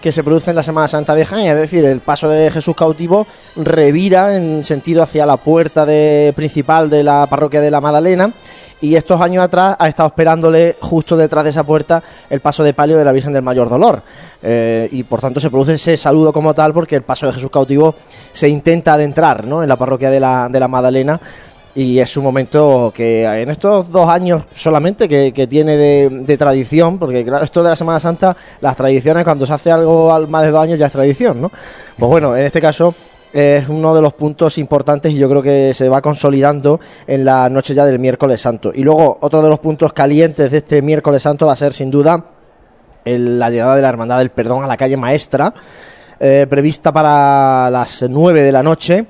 que 0.01 0.11
se 0.11 0.23
produce 0.23 0.51
en 0.51 0.55
la 0.55 0.63
Semana 0.63 0.87
Santa 0.87 1.13
de 1.13 1.25
Jaén, 1.25 1.47
es 1.47 1.55
decir, 1.55 1.85
el 1.85 1.99
paso 1.99 2.29
de 2.29 2.49
Jesús 2.51 2.75
cautivo 2.75 3.27
revira 3.55 4.35
en 4.35 4.63
sentido 4.63 5.03
hacia 5.03 5.25
la 5.25 5.37
puerta 5.37 5.85
de, 5.85 6.33
principal 6.35 6.89
de 6.89 7.03
la 7.03 7.27
parroquia 7.27 7.61
de 7.61 7.71
la 7.71 7.81
Magdalena 7.81 8.31
y 8.81 8.95
estos 8.95 9.19
años 9.19 9.43
atrás 9.43 9.75
ha 9.77 9.87
estado 9.87 10.07
esperándole 10.07 10.77
justo 10.79 11.17
detrás 11.17 11.43
de 11.43 11.49
esa 11.49 11.63
puerta 11.63 12.01
el 12.29 12.39
paso 12.39 12.63
de 12.63 12.73
palio 12.73 12.97
de 12.97 13.03
la 13.03 13.11
Virgen 13.11 13.33
del 13.33 13.41
Mayor 13.41 13.69
Dolor 13.69 14.01
Eh, 14.41 14.87
y 14.93 15.03
por 15.03 15.19
tanto 15.19 15.41
se 15.41 15.49
produce 15.49 15.73
ese 15.73 15.97
saludo 15.97 16.31
como 16.31 16.53
tal 16.53 16.73
porque 16.73 16.95
el 16.95 17.01
paso 17.01 17.25
de 17.25 17.33
Jesús 17.33 17.51
cautivo 17.51 17.93
se 18.31 18.47
intenta 18.47 18.93
adentrar 18.93 19.43
¿no? 19.43 19.61
en 19.61 19.67
la 19.67 19.75
parroquia 19.75 20.09
de 20.09 20.21
la, 20.21 20.47
de 20.49 20.61
la 20.61 20.69
Magdalena 20.69 21.19
y 21.81 21.97
es 21.99 22.17
un 22.17 22.25
momento 22.25 22.91
que 22.93 23.23
en 23.23 23.49
estos 23.49 23.89
dos 23.89 24.09
años 24.09 24.43
solamente 24.53 25.07
que, 25.07 25.31
que 25.31 25.47
tiene 25.47 25.77
de, 25.77 26.37
tradición, 26.37 26.99
porque 26.99 27.23
claro, 27.23 27.45
esto 27.45 27.63
de 27.63 27.69
la 27.69 27.75
Semana 27.77 28.01
Santa, 28.01 28.35
las 28.59 28.75
tradiciones 28.75 29.23
cuando 29.23 29.45
se 29.45 29.53
hace 29.53 29.71
algo 29.71 30.13
al 30.13 30.27
más 30.27 30.43
de 30.43 30.51
dos 30.51 30.61
años 30.61 30.77
ya 30.77 30.87
es 30.87 30.91
tradición, 30.91 31.39
¿no? 31.39 31.49
Pues 31.97 32.09
bueno, 32.09 32.35
en 32.35 32.45
este 32.45 32.59
caso 32.59 32.93
es 33.31 33.69
uno 33.69 33.95
de 33.95 34.01
los 34.01 34.11
puntos 34.13 34.57
importantes 34.57 35.13
y 35.13 35.17
yo 35.17 35.29
creo 35.29 35.41
que 35.41 35.73
se 35.73 35.87
va 35.87 36.01
consolidando 36.01 36.81
en 37.07 37.23
la 37.23 37.47
noche 37.49 37.73
ya 37.73 37.85
del 37.85 37.97
miércoles 37.99 38.41
santo. 38.41 38.71
Y 38.75 38.83
luego 38.83 39.17
otro 39.21 39.41
de 39.41 39.47
los 39.47 39.59
puntos 39.59 39.93
calientes 39.93 40.51
de 40.51 40.57
este 40.57 40.81
miércoles 40.81 41.21
santo 41.23 41.45
va 41.45 41.53
a 41.53 41.55
ser 41.55 41.71
sin 41.73 41.89
duda 41.91 42.25
el- 43.05 43.39
la 43.39 43.49
llegada 43.49 43.77
de 43.77 43.81
la 43.83 43.89
Hermandad 43.89 44.17
del 44.17 44.31
Perdón 44.31 44.65
a 44.65 44.67
la 44.67 44.75
calle 44.75 44.97
Maestra, 44.97 45.53
eh, 46.19 46.45
prevista 46.49 46.91
para 46.91 47.69
las 47.69 48.03
9 48.09 48.41
de 48.41 48.51
la 48.51 48.63
noche. 48.63 49.05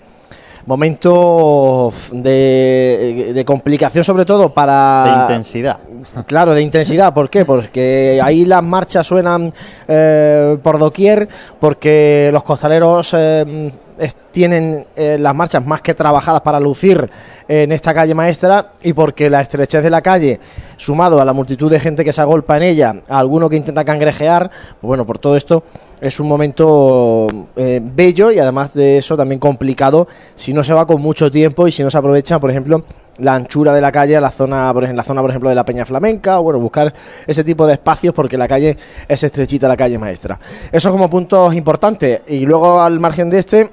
Momento 0.70 1.92
de, 2.12 3.32
de 3.34 3.44
complicación 3.44 4.04
sobre 4.04 4.24
todo 4.24 4.54
para... 4.54 5.04
De 5.04 5.22
intensidad. 5.34 5.80
Claro, 6.28 6.54
de 6.54 6.62
intensidad. 6.62 7.12
¿Por 7.12 7.28
qué? 7.28 7.44
Porque 7.44 8.22
ahí 8.24 8.46
las 8.46 8.62
marchas 8.62 9.08
suenan 9.08 9.52
eh, 9.88 10.60
por 10.62 10.78
doquier, 10.78 11.28
porque 11.60 12.30
los 12.32 12.44
costaleros 12.44 13.16
eh, 13.18 13.72
es- 14.00 14.16
tienen 14.32 14.86
eh, 14.96 15.18
las 15.20 15.34
marchas 15.36 15.66
más 15.66 15.82
que 15.82 15.94
trabajadas 15.94 16.42
para 16.42 16.60
lucir 16.60 17.10
en 17.48 17.72
esta 17.72 17.94
calle 17.94 18.14
maestra 18.14 18.74
y 18.84 18.94
porque 18.94 19.30
la 19.30 19.42
estrechez 19.42 19.84
de 19.84 19.90
la 19.90 20.02
calle, 20.02 20.40
sumado 20.78 21.20
a 21.20 21.26
la 21.26 21.34
multitud 21.34 21.70
de 21.70 21.80
gente 21.80 22.06
que 22.06 22.14
se 22.14 22.22
agolpa 22.22 22.58
en 22.58 22.64
ella, 22.64 22.96
a 23.08 23.18
alguno 23.20 23.50
que 23.50 23.56
intenta 23.56 23.84
cangrejear, 23.84 24.50
pues 24.80 24.88
bueno, 24.88 25.06
por 25.06 25.18
todo 25.18 25.36
esto 25.36 25.64
es 26.00 26.20
un 26.20 26.28
momento 26.28 27.28
eh, 27.56 27.82
bello 27.84 28.32
y 28.32 28.40
además 28.40 28.74
de 28.74 29.00
eso 29.00 29.18
también 29.18 29.40
complicado 29.40 30.08
si 30.36 30.54
no 30.54 30.64
se 30.64 30.74
va 30.74 30.86
con 30.88 31.02
mucho 31.02 31.30
tiempo 31.32 31.68
y 31.68 31.72
si 31.72 31.84
no 31.84 31.90
se 31.92 31.98
aprovecha, 31.98 32.40
por 32.40 32.50
ejemplo, 32.52 32.84
la 33.18 33.34
anchura 33.36 33.74
de 33.74 33.82
la 33.82 33.92
calle 33.92 34.16
a 34.16 34.22
la 34.22 34.30
zona, 34.30 34.72
por 34.74 34.84
ejemplo, 34.84 34.98
la 35.02 35.04
zona, 35.04 35.22
por 35.22 35.30
ejemplo, 35.32 35.50
de 35.50 35.56
la 35.56 35.66
Peña 35.66 35.86
Flamenca, 35.86 36.40
o 36.40 36.44
bueno, 36.44 36.60
buscar 36.60 36.94
ese 37.28 37.44
tipo 37.44 37.68
de 37.68 37.74
espacios 37.74 38.14
porque 38.14 38.38
la 38.38 38.48
calle 38.48 38.78
es 39.10 39.24
estrechita, 39.24 39.68
la 39.68 39.76
calle 39.76 39.98
maestra. 39.98 40.40
Eso 40.72 40.90
como 40.92 41.10
puntos 41.10 41.54
importantes. 41.54 42.22
Y 42.28 42.46
luego 42.46 42.80
al 42.80 42.98
margen 43.02 43.30
de 43.30 43.40
este, 43.40 43.70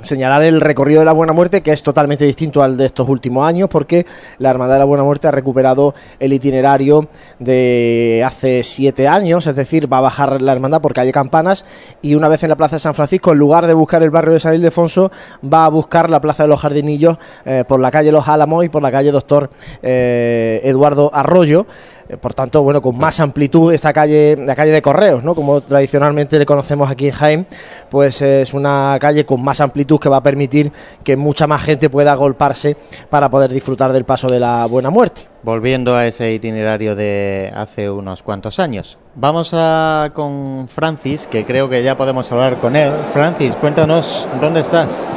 señalar 0.00 0.42
el 0.42 0.60
recorrido 0.60 1.00
de 1.00 1.04
la 1.04 1.12
Buena 1.12 1.32
Muerte, 1.32 1.60
que 1.60 1.72
es 1.72 1.82
totalmente 1.82 2.24
distinto 2.24 2.62
al 2.62 2.76
de 2.76 2.86
estos 2.86 3.08
últimos 3.08 3.46
años, 3.46 3.68
porque 3.68 4.06
la 4.38 4.50
Hermandad 4.50 4.76
de 4.76 4.78
la 4.80 4.84
Buena 4.84 5.04
Muerte 5.04 5.28
ha 5.28 5.30
recuperado 5.30 5.94
el 6.18 6.32
itinerario 6.32 7.08
de 7.38 8.22
hace 8.26 8.62
siete 8.62 9.08
años, 9.08 9.46
es 9.46 9.54
decir, 9.54 9.92
va 9.92 9.98
a 9.98 10.02
bajar 10.02 10.42
la 10.42 10.52
Hermandad 10.52 10.80
por 10.80 10.92
calle 10.92 11.12
Campanas 11.12 11.64
y 12.00 12.14
una 12.14 12.28
vez 12.28 12.42
en 12.42 12.48
la 12.48 12.56
Plaza 12.56 12.76
de 12.76 12.80
San 12.80 12.94
Francisco, 12.94 13.32
en 13.32 13.38
lugar 13.38 13.66
de 13.66 13.74
buscar 13.74 14.02
el 14.02 14.10
barrio 14.10 14.32
de 14.32 14.40
San 14.40 14.54
Ildefonso, 14.54 15.10
va 15.42 15.66
a 15.66 15.68
buscar 15.68 16.10
la 16.10 16.20
Plaza 16.20 16.44
de 16.44 16.48
los 16.48 16.60
Jardinillos 16.60 17.18
eh, 17.44 17.64
por 17.66 17.80
la 17.80 17.90
calle 17.90 18.12
Los 18.12 18.28
Álamos 18.28 18.64
y 18.64 18.68
por 18.68 18.82
la 18.82 18.90
calle 18.90 19.10
Doctor 19.10 19.50
eh, 19.82 20.60
Eduardo 20.64 21.10
Arroyo. 21.12 21.66
Eh, 22.08 22.16
Por 22.16 22.34
tanto, 22.34 22.62
bueno, 22.62 22.80
con 22.80 22.98
más 22.98 23.20
amplitud 23.20 23.72
esta 23.72 23.92
calle, 23.92 24.36
la 24.36 24.54
calle 24.54 24.70
de 24.72 24.82
Correos, 24.82 25.22
¿no? 25.24 25.34
Como 25.34 25.60
tradicionalmente 25.60 26.38
le 26.38 26.46
conocemos 26.46 26.90
aquí 26.90 27.08
en 27.08 27.12
Jaén, 27.12 27.46
pues 27.90 28.22
eh, 28.22 28.42
es 28.42 28.54
una 28.54 28.96
calle 29.00 29.24
con 29.24 29.42
más 29.42 29.60
amplitud 29.60 29.98
que 29.98 30.08
va 30.08 30.18
a 30.18 30.22
permitir 30.22 30.72
que 31.04 31.16
mucha 31.16 31.46
más 31.46 31.62
gente 31.62 31.90
pueda 31.90 32.12
agolparse 32.12 32.76
para 33.10 33.28
poder 33.30 33.52
disfrutar 33.52 33.92
del 33.92 34.04
paso 34.04 34.28
de 34.28 34.40
la 34.40 34.66
Buena 34.66 34.90
Muerte. 34.90 35.22
Volviendo 35.42 35.94
a 35.96 36.06
ese 36.06 36.32
itinerario 36.32 36.94
de 36.94 37.52
hace 37.54 37.90
unos 37.90 38.22
cuantos 38.22 38.60
años. 38.60 38.98
Vamos 39.14 39.50
a 39.54 40.10
con 40.14 40.68
Francis, 40.68 41.26
que 41.26 41.44
creo 41.44 41.68
que 41.68 41.82
ya 41.82 41.96
podemos 41.96 42.30
hablar 42.30 42.58
con 42.58 42.76
él. 42.76 42.92
Francis, 43.12 43.54
cuéntanos, 43.56 44.28
¿dónde 44.40 44.60
estás? 44.60 45.08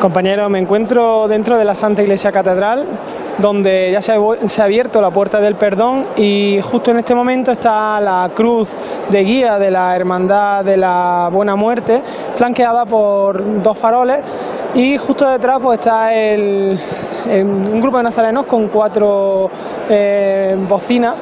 Compañero, 0.00 0.50
me 0.50 0.58
encuentro 0.58 1.28
dentro 1.28 1.56
de 1.56 1.64
la 1.64 1.74
Santa 1.74 2.02
Iglesia 2.02 2.30
Catedral, 2.30 2.86
donde 3.38 3.90
ya 3.92 4.00
se 4.00 4.12
ha, 4.12 4.64
abierto 4.64 5.00
la 5.00 5.10
puerta 5.10 5.40
del 5.40 5.56
perdón 5.56 6.06
y 6.16 6.60
justo 6.62 6.90
en 6.90 6.98
este 6.98 7.14
momento 7.14 7.50
está 7.52 8.00
la 8.00 8.30
cruz 8.34 8.70
de 9.10 9.24
guía 9.24 9.58
de 9.58 9.70
la 9.70 9.94
Hermandad 9.96 10.64
de 10.64 10.76
la 10.76 11.28
Buena 11.32 11.56
Muerte, 11.56 12.02
flanqueada 12.36 12.84
por 12.86 13.62
dos 13.62 13.76
faroles 13.78 14.18
y 14.74 14.96
justo 14.98 15.28
detrás 15.28 15.58
pues 15.62 15.78
está 15.78 16.12
el, 16.14 16.78
el- 17.28 17.44
un 17.44 17.80
grupo 17.80 17.96
de 17.98 18.04
nazarenos 18.04 18.46
con 18.46 18.68
cuatro 18.68 19.50
eh, 19.88 20.56
bocinas 20.68 21.14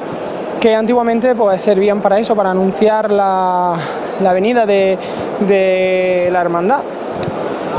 que 0.59 0.73
antiguamente 0.75 1.35
pues 1.35 1.61
servían 1.61 1.99
para 2.01 2.19
eso, 2.19 2.35
para 2.35 2.51
anunciar 2.51 3.11
la, 3.11 3.75
la 4.21 4.33
venida 4.33 4.65
de, 4.65 4.97
de 5.41 6.29
la 6.31 6.41
hermandad. 6.41 6.79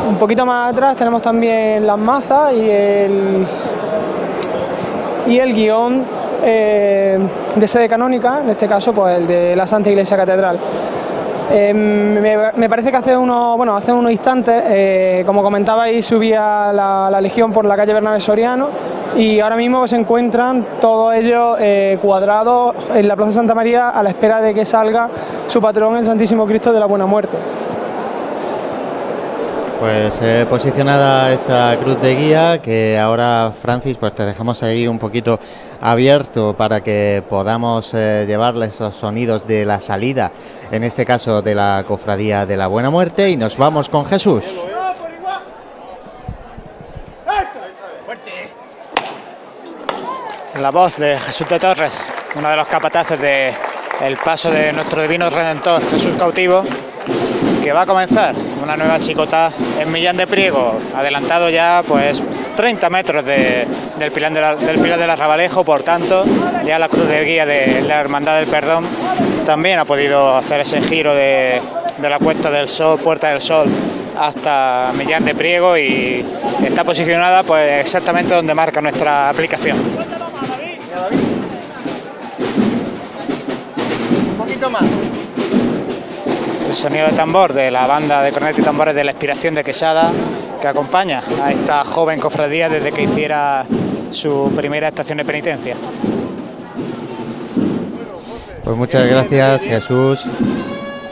Un 0.06 0.18
poquito 0.18 0.44
más 0.44 0.72
atrás 0.72 0.94
tenemos 0.96 1.22
también 1.22 1.86
las 1.86 1.96
mazas 1.96 2.52
y 2.52 2.68
el, 2.68 3.46
y 5.26 5.38
el 5.38 5.54
guion 5.54 6.06
eh, 6.42 7.18
de 7.56 7.68
sede 7.68 7.88
canónica, 7.88 8.40
en 8.40 8.50
este 8.50 8.68
caso 8.68 8.92
pues 8.92 9.16
el 9.16 9.26
de 9.26 9.56
la 9.56 9.66
Santa 9.66 9.90
Iglesia 9.90 10.16
Catedral. 10.16 10.60
Eh, 11.50 11.74
me, 11.74 12.68
parece 12.68 12.90
que 12.90 12.96
hace 12.96 13.16
unos, 13.16 13.56
bueno, 13.56 13.76
hace 13.76 13.92
unos 13.92 14.10
instantes, 14.10 14.62
eh, 14.66 15.22
como 15.26 15.42
comentabais, 15.42 16.04
subía 16.04 16.72
la, 16.72 17.08
la 17.10 17.20
Legión 17.20 17.52
por 17.52 17.66
la 17.66 17.76
calle 17.76 17.92
Bernabé 17.92 18.20
Soriano 18.20 18.70
y 19.16 19.40
ahora 19.40 19.56
mismo 19.56 19.86
se 19.86 19.96
encuentran 19.96 20.64
todos 20.80 21.14
ellos 21.14 21.56
eh, 21.60 21.98
cuadrados 22.02 22.74
en 22.92 23.06
la 23.06 23.14
Plaza 23.14 23.32
Santa 23.32 23.54
María 23.54 23.90
a 23.90 24.02
la 24.02 24.10
espera 24.10 24.40
de 24.40 24.54
que 24.54 24.64
salga 24.64 25.08
su 25.46 25.60
patrón, 25.60 25.96
el 25.96 26.04
Santísimo 26.04 26.46
Cristo 26.46 26.72
de 26.72 26.80
la 26.80 26.86
Buena 26.86 27.06
Muerte. 27.06 27.38
Pues 29.84 30.18
eh, 30.22 30.46
posicionada 30.48 31.30
esta 31.30 31.78
cruz 31.78 32.00
de 32.00 32.14
guía 32.14 32.62
que 32.62 32.98
ahora 32.98 33.52
Francis 33.52 33.98
pues 33.98 34.14
te 34.14 34.24
dejamos 34.24 34.62
ahí 34.62 34.88
un 34.88 34.98
poquito 34.98 35.38
abierto 35.78 36.56
para 36.56 36.82
que 36.82 37.22
podamos 37.28 37.92
eh, 37.92 38.24
llevarle 38.26 38.64
esos 38.64 38.96
sonidos 38.96 39.46
de 39.46 39.66
la 39.66 39.80
salida, 39.80 40.32
en 40.70 40.84
este 40.84 41.04
caso 41.04 41.42
de 41.42 41.54
la 41.54 41.84
cofradía 41.86 42.46
de 42.46 42.56
la 42.56 42.66
Buena 42.66 42.88
Muerte 42.88 43.28
y 43.28 43.36
nos 43.36 43.58
vamos 43.58 43.90
con 43.90 44.06
Jesús. 44.06 44.54
La 50.58 50.70
voz 50.70 50.96
de 50.96 51.18
Jesús 51.18 51.46
de 51.46 51.58
Torres, 51.58 52.00
uno 52.36 52.48
de 52.48 52.56
los 52.56 52.68
capataces 52.68 53.20
de 53.20 53.52
paso 54.24 54.50
de 54.50 54.72
nuestro 54.72 55.02
divino 55.02 55.28
redentor 55.28 55.82
Jesús 55.90 56.14
cautivo, 56.14 56.64
que 57.64 57.72
va 57.72 57.82
a 57.82 57.86
comenzar 57.86 58.34
una 58.62 58.76
nueva 58.76 59.00
chicota 59.00 59.50
en 59.80 59.90
Millán 59.90 60.18
de 60.18 60.26
Priego, 60.26 60.78
adelantado 60.94 61.48
ya 61.48 61.82
pues 61.86 62.22
30 62.56 62.90
metros 62.90 63.24
de- 63.24 63.66
del, 63.98 64.12
pilar 64.12 64.32
de 64.32 64.40
la, 64.40 64.54
del 64.98 65.10
Arrabalejo, 65.10 65.64
por 65.64 65.82
tanto 65.82 66.24
ya 66.62 66.78
la 66.78 66.88
cruz 66.90 67.08
de 67.08 67.24
guía 67.24 67.46
de 67.46 67.80
la 67.82 68.00
Hermandad 68.00 68.36
del 68.36 68.48
Perdón 68.48 68.84
también 69.46 69.78
ha 69.78 69.86
podido 69.86 70.36
hacer 70.36 70.60
ese 70.60 70.82
giro 70.82 71.14
de, 71.14 71.60
de 71.96 72.08
la 72.10 72.18
Puesta 72.18 72.50
del 72.50 72.68
Sol, 72.68 72.98
Puerta 73.00 73.30
del 73.30 73.40
Sol 73.40 73.66
hasta 74.18 74.90
Millán 74.96 75.24
de 75.24 75.34
Priego 75.34 75.78
y 75.78 76.22
está 76.64 76.84
posicionada 76.84 77.42
pues 77.44 77.80
exactamente 77.80 78.34
donde 78.34 78.54
marca 78.54 78.80
nuestra 78.82 79.30
aplicación. 79.30 79.78
Un 84.30 84.36
poquito 84.36 84.68
más. 84.70 84.84
Sonido 86.74 87.06
de 87.06 87.12
tambor 87.12 87.52
de 87.52 87.70
la 87.70 87.86
banda 87.86 88.20
de 88.20 88.32
cornetas 88.32 88.58
y 88.58 88.62
tambores 88.62 88.94
de 88.94 89.04
la 89.04 89.12
Inspiración 89.12 89.54
de 89.54 89.62
Quesada 89.62 90.10
que 90.60 90.66
acompaña 90.66 91.22
a 91.42 91.52
esta 91.52 91.84
joven 91.84 92.18
cofradía 92.18 92.68
desde 92.68 92.90
que 92.90 93.04
hiciera 93.04 93.64
su 94.10 94.52
primera 94.56 94.88
estación 94.88 95.18
de 95.18 95.24
penitencia. 95.24 95.76
Pues 98.64 98.76
muchas 98.76 99.08
gracias 99.08 99.62
Jesús. 99.62 100.24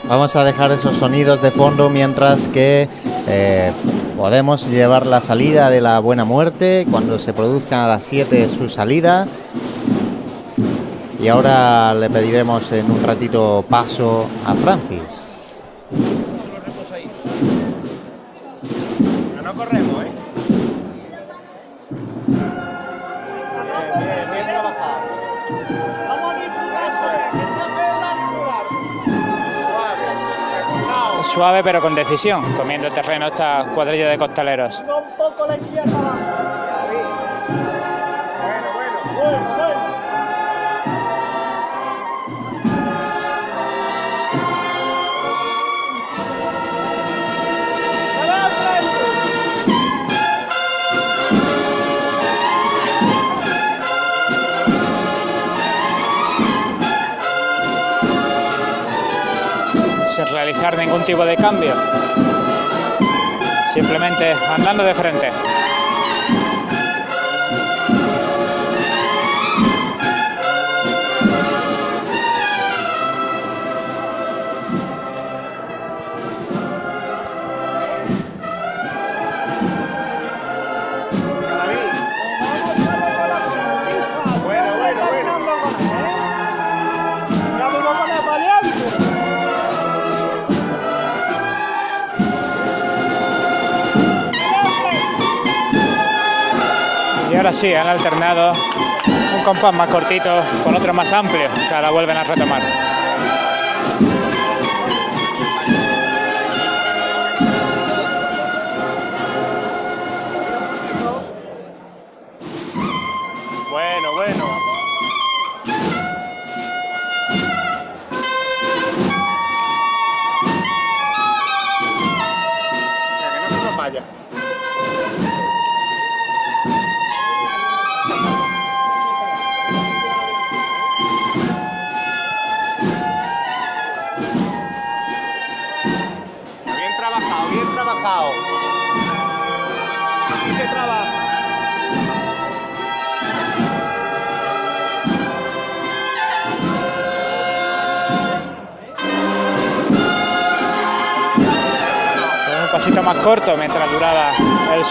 Vamos 0.09 0.35
a 0.35 0.43
dejar 0.43 0.71
esos 0.73 0.97
sonidos 0.97 1.41
de 1.41 1.49
fondo 1.49 1.89
mientras 1.89 2.49
que 2.49 2.89
eh, 3.27 3.71
podemos 4.17 4.67
llevar 4.67 5.05
la 5.05 5.21
salida 5.21 5.69
de 5.69 5.79
la 5.79 5.99
buena 5.99 6.25
muerte 6.25 6.85
cuando 6.91 7.19
se 7.19 7.31
produzca 7.31 7.85
a 7.85 7.87
las 7.87 8.03
7 8.03 8.49
su 8.49 8.67
salida. 8.67 9.27
Y 11.21 11.29
ahora 11.29 11.93
le 11.93 12.09
pediremos 12.09 12.69
en 12.73 12.91
un 12.91 13.01
ratito 13.01 13.63
paso 13.69 14.25
a 14.45 14.53
Francis. 14.55 15.22
Suave 31.33 31.63
pero 31.63 31.81
con 31.81 31.95
decisión, 31.95 32.53
comiendo 32.53 32.91
terreno 32.91 33.25
esta 33.25 33.65
cuadrilla 33.73 34.07
de 34.07 34.19
costaleros. 34.19 34.83
Realizar 60.53 60.77
ningún 60.77 61.03
tipo 61.03 61.25
de 61.25 61.35
cambio. 61.35 61.73
Simplemente 63.73 64.33
andando 64.55 64.83
de 64.83 64.93
frente. 64.93 65.31
Y 97.33 97.35
ahora 97.35 97.51
sí, 97.51 97.73
han 97.73 97.87
alternado 97.87 98.53
un 99.35 99.43
compás 99.43 99.73
más 99.73 99.87
cortito 99.87 100.43
con 100.63 100.75
otro 100.75 100.93
más 100.93 101.11
amplio, 101.11 101.49
que 101.67 101.73
ahora 101.73 101.89
vuelven 101.89 102.15
a 102.15 102.23
retomar. 102.23 102.61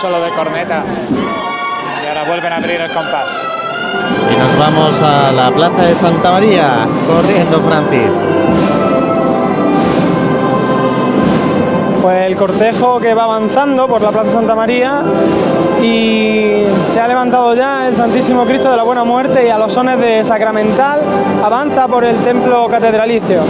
Solo 0.02 0.20
de 0.20 0.30
corneta. 0.32 0.82
Y 2.02 2.08
ahora 2.08 2.24
vuelven 2.24 2.52
a 2.52 2.56
abrir 2.56 2.80
el 2.80 2.90
compás. 2.90 3.24
Y 4.32 4.36
nos 4.36 4.58
vamos 4.58 5.00
a 5.00 5.30
la 5.30 5.48
plaza 5.52 5.82
de 5.82 5.94
Santa 5.94 6.32
María, 6.32 6.88
corriendo 7.06 7.60
Francis. 7.60 8.10
Pues 12.02 12.26
el 12.26 12.36
cortejo 12.36 12.98
que 12.98 13.14
va 13.14 13.24
avanzando 13.24 13.86
por 13.86 14.02
la 14.02 14.10
Plaza 14.10 14.30
Santa 14.30 14.56
María 14.56 15.04
y 15.80 16.64
se 16.80 16.98
ha 16.98 17.06
levantado 17.06 17.54
ya 17.54 17.86
el 17.86 17.94
Santísimo 17.94 18.44
Cristo 18.44 18.72
de 18.72 18.76
la 18.76 18.82
Buena 18.82 19.04
Muerte 19.04 19.46
y 19.46 19.50
a 19.50 19.58
los 19.58 19.72
sones 19.72 20.00
de 20.00 20.24
Sacramental 20.24 21.00
avanza 21.44 21.86
por 21.86 22.04
el 22.04 22.16
templo 22.24 22.68
catedralicio. 22.68 23.40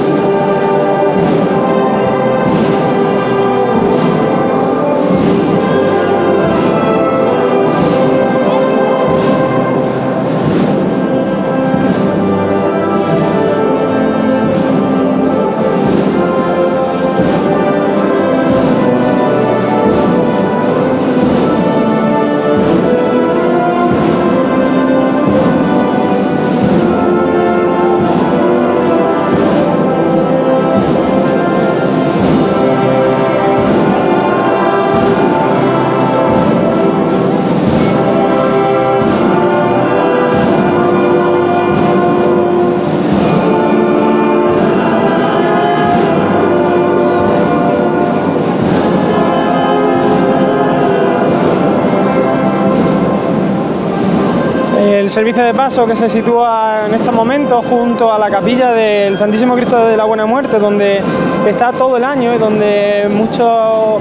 Servicio 55.13 55.45
de 55.45 55.53
paso 55.53 55.87
que 55.87 55.95
se 55.95 56.09
sitúa 56.09 56.87
en 56.87 56.95
estos 56.95 57.15
momentos 57.15 57.67
junto 57.67 58.11
a 58.11 58.19
la 58.19 58.31
capilla 58.31 58.73
del 58.73 59.19
Santísimo 59.19 59.55
Cristo 59.55 59.85
de 59.85 59.95
la 59.95 60.05
Buena 60.05 60.25
Muerte, 60.25 60.59
donde 60.59 61.03
está 61.47 61.71
todo 61.73 61.99
el 61.99 62.05
año 62.05 62.33
y 62.35 62.39
donde 62.39 63.11
muchos 63.11 64.01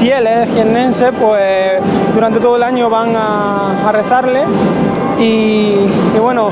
fieles 0.00 0.50
jiennenses 0.52 1.12
pues 1.12 1.80
durante 2.12 2.40
todo 2.40 2.56
el 2.56 2.64
año 2.64 2.90
van 2.90 3.14
a, 3.14 3.88
a 3.88 3.92
rezarle. 3.92 4.42
Y, 5.20 5.74
bueno, 6.20 6.50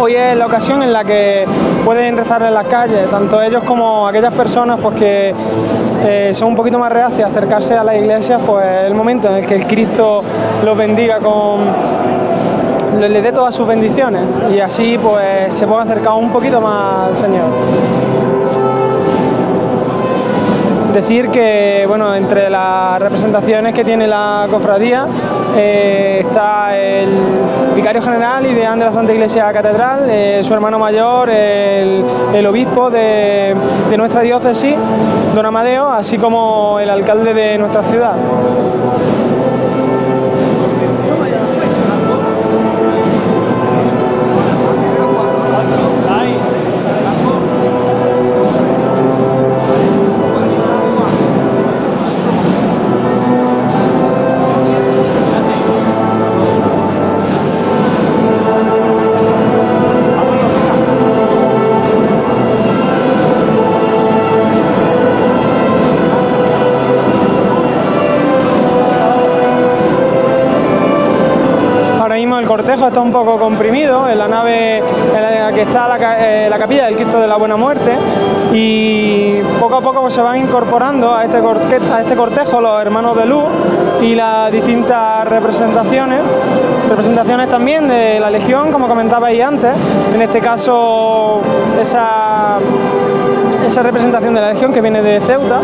hoy 0.00 0.14
es 0.14 0.36
la 0.36 0.46
ocasión 0.46 0.82
en 0.82 0.92
la 0.92 1.04
que 1.04 1.44
pueden 1.84 2.16
rezar 2.16 2.42
en 2.42 2.54
las 2.54 2.66
calles, 2.66 3.08
tanto 3.10 3.40
ellos 3.40 3.62
como 3.62 4.06
aquellas 4.08 4.34
personas 4.34 4.78
pues 4.80 4.96
que 4.96 5.34
eh, 6.04 6.30
son 6.32 6.48
un 6.48 6.56
poquito 6.56 6.78
más 6.78 6.92
reacias 6.92 7.28
a 7.28 7.30
acercarse 7.30 7.76
a 7.76 7.84
las 7.84 7.96
iglesias, 7.96 8.40
pues 8.44 8.64
el 8.84 8.94
momento 8.94 9.28
en 9.28 9.36
el 9.36 9.46
que 9.46 9.54
el 9.54 9.66
Cristo 9.66 10.22
los 10.64 10.76
bendiga 10.76 11.18
con 11.18 11.66
le 12.96 13.22
dé 13.22 13.32
todas 13.32 13.54
sus 13.54 13.66
bendiciones 13.66 14.22
y 14.54 14.60
así 14.60 14.98
pues 14.98 15.52
se 15.54 15.66
puede 15.66 15.82
acercar 15.82 16.14
un 16.14 16.30
poquito 16.30 16.60
más 16.60 17.08
al 17.08 17.16
Señor. 17.16 17.46
Decir 20.92 21.28
que 21.28 21.84
bueno 21.86 22.14
entre 22.14 22.48
las 22.50 23.00
representaciones 23.00 23.74
que 23.74 23.84
tiene 23.84 24.08
la 24.08 24.46
cofradía 24.50 25.06
eh, 25.56 26.24
está 26.24 26.76
el 26.76 27.08
vicario 27.74 28.02
general 28.02 28.46
y 28.46 28.54
de 28.54 28.64
la 28.64 28.92
Santa 28.92 29.12
Iglesia 29.12 29.52
Catedral, 29.52 30.08
eh, 30.08 30.40
su 30.42 30.54
hermano 30.54 30.78
mayor, 30.78 31.30
el, 31.30 32.46
obispo 32.46 32.90
de 32.90 33.54
nuestra 33.96 34.22
diócesis, 34.22 34.76
don 35.34 35.46
Amadeo, 35.46 35.88
así 35.88 36.18
como 36.18 36.80
el 36.80 36.90
alcalde 36.90 37.34
de 37.34 37.58
nuestra 37.58 37.82
ciudad. 37.82 38.16
Cortejo 72.68 72.88
está 72.88 73.00
un 73.00 73.12
poco 73.12 73.38
comprimido 73.38 74.06
en 74.10 74.18
la 74.18 74.28
nave 74.28 74.76
en 74.76 75.22
la 75.22 75.50
que 75.54 75.62
está 75.62 75.88
la, 75.88 75.96
eh, 76.20 76.50
la 76.50 76.58
capilla 76.58 76.84
del 76.84 76.96
Cristo 76.96 77.18
de 77.18 77.26
la 77.26 77.38
Buena 77.38 77.56
Muerte 77.56 77.96
y 78.52 79.40
poco 79.58 79.76
a 79.76 79.80
poco 79.80 80.02
pues, 80.02 80.12
se 80.12 80.20
van 80.20 80.40
incorporando 80.40 81.14
a 81.14 81.24
este, 81.24 81.38
a 81.38 82.00
este 82.02 82.14
cortejo 82.14 82.60
los 82.60 82.82
hermanos 82.82 83.16
de 83.16 83.24
luz 83.24 83.44
y 84.02 84.14
las 84.14 84.52
distintas 84.52 85.26
representaciones, 85.26 86.20
representaciones 86.90 87.48
también 87.48 87.88
de 87.88 88.20
la 88.20 88.28
Legión, 88.28 88.70
como 88.70 88.86
comentabais 88.86 89.42
antes, 89.42 89.72
en 90.14 90.20
este 90.20 90.42
caso 90.42 91.40
esa, 91.80 92.58
esa 93.66 93.82
representación 93.82 94.34
de 94.34 94.42
la 94.42 94.52
Legión 94.52 94.74
que 94.74 94.82
viene 94.82 95.00
de 95.00 95.20
Ceuta 95.20 95.62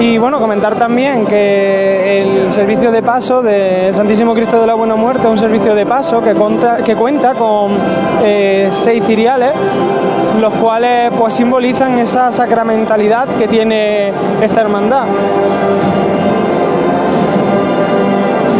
y 0.00 0.16
bueno, 0.16 0.38
comentar 0.38 0.76
también 0.76 1.26
que 1.26 2.20
el 2.20 2.52
servicio 2.52 2.92
de 2.92 3.02
paso 3.02 3.42
del 3.42 3.92
Santísimo 3.94 4.32
Cristo 4.32 4.60
de 4.60 4.66
la 4.66 4.74
Buena 4.74 4.94
Muerte 4.94 5.22
es 5.22 5.28
un 5.28 5.38
servicio 5.38 5.74
de 5.74 5.84
paso 5.86 6.22
que, 6.22 6.34
que 6.84 6.94
cuenta 6.94 7.34
con 7.34 7.72
eh, 8.22 8.68
seis 8.70 9.04
ciriales, 9.04 9.52
los 10.40 10.54
cuales 10.54 11.10
pues 11.18 11.34
simbolizan 11.34 11.98
esa 11.98 12.30
sacramentalidad 12.30 13.36
que 13.36 13.48
tiene 13.48 14.12
esta 14.40 14.60
hermandad. 14.60 15.06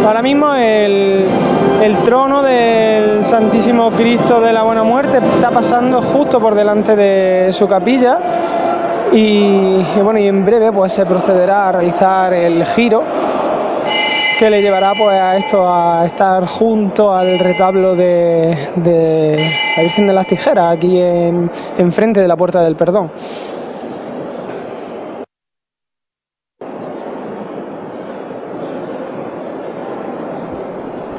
Ahora 0.05 0.21
mismo 0.21 0.53
el, 0.53 1.25
el 1.81 1.97
trono 1.99 2.41
del 2.41 3.23
Santísimo 3.23 3.91
Cristo 3.91 4.41
de 4.41 4.51
la 4.51 4.63
Buena 4.63 4.83
Muerte 4.83 5.19
está 5.19 5.51
pasando 5.51 6.01
justo 6.01 6.41
por 6.41 6.55
delante 6.55 6.97
de 6.97 7.53
su 7.53 7.67
capilla 7.67 8.19
y, 9.11 9.81
bueno, 10.01 10.19
y 10.19 10.27
en 10.27 10.45
breve 10.45 10.71
pues 10.71 10.93
se 10.93 11.05
procederá 11.05 11.69
a 11.69 11.71
realizar 11.71 12.33
el 12.33 12.65
giro 12.65 13.03
que 14.37 14.49
le 14.49 14.61
llevará 14.61 14.93
pues 14.97 15.19
a 15.19 15.35
esto 15.35 15.67
a 15.67 16.05
estar 16.05 16.45
junto 16.45 17.13
al 17.13 17.39
retablo 17.39 17.95
de, 17.95 18.55
la 19.75 19.83
Virgen 19.83 20.07
de 20.07 20.13
las 20.13 20.27
Tijeras 20.27 20.77
aquí 20.77 21.01
en, 21.01 21.51
enfrente 21.77 22.21
de 22.21 22.27
la 22.27 22.37
Puerta 22.37 22.63
del 22.63 22.75
Perdón. 22.75 23.11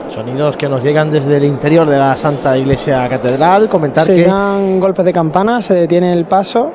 Sonidos 0.08 0.56
que 0.56 0.68
nos 0.68 0.82
llegan 0.82 1.10
desde 1.10 1.36
el 1.36 1.44
interior 1.44 1.88
de 1.88 1.98
la 1.98 2.16
Santa 2.16 2.56
Iglesia 2.56 3.08
Catedral. 3.08 3.68
Comentar 3.68 4.04
se 4.04 4.14
que. 4.14 4.24
dan 4.24 4.80
golpes 4.80 5.04
de 5.04 5.12
campana, 5.12 5.60
se 5.60 5.74
detiene 5.74 6.12
el 6.12 6.24
paso 6.24 6.72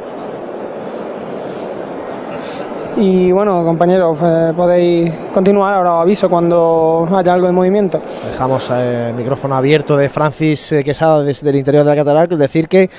y 2.97 3.31
bueno, 3.31 3.63
compañeros, 3.65 4.17
eh, 4.21 4.53
podéis 4.55 5.13
continuar, 5.33 5.73
ahora 5.73 5.95
os 5.95 6.01
aviso 6.03 6.29
cuando 6.29 7.07
haya 7.13 7.33
algo 7.33 7.47
de 7.47 7.53
movimiento. 7.53 8.01
Dejamos 8.31 8.69
eh, 8.71 9.09
el 9.09 9.15
micrófono 9.15 9.55
abierto 9.55 9.97
de 9.97 10.07
Francis 10.07 10.71
eh, 10.71 10.83
Quesada 10.83 11.21
desde 11.21 11.49
el 11.49 11.57
interior 11.57 11.83
de 11.83 11.89
la 11.89 11.95
catedral, 11.95 12.27
decir 12.37 12.67
que 12.67 12.89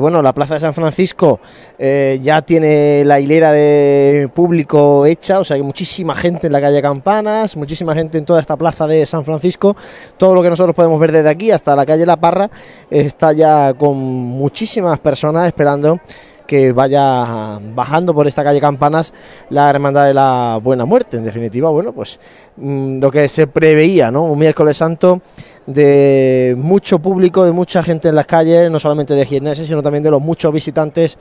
bueno, 0.00 0.22
la 0.22 0.32
plaza 0.32 0.54
de 0.54 0.60
San 0.60 0.74
Francisco 0.74 1.40
ya 1.78 2.42
tiene 2.42 3.04
la 3.04 3.20
hilera 3.20 3.52
de 3.52 4.28
público 4.34 5.06
hecha, 5.06 5.40
o 5.40 5.44
sea 5.44 5.56
hay 5.56 5.62
muchísima 5.62 6.14
gente 6.14 6.46
en 6.46 6.52
la 6.52 6.60
calle 6.60 6.82
Campanas, 6.82 7.56
muchísima 7.56 7.94
gente 7.94 8.18
en 8.18 8.24
toda 8.24 8.40
esta 8.40 8.56
plaza 8.56 8.86
de 8.86 9.06
San 9.06 9.24
Francisco, 9.24 9.76
todo 10.16 10.34
lo 10.34 10.42
que 10.42 10.50
nosotros 10.50 10.74
podemos 10.74 10.98
ver 11.00 11.12
desde 11.12 11.28
aquí 11.28 11.50
hasta 11.50 11.74
la 11.74 11.86
calle 11.86 12.04
La 12.06 12.16
Parra 12.16 12.50
está 12.90 13.32
ya 13.32 13.74
con 13.74 13.96
muchísimas 13.96 14.98
personas 14.98 15.46
esperando 15.46 16.00
que 16.48 16.72
vaya 16.72 17.60
bajando 17.74 18.14
por 18.14 18.26
esta 18.26 18.42
calle 18.42 18.58
Campanas 18.58 19.12
la 19.50 19.68
Hermandad 19.68 20.06
de 20.06 20.14
la 20.14 20.58
Buena 20.62 20.86
Muerte. 20.86 21.18
En 21.18 21.24
definitiva, 21.24 21.68
bueno, 21.68 21.92
pues 21.92 22.18
mm, 22.56 23.00
lo 23.00 23.10
que 23.10 23.28
se 23.28 23.46
preveía, 23.48 24.10
¿no? 24.10 24.24
Un 24.24 24.38
miércoles 24.38 24.78
santo 24.78 25.20
de 25.66 26.56
mucho 26.56 27.00
público, 27.00 27.44
de 27.44 27.52
mucha 27.52 27.82
gente 27.82 28.08
en 28.08 28.14
las 28.14 28.24
calles, 28.24 28.70
no 28.70 28.80
solamente 28.80 29.12
de 29.12 29.26
Gieneses, 29.26 29.68
sino 29.68 29.82
también 29.82 30.02
de 30.02 30.10
los 30.10 30.22
muchos 30.22 30.50
visitantes 30.50 31.18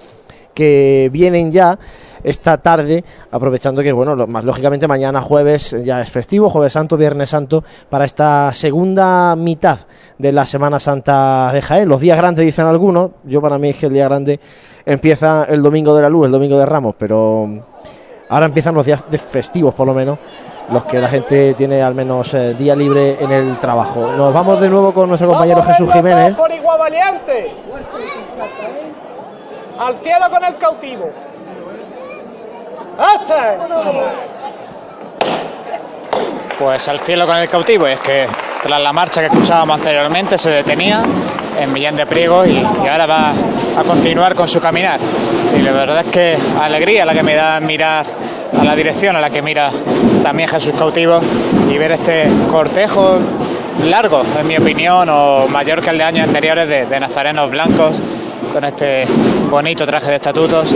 que 0.54 1.10
vienen 1.12 1.52
ya 1.52 1.78
esta 2.24 2.58
tarde, 2.58 3.04
aprovechando 3.30 3.84
que, 3.84 3.91
bueno, 3.91 4.16
más 4.28 4.45
lógicamente 4.45 4.88
mañana 4.88 5.20
jueves 5.22 5.76
ya 5.84 6.02
es 6.02 6.10
festivo, 6.10 6.49
jueves 6.49 6.72
santo, 6.72 6.95
viernes 6.95 7.30
santo, 7.30 7.66
para 7.90 8.06
esta 8.06 8.52
segunda 8.54 9.36
mitad 9.36 9.80
de 10.18 10.32
la 10.32 10.45
Semana 10.45 10.80
Santa 10.80 11.52
de 11.54 11.62
Jaén. 11.62 11.90
Los 11.90 11.99
días 11.99 12.18
grandes 12.18 12.45
dicen 12.45 12.66
algunos, 12.66 13.12
yo 13.26 13.41
para 13.41 13.58
mí 13.58 13.70
es 13.70 13.76
que 13.76 13.88
el 13.88 13.94
día 13.94 14.06
grande 14.06 14.40
empieza 14.88 15.44
el 15.44 15.62
domingo 15.62 15.94
de 15.94 16.02
la 16.02 16.10
luz, 16.10 16.26
el 16.26 16.32
domingo 16.32 16.58
de 16.58 16.66
Ramos, 16.66 16.96
pero 16.98 17.48
ahora 18.30 18.46
empiezan 18.46 18.74
los 18.74 18.86
días 18.86 19.04
de 19.10 19.18
festivos 19.18 19.74
por 19.74 19.86
lo 19.86 19.94
menos, 19.94 20.18
los 20.72 20.86
que 20.86 21.00
la 21.00 21.10
gente 21.10 21.54
tiene 21.56 21.84
al 21.84 21.94
menos 21.94 22.34
eh, 22.34 22.54
día 22.54 22.76
libre 22.76 23.18
en 23.20 23.30
el 23.32 23.58
trabajo. 23.58 24.14
Nos 24.14 24.34
vamos 24.34 24.62
de 24.62 24.70
nuevo 24.70 24.94
con 24.94 25.10
nuestro 25.10 25.28
compañero 25.28 25.62
Jesús 25.62 25.92
Jiménez. 25.92 26.36
Por 26.36 26.52
igual 26.52 26.80
valiente. 26.80 27.52
Al 29.78 29.98
cielo 30.00 30.30
con 30.32 30.44
el 30.44 30.58
cautivo. 30.58 31.10
Pues 36.60 36.88
al 36.88 37.00
cielo 37.00 37.28
con 37.28 37.38
el 37.38 37.48
cautivo, 37.50 37.86
es 37.86 38.00
que 38.00 38.26
tras 38.64 38.82
la 38.82 38.92
marcha 38.92 39.22
que 39.22 39.28
escuchábamos 39.28 39.78
anteriormente 39.78 40.40
se 40.40 40.50
detenía 40.50 41.04
en 41.60 41.72
Millán 41.72 41.96
de 41.96 42.08
Priego 42.08 42.48
y, 42.48 42.66
ahora 42.90 43.06
va 43.06 43.32
a 43.78 43.84
continuar 43.84 44.34
con 44.34 44.48
su 44.48 44.60
caminar. 44.60 45.00
Y 45.56 45.62
la 45.62 45.72
verdad 45.72 46.00
es 46.00 46.12
que 46.12 46.36
alegría 46.60 47.06
la 47.06 47.14
que 47.14 47.22
me 47.22 47.36
da 47.36 47.60
mirar 47.60 48.08
a 48.60 48.64
la 48.64 48.76
dirección 48.76 49.16
a 49.16 49.20
la 49.20 49.30
que 49.30 49.44
mira 49.44 49.70
también 50.24 50.50
Jesús 50.50 50.74
Cautivo 50.76 51.22
y 51.72 51.78
ver 51.78 51.92
este 51.92 52.26
cortejo 52.50 53.20
largo, 53.86 54.24
en 54.40 54.48
mi 54.48 54.58
opinión, 54.58 55.10
o 55.10 55.48
mayor 55.48 55.84
que 55.84 55.92
el 55.92 56.00
de 56.00 56.04
años 56.06 56.28
anteriores 56.28 56.68
de, 56.68 56.88
de 56.88 57.00
nazarenos 57.00 57.52
blancos 57.52 58.02
con 58.52 58.64
este 58.64 59.06
bonito 59.52 59.86
traje 59.86 60.10
de 60.10 60.16
estatutos 60.16 60.74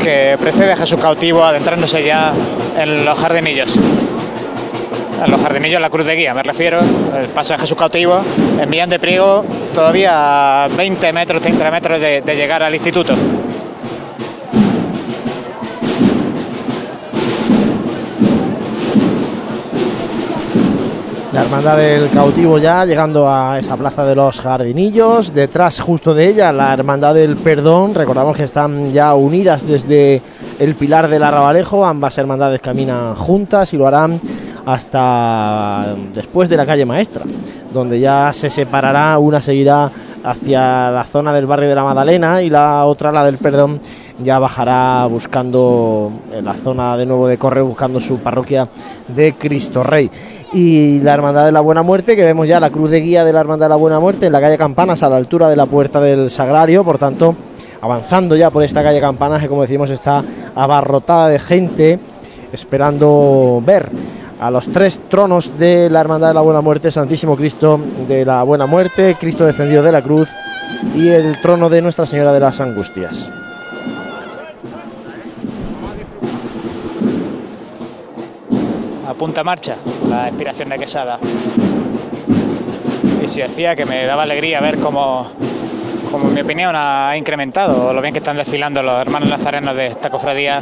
que 0.00 0.36
precede 0.40 0.72
a 0.72 0.76
Jesús 0.76 1.00
cautivo 1.00 1.42
adentrándose 1.42 2.04
ya 2.04 2.32
en 2.78 3.04
los 3.04 3.18
jardinillos 3.18 3.76
en 5.22 5.30
los 5.30 5.40
jardinillos, 5.40 5.80
la 5.80 5.90
cruz 5.90 6.06
de 6.06 6.16
guía, 6.16 6.34
me 6.34 6.42
refiero, 6.42 6.80
el 6.80 7.26
paso 7.28 7.54
de 7.54 7.60
Jesús 7.60 7.76
cautivo, 7.76 8.20
en 8.60 8.68
Millán 8.68 8.90
de 8.90 8.98
Priego, 8.98 9.44
todavía 9.72 10.64
a 10.64 10.68
20 10.68 11.12
metros, 11.12 11.42
30 11.42 11.70
metros 11.70 12.00
de, 12.00 12.22
de 12.22 12.36
llegar 12.36 12.62
al 12.62 12.74
instituto. 12.74 13.14
La 21.32 21.42
hermandad 21.42 21.76
del 21.78 22.10
cautivo 22.10 22.58
ya 22.58 22.84
llegando 22.84 23.28
a 23.28 23.58
esa 23.58 23.76
plaza 23.76 24.04
de 24.04 24.14
los 24.14 24.38
jardinillos, 24.38 25.34
detrás 25.34 25.80
justo 25.80 26.14
de 26.14 26.28
ella 26.28 26.52
la 26.52 26.72
hermandad 26.72 27.12
del 27.12 27.36
perdón, 27.36 27.92
recordamos 27.92 28.36
que 28.36 28.44
están 28.44 28.92
ya 28.92 29.14
unidas 29.14 29.66
desde 29.66 30.22
el 30.60 30.76
pilar 30.76 31.08
del 31.08 31.24
arrabalejo, 31.24 31.84
ambas 31.84 32.16
hermandades 32.18 32.60
caminan 32.60 33.16
juntas 33.16 33.74
y 33.74 33.76
lo 33.76 33.88
harán 33.88 34.20
hasta 34.66 35.94
después 36.14 36.48
de 36.48 36.56
la 36.56 36.66
calle 36.66 36.84
maestra, 36.84 37.24
donde 37.72 38.00
ya 38.00 38.32
se 38.32 38.50
separará, 38.50 39.18
una 39.18 39.40
seguirá 39.40 39.90
hacia 40.24 40.90
la 40.90 41.04
zona 41.04 41.32
del 41.32 41.46
barrio 41.46 41.68
de 41.68 41.74
la 41.74 41.84
Madalena 41.84 42.40
y 42.40 42.48
la 42.48 42.86
otra, 42.86 43.12
la 43.12 43.24
del 43.24 43.36
perdón, 43.36 43.80
ya 44.22 44.38
bajará 44.38 45.06
buscando 45.06 46.10
la 46.42 46.54
zona 46.54 46.96
de 46.96 47.04
nuevo 47.04 47.26
de 47.26 47.36
Correo, 47.36 47.66
buscando 47.66 48.00
su 48.00 48.18
parroquia 48.18 48.68
de 49.08 49.34
Cristo 49.34 49.82
Rey. 49.82 50.10
Y 50.52 51.00
la 51.00 51.14
Hermandad 51.14 51.44
de 51.44 51.52
la 51.52 51.60
Buena 51.60 51.82
Muerte, 51.82 52.16
que 52.16 52.24
vemos 52.24 52.48
ya 52.48 52.60
la 52.60 52.70
cruz 52.70 52.90
de 52.90 53.00
guía 53.00 53.24
de 53.24 53.32
la 53.32 53.40
Hermandad 53.40 53.66
de 53.66 53.70
la 53.70 53.76
Buena 53.76 54.00
Muerte 54.00 54.26
en 54.26 54.32
la 54.32 54.40
calle 54.40 54.56
Campanas, 54.56 55.02
a 55.02 55.08
la 55.08 55.16
altura 55.16 55.48
de 55.48 55.56
la 55.56 55.66
puerta 55.66 56.00
del 56.00 56.30
Sagrario, 56.30 56.84
por 56.84 56.96
tanto, 56.96 57.34
avanzando 57.82 58.34
ya 58.36 58.50
por 58.50 58.62
esta 58.62 58.82
calle 58.82 59.00
Campanas, 59.00 59.42
que 59.42 59.48
como 59.48 59.62
decimos 59.62 59.90
está 59.90 60.24
abarrotada 60.54 61.28
de 61.28 61.38
gente, 61.38 61.98
esperando 62.52 63.60
ver 63.66 63.90
a 64.44 64.50
los 64.50 64.66
tres 64.66 65.00
tronos 65.08 65.58
de 65.58 65.88
la 65.88 66.00
Hermandad 66.00 66.28
de 66.28 66.34
la 66.34 66.42
Buena 66.42 66.60
Muerte, 66.60 66.90
Santísimo 66.90 67.34
Cristo 67.34 67.80
de 68.06 68.26
la 68.26 68.42
Buena 68.42 68.66
Muerte, 68.66 69.16
Cristo 69.18 69.46
descendido 69.46 69.82
de 69.82 69.90
la 69.90 70.02
cruz 70.02 70.28
y 70.94 71.08
el 71.08 71.40
trono 71.40 71.70
de 71.70 71.80
Nuestra 71.80 72.04
Señora 72.04 72.30
de 72.30 72.40
las 72.40 72.60
Angustias. 72.60 73.30
A 79.08 79.14
punta 79.14 79.42
marcha, 79.42 79.76
la 80.10 80.28
inspiración 80.28 80.68
de 80.68 80.78
Quesada. 80.78 81.18
Y 83.22 83.26
si 83.26 83.40
decía 83.40 83.74
que 83.74 83.86
me 83.86 84.04
daba 84.04 84.24
alegría 84.24 84.60
ver 84.60 84.78
cómo, 84.78 85.26
como 86.14 86.30
mi 86.30 86.42
opinión 86.42 86.76
ha 86.76 87.16
incrementado 87.16 87.92
lo 87.92 88.00
bien 88.00 88.14
que 88.14 88.18
están 88.18 88.36
desfilando 88.36 88.80
los 88.84 89.00
hermanos 89.00 89.28
nazarenos 89.28 89.74
de 89.74 89.88
esta 89.88 90.10
cofradía. 90.10 90.60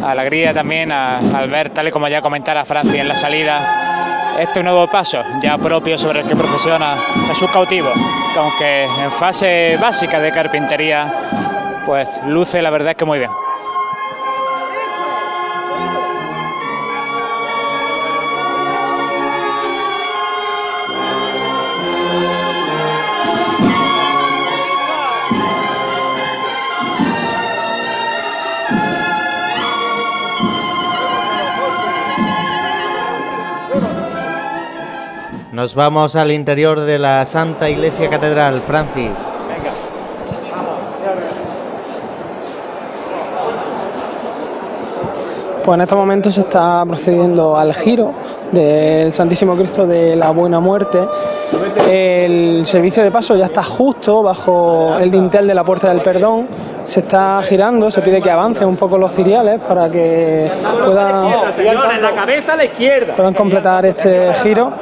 Alegría 0.00 0.54
también 0.54 0.92
al 0.92 1.50
ver, 1.50 1.70
tal 1.70 1.88
y 1.88 1.90
como 1.90 2.06
ya 2.06 2.22
comentara 2.22 2.64
Francia 2.64 3.02
en 3.02 3.08
la 3.08 3.16
salida, 3.16 4.36
este 4.38 4.62
nuevo 4.62 4.86
paso 4.86 5.20
ya 5.42 5.58
propio 5.58 5.98
sobre 5.98 6.20
el 6.20 6.28
que 6.28 6.36
profesiona 6.36 6.94
Jesús 7.26 7.50
Cautivo, 7.50 7.90
que 8.32 8.38
aunque 8.38 8.84
en 9.02 9.10
fase 9.10 9.76
básica 9.80 10.20
de 10.20 10.30
carpintería, 10.30 11.12
pues 11.84 12.08
luce 12.28 12.62
la 12.62 12.70
verdad 12.70 12.90
es 12.90 12.96
que 12.96 13.04
muy 13.04 13.18
bien. 13.18 13.30
Nos 35.62 35.76
vamos 35.76 36.16
al 36.16 36.32
interior 36.32 36.80
de 36.80 36.98
la 36.98 37.24
Santa 37.24 37.70
Iglesia 37.70 38.10
Catedral, 38.10 38.60
Francis. 38.62 39.12
Pues 45.64 45.76
en 45.76 45.82
estos 45.82 45.96
momentos 45.96 46.34
se 46.34 46.40
está 46.40 46.84
procediendo 46.84 47.56
al 47.56 47.72
giro 47.76 48.12
del 48.50 49.12
Santísimo 49.12 49.54
Cristo 49.54 49.86
de 49.86 50.16
la 50.16 50.30
Buena 50.30 50.58
Muerte. 50.58 50.98
El 51.88 52.66
servicio 52.66 53.04
de 53.04 53.12
paso 53.12 53.36
ya 53.36 53.44
está 53.44 53.62
justo 53.62 54.20
bajo 54.20 54.98
el 54.98 55.12
dintel 55.12 55.46
de 55.46 55.54
la 55.54 55.62
Puerta 55.62 55.90
del 55.90 56.02
Perdón. 56.02 56.48
Se 56.82 57.00
está 57.00 57.40
girando, 57.44 57.88
se 57.88 58.02
pide 58.02 58.20
que 58.20 58.32
avancen 58.32 58.66
un 58.66 58.76
poco 58.76 58.98
los 58.98 59.12
ciriales 59.14 59.60
para 59.60 59.88
que 59.88 60.50
puedan, 60.84 61.52
Señores, 61.52 62.02
la 62.02 62.14
cabeza 62.16 62.54
a 62.54 62.56
la 62.56 62.64
izquierda. 62.64 63.14
puedan 63.14 63.34
completar 63.34 63.86
este 63.86 64.34
giro. 64.42 64.72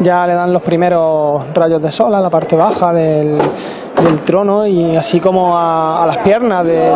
Ya 0.00 0.26
le 0.26 0.34
dan 0.34 0.52
los 0.52 0.62
primeros 0.62 1.42
rayos 1.54 1.80
de 1.80 1.90
sol 1.90 2.14
a 2.14 2.20
la 2.20 2.30
parte 2.30 2.56
baja 2.56 2.92
del, 2.92 3.38
del 3.38 4.20
trono 4.22 4.66
y 4.66 4.96
así 4.96 5.20
como 5.20 5.56
a, 5.56 6.02
a 6.02 6.06
las 6.06 6.18
piernas 6.18 6.64
del, 6.64 6.94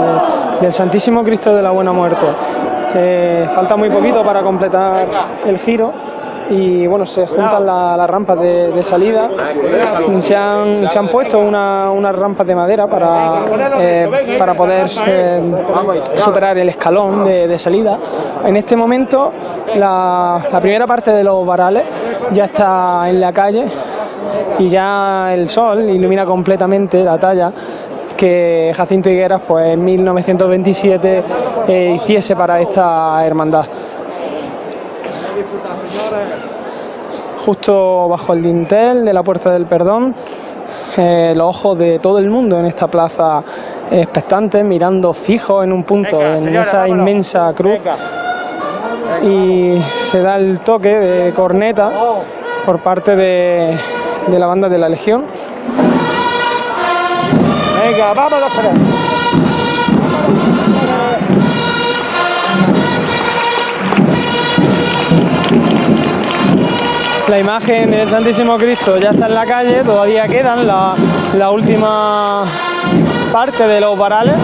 del 0.60 0.72
Santísimo 0.72 1.22
Cristo 1.22 1.54
de 1.54 1.62
la 1.62 1.70
Buena 1.70 1.92
Muerte. 1.92 2.26
Eh, 2.94 3.46
falta 3.54 3.76
muy 3.76 3.90
poquito 3.90 4.22
para 4.24 4.42
completar 4.42 5.06
el 5.46 5.58
giro 5.58 5.92
y 6.50 6.86
bueno, 6.86 7.04
se 7.06 7.26
juntan 7.26 7.64
la- 7.66 7.96
las 7.96 8.08
rampas 8.10 8.38
de, 8.40 8.82
salida. 8.82 9.28
Se 10.20 10.34
han, 10.36 10.88
se 10.88 10.98
han 10.98 11.08
puesto 11.08 11.38
una- 11.40 11.90
unas 11.90 12.14
rampas 12.16 12.46
de 12.46 12.54
madera 12.54 12.86
para, 12.86 13.44
eh, 13.80 14.36
para 14.38 14.54
poder 14.54 14.86
eh, 15.06 15.42
superar 16.16 16.56
el 16.58 16.68
escalón 16.70 17.24
de, 17.24 17.58
salida. 17.58 17.98
En 18.44 18.56
este 18.56 18.76
momento, 18.76 19.32
la, 19.76 20.40
la 20.50 20.60
primera 20.60 20.86
parte 20.86 21.10
de 21.12 21.24
los 21.24 21.46
varales 21.46 21.84
ya 22.32 22.44
está 22.44 23.08
en 23.08 23.20
la 23.20 23.32
calle 23.32 23.66
y 24.58 24.68
ya 24.68 25.32
el 25.34 25.48
sol 25.48 25.88
ilumina 25.90 26.24
completamente 26.24 27.02
la 27.04 27.18
talla 27.18 27.52
que 28.16 28.72
Jacinto 28.76 29.08
Higueras 29.10 29.42
pues 29.46 29.66
en 29.74 29.84
1927 29.84 31.24
eh, 31.68 31.92
hiciese 31.94 32.34
para 32.34 32.60
esta 32.60 33.24
hermandad. 33.24 33.64
Justo 37.44 38.08
bajo 38.08 38.32
el 38.32 38.42
dintel 38.42 39.04
de 39.04 39.12
la 39.12 39.22
Puerta 39.22 39.52
del 39.52 39.66
Perdón, 39.66 40.14
eh, 40.96 41.32
los 41.36 41.56
ojos 41.56 41.78
de 41.78 41.98
todo 41.98 42.18
el 42.18 42.28
mundo 42.28 42.58
en 42.58 42.66
esta 42.66 42.88
plaza 42.88 43.42
expectantes, 43.90 44.64
mirando 44.64 45.14
fijo 45.14 45.62
en 45.62 45.72
un 45.72 45.84
punto, 45.84 46.20
en 46.20 46.54
esa 46.54 46.88
inmensa 46.88 47.52
cruz. 47.54 47.78
Y 49.22 49.80
se 49.96 50.20
da 50.20 50.36
el 50.36 50.60
toque 50.60 50.90
de 50.90 51.32
corneta 51.32 51.90
por 52.66 52.80
parte 52.80 53.16
de, 53.16 53.76
de 54.26 54.38
la 54.38 54.46
banda 54.46 54.68
de 54.68 54.78
la 54.78 54.88
Legión. 54.88 55.26
Venga, 57.82 58.12
vámonos 58.12 58.52
La 67.28 67.38
imagen 67.38 67.90
del 67.90 68.08
Santísimo 68.08 68.56
Cristo 68.56 68.96
ya 68.96 69.10
está 69.10 69.26
en 69.26 69.34
la 69.34 69.44
calle, 69.44 69.84
todavía 69.84 70.26
quedan 70.28 70.66
la, 70.66 71.50
última 71.50 72.44
parte 73.30 73.68
de 73.68 73.80
los 73.82 73.98
varales 73.98 74.34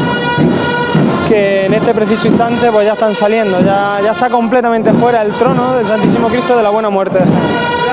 que 1.27 1.65
en 1.65 1.73
este 1.73 1.94
preciso 1.94 2.28
instante 2.28 2.70
pues 2.70 2.86
ya 2.86 2.93
están 2.93 3.15
saliendo, 3.15 3.61
ya, 3.62 4.01
ya 4.05 4.12
está 4.12 4.28
completamente 4.28 4.93
fuera 4.93 5.23
el 5.23 5.32
trono 5.32 5.77
del 5.77 5.86
Santísimo 5.86 6.28
Cristo 6.28 6.59
de 6.59 6.62
la 6.62 6.69
Buena 6.69 6.90
Muerte. 6.90 7.20
¡Cristo 7.20 7.84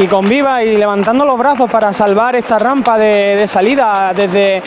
y 0.00 0.06
con 0.06 0.26
viva 0.26 0.62
y 0.62 0.78
levantando 0.78 1.26
los 1.26 1.36
brazos 1.36 1.70
para 1.70 1.92
salvar 1.92 2.34
esta 2.34 2.58
rampa 2.58 2.96
de, 2.96 3.46
salida 3.46 4.12
desde 4.14 4.62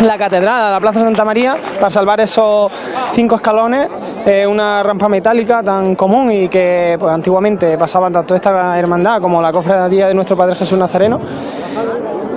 la 0.00 0.18
catedral 0.18 0.62
a 0.62 0.70
la 0.72 0.80
Plaza 0.80 1.00
Santa 1.00 1.24
María, 1.24 1.56
para 1.76 1.88
salvar 1.88 2.20
esos 2.20 2.72
cinco 3.12 3.36
escalones, 3.36 3.88
eh, 4.26 4.44
una 4.44 4.82
rampa 4.82 5.08
metálica 5.08 5.62
tan 5.62 5.94
común 5.94 6.32
y 6.32 6.48
que 6.48 6.96
pues, 6.98 7.14
antiguamente 7.14 7.78
pasaban 7.78 8.12
tanto 8.12 8.34
esta 8.34 8.76
hermandad 8.76 9.20
como 9.20 9.40
la 9.40 9.52
cofradía 9.52 10.08
de 10.08 10.14
nuestro 10.14 10.36
Padre 10.36 10.56
Jesús 10.56 10.76
Nazareno. 10.76 11.20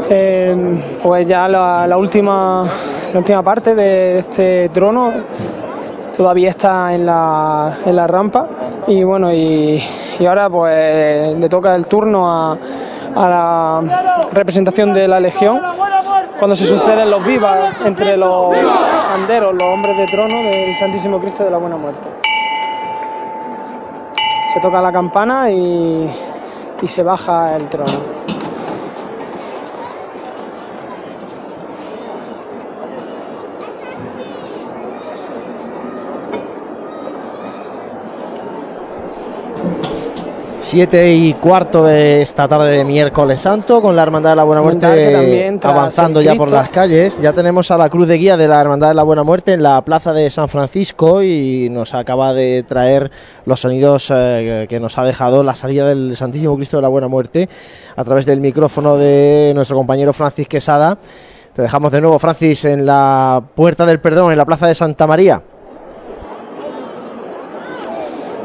Eh, 0.08 1.00
pues 1.02 1.26
ya 1.26 1.48
la 1.48 1.98
última, 1.98 2.68
la 3.12 3.20
última 3.20 3.42
parte 3.42 3.74
de 3.74 4.20
este 4.20 4.70
trono 4.70 5.14
todavía 6.16 6.50
está 6.50 6.94
en 6.94 7.06
la, 7.06 7.78
en 7.86 7.96
la 7.96 8.08
rampa 8.08 8.48
y 8.88 9.04
bueno 9.04 9.34
y, 9.34 9.82
ahora 10.28 10.50
pues 10.50 11.38
le 11.38 11.50
toca 11.50 11.76
el 11.76 11.88
turno 11.88 12.30
a, 12.30 12.58
a 13.16 13.30
la 13.30 13.82
representación 14.32 14.94
de 14.94 15.08
la 15.08 15.20
legión 15.20 15.62
cuando 16.40 16.56
se 16.56 16.66
suceden 16.66 17.10
los 17.10 17.26
vivas 17.26 17.76
entre 17.86 18.18
los 18.18 18.50
banderos, 18.50 19.54
los 19.54 19.64
hombres 19.64 19.98
de 19.98 20.06
trono 20.08 20.44
del 20.44 20.76
Santísimo 20.78 21.20
Cristo 21.20 21.44
de 21.44 21.52
la 21.52 21.58
Buena 21.58 21.78
Muerte. 21.78 22.08
Se 24.54 24.60
toca 24.60 24.82
la 24.82 24.92
campana 24.92 25.50
y, 25.50 26.10
y 26.82 26.88
se 26.88 27.02
baja 27.02 27.56
el 27.56 27.70
trono. 27.70 28.33
Siete 40.74 41.14
y 41.14 41.36
cuarto 41.36 41.84
de 41.84 42.24
esta 42.24 42.48
tarde 42.48 42.72
de 42.72 42.84
miércoles 42.84 43.40
santo 43.40 43.80
con 43.80 43.96
la 43.96 44.02
Hermandad 44.02 44.32
de 44.32 44.36
la 44.38 44.44
Buena 44.44 44.64
Muerte 44.64 45.60
avanzando 45.62 46.20
ya 46.20 46.34
por 46.34 46.52
las 46.52 46.70
calles. 46.70 47.16
Ya 47.22 47.32
tenemos 47.32 47.70
a 47.70 47.78
la 47.78 47.92
cruz 47.92 48.08
de 48.08 48.18
guía 48.18 48.38
de 48.38 48.48
la 48.48 48.60
Hermandad 48.60 48.88
de 48.88 48.96
la 48.96 49.04
Buena 49.04 49.22
Muerte 49.22 49.54
en 49.54 49.62
la 49.62 49.80
plaza 49.84 50.14
de 50.14 50.32
San 50.32 50.50
Francisco 50.50 51.22
y 51.22 51.70
nos 51.70 51.94
acaba 51.94 52.34
de 52.34 52.64
traer 52.68 53.12
los 53.46 53.60
sonidos 53.60 54.12
eh, 54.12 54.66
que 54.68 54.80
nos 54.80 54.98
ha 54.98 55.04
dejado 55.04 55.44
la 55.44 55.54
salida 55.54 55.88
del 55.88 56.18
Santísimo 56.18 56.56
Cristo 56.56 56.78
de 56.78 56.82
la 56.82 56.90
Buena 56.90 57.08
Muerte 57.08 57.48
a 57.96 58.04
través 58.04 58.26
del 58.26 58.40
micrófono 58.40 58.98
de 58.98 59.52
nuestro 59.54 59.78
compañero 59.78 60.12
Francis 60.12 60.48
Quesada. 60.48 60.98
Te 61.54 61.62
dejamos 61.62 61.92
de 61.92 62.02
nuevo, 62.02 62.18
Francis, 62.18 62.66
en 62.66 62.88
la 62.88 63.44
Puerta 63.54 63.86
del 63.86 64.00
Perdón, 64.00 64.32
en 64.32 64.40
la 64.40 64.46
plaza 64.46 64.66
de 64.66 64.74
Santa 64.74 65.06
María. 65.06 65.44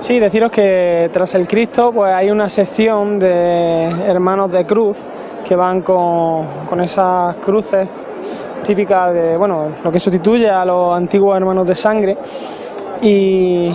Sí, 0.00 0.20
deciros 0.20 0.52
que 0.52 1.10
tras 1.12 1.34
el 1.34 1.48
Cristo 1.48 1.90
pues 1.92 2.12
hay 2.12 2.30
una 2.30 2.48
sección 2.48 3.18
de 3.18 3.84
hermanos 4.06 4.50
de 4.52 4.64
cruz 4.64 5.04
que 5.44 5.56
van 5.56 5.82
con, 5.82 6.46
con 6.68 6.80
esas 6.80 7.34
cruces 7.36 7.88
típicas 8.62 9.12
de, 9.12 9.36
bueno, 9.36 9.72
lo 9.82 9.90
que 9.90 9.98
sustituye 9.98 10.48
a 10.48 10.64
los 10.64 10.96
antiguos 10.96 11.36
hermanos 11.36 11.66
de 11.66 11.74
sangre. 11.74 12.16
Y, 13.00 13.72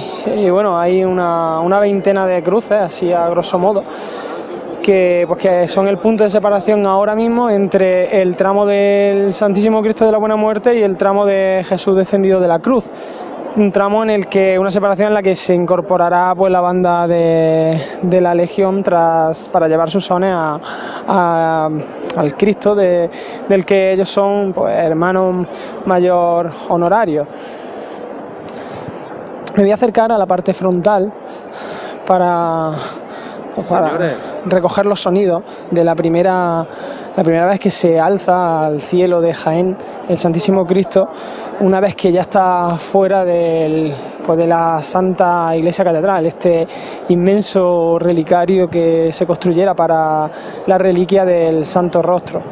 bueno, 0.49 0.77
hay 0.79 1.03
una, 1.03 1.59
una 1.59 1.79
veintena 1.79 2.25
de 2.25 2.41
cruces, 2.41 2.79
así 2.79 3.11
a 3.11 3.27
grosso 3.29 3.59
modo, 3.59 3.83
que, 4.81 5.25
pues 5.27 5.39
que 5.41 5.67
son 5.67 5.87
el 5.87 5.97
punto 5.97 6.23
de 6.23 6.29
separación 6.29 6.85
ahora 6.85 7.15
mismo 7.15 7.49
entre 7.49 8.21
el 8.21 8.35
tramo 8.35 8.65
del 8.65 9.33
Santísimo 9.33 9.81
Cristo 9.81 10.05
de 10.05 10.11
la 10.11 10.17
Buena 10.17 10.35
Muerte 10.35 10.77
y 10.77 10.83
el 10.83 10.97
tramo 10.97 11.25
de 11.25 11.65
Jesús 11.65 11.95
descendido 11.95 12.39
de 12.39 12.47
la 12.47 12.59
cruz 12.59 12.85
un 13.55 13.71
tramo 13.71 14.01
en 14.03 14.09
el 14.09 14.27
que 14.27 14.57
una 14.57 14.71
separación 14.71 15.09
en 15.09 15.13
la 15.13 15.21
que 15.21 15.35
se 15.35 15.53
incorporará 15.53 16.33
pues 16.35 16.51
la 16.51 16.59
banda 16.61 17.07
de, 17.07 17.79
de 18.01 18.21
la 18.21 18.33
legión 18.33 18.81
tras 18.81 19.47
para 19.49 19.67
llevar 19.67 19.91
sus 19.91 20.05
sones 20.05 20.33
a, 20.33 20.59
a- 21.07 21.69
al 22.17 22.35
Cristo 22.35 22.73
de- 22.73 23.09
del 23.47 23.63
que 23.65 23.93
ellos 23.93 24.09
son 24.09 24.53
pues 24.53 24.73
hermanos 24.75 25.47
mayor 25.85 26.49
honorarios 26.69 27.27
me 29.55 29.61
voy 29.63 29.71
a 29.71 29.75
acercar 29.75 30.11
a 30.11 30.17
la 30.17 30.25
parte 30.25 30.51
frontal 30.55 31.13
para, 32.07 32.71
pues, 33.53 33.67
para 33.67 33.97
recoger 34.45 34.87
los 34.87 34.99
sonidos 34.99 35.43
de 35.69 35.83
la 35.83 35.93
primera 35.93 36.65
la 37.15 37.23
primera 37.23 37.45
vez 37.45 37.59
que 37.59 37.69
se 37.69 37.99
alza 37.99 38.65
al 38.65 38.81
cielo 38.81 39.21
de 39.21 39.31
Jaén 39.35 39.77
el 40.09 40.17
Santísimo 40.17 40.65
Cristo 40.65 41.07
una 41.63 41.79
vez 41.79 41.95
que 41.95 42.11
ya 42.11 42.21
está 42.21 42.77
fuera 42.77 43.23
del, 43.23 43.95
pues 44.25 44.37
de 44.37 44.47
la 44.47 44.81
Santa 44.81 45.55
Iglesia 45.55 45.85
Catedral, 45.85 46.25
este 46.25 46.67
inmenso 47.07 47.97
relicario 47.97 48.69
que 48.69 49.11
se 49.13 49.25
construyera 49.25 49.73
para 49.73 50.29
la 50.67 50.77
reliquia 50.77 51.23
del 51.23 51.65
Santo 51.65 52.01
Rostro. 52.01 52.43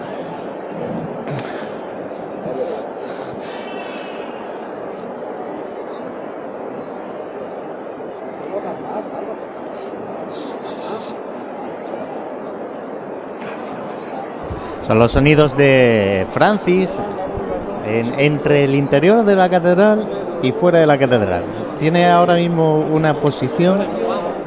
Son 14.81 14.99
los 14.99 15.11
sonidos 15.11 15.55
de 15.57 16.25
Francis 16.31 16.99
en- 17.99 18.19
entre 18.19 18.63
el 18.63 18.75
interior 18.75 19.23
de 19.23 19.35
la 19.35 19.49
catedral 19.49 20.39
y 20.41 20.51
fuera 20.51 20.79
de 20.79 20.85
la 20.87 20.97
catedral. 20.97 21.43
Tiene 21.79 22.07
ahora 22.07 22.35
mismo 22.35 22.79
una 22.91 23.19
posición 23.19 23.85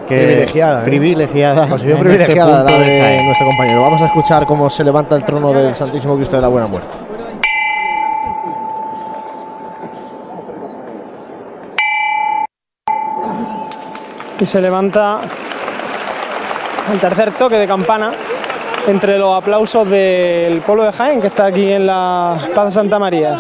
que 0.09 0.17
privilegiada. 0.19 0.83
¿eh? 0.83 0.85
privilegiada, 0.85 1.67
Posición 1.67 1.99
privilegiada 2.01 2.61
este 2.61 2.73
la 2.73 2.79
de 2.79 2.91
de 2.91 3.01
Jaén. 3.01 3.25
nuestro 3.27 3.47
compañero. 3.47 3.81
Vamos 3.83 4.03
a 4.03 4.07
escuchar 4.07 4.47
cómo 4.47 4.69
se 4.71 4.85
levanta 4.85 5.15
el 5.17 5.25
trono 5.25 5.53
del 5.53 5.75
Santísimo 5.75 6.17
Cristo 6.17 6.37
de 6.37 6.43
la 6.43 6.49
Buena 6.49 6.67
Muerte. 6.67 6.95
y 14.41 14.47
se 14.47 14.61
levanta 14.61 15.21
el 16.93 17.01
tercer 17.01 17.33
toque 17.33 17.57
de 17.57 17.67
campana 17.67 18.13
entre 18.87 19.19
los 19.19 19.37
aplausos 19.37 19.89
del 19.89 20.61
pueblo 20.61 20.85
de 20.85 20.93
Jaén 20.93 21.21
que 21.21 21.29
está 21.29 21.47
aquí 21.47 21.73
en 21.73 21.87
la 21.87 22.37
Plaza 22.53 22.71
Santa 22.71 22.99
María. 22.99 23.37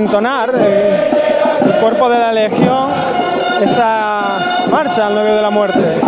entonar 0.00 0.50
eh, 0.56 1.10
el 1.62 1.72
cuerpo 1.82 2.08
de 2.08 2.18
la 2.18 2.32
Legión 2.32 2.88
esa 3.62 4.38
marcha 4.70 5.08
al 5.08 5.14
novio 5.14 5.36
de 5.36 5.42
la 5.42 5.50
muerte. 5.50 6.00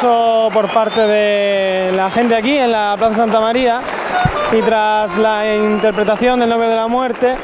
Por 0.00 0.72
parte 0.72 1.00
de 1.00 1.90
la 1.92 2.08
gente 2.10 2.36
aquí 2.36 2.56
en 2.56 2.70
la 2.70 2.94
Plaza 2.96 3.16
Santa 3.16 3.40
María. 3.40 3.80
Y 4.56 4.62
tras 4.62 5.16
la 5.18 5.54
interpretación 5.56 6.38
del 6.38 6.48
Novio 6.48 6.68
de 6.68 6.76
la 6.76 6.86
Muerte, 6.86 7.36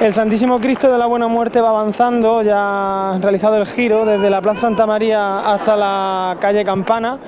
el 0.00 0.12
Santísimo 0.12 0.60
Cristo 0.60 0.90
de 0.90 0.98
la 0.98 1.06
Buena 1.06 1.26
Muerte 1.28 1.60
va 1.60 1.70
avanzando, 1.70 2.42
ya 2.42 3.18
realizado 3.20 3.56
el 3.56 3.66
giro 3.66 4.04
desde 4.04 4.28
la 4.28 4.42
Plaza 4.42 4.62
Santa 4.62 4.86
María 4.86 5.40
hasta 5.40 5.74
la 5.74 6.36
calle 6.38 6.64
Campana, 6.64 7.18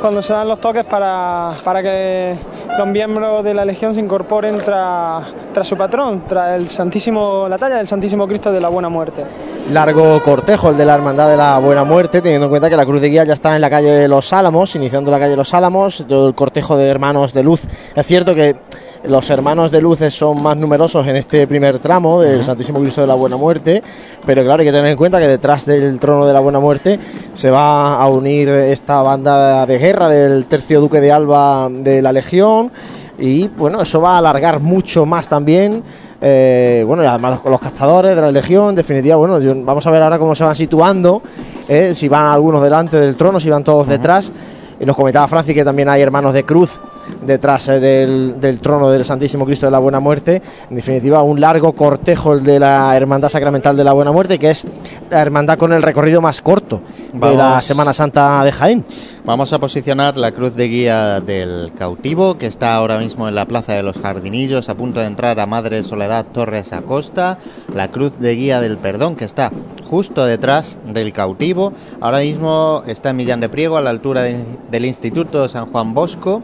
cuando 0.00 0.20
se 0.20 0.34
dan 0.34 0.48
los 0.48 0.60
toques 0.60 0.84
para, 0.84 1.50
para 1.64 1.82
que 1.82 2.36
los 2.78 2.86
miembros 2.86 3.44
de 3.44 3.54
la 3.54 3.64
Legión 3.64 3.94
se 3.94 4.00
incorporen 4.00 4.58
tras, 4.58 5.24
tras 5.52 5.66
su 5.66 5.76
patrón, 5.76 6.22
tras 6.26 6.60
el 6.60 6.68
Santísimo, 6.68 7.48
la 7.48 7.58
talla 7.58 7.76
del 7.76 7.88
Santísimo 7.88 8.26
Cristo 8.26 8.52
de 8.52 8.60
la 8.60 8.68
Buena 8.68 8.88
Muerte. 8.88 9.24
Largo 9.72 10.22
cortejo 10.22 10.68
el 10.70 10.76
de 10.76 10.84
la 10.84 10.94
Hermandad 10.94 11.28
de 11.28 11.36
la 11.36 11.58
Buena 11.58 11.84
Muerte, 11.84 12.20
teniendo 12.20 12.46
en 12.46 12.50
cuenta 12.50 12.70
que 12.70 12.76
la 12.76 12.86
Cruz 12.86 13.00
de 13.00 13.08
Guía 13.08 13.24
ya 13.24 13.34
está 13.34 13.54
en 13.54 13.60
la 13.60 13.70
calle 13.70 14.06
Los 14.08 14.32
Álamos, 14.32 14.74
iniciando 14.76 15.10
la 15.10 15.18
calle 15.18 15.36
Los 15.36 15.54
Álamos, 15.54 16.04
todo 16.08 16.28
el 16.28 16.34
cortejo 16.34 16.76
de 16.76 16.88
hermanos 16.88 17.32
de 17.32 17.42
luz. 17.42 17.62
Es 17.94 18.06
cierto 18.06 18.34
que 18.34 18.56
los 19.08 19.28
hermanos 19.30 19.70
de 19.70 19.80
luces 19.80 20.14
son 20.14 20.42
más 20.42 20.56
numerosos 20.56 21.06
en 21.06 21.16
este 21.16 21.46
primer 21.46 21.78
tramo 21.78 22.20
del 22.20 22.42
Santísimo 22.44 22.80
Cristo 22.80 23.00
de 23.02 23.06
la 23.06 23.14
Buena 23.14 23.36
Muerte, 23.36 23.82
pero 24.24 24.42
claro, 24.42 24.60
hay 24.60 24.66
que 24.66 24.72
tener 24.72 24.90
en 24.90 24.96
cuenta 24.96 25.18
que 25.20 25.28
detrás 25.28 25.64
del 25.66 25.98
trono 26.00 26.26
de 26.26 26.32
la 26.32 26.40
Buena 26.40 26.58
Muerte 26.60 26.98
se 27.34 27.50
va 27.50 28.00
a 28.02 28.08
unir 28.08 28.48
esta 28.48 29.02
banda 29.02 29.64
de 29.66 29.78
guerra 29.78 30.08
del 30.08 30.46
tercio 30.46 30.80
duque 30.80 31.00
de 31.00 31.12
Alba 31.12 31.68
de 31.70 32.02
la 32.02 32.12
Legión 32.12 32.70
y 33.18 33.48
bueno, 33.48 33.80
eso 33.82 34.00
va 34.00 34.14
a 34.14 34.18
alargar 34.18 34.60
mucho 34.60 35.06
más 35.06 35.28
también. 35.28 35.82
eh, 36.20 36.82
bueno, 36.86 37.02
y 37.02 37.06
además 37.06 37.40
con 37.40 37.52
los 37.52 37.60
castadores 37.60 38.16
de 38.16 38.20
la 38.22 38.30
Legión, 38.32 38.70
en 38.70 38.74
definitiva, 38.74 39.16
bueno, 39.16 39.38
yo- 39.38 39.54
vamos 39.64 39.86
a 39.86 39.90
ver 39.90 40.02
ahora 40.02 40.18
cómo 40.18 40.34
se 40.34 40.44
van 40.44 40.56
situando, 40.56 41.20
eh, 41.68 41.92
si 41.94 42.08
van 42.08 42.26
algunos 42.32 42.62
delante 42.62 42.96
del 42.96 43.16
trono, 43.16 43.38
si 43.38 43.50
van 43.50 43.62
todos 43.62 43.86
detrás. 43.86 44.32
Y 44.80 44.84
nos 44.86 44.96
comentaba 44.96 45.28
Francis 45.28 45.54
que 45.54 45.62
también 45.64 45.88
hay 45.90 46.00
hermanos 46.00 46.32
de 46.32 46.42
cruz 46.44 46.70
detrás 47.24 47.68
eh, 47.68 47.80
del, 47.80 48.40
del 48.40 48.60
trono 48.60 48.90
del 48.90 49.04
Santísimo 49.04 49.44
Cristo 49.46 49.66
de 49.66 49.72
la 49.72 49.78
Buena 49.78 50.00
Muerte. 50.00 50.42
En 50.70 50.76
definitiva, 50.76 51.22
un 51.22 51.40
largo 51.40 51.72
cortejo 51.72 52.32
el 52.34 52.42
de 52.44 52.58
la 52.60 52.96
Hermandad 52.96 53.28
Sacramental 53.28 53.76
de 53.76 53.84
la 53.84 53.92
Buena 53.92 54.12
Muerte, 54.12 54.38
que 54.38 54.50
es 54.50 54.64
la 55.10 55.20
hermandad 55.20 55.58
con 55.58 55.72
el 55.72 55.82
recorrido 55.82 56.20
más 56.20 56.40
corto 56.40 56.80
de 57.12 57.34
la 57.34 57.48
Vamos. 57.48 57.64
Semana 57.64 57.92
Santa 57.92 58.42
de 58.44 58.52
Jaén. 58.52 58.84
Vamos 59.24 59.52
a 59.52 59.58
posicionar 59.58 60.16
la 60.16 60.30
cruz 60.30 60.54
de 60.54 60.68
guía 60.68 61.20
del 61.20 61.72
cautivo, 61.76 62.38
que 62.38 62.46
está 62.46 62.74
ahora 62.76 62.98
mismo 62.98 63.26
en 63.28 63.34
la 63.34 63.46
Plaza 63.46 63.72
de 63.72 63.82
los 63.82 63.96
Jardinillos, 63.98 64.68
a 64.68 64.76
punto 64.76 65.00
de 65.00 65.06
entrar 65.06 65.40
a 65.40 65.46
Madre 65.46 65.82
Soledad 65.82 66.26
Torres 66.32 66.72
Acosta. 66.72 67.38
La 67.74 67.90
cruz 67.90 68.18
de 68.20 68.34
guía 68.36 68.60
del 68.60 68.78
perdón, 68.78 69.16
que 69.16 69.24
está 69.24 69.50
justo 69.84 70.24
detrás 70.24 70.78
del 70.86 71.12
cautivo. 71.12 71.72
Ahora 72.00 72.18
mismo 72.20 72.82
está 72.86 73.10
en 73.10 73.16
Millán 73.16 73.40
de 73.40 73.48
Priego, 73.48 73.76
a 73.76 73.82
la 73.82 73.90
altura 73.90 74.22
de- 74.22 74.44
del 74.70 74.84
Instituto 74.84 75.48
San 75.48 75.66
Juan 75.66 75.92
Bosco. 75.92 76.42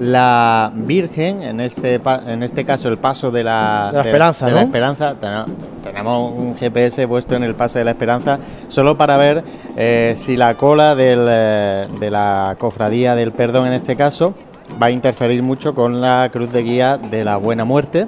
La 0.00 0.70
Virgen, 0.74 1.42
en 1.42 1.60
este, 1.60 2.00
en 2.26 2.42
este 2.42 2.64
caso 2.64 2.88
el 2.88 2.98
paso 2.98 3.30
de 3.30 3.44
la, 3.44 3.88
De 3.92 3.98
la 3.98 4.02
Esperanza, 4.06 4.46
de. 4.46 4.52
Esperanza, 4.62 5.14
ten- 5.20 5.56
tenemos 5.82 6.32
un 6.36 6.56
GPS 6.56 7.06
puesto 7.08 7.34
en 7.36 7.42
el 7.44 7.54
paso 7.54 7.78
de 7.78 7.84
la 7.84 7.90
Esperanza 7.92 8.38
solo 8.68 8.96
para 8.96 9.16
ver 9.16 9.42
eh, 9.76 10.14
si 10.16 10.36
la 10.36 10.54
cola 10.54 10.94
del, 10.94 11.26
eh, 11.28 11.88
de 12.00 12.10
la 12.10 12.54
cofradía 12.58 13.14
del 13.14 13.32
perdón 13.32 13.66
en 13.68 13.72
este 13.74 13.96
caso 13.96 14.34
va 14.82 14.86
a 14.86 14.90
interferir 14.90 15.42
mucho 15.42 15.74
con 15.74 16.00
la 16.00 16.30
cruz 16.32 16.50
de 16.50 16.62
guía 16.62 16.96
de 16.98 17.24
la 17.24 17.36
buena 17.36 17.64
muerte. 17.64 18.06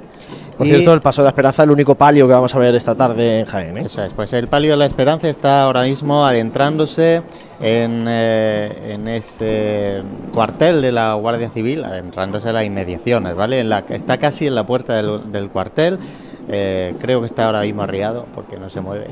Por 0.57 0.65
Y- 0.67 0.69
cierto, 0.69 0.93
el 0.93 1.01
Paso 1.01 1.21
de 1.21 1.25
la 1.25 1.29
Esperanza 1.29 1.63
es 1.63 1.65
el 1.65 1.71
único 1.71 1.95
palio 1.95 2.27
que 2.27 2.33
vamos 2.33 2.55
a 2.55 2.59
ver 2.59 2.75
esta 2.75 2.95
tarde 2.95 3.41
en 3.41 3.45
Jaén. 3.45 3.77
¿eh? 3.77 3.83
Eso 3.85 4.01
es, 4.01 4.13
pues 4.13 4.31
el 4.33 4.47
palio 4.47 4.71
de 4.71 4.77
la 4.77 4.85
esperanza 4.85 5.27
está 5.29 5.63
ahora 5.63 5.83
mismo 5.83 6.25
adentrándose 6.25 7.21
en, 7.59 8.05
eh, 8.07 8.93
en 8.93 9.07
ese 9.07 10.01
cuartel 10.33 10.81
de 10.81 10.91
la 10.93 11.13
Guardia 11.15 11.49
Civil, 11.49 11.83
adentrándose 11.83 12.47
en 12.49 12.53
las 12.55 12.65
inmediaciones, 12.65 13.35
¿vale? 13.35 13.59
En 13.59 13.69
la, 13.69 13.79
está 13.89 14.17
casi 14.17 14.47
en 14.47 14.55
la 14.55 14.65
puerta 14.65 14.93
del, 14.93 15.31
del 15.31 15.49
cuartel. 15.49 15.99
Eh, 16.47 16.95
creo 16.99 17.21
que 17.21 17.25
está 17.27 17.45
ahora 17.45 17.61
mismo 17.61 17.81
arriado 17.81 18.25
porque 18.35 18.57
no 18.57 18.69
se 18.69 18.81
mueve. 18.81 19.07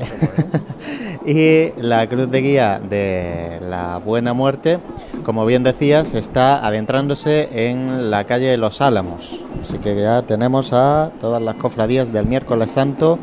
y 1.26 1.80
la 1.80 2.06
cruz 2.08 2.30
de 2.30 2.40
guía 2.40 2.80
de 2.80 3.60
la 3.62 3.98
Buena 3.98 4.32
Muerte, 4.34 4.78
como 5.24 5.44
bien 5.46 5.64
decías, 5.64 6.14
está 6.14 6.64
adentrándose 6.64 7.68
en 7.68 8.10
la 8.10 8.24
calle 8.24 8.46
de 8.46 8.56
Los 8.56 8.80
Álamos. 8.80 9.40
Así 9.62 9.78
que 9.78 9.96
ya 9.96 10.22
tenemos 10.22 10.72
a 10.72 11.10
todas 11.20 11.42
las 11.42 11.56
cofradías 11.56 12.12
del 12.12 12.26
miércoles 12.26 12.70
santo 12.70 13.18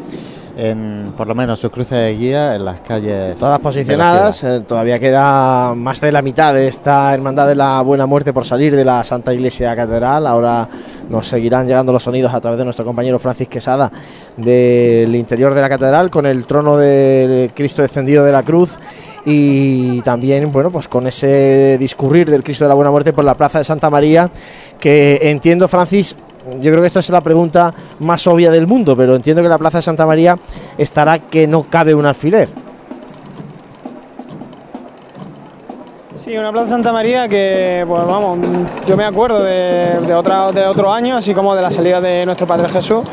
en 0.62 1.14
por 1.18 1.28
lo 1.28 1.34
menos 1.34 1.60
su 1.60 1.72
cruce 1.72 1.96
de 1.96 2.16
guía 2.16 2.54
en 2.54 2.66
las 2.66 2.82
calles 2.82 3.40
Todas 3.40 3.60
posicionadas, 3.60 4.44
eh, 4.44 4.62
todavía 4.68 5.00
queda 5.00 5.74
más 5.74 6.00
de 6.00 6.12
la 6.12 6.22
mitad 6.22 6.54
de 6.54 6.68
esta 6.68 7.12
Hermandad 7.14 7.48
de 7.48 7.56
la 7.56 7.82
Buena 7.82 8.06
Muerte 8.06 8.32
por 8.32 8.46
salir 8.46 8.76
de 8.76 8.86
la 8.86 9.04
Santa 9.04 9.34
Iglesia 9.34 9.76
Catedral. 9.76 10.28
Ahora 10.28 10.70
nos 11.10 11.28
seguirán 11.28 11.68
llegando 11.68 11.92
los 11.92 12.04
sonidos 12.04 12.32
a 12.32 12.40
través 12.40 12.60
de 12.60 12.66
nuestro 12.66 12.86
compañero 12.86 13.18
Francis 13.18 13.48
Quesada 13.48 13.92
del 14.38 15.16
interior 15.16 15.56
de 15.56 15.62
la 15.62 15.70
Catedral 15.70 16.12
con 16.12 16.28
el 16.28 16.46
trono 16.46 16.78
de 16.78 17.50
Cristo 17.56 17.82
descendido 17.82 18.24
de 18.24 18.32
la 18.32 18.44
cruz 18.44 18.78
y 19.26 20.02
también, 20.02 20.52
bueno, 20.52 20.70
pues 20.70 20.88
con 20.88 21.08
ese 21.08 21.78
discurrir 21.80 22.30
del 22.30 22.44
Cristo 22.44 22.66
de 22.66 22.70
la 22.70 22.76
Buena 22.76 22.92
Muerte 22.92 23.14
por 23.14 23.26
la 23.26 23.34
Plaza 23.34 23.58
de 23.58 23.64
Santa 23.64 23.90
María, 23.90 24.30
que 24.80 25.20
entiendo, 25.24 25.68
Francis, 25.68 26.16
yo 26.60 26.72
creo 26.72 26.82
que 26.82 26.88
esto 26.88 27.00
es 27.00 27.10
la 27.10 27.22
pregunta 27.22 27.74
más 28.00 28.26
obvia 28.28 28.52
del 28.52 28.68
mundo, 28.68 28.96
pero 28.96 29.16
entiendo 29.16 29.42
que 29.42 29.50
la 29.50 29.58
Plaza 29.58 29.80
de 29.80 29.84
Santa 29.84 30.06
María 30.06 30.38
estará 30.78 31.20
que 31.20 31.48
no 31.48 31.64
cabe 31.70 31.94
un 31.94 32.06
alfiler. 32.06 32.50
Sí, 36.14 36.38
una 36.38 36.52
Plaza 36.52 36.68
Santa 36.68 36.92
María 36.92 37.28
que, 37.30 37.86
pues 37.88 38.04
vamos, 38.04 38.40
yo 38.86 38.98
me 38.98 39.06
acuerdo 39.06 39.42
de, 39.44 40.02
de, 40.06 40.14
otra, 40.14 40.52
de 40.52 40.68
otro 40.68 40.92
año, 40.92 41.16
así 41.16 41.34
como 41.34 41.56
de 41.56 41.62
la 41.62 41.72
salida 41.72 42.02
de 42.02 42.26
nuestro 42.26 42.46
Padre 42.46 42.70
Jesús, 42.70 43.04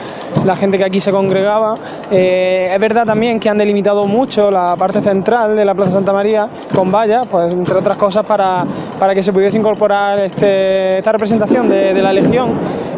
la 0.44 0.56
gente 0.56 0.78
que 0.78 0.84
aquí 0.84 1.00
se 1.00 1.12
congregaba. 1.12 1.76
Eh, 2.10 2.70
es 2.72 2.80
verdad 2.80 3.06
también 3.06 3.38
que 3.38 3.48
han 3.48 3.56
delimitado 3.56 4.04
mucho 4.06 4.50
la 4.50 4.74
parte 4.76 5.00
central 5.00 5.54
de 5.54 5.64
la 5.64 5.74
Plaza 5.74 5.92
Santa 5.92 6.12
María 6.12 6.48
con 6.74 6.90
vallas, 6.90 7.26
pues 7.30 7.52
entre 7.52 7.76
otras 7.76 7.96
cosas 7.96 8.26
para, 8.26 8.66
para 8.98 9.14
que 9.14 9.22
se 9.22 9.32
pudiese 9.32 9.56
incorporar 9.58 10.18
este, 10.18 10.98
esta 10.98 11.12
representación 11.12 11.68
de, 11.68 11.94
de 11.94 12.02
la 12.02 12.12
Legión 12.12 12.54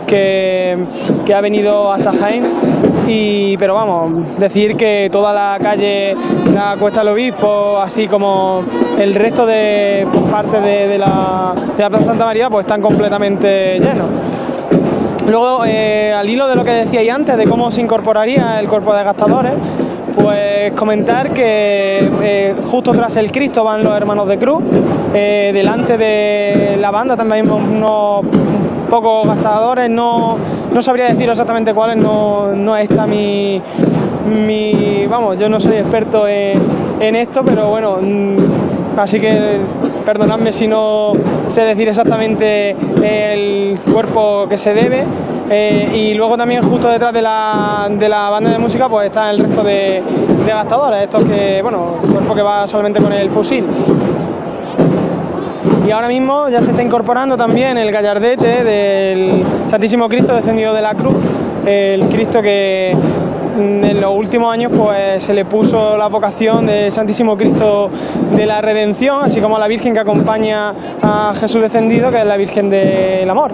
que, 0.06 0.78
que 1.26 1.34
ha 1.34 1.40
venido 1.42 1.92
hasta 1.92 2.12
Jaén. 2.14 2.89
Y, 3.06 3.56
pero 3.56 3.74
vamos, 3.74 4.38
decir 4.38 4.76
que 4.76 5.08
toda 5.10 5.32
la 5.32 5.58
calle, 5.60 6.14
la 6.52 6.76
Cuesta 6.78 7.00
del 7.00 7.08
Obispo, 7.10 7.78
así 7.78 8.06
como 8.06 8.62
el 8.98 9.14
resto 9.14 9.46
de 9.46 10.06
partes 10.30 10.62
de, 10.62 10.98
la, 10.98 11.54
Plaza 11.76 12.04
Santa 12.04 12.24
María, 12.24 12.50
pues 12.50 12.64
están 12.64 12.80
completamente 12.80 13.78
llenos. 13.78 14.06
Luego, 15.26 15.64
eh, 15.64 16.12
al 16.12 16.28
hilo 16.28 16.48
de 16.48 16.56
lo 16.56 16.64
que 16.64 16.70
decíais 16.70 17.10
antes, 17.10 17.36
de 17.36 17.44
cómo 17.46 17.70
se 17.70 17.80
incorporaría 17.80 18.58
el 18.60 18.68
cuerpo 18.68 18.94
de 18.94 19.04
gastadores, 19.04 19.52
pues 20.14 20.72
comentar 20.74 21.32
que 21.32 22.10
eh, 22.22 22.54
justo 22.70 22.92
tras 22.92 23.16
el 23.16 23.30
Cristo 23.30 23.64
van 23.64 23.82
los 23.82 23.94
hermanos 23.96 24.28
de 24.28 24.38
Cruz, 24.38 24.62
eh, 25.14 25.50
delante 25.52 25.96
de 25.96 26.76
la 26.80 26.90
banda 26.90 27.16
también 27.16 27.50
unos 27.50 28.24
pocos 28.90 29.26
gastadores, 29.26 29.88
no, 29.88 30.36
no 30.72 30.82
sabría 30.82 31.06
decir 31.06 31.30
exactamente 31.30 31.72
cuáles, 31.72 31.96
no, 31.96 32.54
no 32.54 32.76
está 32.76 33.06
mi, 33.06 33.62
mi, 34.26 35.06
vamos, 35.06 35.38
yo 35.38 35.48
no 35.48 35.60
soy 35.60 35.76
experto 35.76 36.26
en, 36.28 36.60
en 37.00 37.16
esto, 37.16 37.42
pero 37.44 37.70
bueno, 37.70 37.98
mm, 38.02 38.98
así 38.98 39.18
que 39.20 39.60
perdonadme 40.04 40.52
si 40.52 40.66
no 40.66 41.12
sé 41.46 41.62
decir 41.62 41.88
exactamente 41.88 42.76
el 43.02 43.78
cuerpo 43.92 44.46
que 44.48 44.58
se 44.58 44.74
debe. 44.74 45.04
Eh, 45.52 45.90
y 45.96 46.14
luego 46.14 46.36
también 46.36 46.62
justo 46.62 46.88
detrás 46.88 47.12
de 47.12 47.22
la, 47.22 47.88
de 47.90 48.08
la 48.08 48.30
banda 48.30 48.50
de 48.50 48.58
música 48.58 48.88
pues 48.88 49.06
está 49.06 49.30
el 49.30 49.40
resto 49.40 49.64
de, 49.64 50.00
de 50.46 50.52
gastadores, 50.52 51.02
estos 51.02 51.24
que, 51.24 51.60
bueno, 51.60 51.96
cuerpo 52.12 52.36
que 52.36 52.42
va 52.42 52.68
solamente 52.68 53.00
con 53.00 53.12
el 53.12 53.30
fusil. 53.30 53.66
Y 55.90 55.92
ahora 55.92 56.06
mismo 56.06 56.48
ya 56.48 56.62
se 56.62 56.70
está 56.70 56.84
incorporando 56.84 57.36
también 57.36 57.76
el 57.76 57.90
gallardete 57.90 58.62
del 58.62 59.44
Santísimo 59.66 60.08
Cristo 60.08 60.32
descendido 60.36 60.72
de 60.72 60.80
la 60.80 60.94
cruz, 60.94 61.16
el 61.66 62.08
Cristo 62.08 62.40
que 62.40 62.94
mm, 62.94 63.84
en 63.84 64.00
los 64.00 64.14
últimos 64.14 64.52
años 64.52 64.70
pues 64.72 65.20
se 65.20 65.34
le 65.34 65.44
puso 65.46 65.96
la 65.96 66.06
vocación 66.06 66.64
del 66.64 66.92
Santísimo 66.92 67.36
Cristo 67.36 67.90
de 68.36 68.46
la 68.46 68.60
Redención, 68.60 69.24
así 69.24 69.40
como 69.40 69.56
a 69.56 69.58
la 69.58 69.66
Virgen 69.66 69.92
que 69.92 69.98
acompaña 69.98 70.72
a 71.02 71.34
Jesús 71.34 71.60
descendido, 71.60 72.12
que 72.12 72.20
es 72.20 72.24
la 72.24 72.36
Virgen 72.36 72.70
del 72.70 73.28
Amor. 73.28 73.52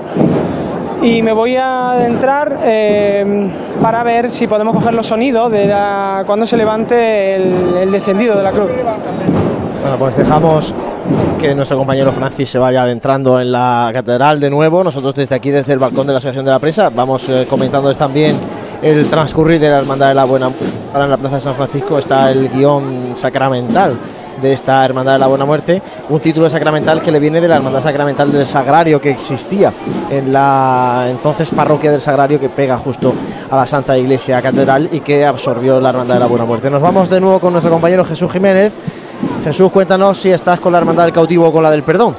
Y 1.01 1.23
me 1.23 1.33
voy 1.33 1.57
a 1.57 1.93
adentrar 1.93 2.59
eh, 2.65 3.51
para 3.81 4.03
ver 4.03 4.29
si 4.29 4.47
podemos 4.47 4.77
coger 4.77 4.93
los 4.93 5.07
sonidos 5.07 5.51
de 5.51 5.75
cuando 6.27 6.45
se 6.45 6.59
levante 6.59 7.35
el 7.37 7.91
descendido 7.91 8.37
de 8.37 8.43
la 8.43 8.53
cruz. 8.53 8.73
Bueno, 9.81 9.99
pues 9.99 10.17
dejamos 10.17 10.75
que 11.39 11.55
nuestro 11.55 11.79
compañero 11.79 12.13
Francis 12.13 12.51
se 12.51 12.59
vaya 12.59 12.83
adentrando 12.83 13.41
en 13.41 13.53
la 13.53 13.91
catedral 13.93 14.41
de 14.41 14.51
nuevo. 14.51 14.83
Nosotros 14.83 15.15
desde 15.15 15.35
aquí, 15.35 15.51
desde 15.51 15.73
el 15.73 15.79
balcón 15.79 16.07
de 16.07 16.13
la 16.13 16.19
Asociación 16.19 16.45
de 16.45 16.51
la 16.51 16.59
Prensa, 16.59 16.91
vamos 16.91 17.29
eh, 17.29 17.47
comentándoles 17.49 17.97
también 17.97 18.37
el 18.83 19.09
transcurrir 19.09 19.61
de 19.61 19.71
la 19.71 19.79
Hermandad 19.79 20.09
de 20.09 20.15
la 20.15 20.25
Buena. 20.25 20.51
Ahora 20.93 21.05
en 21.05 21.11
la 21.11 21.17
Plaza 21.17 21.37
de 21.37 21.41
San 21.41 21.55
Francisco 21.55 21.99
está 21.99 22.31
el 22.31 22.49
guion 22.49 23.15
sacramental 23.15 23.97
de 24.41 24.53
esta 24.53 24.85
Hermandad 24.85 25.15
de 25.15 25.19
la 25.19 25.27
Buena 25.27 25.45
Muerte, 25.45 25.81
un 26.11 26.21
título 26.21 26.51
sacramental 26.51 27.01
que 27.01 27.11
le 27.11 27.19
viene 27.19 27.41
de 27.41 27.49
la 27.49 27.57
Hermandad 27.57 27.81
Sacramental 27.81 28.31
del 28.31 28.47
Sagrario 28.47 29.01
que 29.01 29.11
existía 29.11 29.73
en 30.11 30.33
la 30.33 31.07
entonces 31.09 31.51
parroquia 31.51 31.91
del 31.91 32.03
Sagrario 32.03 32.39
que 32.39 32.51
pega 32.51 32.77
justo 32.77 33.15
a 33.51 33.57
la 33.57 33.67
Santa 33.67 33.97
Iglesia 33.97 34.43
Catedral 34.43 34.91
y 34.93 35.01
que 35.01 35.25
absorbió 35.25 35.81
la 35.81 35.91
Hermandad 35.91 36.15
de 36.15 36.21
la 36.21 36.27
Buena 36.27 36.45
Muerte. 36.45 36.71
Nos 36.71 36.83
vamos 36.83 37.09
de 37.09 37.21
nuevo 37.21 37.41
con 37.41 37.53
nuestro 37.53 37.73
compañero 37.73 38.05
Jesús 38.05 38.31
Jiménez. 38.31 38.73
Jesús, 39.47 39.71
cuéntanos 39.71 40.19
si 40.19 40.29
estás 40.29 40.59
con 40.59 40.73
la 40.73 40.79
Hermandad 40.79 41.05
del 41.05 41.13
Cautivo 41.13 41.47
o 41.47 41.53
con 41.53 41.63
la 41.63 41.71
del 41.71 41.85
Perdón. 41.85 42.17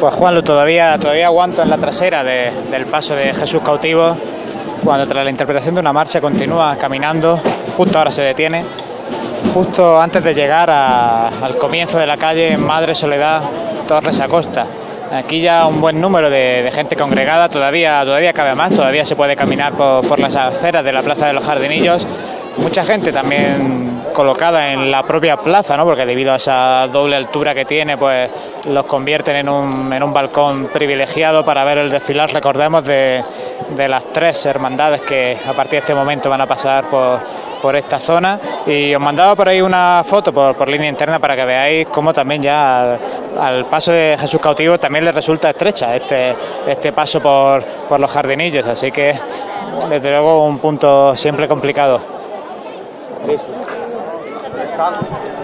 Pues 0.00 0.14
Juanlo, 0.14 0.42
todavía, 0.42 0.98
todavía 0.98 1.26
aguanto 1.26 1.60
en 1.60 1.68
la 1.68 1.76
trasera 1.76 2.24
del 2.24 2.86
paso 2.86 3.14
de 3.14 3.34
Jesús 3.34 3.60
cautivo, 3.62 4.16
cuando 4.82 5.06
tras 5.06 5.22
la 5.22 5.30
interpretación 5.30 5.74
de 5.74 5.82
una 5.82 5.92
marcha 5.92 6.22
continúa 6.22 6.76
caminando, 6.76 7.38
justo 7.76 7.98
ahora 7.98 8.10
se 8.10 8.22
detiene, 8.22 8.64
justo 9.52 10.00
antes 10.00 10.24
de 10.24 10.32
llegar 10.32 10.70
al 10.70 11.58
comienzo 11.58 11.98
de 11.98 12.06
la 12.06 12.16
calle 12.16 12.56
Madre 12.56 12.94
Soledad 12.94 13.42
Torres 13.86 14.18
Acosta. 14.18 14.64
Aquí 15.12 15.42
ya 15.42 15.66
un 15.66 15.78
buen 15.78 16.00
número 16.00 16.30
de, 16.30 16.70
gente 16.74 16.96
congregada, 16.96 17.50
todavía, 17.50 18.02
todavía 18.02 18.32
cabe 18.32 18.54
más, 18.54 18.70
todavía 18.70 19.04
se 19.04 19.14
puede 19.14 19.36
caminar 19.36 19.74
por, 19.74 20.08
por 20.08 20.18
las 20.18 20.34
aceras 20.36 20.82
de 20.82 20.92
la 20.92 21.02
Plaza 21.02 21.26
de 21.26 21.34
los 21.34 21.44
Jardinillos. 21.44 22.06
Mucha 22.56 22.82
gente 22.82 23.12
también 23.12 23.91
colocada 24.12 24.72
en 24.72 24.90
la 24.90 25.02
propia 25.02 25.36
plaza, 25.36 25.76
¿no? 25.76 25.84
porque 25.84 26.06
debido 26.06 26.32
a 26.32 26.36
esa 26.36 26.88
doble 26.88 27.16
altura 27.16 27.54
que 27.54 27.64
tiene, 27.64 27.96
pues 27.96 28.30
los 28.68 28.84
convierten 28.86 29.36
en 29.36 29.48
un, 29.48 29.92
en 29.92 30.02
un 30.02 30.12
balcón 30.12 30.66
privilegiado 30.66 31.44
para 31.44 31.64
ver 31.64 31.78
el 31.78 31.90
desfilar, 31.90 32.32
recordemos, 32.32 32.84
de, 32.84 33.22
de 33.76 33.88
las 33.88 34.04
tres 34.12 34.44
hermandades 34.46 35.00
que 35.00 35.38
a 35.46 35.52
partir 35.52 35.72
de 35.72 35.78
este 35.78 35.94
momento 35.94 36.30
van 36.30 36.40
a 36.40 36.46
pasar 36.46 36.84
por, 36.88 37.20
por 37.62 37.76
esta 37.76 37.98
zona 37.98 38.38
y 38.66 38.94
os 38.94 39.00
mandaba 39.00 39.36
por 39.36 39.48
ahí 39.48 39.60
una 39.62 40.02
foto 40.04 40.32
por, 40.32 40.54
por 40.56 40.68
línea 40.68 40.88
interna 40.88 41.18
para 41.18 41.36
que 41.36 41.44
veáis 41.44 41.86
cómo 41.86 42.12
también 42.12 42.42
ya 42.42 42.98
al, 43.38 43.64
paso 43.66 43.92
de 43.92 44.16
Jesús 44.18 44.40
cautivo 44.40 44.76
también 44.78 45.04
le 45.04 45.12
resulta 45.12 45.50
estrecha 45.50 45.94
este, 45.94 46.34
este 46.66 46.92
paso 46.92 47.20
por, 47.20 47.62
por 47.88 48.00
los 48.00 48.10
jardinillos, 48.10 48.66
así 48.66 48.90
que 48.90 49.14
desde 49.88 50.10
luego 50.10 50.44
un 50.44 50.58
punto 50.58 51.16
siempre 51.16 51.48
complicado. 51.48 52.00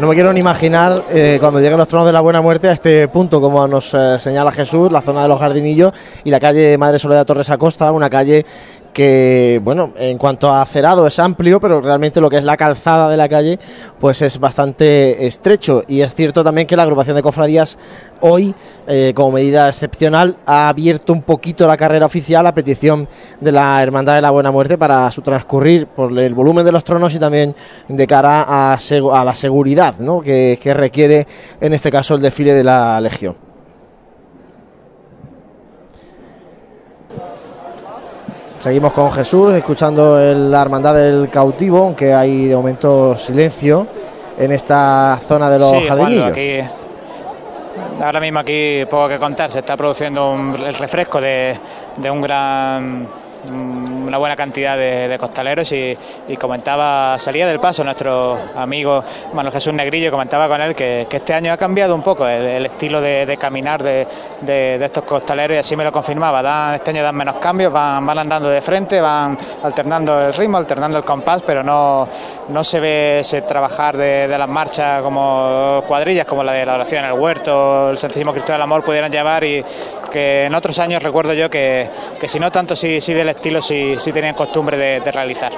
No 0.00 0.07
me 0.07 0.15
quiero 0.15 0.32
ni 0.32 0.40
imaginar 0.40 1.05
eh, 1.10 1.39
cuando 1.40 1.58
lleguen 1.58 1.76
los 1.76 1.89
tronos 1.89 2.07
de 2.07 2.12
la 2.12 2.20
buena 2.20 2.40
muerte 2.40 2.68
a 2.68 2.73
este 2.73 3.08
punto, 3.08 3.40
como 3.40 3.66
nos 3.66 3.92
eh, 3.92 4.16
señala 4.18 4.52
Jesús, 4.52 4.92
la 4.92 5.00
zona 5.00 5.23
de 5.23 5.28
los 5.28 5.40
jardinillos 5.40 5.92
y 6.24 6.31
la 6.31 6.39
calle 6.39 6.78
Madre 6.78 6.98
Soledad 6.98 7.26
Torres 7.26 7.50
Acosta, 7.50 7.90
una 7.90 8.08
calle 8.08 8.47
que, 8.92 9.60
bueno, 9.62 9.92
en 9.97 10.18
cuanto 10.18 10.52
a 10.52 10.65
cerado 10.67 11.07
es 11.07 11.18
amplio, 11.18 11.60
pero 11.60 11.81
realmente 11.81 12.20
lo 12.20 12.28
que 12.28 12.39
es 12.39 12.44
la 12.44 12.57
calzada 12.57 13.08
de 13.08 13.17
la 13.17 13.28
calle, 13.28 13.58
pues 14.00 14.23
es 14.23 14.39
bastante 14.39 15.26
estrecho. 15.26 15.84
Y 15.86 16.00
es 16.00 16.15
cierto 16.15 16.42
también 16.44 16.67
que 16.67 16.76
la 16.76 16.83
agrupación 16.83 17.17
de 17.17 17.23
cofradías 17.23 17.78
hoy, 18.20 18.55
eh, 18.86 19.12
como 19.15 19.33
medida 19.33 19.68
excepcional, 19.68 20.36
ha 20.47 20.68
abierto 20.68 21.12
un 21.12 21.23
poquito 21.23 21.67
la 21.67 21.76
carrera 21.76 22.07
oficial 22.07 22.47
a 22.47 22.55
petición 22.55 23.08
de 23.41 23.52
la 23.52 23.83
Hermandad 23.83 24.17
de 24.17 24.23
la 24.23 24.31
Buena 24.31 24.50
Muerte 24.50 24.78
para 24.78 25.10
su 25.10 25.23
transcurrir 25.23 25.86
por 25.86 26.17
el 26.18 26.34
volumen 26.34 26.65
de 26.65 26.73
los 26.73 26.84
tronos 26.84 27.15
y 27.15 27.18
también 27.18 27.55
de 27.89 28.07
cara 28.07 28.44
a, 28.47 28.75
a 28.75 29.25
la 29.25 29.34
seguridad 29.34 29.94
¿no? 29.99 30.20
que, 30.20 30.58
que 30.60 30.75
requiere, 30.75 31.26
en 31.60 31.73
este 31.73 31.91
caso, 31.91 32.15
el 32.15 32.23
desfile 32.23 32.55
de 32.55 32.65
la 32.65 33.00
Legión. 33.00 33.48
Seguimos 38.58 38.92
con 38.92 39.12
Jesús, 39.12 39.54
escuchando 39.54 40.18
la 40.18 40.60
hermandad 40.60 40.94
del 40.94 41.30
cautivo, 41.30 41.84
aunque 41.84 42.12
hay 42.12 42.46
de 42.46 42.56
momento 42.56 43.16
silencio 43.16 43.86
en 44.36 44.50
esta 44.50 45.18
zona 45.26 45.48
de 45.48 45.58
los 45.60 45.70
sí, 45.70 45.86
jardinillos. 45.86 46.68
ahora 48.02 48.20
mismo 48.20 48.40
aquí 48.40 48.84
poco 48.90 49.08
que 49.08 49.18
contar, 49.18 49.52
se 49.52 49.60
está 49.60 49.76
produciendo 49.76 50.34
el 50.56 50.74
refresco 50.74 51.20
de, 51.20 51.56
de 51.98 52.10
un 52.10 52.20
gran 52.20 53.06
una 54.08 54.18
buena 54.18 54.34
cantidad 54.34 54.76
de, 54.76 55.16
costaleros 55.18 55.70
y, 55.72 55.96
comentaba, 56.38 57.18
salía 57.18 57.46
del 57.46 57.60
paso 57.60 57.84
nuestro 57.84 58.38
amigo 58.56 59.04
Manuel 59.32 59.52
Jesús 59.52 59.72
Negrillo, 59.72 60.10
comentaba 60.10 60.48
con 60.48 60.60
él 60.60 60.74
que, 60.74 61.06
este 61.10 61.34
año 61.34 61.52
ha 61.52 61.56
cambiado 61.56 61.94
un 61.94 62.02
poco 62.02 62.26
el, 62.26 62.64
estilo 62.66 63.00
de, 63.00 63.36
caminar 63.38 63.82
de, 63.82 64.06
estos 64.82 65.04
costaleros 65.04 65.56
y 65.56 65.58
así 65.58 65.76
me 65.76 65.84
lo 65.84 65.92
confirmaba, 65.92 66.42
dan, 66.42 66.74
este 66.74 66.90
año 66.90 67.02
dan 67.02 67.14
menos 67.14 67.36
cambios, 67.36 67.72
van, 67.72 68.04
van 68.06 68.18
andando 68.18 68.48
de 68.48 68.62
frente, 68.62 69.00
van 69.00 69.36
alternando 69.62 70.26
el 70.26 70.34
ritmo, 70.34 70.56
alternando 70.56 70.98
el 70.98 71.04
compás, 71.04 71.42
pero 71.46 71.62
no, 71.62 72.08
no 72.48 72.64
se 72.64 72.80
ve 72.80 73.20
ese 73.20 73.42
trabajar 73.42 73.96
de, 73.96 74.28
las 74.38 74.48
marchas 74.48 75.02
como 75.02 75.82
cuadrillas, 75.86 76.24
como 76.26 76.44
la 76.44 76.52
de 76.52 76.64
la 76.64 76.74
oración 76.74 77.04
en 77.04 77.10
el 77.10 77.18
huerto, 77.18 77.90
el 77.90 77.98
Santísimo 77.98 78.32
Cristo 78.32 78.52
del 78.52 78.62
Amor 78.62 78.84
pudieran 78.84 79.10
llevar 79.10 79.44
y 79.44 79.64
que 80.10 80.44
en 80.44 80.54
otros 80.54 80.78
años 80.78 81.02
recuerdo 81.02 81.34
yo 81.34 81.50
que, 81.50 81.90
si 82.26 82.38
no 82.38 82.50
tanto 82.50 82.76
sí 82.76 83.00
del 83.12 83.28
estilo, 83.28 83.60
sí, 83.60 83.96
sí 83.99 84.12
tenían 84.12 84.35
costumbre 84.35 84.77
de, 84.77 85.12
realizar. 85.12 85.52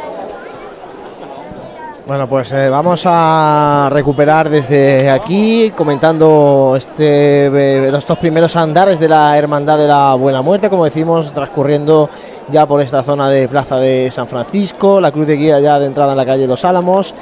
Bueno, 2.06 2.26
pues 2.26 2.50
eh, 2.50 2.68
vamos 2.68 3.02
a 3.04 3.88
recuperar 3.92 4.48
desde 4.48 5.08
aquí 5.10 5.72
comentando 5.76 6.74
este, 6.76 7.46
eh, 7.46 7.96
estos 7.96 8.18
primeros 8.18 8.56
andares 8.56 8.98
de 8.98 9.08
la 9.08 9.38
Hermandad 9.38 9.78
de 9.78 9.86
la 9.86 10.14
Buena 10.14 10.42
Muerte, 10.42 10.68
como 10.68 10.84
decimos, 10.84 11.32
transcurriendo 11.32 12.10
ya 12.48 12.66
por 12.66 12.80
esta 12.80 13.02
zona 13.02 13.30
de 13.30 13.46
Plaza 13.46 13.76
de 13.76 14.10
San 14.10 14.26
Francisco, 14.26 15.00
la 15.00 15.12
cruz 15.12 15.26
de 15.26 15.36
guía 15.36 15.60
ya 15.60 15.78
de 15.78 15.86
entrada 15.86 16.12
en 16.12 16.16
la 16.16 16.26
calle 16.26 16.48
Los 16.48 16.64
Álamos 16.64 17.14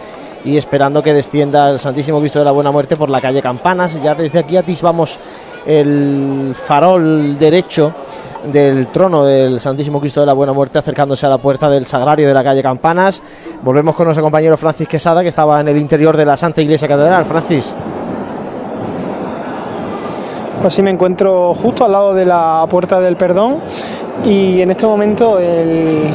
y 0.44 0.56
esperando 0.56 1.02
que 1.02 1.12
descienda 1.12 1.70
el 1.70 1.78
Santísimo 1.78 2.20
Cristo 2.20 2.38
de 2.38 2.46
la 2.46 2.52
Buena 2.52 2.70
Muerte 2.70 2.96
por 2.96 3.10
la 3.10 3.20
calle 3.20 3.42
Campanas. 3.42 4.00
Ya 4.02 4.14
desde 4.14 4.38
aquí 4.38 4.56
atisbamos 4.56 5.18
el 5.66 6.54
farol 6.54 7.38
derecho 7.38 7.92
del 8.52 8.88
trono 8.88 9.24
del 9.24 9.60
Santísimo 9.60 10.00
Cristo 10.00 10.20
de 10.20 10.26
la 10.26 10.32
Buena 10.32 10.52
Muerte 10.52 10.78
acercándose 10.78 11.26
a 11.26 11.28
la 11.28 11.38
puerta 11.38 11.68
del 11.68 11.86
Sagrario 11.86 12.26
de 12.26 12.34
la 12.34 12.42
calle 12.42 12.62
Campanas. 12.62 13.22
Volvemos 13.62 13.94
con 13.94 14.06
nuestro 14.06 14.22
compañero 14.22 14.56
Francis 14.56 14.88
Quesada 14.88 15.22
que 15.22 15.28
estaba 15.28 15.60
en 15.60 15.68
el 15.68 15.76
interior 15.76 16.16
de 16.16 16.24
la 16.24 16.36
Santa 16.36 16.62
Iglesia 16.62 16.88
Catedral. 16.88 17.24
Francis. 17.24 17.74
Pues 20.60 20.74
sí, 20.74 20.82
me 20.82 20.90
encuentro 20.90 21.54
justo 21.54 21.84
al 21.84 21.92
lado 21.92 22.14
de 22.14 22.24
la 22.24 22.66
Puerta 22.68 23.00
del 23.00 23.16
Perdón 23.16 23.58
y 24.24 24.60
en 24.60 24.70
este 24.70 24.86
momento 24.86 25.38
el, 25.38 26.10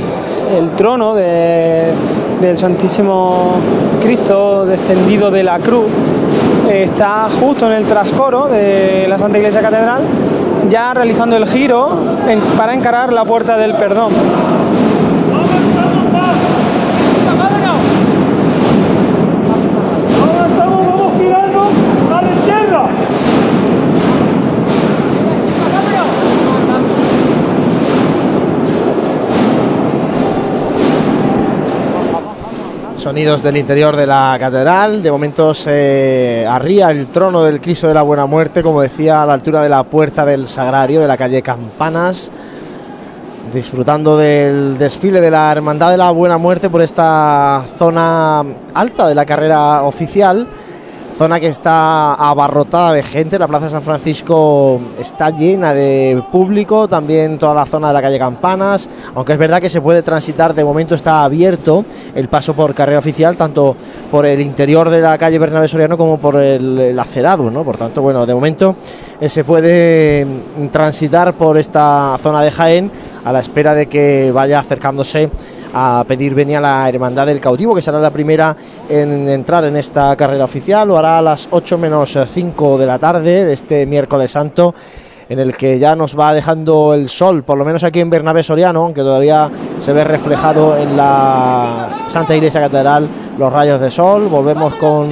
trono 0.76 1.16
del 1.16 2.58
Santísimo 2.58 3.56
Cristo 4.02 4.66
descendido 4.66 5.32
de 5.32 5.44
la 5.44 5.60
cruz 5.60 5.88
está 6.70 7.30
justo 7.40 7.68
en 7.68 7.74
el 7.74 7.86
trascoro 7.86 8.48
de 8.48 9.06
la 9.08 9.18
Santa 9.18 9.38
Iglesia 9.38 9.62
Catedral 9.62 10.33
ya 10.68 10.94
realizando 10.94 11.38
el 11.38 11.46
giro 11.46 11.90
para 12.58 12.74
encarar 12.74 13.12
la 13.14 13.26
puerta 13.26 13.58
del 13.58 13.76
perdón. 13.76 14.12
Sonidos 33.04 33.44
del 33.44 33.58
interior 33.58 33.98
de 33.98 34.08
la 34.08 34.38
catedral. 34.40 35.04
De 35.04 35.12
momento 35.12 35.54
se 35.54 36.48
arría 36.48 36.90
el 36.90 37.08
trono 37.08 37.44
del 37.44 37.60
Cristo 37.60 37.90
de 37.90 37.94
la 37.94 38.02
Buena 38.02 38.26
Muerte, 38.26 38.64
como 38.64 38.80
decía, 38.80 39.22
a 39.22 39.26
la 39.26 39.34
altura 39.34 39.62
de 39.62 39.68
la 39.68 39.84
puerta 39.84 40.26
del 40.26 40.48
Sagrario 40.48 41.02
de 41.02 41.08
la 41.10 41.18
calle 41.18 41.42
Campanas. 41.42 42.32
Disfrutando 43.54 44.16
del 44.16 44.78
desfile 44.78 45.20
de 45.20 45.30
la 45.30 45.52
Hermandad 45.52 45.92
de 45.92 45.98
la 45.98 46.12
Buena 46.12 46.38
Muerte 46.38 46.70
por 46.70 46.82
esta 46.82 47.66
zona 47.78 48.42
alta 48.74 49.10
de 49.10 49.16
la 49.16 49.26
carrera 49.26 49.84
oficial 49.84 50.48
zona 51.24 51.40
que 51.40 51.48
está 51.48 52.16
abarrotada 52.16 52.92
de 52.92 53.02
gente, 53.02 53.40
la 53.40 53.48
Plaza 53.48 53.70
San 53.70 53.82
Francisco 53.82 54.82
está 55.00 55.30
llena 55.30 55.74
de 55.74 56.22
público, 56.34 56.90
también 56.90 57.38
toda 57.38 57.54
la 57.54 57.66
zona 57.66 57.88
de 57.88 57.94
la 57.94 58.02
calle 58.02 58.20
Campanas, 58.20 58.90
aunque 59.16 59.32
es 59.32 59.40
verdad 59.40 59.62
que 59.62 59.70
se 59.70 59.80
puede 59.80 60.04
transitar, 60.04 60.54
de 60.54 60.66
momento 60.66 60.96
está 60.96 61.24
abierto 61.24 61.86
el 62.14 62.28
paso 62.28 62.54
por 62.54 62.74
carrera 62.76 63.00
oficial, 63.00 63.38
tanto 63.38 63.74
por 64.12 64.26
el 64.26 64.42
interior 64.42 64.90
de 64.90 65.00
la 65.00 65.18
calle 65.18 65.40
Bernabé 65.40 65.70
Soriano 65.70 65.98
como 65.98 66.20
por 66.20 66.36
el, 66.36 67.00
acerado, 67.00 67.50
¿no? 67.50 67.64
Por 67.64 67.78
tanto, 67.78 68.02
bueno, 68.02 68.26
de 68.26 68.34
momento 68.34 68.76
eh, 69.22 69.30
se 69.30 69.46
puede 69.46 70.26
mm, 70.26 70.68
transitar 70.74 71.38
por 71.38 71.58
esta 71.58 72.18
zona 72.22 72.42
de 72.42 72.52
Jaén 72.52 72.92
a 73.24 73.32
la 73.32 73.40
espera 73.40 73.74
de 73.74 73.86
que 73.86 74.30
vaya 74.34 74.60
acercándose 74.60 75.30
a 75.74 76.04
pedir 76.08 76.36
venía 76.36 76.62
la 76.62 76.88
Hermandad 76.88 77.26
del 77.26 77.40
Cautivo, 77.40 77.74
que 77.74 77.82
será 77.82 78.00
la 78.00 78.12
primera 78.12 78.56
en 78.88 79.28
entrar 79.28 79.66
en 79.66 79.76
esta 79.76 80.16
carrera 80.16 80.46
oficial. 80.46 80.88
Lo 80.88 80.98
hará 80.98 81.20
a 81.20 81.22
las 81.22 81.48
8 81.50 81.78
menos 81.78 82.18
5 82.26 82.78
de 82.78 82.86
la 82.86 83.00
tarde 83.00 83.46
de 83.46 83.54
este 83.54 83.86
miércoles 83.86 84.32
santo 84.32 84.74
en 85.30 85.40
el 85.40 85.56
que 85.56 85.80
ya 85.80 85.96
nos 85.96 86.18
va 86.18 86.34
dejando 86.34 86.94
el 86.94 87.10
sol, 87.10 87.44
por 87.44 87.58
lo 87.58 87.66
menos 87.66 87.84
aquí 87.84 88.00
en 88.00 88.10
Bernabé 88.10 88.44
Soriano, 88.44 88.84
aunque 88.84 89.02
todavía 89.02 89.50
se 89.78 89.94
ve 89.94 90.04
reflejado 90.04 90.78
en 90.78 90.96
la 90.98 92.06
Santa 92.08 92.36
Iglesia 92.36 92.62
Catedral 92.62 93.10
los 93.38 93.52
rayos 93.52 93.80
de 93.80 93.90
sol. 93.90 94.28
Volvemos 94.28 94.76
con 94.76 95.10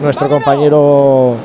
nuestro 0.00 0.28
compañero 0.28 1.36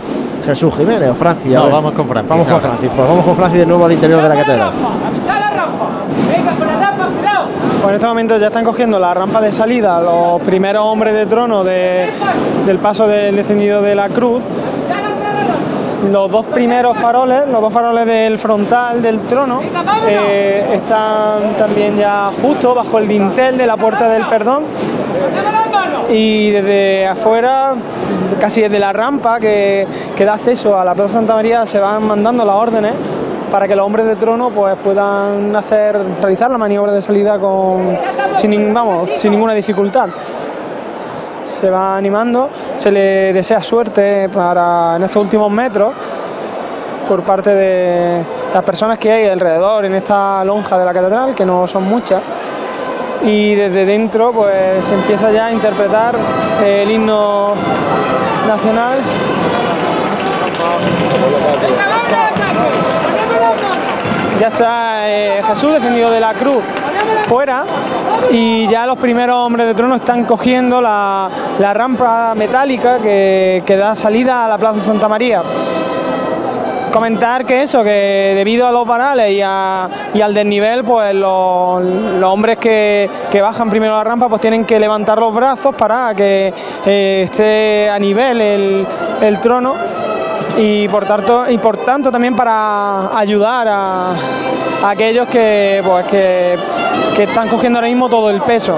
Jesús 0.43 0.73
Jiménez 0.75 1.09
o 1.09 1.15
Francia. 1.15 1.59
No, 1.59 1.69
vamos 1.69 1.91
con 1.91 2.07
Francis. 2.07 2.29
Vamos 2.29 2.45
con 2.45 2.55
ahora. 2.55 2.69
Francis. 2.69 2.91
Pues 2.95 3.07
vamos 3.07 3.25
con 3.25 3.35
Francis 3.35 3.59
de 3.59 3.65
nuevo 3.65 3.85
al 3.85 3.91
interior 3.91 4.21
de 4.21 4.29
la 4.29 4.35
catedral. 4.35 4.71
Pues 7.81 7.89
en 7.89 7.95
este 7.95 8.07
momento 8.07 8.37
ya 8.37 8.47
están 8.47 8.63
cogiendo 8.63 8.99
la 8.99 9.13
rampa 9.13 9.41
de 9.41 9.51
salida 9.51 9.99
los 10.01 10.41
primeros 10.43 10.83
hombres 10.85 11.13
de 11.15 11.25
trono 11.25 11.63
de- 11.63 12.09
del 12.65 12.77
paso 12.79 13.07
del 13.07 13.35
descendido 13.35 13.81
de 13.81 13.95
la 13.95 14.09
cruz. 14.09 14.43
Los 16.11 16.31
dos 16.31 16.45
primeros 16.47 16.97
faroles, 16.97 17.47
los 17.47 17.61
dos 17.61 17.71
faroles 17.71 18.05
del 18.07 18.37
frontal 18.39 19.01
del 19.01 19.21
trono, 19.21 19.61
eh, 20.07 20.69
están 20.73 21.55
también 21.57 21.97
ya 21.97 22.31
justo 22.41 22.73
bajo 22.73 22.97
el 22.97 23.07
dintel 23.07 23.57
de 23.57 23.67
la 23.67 23.77
puerta 23.77 24.07
del 24.09 24.25
perdón. 24.27 24.63
Y 26.09 26.49
desde 26.51 27.07
afuera, 27.07 27.73
casi 28.39 28.61
desde 28.61 28.79
la 28.79 28.91
rampa 28.93 29.39
que, 29.39 29.87
que 30.15 30.25
da 30.25 30.33
acceso 30.33 30.77
a 30.77 30.83
la 30.83 30.93
Plaza 30.95 31.13
Santa 31.13 31.35
María, 31.35 31.65
se 31.67 31.79
van 31.79 32.05
mandando 32.07 32.43
las 32.45 32.55
órdenes 32.55 32.93
para 33.51 33.67
que 33.67 33.75
los 33.75 33.85
hombres 33.85 34.07
de 34.07 34.15
trono 34.15 34.49
pues 34.49 34.77
puedan 34.81 35.53
hacer 35.55 35.99
realizar 36.21 36.49
la 36.49 36.57
maniobra 36.57 36.93
de 36.93 37.01
salida 37.01 37.37
con 37.37 37.97
sin, 38.37 38.73
vamos, 38.73 39.09
sin 39.17 39.31
ninguna 39.31 39.53
dificultad. 39.53 40.09
Se 41.43 41.69
va 41.69 41.97
animando, 41.97 42.49
se 42.77 42.89
le 42.91 43.33
desea 43.33 43.61
suerte 43.61 44.29
para 44.29 44.95
en 44.95 45.03
estos 45.03 45.21
últimos 45.21 45.51
metros 45.51 45.93
por 47.07 47.23
parte 47.23 47.53
de 47.53 48.23
las 48.53 48.63
personas 48.63 48.97
que 48.97 49.11
hay 49.11 49.27
alrededor 49.27 49.83
en 49.83 49.95
esta 49.95 50.43
lonja 50.45 50.77
de 50.77 50.85
la 50.85 50.93
catedral, 50.93 51.35
que 51.35 51.45
no 51.45 51.67
son 51.67 51.83
muchas. 51.83 52.23
Y 53.23 53.53
desde 53.53 53.85
dentro 53.85 54.31
pues 54.31 54.85
se 54.85 54.93
empieza 54.93 55.29
ya 55.31 55.47
a 55.47 55.51
interpretar 55.51 56.15
el 56.63 56.89
himno 56.89 57.53
nacional. 58.47 58.99
Ya 64.41 64.47
está 64.47 65.07
eh, 65.07 65.39
Jesús 65.45 65.71
descendido 65.73 66.09
de 66.09 66.19
la 66.19 66.33
cruz 66.33 66.63
fuera 67.27 67.63
y 68.31 68.67
ya 68.67 68.87
los 68.87 68.97
primeros 68.97 69.35
hombres 69.35 69.67
de 69.67 69.75
trono 69.75 69.93
están 69.97 70.25
cogiendo 70.25 70.81
la, 70.81 71.29
la 71.59 71.73
rampa 71.75 72.33
metálica 72.35 72.97
que, 72.97 73.61
que 73.63 73.75
da 73.77 73.95
salida 73.95 74.45
a 74.45 74.47
la 74.47 74.57
Plaza 74.57 74.79
Santa 74.79 75.07
María. 75.07 75.43
Comentar 76.91 77.45
que 77.45 77.61
eso, 77.61 77.83
que 77.83 78.33
debido 78.35 78.65
a 78.67 78.71
los 78.71 78.85
varales 78.85 79.29
y, 79.31 79.41
a- 79.45 79.87
y 80.13 80.21
al 80.21 80.33
desnivel, 80.33 80.83
pues 80.83 81.13
los, 81.13 81.81
los 81.83 82.23
hombres 82.29 82.57
que, 82.57 83.07
que 83.31 83.41
bajan 83.41 83.69
primero 83.69 83.95
la 83.95 84.03
rampa 84.03 84.27
pues 84.27 84.41
tienen 84.41 84.65
que 84.65 84.79
levantar 84.79 85.19
los 85.19 85.33
brazos 85.33 85.75
para 85.75 86.13
que 86.15 86.51
eh, 86.85 87.21
esté 87.25 87.89
a 87.89 87.97
nivel 87.99 88.41
el, 88.41 88.87
el 89.21 89.39
trono 89.39 89.75
y 90.57 90.87
por 90.89 91.05
tanto 91.05 91.49
y 91.49 91.57
por 91.57 91.77
tanto 91.77 92.11
también 92.11 92.35
para 92.35 93.17
ayudar 93.17 93.67
a, 93.69 94.13
aquellos 94.83 95.27
que 95.27 95.81
pues 95.85 96.05
que, 96.07 96.57
que 97.15 97.23
están 97.23 97.47
cogiendo 97.49 97.79
ahora 97.79 97.87
mismo 97.87 98.09
todo 98.09 98.29
el 98.29 98.41
peso. 98.41 98.75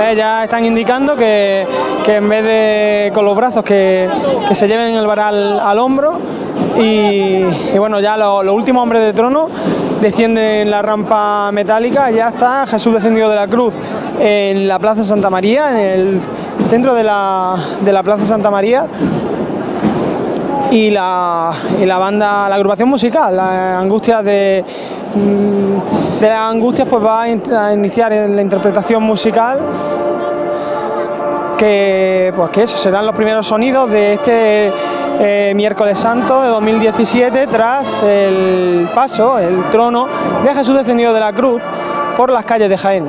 Eh, 0.00 0.14
ya 0.16 0.44
están 0.44 0.64
indicando 0.64 1.14
que, 1.14 1.66
que 2.04 2.16
en 2.16 2.28
vez 2.28 2.42
de 2.44 3.10
con 3.14 3.24
los 3.24 3.36
brazos 3.36 3.62
que, 3.62 4.08
que 4.48 4.54
se 4.54 4.66
lleven 4.66 4.94
el 4.96 5.06
varal 5.06 5.60
al 5.60 5.78
hombro 5.78 6.18
y, 6.76 7.42
bueno 7.78 8.00
ya 8.00 8.16
lo- 8.16 8.42
los 8.42 8.54
últimos 8.54 8.82
hombres 8.82 9.02
de 9.02 9.12
trono 9.12 9.48
descienden 10.02 10.68
la 10.68 10.82
rampa 10.82 11.50
metálica 11.52 12.10
ya 12.10 12.28
está 12.28 12.66
Jesús 12.66 12.92
descendido 12.92 13.30
de 13.30 13.36
la 13.36 13.46
cruz 13.46 13.72
en 14.18 14.66
la 14.66 14.80
Plaza 14.80 15.04
Santa 15.04 15.30
María 15.30 15.70
en 15.70 16.00
el 16.00 16.20
centro 16.68 16.92
de 16.94 17.04
la, 17.04 17.56
de 17.84 17.92
la 17.92 18.02
Plaza 18.02 18.24
Santa 18.24 18.50
María 18.50 18.84
y 20.72 20.90
la, 20.90 21.52
y 21.80 21.86
la 21.86 21.98
banda, 21.98 22.48
la 22.48 22.56
agrupación 22.56 22.88
musical, 22.88 23.36
la 23.36 23.78
Angustias 23.78 24.24
de, 24.24 24.64
de 26.20 26.28
las 26.28 26.50
Angustias, 26.50 26.88
pues 26.88 27.04
va 27.04 27.22
a 27.22 27.72
iniciar 27.72 28.12
en 28.12 28.34
la 28.34 28.42
interpretación 28.42 29.02
musical. 29.02 29.60
Que, 31.58 32.32
pues 32.34 32.50
que 32.50 32.62
eso 32.62 32.76
serán 32.76 33.06
los 33.06 33.14
primeros 33.14 33.46
sonidos 33.46 33.88
de 33.88 34.14
este 34.14 34.72
eh, 35.24 35.52
miércoles 35.54 36.00
santo 36.00 36.42
de 36.42 36.48
2017 36.48 37.46
tras 37.46 38.02
el 38.02 38.88
paso, 38.92 39.38
el 39.38 39.70
trono 39.70 40.08
de 40.42 40.52
Jesús 40.52 40.76
descendido 40.76 41.14
de 41.14 41.20
la 41.20 41.32
cruz 41.32 41.62
por 42.16 42.32
las 42.32 42.44
calles 42.44 42.68
de 42.68 42.76
Jaén. 42.76 43.06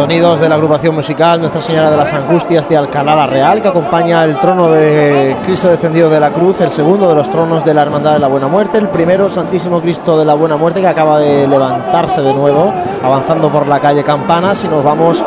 Sonidos 0.00 0.40
de 0.40 0.48
la 0.48 0.54
agrupación 0.54 0.94
musical 0.94 1.40
Nuestra 1.40 1.60
Señora 1.60 1.90
de 1.90 1.96
las 1.98 2.10
Angustias 2.10 2.66
de 2.66 2.74
Alcalá 2.74 3.14
la 3.14 3.26
Real, 3.26 3.60
que 3.60 3.68
acompaña 3.68 4.24
el 4.24 4.40
trono 4.40 4.70
de 4.70 5.36
Cristo 5.44 5.68
descendido 5.68 6.08
de 6.08 6.18
la 6.18 6.32
cruz, 6.32 6.58
el 6.62 6.70
segundo 6.70 7.06
de 7.06 7.14
los 7.14 7.28
tronos 7.28 7.62
de 7.66 7.74
la 7.74 7.82
Hermandad 7.82 8.14
de 8.14 8.18
la 8.18 8.28
Buena 8.28 8.48
Muerte, 8.48 8.78
el 8.78 8.88
primero 8.88 9.28
Santísimo 9.28 9.78
Cristo 9.82 10.18
de 10.18 10.24
la 10.24 10.32
Buena 10.32 10.56
Muerte, 10.56 10.80
que 10.80 10.86
acaba 10.86 11.18
de 11.18 11.46
levantarse 11.46 12.22
de 12.22 12.32
nuevo, 12.32 12.72
avanzando 13.02 13.52
por 13.52 13.66
la 13.66 13.78
calle 13.78 14.02
Campanas, 14.02 14.64
y 14.64 14.68
nos 14.68 14.82
vamos 14.82 15.22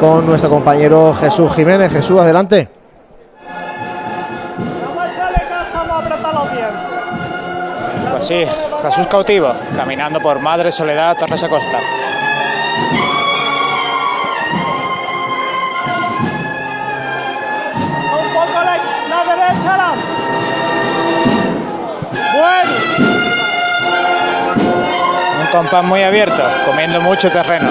con 0.00 0.26
nuestro 0.26 0.50
compañero 0.50 1.14
Jesús 1.14 1.54
Jiménez. 1.54 1.92
Jesús, 1.92 2.18
adelante. 2.18 2.68
Pues 8.10 8.26
sí, 8.26 8.44
Jesús 8.82 9.06
cautivo, 9.06 9.52
caminando 9.76 10.20
por 10.20 10.40
Madre 10.40 10.72
Soledad 10.72 11.16
Torres 11.16 11.44
Acosta. 11.44 11.78
Un 25.40 25.46
compás 25.50 25.84
muy 25.84 26.02
abierto, 26.02 26.42
comiendo 26.66 27.00
mucho 27.00 27.30
terreno. 27.30 27.68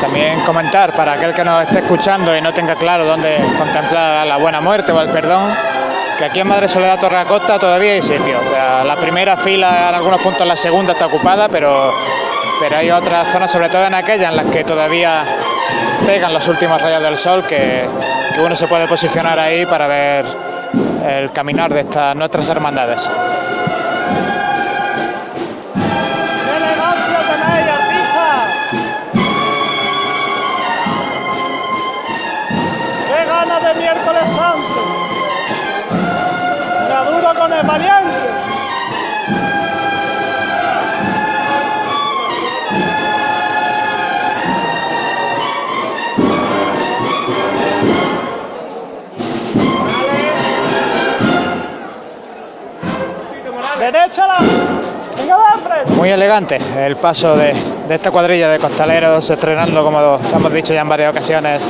También 0.00 0.40
comentar 0.40 0.92
para 0.94 1.12
aquel 1.12 1.32
que 1.34 1.44
nos 1.44 1.62
esté 1.62 1.78
escuchando 1.78 2.36
y 2.36 2.40
no 2.40 2.52
tenga 2.52 2.74
claro 2.74 3.04
dónde 3.04 3.38
contemplar 3.58 4.26
la 4.26 4.36
buena 4.38 4.60
muerte 4.60 4.92
o 4.92 5.00
el 5.00 5.08
perdón, 5.10 5.54
que 6.18 6.24
aquí 6.24 6.40
en 6.40 6.48
Madre 6.48 6.68
Soledad 6.68 6.98
Torre 6.98 7.18
Acosta 7.18 7.58
todavía 7.58 7.92
hay 7.92 8.02
sitio. 8.02 8.40
O 8.46 8.50
sea, 8.50 8.82
la 8.84 8.96
primera 8.96 9.36
fila, 9.36 9.88
en 9.90 9.94
algunos 9.94 10.20
puntos 10.20 10.46
la 10.46 10.56
segunda 10.56 10.92
está 10.92 11.06
ocupada, 11.06 11.48
pero, 11.48 11.92
pero 12.60 12.76
hay 12.76 12.90
otras 12.90 13.26
zonas, 13.32 13.50
sobre 13.50 13.70
todo 13.70 13.86
en 13.86 13.94
aquellas 13.94 14.28
en 14.30 14.36
las 14.36 14.44
que 14.46 14.62
todavía 14.64 15.24
pegan 16.06 16.34
los 16.34 16.46
últimos 16.46 16.80
rayos 16.80 17.02
del 17.02 17.16
sol, 17.16 17.42
que, 17.46 17.88
uno 18.38 18.54
se 18.56 18.68
puede 18.68 18.86
posicionar 18.86 19.38
ahí 19.38 19.66
para 19.66 19.86
ver 19.86 20.24
el 21.06 21.30
caminar 21.32 21.72
de 21.72 21.80
estas 21.80 22.16
nuestras 22.16 22.48
hermandades. 22.48 23.02
¡Qué 25.74 26.56
elegancia 26.56 27.18
tenéis, 27.28 27.66
artista! 27.68 28.46
¡Qué 33.08 33.24
ganas 33.26 33.62
de 33.62 33.74
miércoles 33.74 34.30
santo! 34.30 34.80
¡Me 36.88 37.10
duro 37.10 37.34
con 37.38 37.52
el 37.52 37.66
valiente! 37.66 37.99
¡Derecha 53.90 54.24
la! 54.24 54.38
¡Venga, 55.16 55.36
Alfred! 55.52 55.96
Muy 55.96 56.10
elegante 56.10 56.60
el 56.78 56.94
paso 56.94 57.36
de, 57.36 57.52
de 57.88 57.94
esta 57.96 58.12
cuadrilla 58.12 58.48
de 58.48 58.60
costaleros, 58.60 59.28
estrenando, 59.28 59.82
como 59.82 59.98
hemos 59.98 60.52
dicho 60.52 60.72
ya 60.72 60.82
en 60.82 60.88
varias 60.88 61.10
ocasiones, 61.10 61.68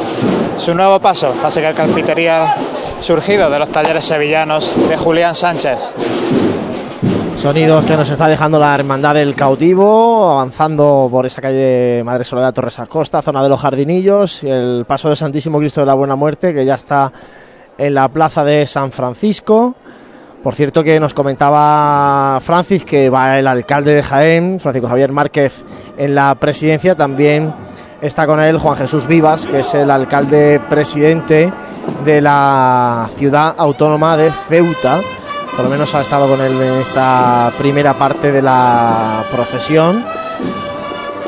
su 0.57 0.75
nuevo 0.75 1.01
paso, 1.01 1.33
fase 1.33 1.63
que 1.63 1.73
calpitería 1.73 2.57
surgido 3.01 3.49
de 3.49 3.59
los 3.59 3.71
talleres 3.71 4.05
sevillanos 4.05 4.77
de 4.87 4.99
Julián 4.99 5.35
Sánchez. 5.35 5.95
Sonidos 7.39 7.87
que 7.87 7.97
nos 7.97 8.11
está 8.11 8.29
dejando 8.29 8.59
la 8.59 8.75
Hermandad 8.75 9.15
del 9.15 9.35
Cautivo, 9.35 10.33
avanzando 10.33 11.09
por 11.11 11.25
esa 11.25 11.41
calle 11.41 12.03
Madre 12.05 12.25
Soledad 12.25 12.53
Torres 12.53 12.79
Acosta, 12.81 13.23
zona 13.23 13.43
de 13.43 13.49
los 13.49 13.59
Jardinillos, 13.59 14.45
y 14.45 14.51
el 14.51 14.85
paso 14.87 15.09
del 15.09 15.17
Santísimo 15.17 15.59
Cristo 15.59 15.81
de 15.81 15.87
la 15.87 15.95
Buena 15.95 16.17
Muerte, 16.17 16.53
que 16.53 16.67
ya 16.67 16.75
está 16.75 17.11
en 17.79 17.95
la 17.95 18.09
plaza 18.09 18.45
de 18.45 18.67
San 18.67 18.93
Francisco. 18.93 19.75
Por 20.43 20.55
cierto 20.55 20.83
que 20.83 20.99
nos 20.99 21.15
comentaba 21.15 22.41
Francis 22.41 22.85
que 22.85 23.11
va 23.11 23.39
el 23.39 23.47
alcalde 23.47 23.95
de 23.95 24.03
Jaén, 24.03 24.59
Francisco 24.61 24.89
Javier 24.89 25.13
Márquez, 25.13 25.65
en 25.99 26.15
la 26.15 26.35
presidencia. 26.35 26.95
También 26.95 27.53
está 28.01 28.27
con 28.27 28.41
él 28.41 28.59
Juan 28.59 28.77
Jesús 28.77 29.07
Vivas, 29.07 29.47
que 29.47 29.61
es 29.61 29.75
el 29.75 29.91
alcalde 29.91 30.61
presidente 30.71 31.53
de 32.05 32.21
la 32.21 33.11
ciudad 33.17 33.55
autónoma 33.59 34.17
de 34.17 34.31
Ceuta 34.49 35.01
por 35.61 35.65
lo 35.65 35.71
menos 35.71 35.95
ha 35.95 36.01
estado 36.01 36.29
con 36.29 36.41
él 36.41 36.53
en 36.53 36.81
esta 36.81 37.53
primera 37.59 37.95
parte 37.95 38.33
de 38.33 38.41
la 38.41 39.25
procesión. 39.31 40.05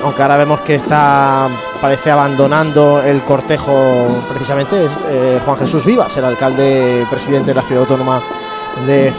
Aunque 0.03 0.23
ahora 0.23 0.37
vemos 0.37 0.61
que 0.61 0.75
está, 0.75 1.49
parece 1.81 2.11
abandonando 2.11 3.03
el 3.03 3.23
cortejo, 3.25 4.07
precisamente 4.31 4.87
es 4.87 4.91
eh, 5.09 5.41
Juan 5.45 5.59
Jesús 5.59 5.85
Vivas, 5.85 6.17
el 6.17 6.25
alcalde 6.25 7.07
presidente 7.11 7.51
de 7.51 7.55
la 7.57 7.63
ciudad 7.63 7.83
autónoma 7.83 8.23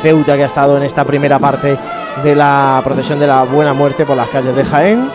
Ceuta, 0.01 0.35
que 0.35 0.43
ha 0.43 0.47
estado 0.47 0.77
en 0.77 0.83
esta 0.83 1.05
primera 1.05 1.39
parte 1.39 1.77
de 2.23 2.35
la 2.35 2.81
procesión 2.83 3.19
de 3.19 3.27
la 3.27 3.43
Buena 3.43 3.73
Muerte 3.73 4.05
por 4.05 4.17
las 4.17 4.29
calles 4.29 4.55
de 4.55 4.63
Jaén. 4.63 5.09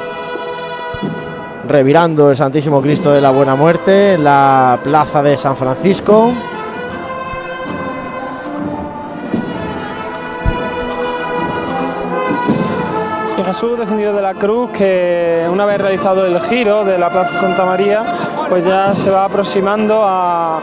Revirando 1.67 2.31
el 2.31 2.37
Santísimo 2.37 2.81
Cristo 2.81 3.13
de 3.13 3.21
la 3.21 3.31
Buena 3.31 3.55
Muerte 3.55 4.15
en 4.15 4.25
la 4.25 4.81
plaza 4.83 5.23
de 5.23 5.37
San 5.37 5.57
Francisco. 5.57 6.33
Jesús 13.49 13.79
descendido 13.79 14.13
de 14.13 14.21
la 14.21 14.35
cruz 14.35 14.69
que 14.73 15.49
una 15.51 15.65
vez 15.65 15.81
realizado 15.81 16.27
el 16.27 16.39
giro 16.39 16.85
de 16.85 16.99
la 16.99 17.09
Plaza 17.09 17.33
Santa 17.33 17.65
María 17.65 18.05
pues 18.47 18.63
ya 18.63 18.95
se 18.95 19.09
va 19.09 19.25
aproximando 19.25 20.03
a, 20.05 20.61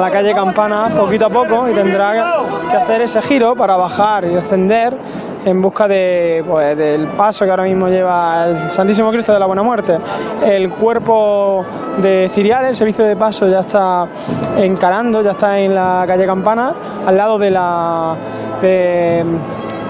la 0.00 0.10
calle 0.10 0.32
Campana 0.32 0.88
poquito 0.96 1.26
a 1.26 1.28
poco 1.28 1.68
y 1.68 1.74
tendrá 1.74 2.38
que 2.70 2.76
hacer 2.78 3.02
ese 3.02 3.20
giro 3.20 3.54
para 3.54 3.76
bajar 3.76 4.24
y 4.24 4.28
descender 4.28 4.96
en 5.44 5.60
busca 5.60 5.86
de, 5.86 6.42
pues, 6.48 6.74
del 6.78 7.08
paso 7.08 7.44
que 7.44 7.50
ahora 7.50 7.64
mismo 7.64 7.88
lleva 7.88 8.46
el 8.46 8.70
Santísimo 8.70 9.10
Cristo 9.10 9.30
de 9.34 9.38
la 9.38 9.44
Buena 9.44 9.62
Muerte. 9.62 9.98
El 10.42 10.70
cuerpo 10.70 11.62
de 11.98 12.30
Cirial, 12.32 12.64
el 12.64 12.74
servicio 12.74 13.04
de 13.04 13.16
paso, 13.16 13.46
ya 13.46 13.60
está 13.60 14.08
encarando, 14.56 15.20
ya 15.20 15.32
está 15.32 15.58
en 15.58 15.74
la 15.74 16.04
calle 16.06 16.24
Campana, 16.24 16.74
al 17.04 17.18
lado 17.18 17.38
de 17.38 17.50
la 17.50 18.16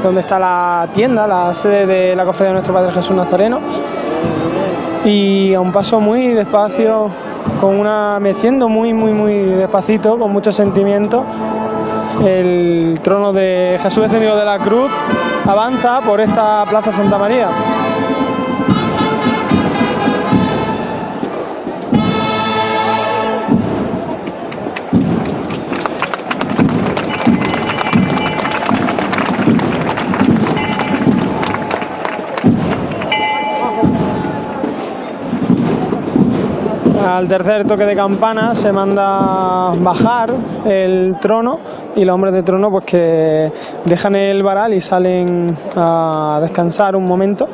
donde 0.04 0.20
está 0.20 0.38
la 0.38 0.86
tienda, 0.92 1.26
la 1.26 1.54
sede 1.54 1.86
de 1.86 2.14
la 2.14 2.24
cofradía 2.24 2.48
de 2.48 2.52
nuestro 2.54 2.74
Padre 2.74 2.92
Jesús 2.92 3.16
Nazareno. 3.16 3.60
Y 5.04 5.54
a 5.54 5.60
un 5.60 5.72
paso 5.72 5.98
muy 5.98 6.28
despacio, 6.28 7.10
con 7.60 7.78
una 7.78 8.18
meciendo 8.20 8.68
muy, 8.68 8.92
muy, 8.92 9.12
muy 9.12 9.34
despacito, 9.34 10.18
con 10.18 10.30
mucho 10.30 10.52
sentimiento. 10.52 11.24
El 12.24 13.00
trono 13.02 13.32
de 13.32 13.78
Jesús 13.82 14.02
descendido 14.04 14.36
de 14.36 14.44
la 14.44 14.58
cruz 14.58 14.90
avanza 15.46 16.00
por 16.02 16.20
esta 16.20 16.64
Plaza 16.68 16.92
Santa 16.92 17.18
María. 17.18 17.48
Al 37.16 37.28
tercer 37.28 37.64
toque 37.64 37.84
de 37.84 37.94
campana 37.94 38.56
se 38.56 38.72
manda 38.72 39.70
bajar 39.76 40.34
el 40.64 41.16
trono 41.20 41.60
y 41.94 42.04
los 42.04 42.12
hombres 42.12 42.34
de 42.34 42.42
trono 42.42 42.70
pues 42.72 42.84
que 42.84 43.52
dejan 43.84 44.16
el 44.16 44.42
varal 44.42 44.74
y 44.74 44.80
salen 44.80 45.56
a 45.76 46.40
descansar 46.42 46.96
un 46.96 47.04
momento 47.04 47.48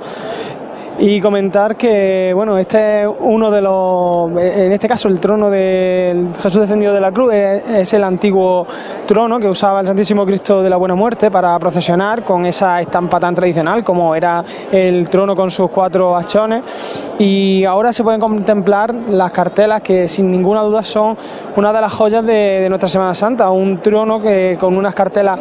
y 1.02 1.18
comentar 1.18 1.76
que 1.76 2.32
bueno 2.34 2.58
este 2.58 3.02
es 3.02 3.08
uno 3.20 3.50
de 3.50 3.62
los 3.62 4.30
en 4.32 4.70
este 4.70 4.86
caso 4.86 5.08
el 5.08 5.18
trono 5.18 5.48
de 5.48 6.26
Jesús 6.42 6.60
descendido 6.60 6.92
de 6.92 7.00
la 7.00 7.10
cruz 7.10 7.32
es, 7.32 7.92
el 7.94 8.04
antiguo 8.04 8.66
trono 9.06 9.38
que 9.38 9.48
usaba 9.48 9.80
el 9.80 9.86
Santísimo 9.86 10.26
Cristo 10.26 10.62
de 10.62 10.68
la 10.68 10.76
Buena 10.76 10.94
Muerte 10.94 11.30
para 11.30 11.58
procesionar 11.58 12.22
con 12.22 12.44
esa 12.44 12.82
estampa 12.82 13.18
tan 13.18 13.34
tradicional 13.34 13.82
como 13.82 14.14
era 14.14 14.44
el 14.70 15.08
trono 15.08 15.34
con 15.34 15.50
sus 15.50 15.70
cuatro 15.70 16.14
hachones. 16.16 16.62
Y 17.18 17.64
ahora 17.64 17.92
se 17.92 18.04
pueden 18.04 18.20
contemplar 18.20 18.94
las 18.94 19.32
cartelas 19.32 19.82
que 19.82 20.06
sin 20.06 20.30
ninguna 20.30 20.62
duda 20.62 20.84
son 20.84 21.16
una 21.56 21.72
de 21.72 21.80
las 21.80 21.92
joyas 21.92 22.24
de, 22.24 22.60
de 22.60 22.68
nuestra 22.68 22.88
Semana 22.88 23.14
Santa. 23.14 23.50
Un 23.50 23.80
trono 23.80 24.20
que 24.20 24.56
con 24.60 24.76
unas 24.76 24.94
cartelas 24.94 25.38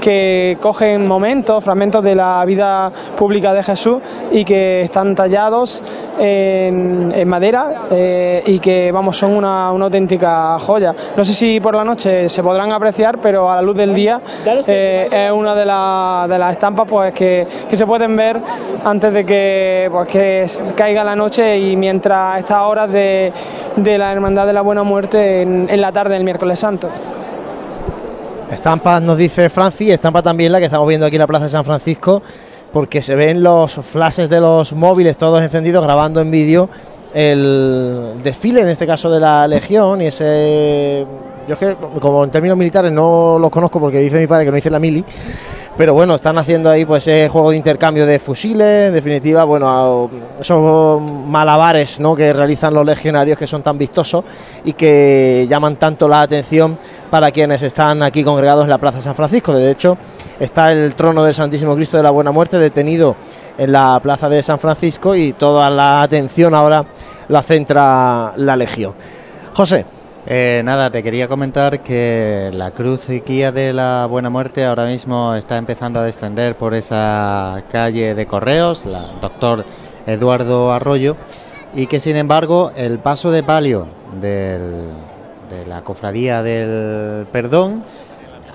que 0.00 0.56
cogen 0.60 1.06
momentos 1.06 1.62
fragmentos 1.62 2.02
de 2.02 2.14
la 2.14 2.44
vida 2.44 2.92
pública 3.16 3.52
de 3.52 3.62
Jesús 3.62 3.98
y 4.30 4.44
que 4.44 4.82
están 4.82 4.97
están 4.98 5.14
tallados 5.14 5.80
en, 6.18 7.28
madera 7.28 7.86
eh, 7.92 8.42
y 8.46 8.58
que 8.58 8.90
vamos 8.90 9.16
son 9.16 9.36
una, 9.36 9.68
auténtica 9.68 10.58
joya. 10.58 10.92
No 11.16 11.24
sé 11.24 11.34
si 11.34 11.60
por 11.60 11.76
la 11.76 11.84
noche 11.84 12.28
se 12.28 12.42
podrán 12.42 12.72
apreciar, 12.72 13.18
pero 13.18 13.48
a 13.48 13.56
la 13.56 13.62
luz 13.62 13.76
del 13.76 13.94
día 13.94 14.20
eh, 14.66 15.08
es 15.10 15.30
una 15.30 15.54
de, 15.54 15.60
de, 15.60 16.38
las 16.38 16.52
estampas 16.52 16.88
pues 16.88 17.12
que, 17.12 17.46
se 17.70 17.86
pueden 17.86 18.16
ver 18.16 18.42
antes 18.84 19.14
de 19.14 19.24
que, 19.24 19.88
pues, 19.92 20.08
que 20.08 20.46
caiga 20.74 21.04
la 21.04 21.14
noche 21.14 21.58
y 21.58 21.76
mientras 21.76 22.40
estas 22.40 22.62
horas 22.62 22.90
de, 22.90 23.32
de 23.76 23.98
la 23.98 24.10
Hermandad 24.10 24.46
de 24.46 24.52
la 24.52 24.62
Buena 24.62 24.82
Muerte 24.82 25.42
en, 25.42 25.68
en 25.70 25.80
la 25.80 25.92
tarde 25.92 26.14
del 26.14 26.24
miércoles 26.24 26.58
santo. 26.58 26.88
Estampa 28.50 28.98
nos 28.98 29.16
dice 29.16 29.48
Francis, 29.48 29.90
estampa 29.90 30.22
también 30.22 30.50
la 30.50 30.58
que 30.58 30.64
estamos 30.64 30.88
viendo 30.88 31.06
aquí 31.06 31.16
en 31.16 31.20
la 31.20 31.26
Plaza 31.26 31.44
de 31.44 31.50
San 31.50 31.64
Francisco, 31.64 32.22
porque 32.72 33.02
se 33.02 33.14
ven 33.14 33.42
los 33.42 33.72
flashes 33.74 34.28
de 34.28 34.40
los 34.40 34.72
móviles 34.72 35.16
todos 35.16 35.42
encendidos 35.42 35.84
grabando 35.84 36.20
en 36.20 36.30
vídeo 36.30 36.68
el 37.14 38.14
desfile, 38.22 38.60
en 38.60 38.68
este 38.68 38.86
caso 38.86 39.10
de 39.10 39.20
la 39.20 39.48
Legión, 39.48 40.02
y 40.02 40.06
ese. 40.06 41.06
Yo 41.46 41.54
es 41.54 41.58
que, 41.58 41.76
como 42.00 42.24
en 42.24 42.30
términos 42.30 42.58
militares, 42.58 42.92
no 42.92 43.38
los 43.40 43.50
conozco 43.50 43.80
porque 43.80 44.00
dice 44.00 44.18
mi 44.18 44.26
padre 44.26 44.44
que 44.44 44.50
no 44.50 44.58
hice 44.58 44.68
la 44.68 44.78
mili, 44.78 45.02
pero 45.78 45.94
bueno, 45.94 46.16
están 46.16 46.36
haciendo 46.36 46.68
ahí 46.68 46.84
pues 46.84 47.06
ese 47.06 47.30
juego 47.30 47.52
de 47.52 47.56
intercambio 47.56 48.04
de 48.04 48.18
fusiles, 48.18 48.88
en 48.88 48.92
definitiva, 48.92 49.44
bueno, 49.44 50.10
esos 50.38 51.00
malabares 51.26 52.00
¿no? 52.00 52.14
que 52.14 52.34
realizan 52.34 52.74
los 52.74 52.84
legionarios 52.84 53.38
que 53.38 53.46
son 53.46 53.62
tan 53.62 53.78
vistosos 53.78 54.24
y 54.64 54.74
que 54.74 55.46
llaman 55.48 55.76
tanto 55.76 56.06
la 56.06 56.20
atención 56.20 56.76
para 57.10 57.30
quienes 57.30 57.62
están 57.62 58.02
aquí 58.02 58.22
congregados 58.22 58.64
en 58.64 58.70
la 58.70 58.78
Plaza 58.78 59.00
San 59.00 59.14
Francisco. 59.14 59.54
De 59.54 59.70
hecho, 59.70 59.96
está 60.40 60.72
el 60.72 60.94
trono 60.94 61.24
del 61.24 61.34
Santísimo 61.34 61.74
Cristo 61.74 61.96
de 61.96 62.02
la 62.02 62.10
Buena 62.10 62.30
Muerte 62.30 62.58
detenido 62.58 63.16
en 63.56 63.72
la 63.72 63.98
Plaza 64.02 64.28
de 64.28 64.42
San 64.42 64.58
Francisco 64.58 65.14
y 65.14 65.32
toda 65.32 65.68
la 65.70 66.02
atención 66.02 66.54
ahora 66.54 66.84
la 67.28 67.42
centra 67.42 68.32
la 68.36 68.56
Legión. 68.56 68.94
José. 69.54 69.84
Eh, 70.30 70.60
nada, 70.62 70.90
te 70.90 71.02
quería 71.02 71.26
comentar 71.26 71.80
que 71.80 72.50
la 72.52 72.72
cruz 72.72 73.08
y 73.08 73.20
de 73.20 73.72
la 73.72 74.06
Buena 74.10 74.28
Muerte 74.28 74.66
ahora 74.66 74.84
mismo 74.84 75.34
está 75.34 75.56
empezando 75.56 76.00
a 76.00 76.04
descender 76.04 76.54
por 76.54 76.74
esa 76.74 77.62
calle 77.70 78.14
de 78.14 78.26
Correos, 78.26 78.84
la 78.84 79.06
doctor 79.22 79.64
Eduardo 80.06 80.70
Arroyo, 80.70 81.16
y 81.74 81.86
que 81.86 81.98
sin 81.98 82.16
embargo 82.16 82.72
el 82.76 82.98
paso 82.98 83.30
de 83.30 83.42
palio 83.42 83.88
del 84.20 84.90
de 85.48 85.66
la 85.66 85.82
cofradía 85.82 86.42
del 86.42 87.26
Perdón 87.32 87.82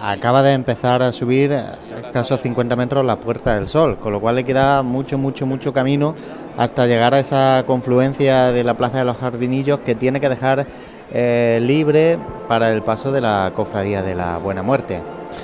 acaba 0.04 0.44
de 0.44 0.52
empezar 0.52 1.02
a 1.02 1.14
subir 1.14 1.54
escasos 1.54 2.42
50 2.42 2.76
metros 2.76 3.06
la 3.06 3.22
Puerta 3.22 3.56
del 3.56 3.68
Sol, 3.68 3.98
con 3.98 4.12
lo 4.12 4.20
cual 4.20 4.36
le 4.36 4.44
queda 4.44 4.84
mucho, 4.84 5.18
mucho, 5.18 5.46
mucho 5.46 5.72
camino 5.72 6.14
hasta 6.58 6.86
llegar 6.88 7.14
a 7.14 7.20
esa 7.20 7.64
confluencia 7.66 8.52
de 8.52 8.66
la 8.66 8.74
Plaza 8.74 8.98
de 8.98 9.06
los 9.06 9.16
Jardinillos 9.16 9.80
que 9.80 9.96
tiene 9.96 10.20
que 10.20 10.28
dejar 10.28 10.68
eh, 11.10 11.60
libre 11.62 12.20
para 12.50 12.70
el 12.70 12.82
paso 12.82 13.14
de 13.14 13.22
la 13.22 13.54
cofradía 13.56 14.04
de 14.04 14.14
la 14.14 14.40
Buena 14.40 14.62
Muerte. 14.62 15.02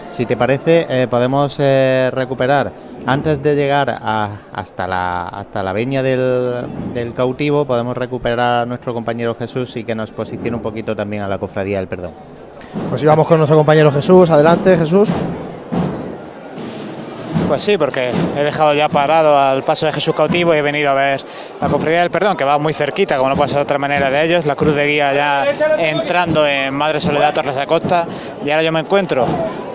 Si 0.09 0.25
te 0.25 0.35
parece, 0.35 0.85
eh, 0.89 1.07
podemos 1.07 1.55
eh, 1.59 2.11
recuperar, 2.11 2.73
antes 3.05 3.41
de 3.41 3.55
llegar 3.55 3.89
a, 3.89 4.39
hasta, 4.51 4.87
la, 4.87 5.29
hasta 5.29 5.63
la 5.63 5.71
veña 5.71 6.03
del, 6.03 6.65
del, 6.93 7.13
cautivo, 7.13 7.65
podemos 7.65 7.95
recuperar 7.95 8.63
a 8.63 8.65
nuestro 8.65 8.93
compañero 8.93 9.33
Jesús 9.35 9.77
y 9.77 9.85
que 9.85 9.95
nos 9.95 10.11
posicione 10.11 10.57
un 10.57 10.61
poquito 10.61 10.95
también 10.95 11.23
a 11.23 11.29
la 11.29 11.37
cofradía 11.37 11.77
del 11.77 11.87
perdón. 11.87 12.11
Pues 12.89 13.03
íbamos 13.03 13.27
con 13.27 13.37
nuestro 13.37 13.57
compañero 13.57 13.91
Jesús. 13.91 14.29
Adelante, 14.29 14.77
Jesús. 14.77 15.09
Pues 17.49 17.63
sí, 17.63 17.79
porque 17.79 18.11
he 18.37 18.43
dejado 18.43 18.75
ya 18.75 18.89
parado 18.89 19.35
al 19.35 19.63
paso 19.63 19.87
de 19.87 19.91
Jesús 19.91 20.13
cautivo 20.13 20.53
y 20.53 20.59
he 20.59 20.61
venido 20.61 20.91
a 20.91 20.93
ver 20.93 21.25
la 21.59 21.67
cofradía 21.67 22.01
del 22.01 22.11
perdón, 22.11 22.37
que 22.37 22.43
va 22.43 22.59
muy 22.59 22.75
cerquita, 22.75 23.17
como 23.17 23.27
no 23.27 23.35
puede 23.35 23.49
ser 23.49 23.57
de 23.57 23.63
otra 23.63 23.79
manera 23.79 24.11
de 24.11 24.23
ellos, 24.23 24.45
la 24.45 24.55
cruz 24.55 24.75
de 24.75 24.85
guía 24.85 25.11
ya 25.15 25.47
entrando 25.79 26.45
en 26.45 26.71
Madre 26.75 26.99
Soledad 26.99 27.33
Torres 27.33 27.55
de 27.55 27.65
Costa, 27.65 28.05
y 28.45 28.51
ahora 28.51 28.61
yo 28.61 28.71
me 28.71 28.81
encuentro 28.81 29.25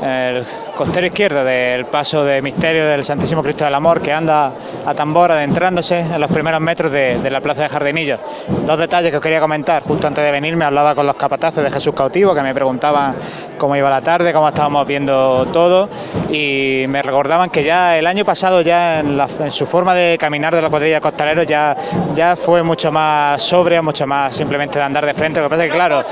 en 0.00 0.08
el 0.08 0.46
costero 0.76 1.06
izquierdo 1.06 1.44
del 1.44 1.86
paso 1.86 2.24
de 2.24 2.40
misterio 2.42 2.86
del 2.86 3.04
Santísimo 3.04 3.42
Cristo 3.42 3.64
del 3.64 3.74
Amor, 3.74 4.00
que 4.00 4.12
anda 4.12 4.52
a 4.86 4.94
tambor 4.94 5.32
adentrándose 5.32 5.98
en 5.98 6.20
los 6.20 6.30
primeros 6.30 6.60
metros 6.60 6.92
de, 6.92 7.28
la 7.28 7.40
Plaza 7.40 7.62
de 7.62 7.70
Jardinillos. 7.70 8.20
Dos 8.66 8.78
detalles 8.78 9.10
que 9.10 9.16
os 9.16 9.22
quería 9.22 9.40
comentar, 9.40 9.82
justo 9.82 10.06
antes 10.06 10.22
de 10.22 10.30
venir 10.30 10.56
me 10.56 10.64
hablaba 10.64 10.94
con 10.94 11.06
los 11.06 11.16
capataces 11.16 11.64
de 11.64 11.70
Jesús 11.70 11.92
cautivo, 11.92 12.34
que 12.34 12.42
me 12.42 12.54
preguntaban 12.54 13.16
cómo 13.58 13.74
iba 13.74 13.90
la 13.90 14.02
tarde, 14.02 14.32
cómo 14.32 14.46
estábamos 14.46 14.86
viendo 14.86 15.46
todo, 15.46 15.88
y 16.30 16.84
me 16.88 17.02
recordaban 17.02 17.50
que 17.50 17.63
ya 17.64 17.98
el 17.98 18.06
año 18.06 18.24
pasado 18.24 18.60
ya 18.60 19.00
en, 19.00 19.16
la- 19.16 19.28
en 19.40 19.50
su 19.50 19.66
forma 19.66 19.94
de 19.94 20.16
caminar 20.18 20.54
de 20.54 20.62
la 20.62 20.70
cuadrilla 20.70 20.96
de 20.96 21.00
costaleros 21.00 21.46
ya, 21.46 21.76
ya 22.14 22.36
fue 22.36 22.62
mucho 22.62 22.92
más 22.92 23.42
sobria, 23.42 23.82
mucho 23.82 24.06
más 24.06 24.36
simplemente 24.36 24.78
de 24.78 24.84
andar 24.84 25.04
de 25.06 25.14
frente. 25.14 25.40
Lo 25.40 25.46
que 25.46 25.50
pasa 25.50 25.64
es 25.64 25.70
que 25.70 25.76
claro, 25.76 26.02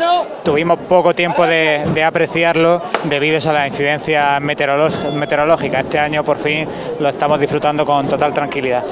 tuvimos 0.43 0.79
poco 0.89 1.15
tiempo 1.15 1.47
de, 1.47 2.03
apreciarlo 2.05 2.83
debido 3.05 3.39
a 3.49 3.53
la 3.53 3.69
incidencia 3.69 4.41
meteorológica. 4.41 5.81
Este 5.81 5.99
año 5.99 6.25
por 6.25 6.39
fin 6.39 6.67
lo 6.99 7.09
estamos 7.09 7.39
disfrutando 7.39 7.85
con 7.87 8.09
total 8.09 8.33
tranquilidad. 8.35 8.85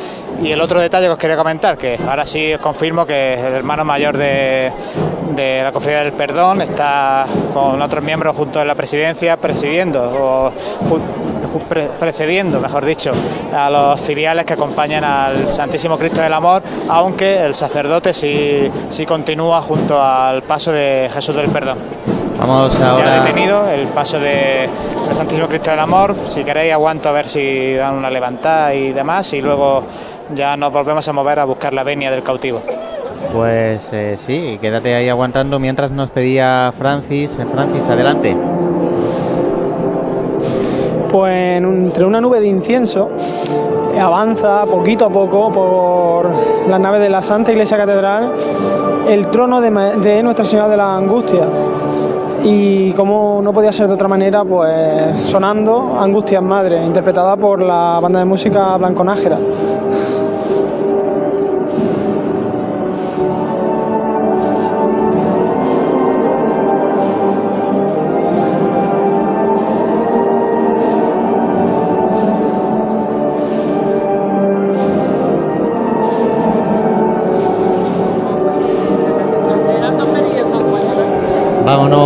Y 0.43 0.53
el 0.53 0.61
otro 0.61 0.81
detalle 0.81 1.07
que 1.07 1.13
os 1.13 1.19
quería 1.19 1.37
comentar, 1.37 1.77
que 1.77 1.99
ahora 2.09 2.25
sí 2.27 2.55
os 2.55 2.61
confirmo 2.61 3.05
que 3.07 3.35
el 3.35 3.55
hermano 3.55 3.85
mayor 3.85 4.17
de, 4.17 4.71
la 5.37 5.73
Cofradía 5.73 6.01
del 6.05 6.13
Perdón 6.13 6.63
está 6.63 7.25
con 7.53 7.81
otros 7.81 8.05
miembros 8.05 8.37
junto 8.37 8.61
en 8.61 8.69
la 8.69 8.75
presidencia 8.75 9.37
presidiendo 9.39 10.53
precediendo, 11.99 12.61
mejor 12.61 12.85
dicho, 12.85 13.13
a 13.55 13.69
los 13.71 14.01
ciriales 14.03 14.45
que 14.45 14.55
acompañan 14.55 15.05
al 15.05 15.53
Santísimo 15.53 15.99
Cristo 15.99 16.21
del 16.21 16.33
Amor, 16.33 16.63
aunque 16.89 17.45
el 17.45 17.55
sacerdote 17.55 18.15
sí, 18.15 18.71
sí 18.89 19.07
continúa 19.07 19.61
junto 19.63 20.01
al 20.01 20.43
paso 20.43 20.73
de 20.73 21.11
Jesús 21.13 21.35
del 21.37 21.49
Perdón. 21.51 21.79
Vamos 22.39 22.79
Ya 22.79 22.91
ahora. 22.93 23.23
detenido 23.23 23.69
el 23.69 23.87
paso 23.89 24.19
de, 24.19 24.69
del 25.07 25.15
Santísimo 25.15 25.47
Cristo 25.47 25.71
del 25.71 25.81
Amor. 25.81 26.17
Si 26.29 26.43
queréis, 26.43 26.73
aguanto 26.73 27.09
a 27.09 27.13
ver 27.13 27.29
si 27.29 27.75
dan 27.75 27.95
una 27.97 28.09
levantada 28.09 28.73
y 28.75 28.93
demás, 28.93 29.33
y 29.35 29.43
luego 29.43 29.85
ya 30.35 30.57
nos 30.57 30.73
volvemos 30.73 31.07
a 31.07 31.13
mover 31.13 31.39
a 31.41 31.45
buscar 31.45 31.73
la 31.75 31.83
venia 31.83 32.11
del 32.11 32.23
cautivo. 32.23 32.63
Pues 33.33 33.93
eh, 33.93 34.17
sí, 34.19 34.59
quédate 34.61 34.95
ahí 34.95 35.09
aguantando 35.09 35.59
mientras 35.59 35.91
nos 35.91 36.11
pedía 36.11 36.73
Francis. 36.77 37.39
Eh, 37.39 37.47
Francis, 37.47 37.87
adelante. 37.89 38.35
Pues 41.11 41.59
entre 41.59 42.05
una 42.05 42.21
nube 42.21 42.41
de 42.41 42.47
incienso 42.47 43.11
avanza 44.01 44.65
poquito 44.67 45.07
a 45.07 45.11
poco 45.11 45.53
por 45.53 46.31
las 46.69 46.81
naves 46.81 47.01
de 47.01 47.11
la 47.11 47.21
Santa 47.21 47.51
Iglesia 47.51 47.77
Catedral 47.77 48.33
el 49.09 49.29
trono 49.29 49.61
de 49.61 50.23
Nuestra 50.23 50.45
Señora 50.45 50.69
de 50.69 50.77
la 50.77 50.95
Angustia. 50.95 51.49
Y 52.45 52.93
como 52.93 53.41
no 53.43 53.53
podía 53.53 53.73
ser 53.73 53.89
de 53.89 53.95
otra 53.95 54.09
manera, 54.09 54.45
pues 54.45 55.17
sonando 55.25 55.99
Angustias 55.99 56.43
Madre, 56.43 56.83
interpretada 56.85 57.37
por 57.37 57.61
la 57.61 57.99
banda 58.01 58.21
de 58.21 58.25
música 58.25 58.77
Blanco 58.77 59.05
Nájera. 59.05 59.39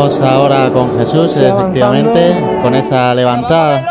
Vámonos 0.04 0.20
ahora 0.20 0.70
con 0.70 0.98
Jesús, 0.98 1.32
Sí, 1.32 1.42
efectivamente, 1.46 2.26
avanzando. 2.34 2.62
con 2.62 2.74
esa 2.74 3.14
levantada. 3.14 3.86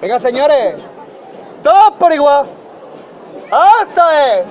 Venga, 0.00 0.18
señores. 0.18 0.76
Todos 1.62 1.90
por 1.98 2.12
igual. 2.12 2.46
¡Hasta 3.50 4.34
es! 4.34 4.46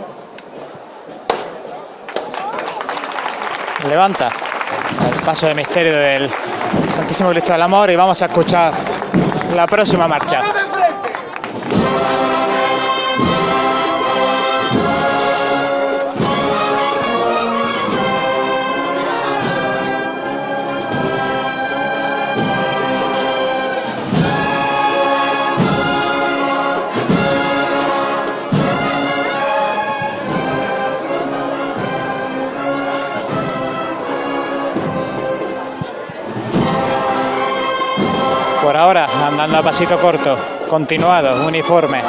Levanta 3.87 4.27
el 5.13 5.21
paso 5.23 5.47
de 5.47 5.55
misterio 5.55 5.95
del 5.95 6.29
Santísimo 6.95 7.29
Cristo 7.29 7.53
del 7.53 7.61
Amor 7.61 7.89
y 7.89 7.95
vamos 7.95 8.21
a 8.21 8.25
escuchar 8.25 8.73
la 9.56 9.67
próxima 9.67 10.08
marcha. 10.08 10.42
Por 38.67 38.75
ahora, 38.75 39.07
andando 39.25 39.59
a 39.59 39.63
pasito 39.63 39.97
corto, 39.97 40.37
continuado, 40.69 41.47
uniforme. 41.47 42.03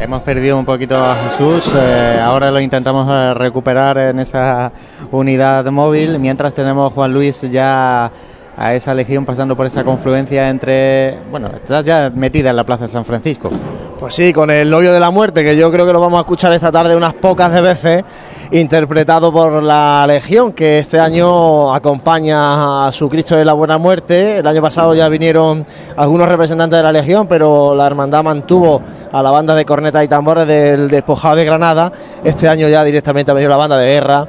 Hemos 0.00 0.22
perdido 0.22 0.58
un 0.58 0.64
poquito 0.64 0.96
a 0.96 1.14
Jesús, 1.14 1.72
eh, 1.76 2.20
ahora 2.20 2.50
lo 2.50 2.58
intentamos 2.58 3.08
eh, 3.08 3.32
recuperar 3.32 3.96
en 3.98 4.18
esa 4.18 4.72
unidad 5.12 5.64
móvil, 5.66 6.18
mientras 6.18 6.52
tenemos 6.52 6.92
Juan 6.92 7.14
Luis 7.14 7.42
ya 7.42 8.10
a 8.56 8.74
esa 8.74 8.94
legión 8.94 9.24
pasando 9.24 9.56
por 9.56 9.66
esa 9.66 9.84
confluencia 9.84 10.48
entre, 10.48 11.18
bueno, 11.30 11.48
estás 11.54 11.84
ya 11.84 12.10
metida 12.14 12.50
en 12.50 12.56
la 12.56 12.64
Plaza 12.64 12.84
de 12.84 12.90
San 12.90 13.04
Francisco. 13.04 13.50
Pues 13.98 14.14
sí, 14.14 14.32
con 14.32 14.50
el 14.50 14.68
novio 14.68 14.92
de 14.92 15.00
la 15.00 15.10
muerte, 15.10 15.42
que 15.44 15.56
yo 15.56 15.70
creo 15.70 15.86
que 15.86 15.92
lo 15.92 16.00
vamos 16.00 16.18
a 16.18 16.20
escuchar 16.22 16.52
esta 16.52 16.70
tarde 16.70 16.94
unas 16.96 17.14
pocas 17.14 17.52
de 17.52 17.60
veces, 17.60 18.04
interpretado 18.50 19.32
por 19.32 19.62
la 19.62 20.04
Legión, 20.06 20.52
que 20.52 20.80
este 20.80 21.00
año 21.00 21.74
acompaña 21.74 22.86
a 22.86 22.92
su 22.92 23.08
Cristo 23.08 23.36
de 23.36 23.44
la 23.44 23.54
Buena 23.54 23.78
Muerte. 23.78 24.38
El 24.38 24.46
año 24.46 24.60
pasado 24.60 24.94
ya 24.94 25.08
vinieron 25.08 25.64
algunos 25.96 26.28
representantes 26.28 26.76
de 26.76 26.82
la 26.82 26.92
Legión, 26.92 27.26
pero 27.26 27.74
la 27.74 27.86
hermandad 27.86 28.22
mantuvo 28.22 28.82
a 29.10 29.22
la 29.22 29.30
banda 29.30 29.54
de 29.54 29.64
cornetas 29.64 30.04
y 30.04 30.08
tambores 30.08 30.46
del 30.46 30.88
despojado 30.88 31.36
de 31.36 31.44
Granada. 31.44 31.92
Este 32.22 32.48
año 32.48 32.68
ya 32.68 32.84
directamente 32.84 33.30
ha 33.30 33.34
venido 33.34 33.50
la 33.50 33.56
banda 33.56 33.78
de 33.78 33.86
guerra 33.86 34.28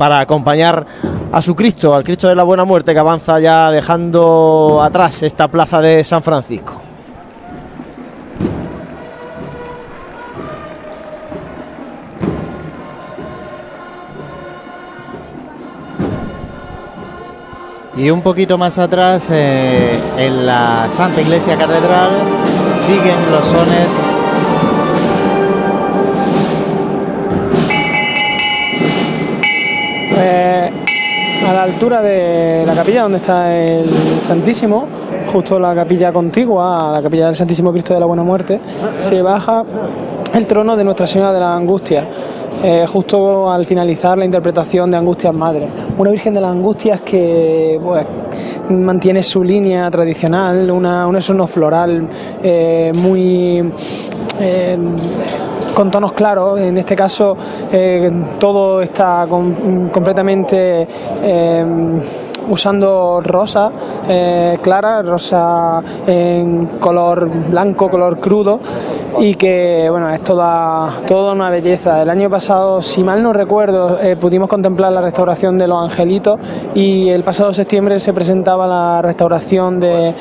para 0.00 0.18
acompañar 0.18 0.86
a 1.30 1.42
su 1.42 1.54
Cristo, 1.54 1.94
al 1.94 2.04
Cristo 2.04 2.26
de 2.26 2.34
la 2.34 2.42
Buena 2.42 2.64
Muerte, 2.64 2.94
que 2.94 2.98
avanza 2.98 3.38
ya 3.38 3.70
dejando 3.70 4.80
atrás 4.82 5.22
esta 5.22 5.46
plaza 5.48 5.82
de 5.82 6.02
San 6.04 6.22
Francisco. 6.22 6.80
Y 17.94 18.08
un 18.08 18.22
poquito 18.22 18.56
más 18.56 18.78
atrás, 18.78 19.28
eh, 19.30 20.00
en 20.16 20.46
la 20.46 20.88
Santa 20.96 21.20
Iglesia 21.20 21.58
Catedral, 21.58 22.12
siguen 22.86 23.30
los 23.30 23.44
sones 23.44 24.09
a 31.50 31.52
la 31.52 31.62
altura 31.64 32.00
de 32.00 32.62
la 32.64 32.74
capilla 32.74 33.02
donde 33.02 33.18
está 33.18 33.52
el 33.52 33.90
Santísimo, 34.22 34.86
justo 35.32 35.58
la 35.58 35.74
capilla 35.74 36.12
contigua 36.12 36.90
a 36.90 36.92
la 36.92 37.02
capilla 37.02 37.26
del 37.26 37.34
Santísimo 37.34 37.72
Cristo 37.72 37.92
de 37.92 37.98
la 37.98 38.06
Buena 38.06 38.22
Muerte, 38.22 38.60
se 38.94 39.20
baja 39.20 39.64
el 40.32 40.46
trono 40.46 40.76
de 40.76 40.84
Nuestra 40.84 41.08
Señora 41.08 41.32
de 41.32 41.40
la 41.40 41.52
Angustia. 41.52 42.06
eh, 42.62 42.84
justo 42.86 43.50
al 43.50 43.64
finalizar 43.64 44.18
la 44.18 44.24
interpretación 44.24 44.90
de 44.90 44.96
Angustias 44.96 45.34
Madre. 45.34 45.66
Una 45.96 46.10
Virgen 46.10 46.34
de 46.34 46.40
las 46.40 46.50
Angustias 46.50 47.00
que 47.00 47.80
pues, 47.82 48.06
mantiene 48.70 49.22
su 49.22 49.42
línea 49.42 49.90
tradicional, 49.90 50.70
una, 50.70 51.06
un 51.06 51.16
esono 51.16 51.46
floral 51.46 52.08
eh, 52.42 52.92
muy 52.94 53.72
eh, 54.38 54.78
con 55.74 55.90
tonos 55.90 56.12
claros. 56.12 56.60
En 56.60 56.78
este 56.78 56.96
caso, 56.96 57.36
eh, 57.72 58.10
todo 58.38 58.82
está 58.82 59.26
completamente 59.28 60.86
usando 62.50 63.20
rosa 63.22 63.70
eh, 64.08 64.58
clara, 64.60 65.02
rosa 65.02 65.82
en 66.06 66.66
color 66.78 67.28
blanco, 67.48 67.88
color 67.88 68.18
crudo 68.18 68.60
y 69.18 69.34
que 69.34 69.88
bueno 69.90 70.10
es 70.10 70.22
toda, 70.22 70.90
toda 71.06 71.32
una 71.32 71.50
belleza. 71.50 72.02
El 72.02 72.10
año 72.10 72.28
pasado, 72.28 72.82
si 72.82 73.02
mal 73.02 73.22
no 73.22 73.32
recuerdo, 73.32 73.98
eh, 74.00 74.16
pudimos 74.16 74.48
contemplar 74.48 74.92
la 74.92 75.00
restauración 75.00 75.58
de 75.58 75.66
los 75.66 75.82
angelitos 75.82 76.38
y 76.74 77.08
el 77.08 77.24
pasado 77.24 77.52
septiembre 77.52 77.98
se 78.00 78.12
presentaba 78.12 78.66
la 78.66 79.02
restauración 79.02 79.80
de, 79.80 80.14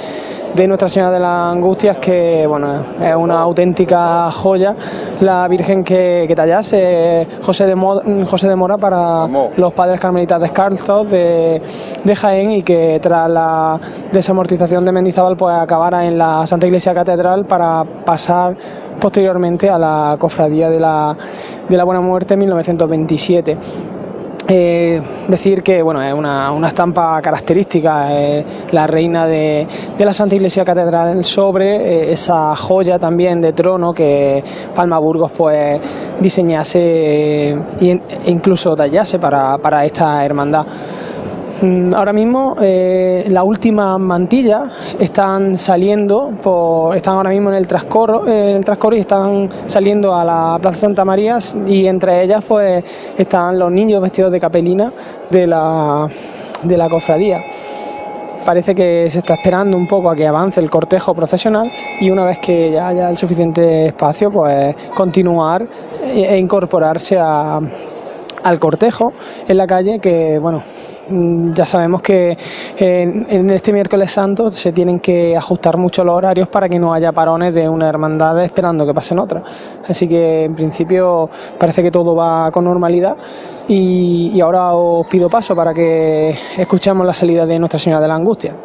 de 0.56 0.68
Nuestra 0.68 0.88
Señora 0.90 1.12
de 1.12 1.20
las 1.20 1.54
Angustias 1.54 1.98
que 1.98 2.46
bueno 2.48 2.74
es 3.02 3.16
una 3.16 3.40
auténtica 3.42 4.32
joya 4.32 4.76
la 5.22 5.48
Virgen 5.48 5.84
que, 5.84 6.26
que 6.28 6.36
tallase 6.36 7.28
José 7.42 7.66
de, 7.66 7.76
Mo- 7.76 8.02
José 8.26 8.48
de 8.50 8.56
Mora 8.56 8.78
para 8.78 9.28
los 9.58 9.74
padres 9.74 10.00
carmelitas 10.02 10.40
descalzos 10.42 11.10
de, 11.10 11.62
de 12.04 12.16
Jaén 12.16 12.52
y 12.52 12.64
que 12.64 13.00
tras 13.02 13.30
la 13.30 13.80
desamortización 14.12 14.84
de 14.86 14.92
Mendizábal 14.92 15.38
pues 15.38 15.56
acabara 15.56 16.06
en 16.06 16.18
la 16.18 16.46
Santa 16.48 16.68
Iglesia 16.68 16.94
Catedral 16.94 17.46
para 17.46 17.84
pasar 18.06 18.56
posteriormente 19.00 19.70
a 19.70 19.78
la 19.80 20.16
cofradía 20.20 20.70
de 20.70 20.80
la, 20.80 21.16
de 21.70 21.78
la 21.78 21.84
Buena 21.86 22.02
Muerte 22.02 22.34
en 22.34 22.40
1927. 22.42 23.58
Eh, 24.52 25.00
decir 25.28 25.62
que 25.62 25.84
bueno 25.84 26.02
es 26.02 26.12
una, 26.12 26.52
una 26.52 26.70
estampa 26.70 27.22
característica, 27.22 28.20
eh, 28.20 28.44
la 28.72 28.88
reina 28.88 29.28
de, 29.28 29.68
de 29.96 30.06
la 30.06 30.12
Santa 30.12 30.34
Iglesia 30.34 30.66
Catedral 30.66 31.24
sobre 31.24 31.76
eh, 31.76 32.12
esa 32.12 32.56
joya 32.56 32.98
también 32.98 33.42
de 33.42 33.54
trono 33.54 33.94
que 33.94 34.44
Palma 34.74 34.98
Burgos 34.98 35.32
pues 35.38 35.80
diseñase 36.20 36.80
eh, 36.82 37.62
e 37.80 38.02
incluso 38.32 38.76
tallase 38.76 39.20
para, 39.20 39.60
para 39.60 39.86
esta 39.86 40.26
hermandad. 40.26 40.66
Mm, 41.62 41.94
Ahora 41.94 42.14
mismo 42.14 42.56
eh, 42.62 43.26
las 43.30 43.44
últimas 43.44 44.00
mantillas 44.00 44.64
están 44.98 45.56
saliendo, 45.56 46.32
por- 46.42 46.96
están 46.96 47.16
ahora 47.16 47.32
mismo 47.32 47.50
en 47.50 47.56
el 47.56 47.68
transcorro, 47.68 48.26
eh, 48.28 48.52
en 48.52 48.56
el 48.58 48.66
transcorro 48.66 48.96
y 48.96 49.00
están 49.00 49.50
saliendo 49.66 50.14
a 50.16 50.24
la 50.24 50.58
Plaza 50.62 50.80
Santa 50.80 51.04
María 51.04 51.40
y 51.68 51.86
entre 51.88 52.24
ellas 52.24 52.44
pues 52.48 52.84
están 53.18 53.60
los 53.60 53.72
niños 53.72 54.02
vestidos 54.02 54.32
de 54.32 54.40
capelina 54.40 54.92
de 55.30 55.48
la, 55.48 56.08
de 56.64 56.78
la 56.78 56.88
cofradía. 56.90 57.42
Parece 58.46 58.74
que 58.74 59.10
se 59.12 59.20
está 59.20 59.34
esperando 59.34 59.76
un 59.76 59.86
poco 59.86 60.10
a 60.10 60.16
que 60.16 60.26
avance 60.26 60.60
el 60.62 60.70
cortejo 60.70 61.14
procesional 61.14 61.70
y 62.00 62.10
una 62.10 62.24
vez 62.26 62.40
que 62.40 62.72
ya 62.72 62.88
haya 62.88 63.10
el 63.10 63.18
suficiente 63.18 63.88
espacio 63.88 64.32
pues 64.32 64.76
continuar 64.96 65.68
e 66.02 66.24
e 66.36 66.38
incorporarse 66.40 67.18
a, 67.20 67.60
al 68.44 68.60
cortejo 68.60 69.12
en 69.48 69.58
la 69.58 69.68
calle 69.68 70.00
que 70.00 70.40
bueno 70.40 70.64
ya 71.10 71.66
sabemos 71.66 72.02
que 72.02 72.38
en, 72.78 73.26
en 73.30 73.50
este 73.50 73.74
miércoles 73.74 74.12
santo 74.12 74.52
se 74.52 74.72
tienen 74.72 75.00
que 75.00 75.36
ajustar 75.36 75.78
mucho 75.78 76.04
los 76.04 76.16
horarios 76.16 76.48
para 76.50 76.70
que 76.70 76.80
no 76.80 76.94
haya 76.94 77.12
parones 77.12 77.54
de 77.54 77.68
una 77.68 77.90
hermandad 77.90 78.44
esperando 78.44 78.86
que 78.86 78.94
pasen 78.94 79.20
otras 79.20 79.44
así 79.88 80.08
que 80.08 80.46
en 80.46 80.56
principio 80.56 81.30
parece 81.58 81.82
que 81.84 81.92
todo 81.92 82.16
va 82.16 82.52
con 82.52 82.64
normalidad 82.64 83.18
y, 83.70 84.32
y 84.34 84.42
ahora 84.42 84.74
os 84.74 85.06
pido 85.08 85.30
paso 85.30 85.56
para 85.56 85.74
que 85.74 86.36
escuchemos 86.58 87.06
la 87.06 87.14
salida 87.14 87.46
de 87.46 87.60
Nuestra 87.60 87.80
Señora 87.80 88.02
de 88.02 88.08
la 88.08 88.16
Angustia 88.16 88.56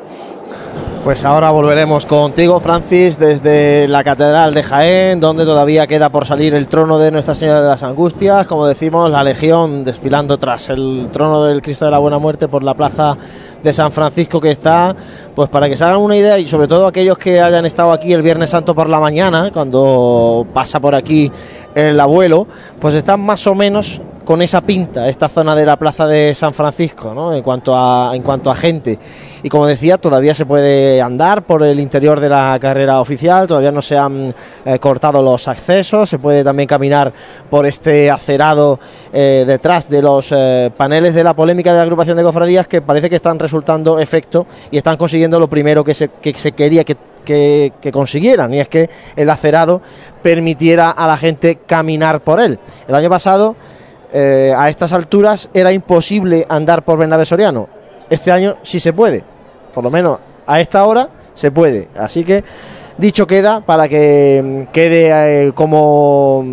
Pues 1.04 1.26
ahora 1.26 1.50
volveremos 1.50 2.06
contigo, 2.06 2.58
Francis, 2.58 3.18
desde 3.18 3.86
la 3.86 4.02
Catedral 4.02 4.54
de 4.54 4.62
Jaén, 4.62 5.20
donde 5.20 5.44
todavía 5.44 5.86
queda 5.86 6.08
por 6.08 6.24
salir 6.24 6.54
el 6.54 6.68
trono 6.68 6.98
de 6.98 7.10
Nuestra 7.10 7.34
Señora 7.34 7.60
de 7.60 7.68
las 7.68 7.82
Angustias. 7.82 8.46
Como 8.46 8.66
decimos, 8.66 9.10
la 9.10 9.22
Legión 9.22 9.84
desfilando 9.84 10.38
tras 10.38 10.70
el 10.70 11.08
trono 11.12 11.44
del 11.44 11.60
Cristo 11.60 11.84
de 11.84 11.90
la 11.90 11.98
Buena 11.98 12.18
Muerte 12.18 12.48
por 12.48 12.62
la 12.62 12.72
plaza 12.72 13.14
de 13.62 13.72
San 13.74 13.92
Francisco 13.92 14.40
que 14.40 14.50
está, 14.50 14.96
pues 15.34 15.50
para 15.50 15.68
que 15.68 15.76
se 15.76 15.84
hagan 15.84 15.98
una 15.98 16.16
idea 16.16 16.38
y 16.38 16.48
sobre 16.48 16.66
todo 16.66 16.86
aquellos 16.86 17.18
que 17.18 17.42
hayan 17.42 17.66
estado 17.66 17.92
aquí 17.92 18.14
el 18.14 18.22
Viernes 18.22 18.48
Santo 18.48 18.74
por 18.74 18.88
la 18.88 19.00
mañana, 19.00 19.50
cuando 19.52 20.46
pasa 20.54 20.80
por 20.80 20.94
aquí 20.94 21.30
el 21.74 22.00
abuelo, 22.00 22.46
pues 22.80 22.94
están 22.94 23.20
más 23.20 23.46
o 23.46 23.54
menos 23.54 24.00
con 24.24 24.40
esa 24.42 24.62
pinta 24.62 25.08
esta 25.08 25.28
zona 25.28 25.54
de 25.54 25.66
la 25.66 25.76
plaza 25.76 26.06
de 26.06 26.34
San 26.34 26.54
Francisco, 26.54 27.14
¿no? 27.14 27.34
En 27.34 27.42
cuanto 27.42 27.76
a 27.76 28.12
en 28.14 28.22
cuanto 28.22 28.50
a 28.50 28.54
gente. 28.54 28.98
Y 29.42 29.48
como 29.48 29.66
decía, 29.66 29.98
todavía 29.98 30.34
se 30.34 30.46
puede 30.46 31.00
andar 31.00 31.42
por 31.42 31.62
el 31.62 31.78
interior 31.78 32.18
de 32.20 32.30
la 32.30 32.58
carrera 32.60 33.00
oficial, 33.00 33.46
todavía 33.46 33.70
no 33.70 33.82
se 33.82 33.96
han 33.96 34.34
eh, 34.64 34.78
cortado 34.78 35.22
los 35.22 35.46
accesos, 35.48 36.08
se 36.08 36.18
puede 36.18 36.42
también 36.42 36.66
caminar 36.66 37.12
por 37.50 37.66
este 37.66 38.10
acerado 38.10 38.78
eh, 39.12 39.44
detrás 39.46 39.88
de 39.88 40.00
los 40.00 40.32
eh, 40.32 40.70
paneles 40.76 41.14
de 41.14 41.22
la 41.22 41.34
polémica 41.34 41.72
de 41.72 41.76
la 41.76 41.82
agrupación 41.82 42.16
de 42.16 42.22
cofradías 42.22 42.66
que 42.66 42.80
parece 42.80 43.10
que 43.10 43.16
están 43.16 43.38
resultando 43.38 43.98
efecto 43.98 44.46
y 44.70 44.78
están 44.78 44.96
consiguiendo 44.96 45.38
lo 45.38 45.48
primero 45.48 45.84
que 45.84 45.94
se, 45.94 46.08
que 46.08 46.32
se 46.34 46.52
quería 46.52 46.84
que 46.84 46.96
que, 47.24 47.72
que 47.80 47.90
consiguieran, 47.90 48.52
y 48.52 48.60
es 48.60 48.68
que 48.68 48.90
el 49.16 49.30
acerado 49.30 49.80
permitiera 50.22 50.90
a 50.90 51.06
la 51.06 51.16
gente 51.16 51.58
caminar 51.66 52.20
por 52.20 52.38
él. 52.38 52.58
El 52.86 52.94
año 52.94 53.08
pasado, 53.08 53.56
eh, 54.16 54.54
a 54.56 54.68
estas 54.68 54.92
alturas, 54.92 55.48
era 55.52 55.72
imposible 55.72 56.46
andar 56.48 56.84
por 56.84 56.96
Bernabé 56.96 57.26
Soriano. 57.26 57.68
Este 58.08 58.30
año 58.30 58.58
sí 58.62 58.78
se 58.78 58.92
puede, 58.92 59.24
por 59.74 59.82
lo 59.82 59.90
menos 59.90 60.20
a 60.46 60.60
esta 60.60 60.84
hora 60.84 61.08
se 61.34 61.50
puede. 61.50 61.88
Así 61.96 62.22
que 62.22 62.44
dicho 62.96 63.26
queda 63.26 63.60
para 63.60 63.88
que 63.88 64.40
mm, 64.40 64.72
quede 64.72 65.48
eh, 65.48 65.52
como 65.52 66.44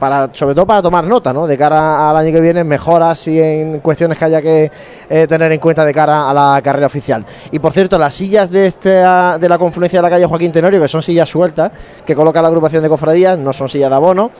para 0.00 0.30
sobre 0.32 0.56
todo 0.56 0.66
para 0.66 0.82
tomar 0.82 1.04
nota, 1.04 1.32
¿no? 1.32 1.46
De 1.46 1.56
cara 1.56 2.10
al 2.10 2.16
año 2.16 2.32
que 2.32 2.40
viene, 2.40 2.64
mejoras 2.64 3.28
y 3.28 3.40
en 3.40 3.78
cuestiones 3.78 4.18
que 4.18 4.24
haya 4.24 4.42
que 4.42 4.72
eh, 5.08 5.26
tener 5.28 5.52
en 5.52 5.60
cuenta 5.60 5.84
de 5.84 5.94
cara 5.94 6.28
a 6.28 6.34
la 6.34 6.60
carrera 6.60 6.88
oficial. 6.88 7.24
Y 7.52 7.60
por 7.60 7.72
cierto, 7.72 8.00
las 8.00 8.14
sillas 8.14 8.50
de 8.50 8.66
este 8.66 8.88
de 8.88 9.48
la 9.48 9.58
confluencia 9.58 10.00
de 10.00 10.02
la 10.02 10.10
calle 10.10 10.26
Joaquín 10.26 10.50
Tenorio, 10.50 10.80
que 10.80 10.88
son 10.88 11.04
sillas 11.04 11.28
sueltas, 11.28 11.70
que 12.04 12.16
coloca 12.16 12.42
la 12.42 12.48
agrupación 12.48 12.82
de 12.82 12.88
cofradías, 12.88 13.38
no 13.38 13.52
son 13.52 13.68
sillas 13.68 13.90
de 13.90 13.94
abono. 13.94 14.32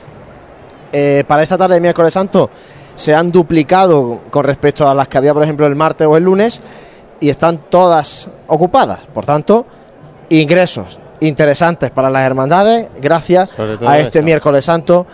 Eh, 0.91 1.23
para 1.27 1.43
esta 1.43 1.57
tarde 1.57 1.75
de 1.75 1.81
miércoles 1.81 2.13
santo 2.13 2.49
se 2.95 3.15
han 3.15 3.31
duplicado 3.31 4.19
con 4.29 4.43
respecto 4.43 4.87
a 4.87 4.93
las 4.93 5.07
que 5.07 5.17
había, 5.17 5.33
por 5.33 5.43
ejemplo, 5.43 5.65
el 5.65 5.75
martes 5.75 6.05
o 6.07 6.17
el 6.17 6.23
lunes, 6.23 6.61
y 7.19 7.29
están 7.29 7.59
todas 7.69 8.29
ocupadas. 8.47 8.99
Por 9.13 9.25
tanto, 9.25 9.65
ingresos 10.29 10.99
interesantes 11.19 11.91
para 11.91 12.09
las 12.09 12.23
hermandades, 12.23 12.89
gracias 13.01 13.51
a 13.85 13.99
este 13.99 14.21
miércoles 14.21 14.65
santo 14.65 15.05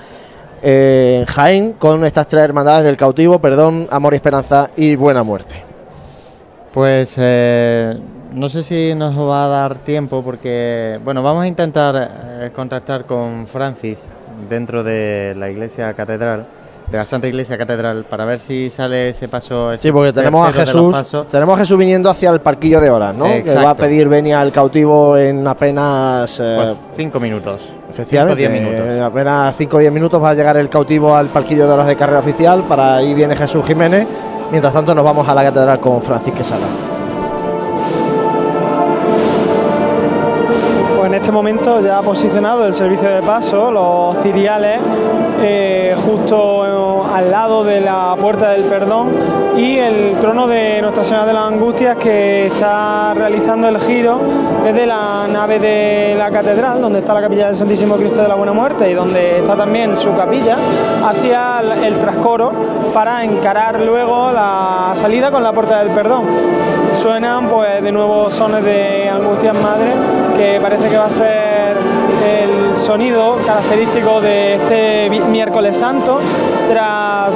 eh, 0.62 1.18
en 1.20 1.26
Jaén 1.26 1.74
con 1.74 2.04
estas 2.06 2.28
tres 2.28 2.44
hermandades 2.44 2.86
del 2.86 2.98
cautivo, 2.98 3.40
perdón, 3.40 3.88
amor 3.92 4.14
y 4.14 4.16
esperanza 4.16 4.72
y 4.76 4.96
buena 4.96 5.24
muerte. 5.24 5.56
Pues 6.74 7.16
eh, 7.18 7.98
no 8.34 8.50
sé 8.50 8.64
si 8.64 8.94
nos 8.96 9.18
va 9.18 9.46
a 9.46 9.48
dar 9.48 9.76
tiempo 9.80 10.24
porque, 10.24 11.00
bueno, 11.04 11.22
vamos 11.22 11.44
a 11.44 11.48
intentar 11.48 11.96
eh, 11.98 12.52
contactar 12.56 13.06
con 13.06 13.48
Francis 13.48 13.98
dentro 14.50 14.84
de 14.84 15.34
la 15.38 15.50
iglesia 15.50 15.94
catedral, 15.94 16.46
de 16.90 16.98
la 16.98 17.04
Santa 17.04 17.28
Iglesia 17.28 17.58
Catedral, 17.58 18.06
para 18.06 18.24
ver 18.24 18.40
si 18.40 18.70
sale 18.70 19.10
ese 19.10 19.28
paso. 19.28 19.74
ese 19.74 19.84
Sí, 19.84 19.92
porque 19.92 20.14
tenemos 20.14 20.48
a 20.48 20.54
Jesús, 20.54 21.26
tenemos 21.30 21.58
a 21.58 21.60
Jesús 21.60 21.78
viniendo 21.78 22.10
hacia 22.10 22.30
el 22.30 22.40
parquillo 22.40 22.80
de 22.80 22.90
horas, 22.90 23.14
¿no? 23.14 23.26
Que 23.26 23.56
va 23.56 23.72
a 23.72 23.76
pedir 23.76 24.08
venia 24.08 24.40
al 24.40 24.54
cautivo 24.54 25.18
en 25.18 25.46
apenas 25.46 26.40
eh, 26.40 26.54
Pues 26.56 26.78
cinco 26.96 27.20
minutos. 27.20 27.62
Efectivamente, 27.90 28.42
Cinco, 28.42 28.52
diez 28.54 28.64
minutos. 28.64 28.88
eh, 28.96 29.02
apenas 29.02 29.56
5 29.58 29.76
o 29.78 29.80
10 29.80 29.92
minutos 29.94 30.22
va 30.22 30.30
a 30.30 30.34
llegar 30.34 30.56
el 30.58 30.70
cautivo 30.70 31.16
al 31.16 31.28
parquillo 31.28 31.66
de 31.68 31.74
horas 31.74 31.88
de 31.88 31.96
carrera 31.96 32.20
oficial. 32.20 32.64
Para 32.68 32.98
ahí 32.98 33.14
viene 33.14 33.36
Jesús 33.36 33.66
Jiménez. 33.66 34.06
Mientras 34.52 34.74
tanto, 34.74 34.94
nos 34.96 35.04
vamos 35.04 35.28
a 35.28 35.34
la 35.34 35.44
catedral 35.44 35.80
con 35.80 36.02
Francis 36.02 36.34
Quesada. 36.34 36.68
Este 41.28 41.36
momento 41.36 41.82
ya 41.82 41.98
ha 41.98 42.02
posicionado 42.02 42.66
el 42.66 42.74
servicio 42.74 43.10
de 43.10 43.22
paso, 43.22 43.70
los 43.70 44.18
ciriales, 44.24 44.80
eh, 45.42 45.94
justo 46.06 47.04
eh, 47.06 47.10
al 47.14 47.30
lado 47.30 47.66
de 47.66 47.82
la 47.82 48.16
puerta 48.18 48.52
del 48.52 48.64
perdón 48.64 49.14
y 49.58 49.78
el 49.78 50.18
trono 50.22 50.48
de 50.48 50.82
Nuestra 50.82 51.04
Señora 51.04 51.26
de 51.26 51.34
las 51.34 51.44
Angustias 51.44 51.98
que 51.98 52.46
está 52.46 53.14
realizando 53.14 53.68
el 53.68 53.78
giro 53.80 54.18
desde 54.64 54.86
la 54.86 55.28
nave 55.30 55.60
de 55.60 56.16
la 56.18 56.32
catedral, 56.32 56.80
donde 56.82 57.00
está 57.00 57.14
la 57.14 57.20
capilla 57.22 57.48
del 57.48 57.58
Santísimo 57.58 57.98
Cristo 57.98 58.22
de 58.22 58.30
la 58.30 58.36
Buena 58.36 58.54
Muerte 58.54 58.90
y 58.90 58.94
donde 58.94 59.40
está 59.40 59.58
también 59.58 59.98
su 59.98 60.14
capilla, 60.14 60.56
hacia 61.06 61.60
el- 61.60 61.84
el 61.84 62.00
trascoro 62.00 62.54
para 62.94 63.26
encarar 63.26 63.82
luego 63.82 64.32
la 64.32 64.92
salida 64.94 65.30
con 65.30 65.44
la 65.44 65.52
puerta 65.52 65.84
del 65.84 65.94
perdón. 65.94 66.24
Suenan 66.96 67.50
pues 67.50 67.82
de 67.84 67.92
nuevo 67.92 68.30
sones 68.32 68.64
de 68.64 69.10
Angustias 69.10 69.56
Madre, 69.62 69.94
que 70.36 70.60
parece 70.62 70.90
que 70.90 70.98
va 70.98 71.06
a 71.06 71.10
ser 71.10 71.78
el 72.26 72.76
sonido 72.78 73.38
característico 73.46 74.22
de 74.22 74.56
este 74.56 75.10
miércoles 75.10 75.78
santo 75.78 76.20
tras 76.68 77.36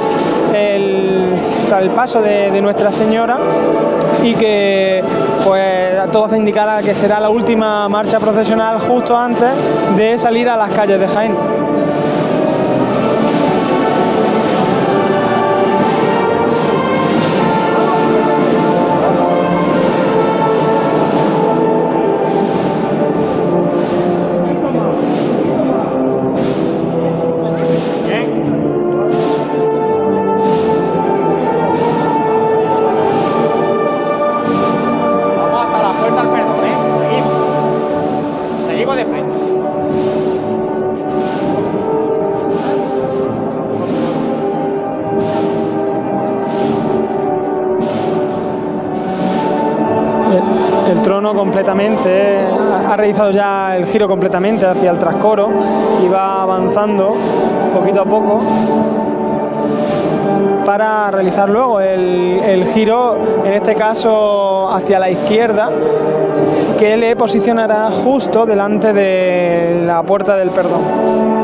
el, 0.54 1.90
paso 1.94 2.20
de, 2.20 2.60
Nuestra 2.60 2.92
Señora 2.92 3.38
y 4.22 4.34
que 4.34 5.02
pues 5.44 6.10
todo 6.10 6.26
hace 6.26 6.36
indicar 6.36 6.82
que 6.82 6.94
será 6.94 7.20
la 7.20 7.30
última 7.30 7.88
marcha 7.88 8.20
procesional 8.20 8.78
justo 8.80 9.16
antes 9.16 9.50
de 9.96 10.18
salir 10.18 10.48
a 10.48 10.56
las 10.56 10.70
calles 10.70 11.00
de 11.00 11.08
Jaén. 11.08 11.61
Completamente, 51.42 52.38
ha 52.88 52.96
realizado 52.96 53.32
ya 53.32 53.76
el 53.76 53.86
giro 53.86 54.06
completamente 54.06 54.64
hacia 54.64 54.92
el 54.92 54.98
trascoro 55.00 55.50
y 56.00 56.06
va 56.06 56.40
avanzando 56.40 57.16
poquito 57.74 58.02
a 58.02 58.04
poco 58.04 58.38
para 60.64 61.10
realizar 61.10 61.50
luego 61.50 61.80
el, 61.80 62.38
el 62.44 62.64
giro, 62.66 63.16
en 63.44 63.54
este 63.54 63.74
caso 63.74 64.70
hacia 64.70 65.00
la 65.00 65.10
izquierda, 65.10 65.68
que 66.78 66.96
le 66.96 67.16
posicionará 67.16 67.90
justo 67.90 68.46
delante 68.46 68.92
de 68.92 69.82
la 69.84 70.04
puerta 70.04 70.36
del 70.36 70.50
perdón. 70.50 71.41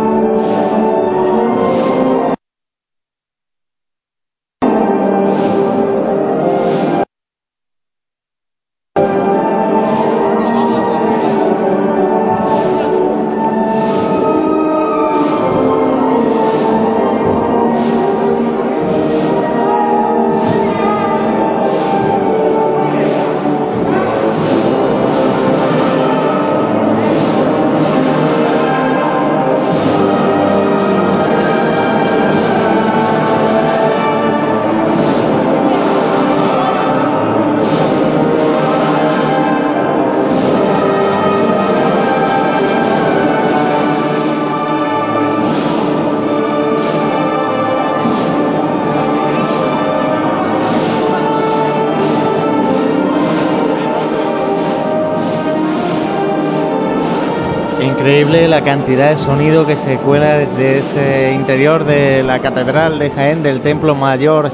Increíble 58.28 58.48
la 58.48 58.62
cantidad 58.62 59.08
de 59.08 59.16
sonido 59.16 59.65
que 59.65 59.74
se 59.74 59.97
cuela 59.97 60.36
desde 60.36 60.81
ese 60.81 61.32
interior 61.32 61.84
de 61.84 62.23
la 62.23 62.40
Catedral 62.40 62.98
de 62.98 63.08
Jaén, 63.08 63.42
del 63.42 63.62
Templo 63.62 63.94
Mayor 63.94 64.50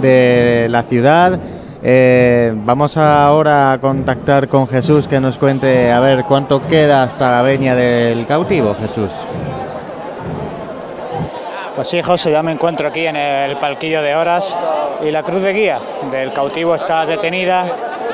de 0.00 0.68
la 0.70 0.84
ciudad. 0.84 1.38
Eh, 1.82 2.54
vamos 2.54 2.96
ahora 2.96 3.72
a 3.72 3.78
contactar 3.78 4.48
con 4.48 4.66
Jesús 4.66 5.06
que 5.06 5.20
nos 5.20 5.36
cuente 5.36 5.92
a 5.92 6.00
ver 6.00 6.24
cuánto 6.24 6.66
queda 6.66 7.02
hasta 7.02 7.30
la 7.30 7.42
veña 7.42 7.74
del 7.74 8.24
cautivo, 8.24 8.74
Jesús. 8.80 9.10
Pues 11.76 11.88
sí, 11.88 12.00
José, 12.00 12.30
ya 12.30 12.42
me 12.42 12.52
encuentro 12.52 12.88
aquí 12.88 13.04
en 13.04 13.16
el 13.16 13.58
palquillo 13.58 14.00
de 14.00 14.16
horas 14.16 14.56
y 15.06 15.10
la 15.10 15.22
cruz 15.22 15.42
de 15.42 15.52
guía 15.52 15.78
del 16.10 16.32
cautivo 16.32 16.74
está 16.74 17.04
detenida 17.04 17.66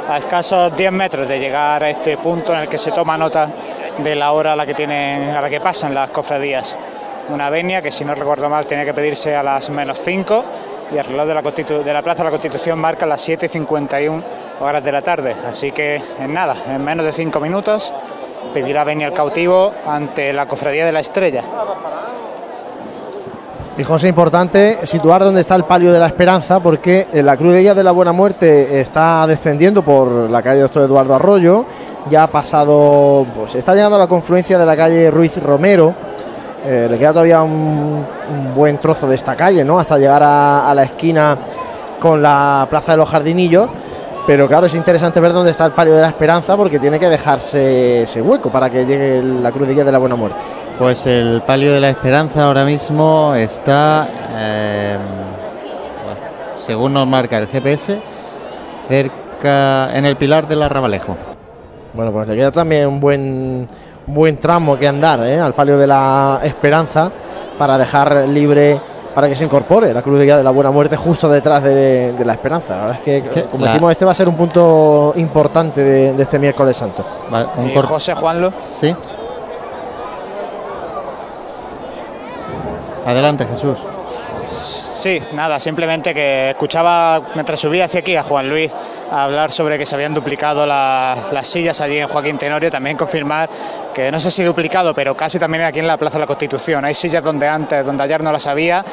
a 0.09 0.18
escasos 0.18 0.76
10 0.76 0.91
metros 0.91 1.28
de 1.28 1.39
llegar 1.39 1.85
a 1.85 1.91
este 1.91 2.17
punto 2.17 2.52
en 2.52 2.59
el 2.59 2.68
que 2.68 2.76
se 2.78 2.91
toma 2.91 3.17
nota 3.17 3.52
de 3.99 4.15
la 4.15 4.33
hora 4.33 4.52
a 4.52 4.57
la 4.57 4.66
que 4.66 4.75
tienen, 4.75 5.31
a 5.31 5.41
la 5.41 5.49
que 5.49 5.60
pasan 5.60 5.94
las 5.94 6.10
cofradías. 6.10 6.76
Una 7.28 7.50
venia 7.50 7.83
que 7.83 7.91
si 7.91 8.05
no 8.05 8.15
recuerdo 8.15 8.49
mal 8.49 8.66
tiene 8.66 8.84
que 8.84 8.94
pedirse 8.94 9.34
a 9.34 9.42
las 9.42 9.68
menos 9.70 9.99
5 9.99 10.44
y 10.92 10.97
el 10.97 11.05
reloj 11.05 11.26
de 11.26 11.34
la, 11.34 11.42
de 11.42 11.92
la 11.92 12.02
Plaza 12.02 12.18
de 12.18 12.25
la 12.25 12.31
Constitución 12.31 12.78
marca 12.78 13.07
las 13.07 13.20
7 13.20 13.47
y 13.47 13.49
51 13.49 14.23
horas 14.60 14.84
de 14.84 14.92
la 14.92 15.02
tarde. 15.02 15.34
Así 15.49 15.73
que 15.73 16.00
en 16.20 16.33
nada, 16.33 16.57
en 16.68 16.84
menos 16.84 17.05
de 17.05 17.12
5 17.12 17.41
minutos 17.41 17.92
pedirá 18.55 18.84
venia 18.84 19.08
el 19.08 19.12
cautivo 19.12 19.73
ante 19.84 20.33
la 20.33 20.47
cofradía 20.47 20.86
de 20.86 20.92
la 20.92 21.00
estrella. 21.00 21.42
Y 23.78 23.84
José, 23.84 24.08
importante 24.08 24.86
situar 24.86 25.23
dónde 25.23 25.42
está 25.42 25.55
el 25.55 25.65
palio 25.65 25.92
de 25.92 25.99
la 25.99 26.07
esperanza, 26.07 26.60
porque 26.60 27.08
la 27.12 27.36
Cruz 27.36 27.52
de 27.52 27.75
de 27.75 27.84
la 27.84 27.92
Buena 27.92 28.12
Muerte 28.12 28.81
está 28.81 29.26
descendiendo 29.26 29.83
por 29.83 30.31
la 30.31 30.42
calle 30.42 30.60
Doctor 30.60 30.84
Eduardo 30.84 31.15
Arroyo, 31.15 31.66
ya 32.10 32.25
ha 32.25 32.26
pasado, 32.26 33.26
pues 33.36 33.55
está 33.55 33.75
llegando 33.75 33.97
a 33.97 34.01
la 34.01 34.07
confluencia 34.07 34.59
de 34.59 34.67
la 34.67 34.76
calle 34.76 35.10
Ruiz 35.10 35.36
Romero, 35.43 35.94
eh, 36.65 36.89
le 36.91 36.99
queda 36.99 37.10
todavía 37.10 37.43
un, 37.43 38.05
buen 38.55 38.78
trozo 38.78 39.07
de 39.07 39.15
esta 39.15 39.36
calle, 39.36 39.65
¿no? 39.65 39.78
Hasta 39.78 39.99
llegar 39.99 40.23
a, 40.25 40.73
la 40.75 40.83
esquina 40.83 41.39
con 42.01 42.20
la 42.20 42.67
Plaza 42.68 42.93
de 42.93 42.99
los 42.99 43.09
Jardinillos. 43.09 43.68
Pero 44.26 44.49
claro, 44.49 44.67
es 44.67 44.75
interesante 44.75 45.20
ver 45.20 45.33
dónde 45.33 45.52
está 45.52 45.65
el 45.67 45.73
palio 45.73 45.94
de 45.94 46.01
la 46.01 46.09
esperanza 46.09 46.57
porque 46.57 46.81
tiene 46.81 46.99
que 46.99 47.09
dejarse 47.09 48.02
ese 48.02 48.20
hueco 48.20 48.51
para 48.51 48.68
que 48.68 48.85
llegue 48.85 49.23
la 49.23 49.52
Cruz 49.52 49.68
de 49.68 49.93
la 49.93 49.99
Buena 49.99 50.17
Muerte. 50.17 50.39
Pues 50.76 51.07
el 51.07 51.43
palio 51.47 51.73
de 51.73 51.81
la 51.81 51.91
esperanza 51.91 52.44
ahora 52.44 52.65
mismo 52.65 53.35
está, 53.36 54.09
eh, 54.33 54.99
según 56.59 56.94
nos 56.94 57.07
marca 57.07 57.39
el 57.39 57.47
GPS, 57.47 58.01
cerca 58.89 59.97
en 59.97 60.05
el 60.05 60.17
pilar 60.17 60.49
del 60.49 60.62
Arrabalejo. 60.62 61.17
Bueno, 61.97 62.12
pues 62.12 62.28
le 62.28 62.36
queda 62.36 62.52
también 62.52 62.86
un 62.86 63.00
buen, 63.00 63.66
buen 64.07 64.36
tramo 64.36 64.78
que 64.78 64.86
andar 64.86 65.26
¿eh? 65.26 65.41
al 65.41 65.55
palio 65.55 65.78
de 65.78 65.86
la 65.86 66.41
esperanza 66.44 67.10
para 67.58 67.78
dejar 67.78 68.28
libre 68.28 68.78
para 69.15 69.28
que 69.31 69.34
se 69.34 69.44
incorpore 69.44 69.94
la 69.94 70.02
cruz 70.02 70.18
de 70.18 70.26
guía 70.26 70.36
de 70.36 70.44
la 70.44 70.50
buena 70.50 70.70
muerte 70.70 70.94
justo 70.94 71.26
detrás 71.26 71.62
de, 71.62 72.12
de 72.12 72.25
la 72.26 72.34
esperanza. 72.34 72.76
La 72.76 72.83
verdad 72.83 72.99
es 73.02 73.23
que, 73.33 73.44
como 73.47 73.65
la... 73.65 73.73
decimos, 73.73 73.91
este 73.92 74.05
va 74.05 74.10
a 74.10 74.15
ser 74.15 74.28
un 74.28 74.36
punto 74.36 75.15
importante 75.16 75.83
de, 75.83 76.12
de 76.12 76.23
este 76.23 76.39
miércoles 76.39 76.76
santo. 76.76 77.02
Vale, 77.31 77.49
un 77.57 77.70
¿Y 77.70 77.75
José 77.75 78.15
Juanlo? 78.15 78.52
Sí. 78.66 78.94
Adelante, 83.07 83.47
Jesús. 83.47 83.78
Sí, 84.47 85.20
nada, 85.33 85.58
simplemente 85.58 86.15
que 86.15 86.50
escuchaba 86.50 87.20
mientras 87.34 87.58
subía 87.58 87.86
hacia 87.86 88.00
aquí 88.00 88.16
a 88.16 88.23
Juan 88.23 88.49
Luis 88.49 88.73
hablar 89.10 89.50
sobre 89.50 89.78
que 89.78 89.86
se 89.86 89.94
habían 89.94 90.15
duplicado 90.15 90.66
la, 90.66 91.16
las 91.33 91.47
sillas 91.47 91.81
allí 91.81 91.99
en 91.99 92.08
Joaquín 92.08 92.39
Tenorio, 92.39 92.70
también 92.70 92.97
confirmar 92.97 93.49
que 93.92 94.10
no 94.10 94.20
sé 94.20 94.31
si 94.31 94.44
duplicado, 94.44 94.94
pero 94.94 95.16
casi 95.16 95.39
también 95.39 95.65
aquí 95.65 95.78
en 95.78 95.86
la 95.86 95.97
Plaza 95.97 96.15
de 96.15 96.20
la 96.20 96.26
Constitución. 96.26 96.84
Hay 96.84 96.94
sillas 96.94 97.25
donde 97.25 97.49
antes, 97.49 97.84
donde 97.84 98.02
ayer 98.02 98.23
no 98.23 98.31
las 98.33 98.47
había, 98.47 98.84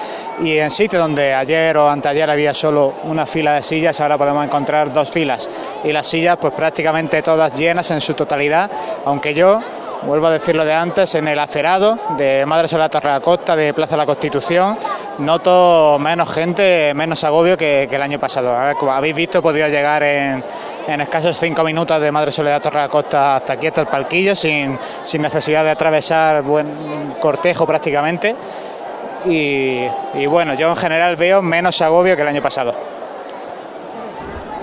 y 0.41 0.57
en 0.57 0.71
sitios 0.71 1.01
donde 1.01 1.33
ayer 1.33 1.77
o 1.77 1.89
anteayer 1.89 2.29
había 2.29 2.53
solo 2.53 2.95
una 3.03 3.25
fila 3.25 3.53
de 3.53 3.63
sillas, 3.63 3.99
ahora 4.01 4.17
podemos 4.17 4.45
encontrar 4.45 4.93
dos 4.93 5.11
filas. 5.11 5.49
Y 5.83 5.91
las 5.91 6.07
sillas, 6.07 6.37
pues 6.37 6.53
prácticamente 6.53 7.21
todas 7.21 7.53
llenas 7.55 7.91
en 7.91 8.01
su 8.01 8.13
totalidad, 8.13 8.71
aunque 9.05 9.33
yo 9.33 9.59
vuelvo 10.05 10.27
a 10.27 10.31
decirlo 10.31 10.65
de 10.65 10.73
antes, 10.73 11.15
en 11.15 11.27
el 11.27 11.39
acerado 11.39 11.97
de 12.17 12.45
Madre 12.45 12.67
Sola 12.67 12.89
Costa 13.21 13.55
de 13.55 13.73
Plaza 13.73 13.91
de 13.91 13.97
la 13.97 14.05
Constitución, 14.05 14.77
noto 15.19 15.97
menos 15.99 16.29
gente, 16.31 16.93
menos 16.93 17.23
agobio 17.23 17.57
que, 17.57 17.83
el 17.83 18.01
año 18.01 18.19
pasado. 18.19 18.55
Como 18.77 18.91
habéis 18.91 19.15
visto, 19.15 19.39
he 19.39 19.41
podido 19.41 19.67
llegar 19.67 20.03
en, 20.03 20.43
en 20.87 21.01
escasos 21.01 21.37
cinco 21.37 21.63
minutos 21.63 22.01
de 22.01 22.11
Madre 22.11 22.31
Soledad 22.31 22.61
Torre 22.61 22.87
Costa 22.89 23.37
hasta 23.37 23.53
aquí, 23.53 23.67
hasta 23.67 23.81
el 23.81 23.87
palquillo, 23.87 24.35
sin, 24.35 24.77
necesidad 25.19 25.63
de 25.63 25.71
atravesar 25.71 26.41
buen 26.43 27.15
cortejo 27.19 27.65
prácticamente. 27.65 28.35
Y 29.25 30.25
bueno, 30.27 30.53
yo 30.55 30.69
en 30.69 30.75
general 30.75 31.15
veo 31.15 31.41
menos 31.41 31.81
agobio 31.81 32.15
que 32.15 32.21
el 32.23 32.27
año 32.27 32.41
pasado. 32.41 33.02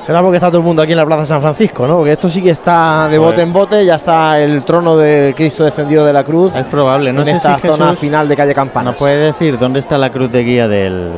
Será 0.02 0.22
porque 0.22 0.36
está 0.38 0.48
todo 0.48 0.58
el 0.58 0.64
mundo 0.64 0.82
aquí 0.82 0.92
en 0.92 0.98
la 0.98 1.04
Plaza 1.06 1.26
San 1.26 1.42
Francisco, 1.42 1.86
¿no? 1.86 1.98
Porque 1.98 2.12
esto 2.12 2.28
sí 2.28 2.42
que 2.42 2.50
está 2.50 3.06
de 3.08 3.18
bote 3.18 3.34
pues, 3.34 3.46
en 3.46 3.52
bote, 3.52 3.84
ya 3.84 3.96
está 3.96 4.40
el 4.40 4.62
trono 4.64 4.96
del 4.96 5.34
Cristo 5.34 5.64
descendido 5.64 6.06
de 6.06 6.12
la 6.12 6.24
cruz. 6.24 6.56
Es 6.56 6.64
probable, 6.66 7.12
no 7.12 7.20
en 7.20 7.26
sé 7.26 7.32
esta 7.32 7.58
si 7.58 7.66
zona 7.68 7.86
Jesús 7.86 8.00
final 8.00 8.26
de 8.26 8.34
calle 8.36 8.54
Campana. 8.54 8.90
¿Nos 8.90 8.98
puede 8.98 9.16
decir 9.16 9.58
dónde 9.58 9.78
está 9.78 9.98
la 9.98 10.10
cruz 10.10 10.30
de 10.32 10.42
guía 10.42 10.68
del, 10.68 11.12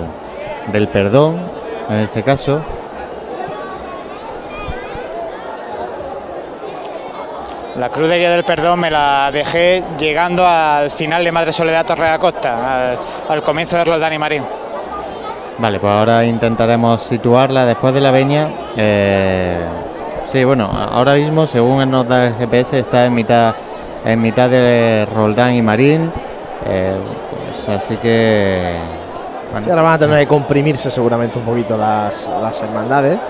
del 0.73 0.89
perdón, 0.89 1.41
en 1.89 1.97
este 1.97 2.25
caso? 2.25 2.61
La 7.77 7.89
cruz 7.89 8.09
de 8.09 8.19
guía 8.19 8.31
del 8.31 8.45
perdón 8.45 8.81
me 8.81 8.91
la 8.91 9.31
dejé 9.33 9.83
llegando 9.99 10.47
al 10.47 10.91
final 10.91 11.25
de 11.25 11.33
Madre 11.33 11.53
Soledad 11.53 11.87
Torre 11.87 12.05
de 12.05 12.11
Acosta, 12.11 12.91
al, 12.91 12.99
al 13.29 13.43
comienzo 13.43 13.77
de 13.77 13.85
Roldán 13.85 14.13
y 14.13 14.19
Marín. 14.19 14.43
Vale, 15.63 15.79
pues 15.79 15.93
ahora 15.93 16.25
intentaremos 16.25 17.05
situarla 17.05 17.65
después 17.65 17.95
de 17.95 18.01
la 18.01 18.11
veña. 18.11 18.49
Eh, 18.77 19.65
sí, 20.33 20.43
bueno, 20.43 20.65
ahora 20.65 21.15
mismo, 21.15 21.47
según 21.47 21.89
nos 21.89 22.09
da 22.09 22.27
el 22.27 22.35
GPS, 22.35 22.81
está 22.81 23.07
en 23.07 23.15
mitad, 23.15 23.55
en 24.05 24.21
mitad 24.21 24.51
de 24.51 25.07
Roldán 25.15 25.55
y 25.55 25.63
Marín. 25.63 26.13
Eh, 26.67 26.97
pues 27.31 27.69
así 27.79 27.97
que. 27.99 28.75
Bueno. 29.53 29.65
Sí, 29.65 29.71
ahora 29.71 29.83
van 29.83 29.93
a 29.93 29.99
tener 30.01 30.19
que 30.19 30.27
comprimirse 30.27 30.91
seguramente 30.91 31.39
un 31.39 31.45
poquito 31.45 31.77
las, 31.77 32.29
las 32.41 32.61
hermandades. 32.61 33.21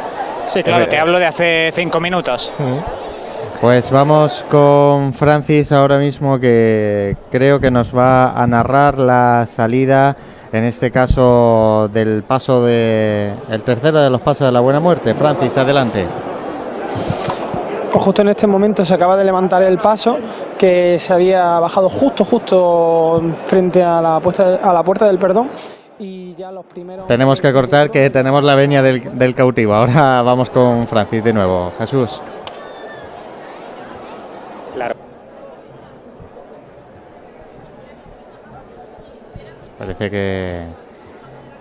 Sí, 0.47 0.62
claro, 0.62 0.85
eh, 0.85 0.89
te 0.89 0.99
hablo 0.99 1.19
de 1.19 1.27
hace 1.27 1.70
cinco 1.75 2.01
minutos. 2.01 2.51
Uh 2.59 2.62
-huh. 2.62 2.85
Pues 3.61 3.91
vamos 3.91 4.43
con 4.51 5.12
Francis 5.12 5.70
ahora 5.70 5.99
mismo 5.99 6.41
que 6.41 7.15
creo 7.31 7.61
que 7.61 7.70
nos 7.70 7.94
va 7.94 8.33
a 8.33 8.47
narrar 8.47 8.99
la 8.99 9.47
salida 9.55 10.17
en 10.52 10.64
este 10.64 10.90
caso 10.90 11.89
del 11.92 12.22
paso 12.24 12.62
de 12.64 13.32
el 13.48 13.62
tercero 13.62 14.00
de 14.00 14.10
los 14.10 14.20
pasos 14.20 14.47
de 14.47 14.52
la 14.52 14.60
buena 14.60 14.81
muerte. 14.81 15.14
Francis, 15.14 15.56
adelante. 15.56 16.06
Pues 17.92 18.05
justo 18.05 18.22
en 18.22 18.28
este 18.28 18.47
momento 18.47 18.84
se 18.84 18.94
acaba 18.94 19.16
de 19.16 19.24
levantar 19.24 19.62
el 19.62 19.78
paso 19.78 20.16
que 20.58 20.98
se 20.98 21.12
había 21.12 21.58
bajado 21.60 21.90
justo, 21.90 22.24
justo 22.24 23.20
frente 23.47 23.82
a 23.82 24.00
la, 24.00 24.20
puesta- 24.20 24.56
a 24.62 24.72
la 24.72 24.82
puerta 24.82 25.06
del 25.06 25.18
perdón. 25.18 25.50
Y 25.98 26.34
ya 26.34 26.50
los 26.50 26.64
primeros. 26.64 27.06
Tenemos 27.06 27.40
que 27.40 27.52
cortar 27.52 27.90
que 27.90 28.08
tenemos 28.10 28.42
la 28.42 28.55
venia 28.55 28.82
del, 28.82 29.18
del 29.18 29.34
cautivo. 29.34 29.74
Ahora 29.74 30.22
vamos 30.22 30.48
con 30.50 30.86
Francis 30.86 31.22
de 31.22 31.32
nuevo. 31.32 31.70
Jesús. 31.78 32.20
Parece 39.83 40.11
que, 40.12 40.62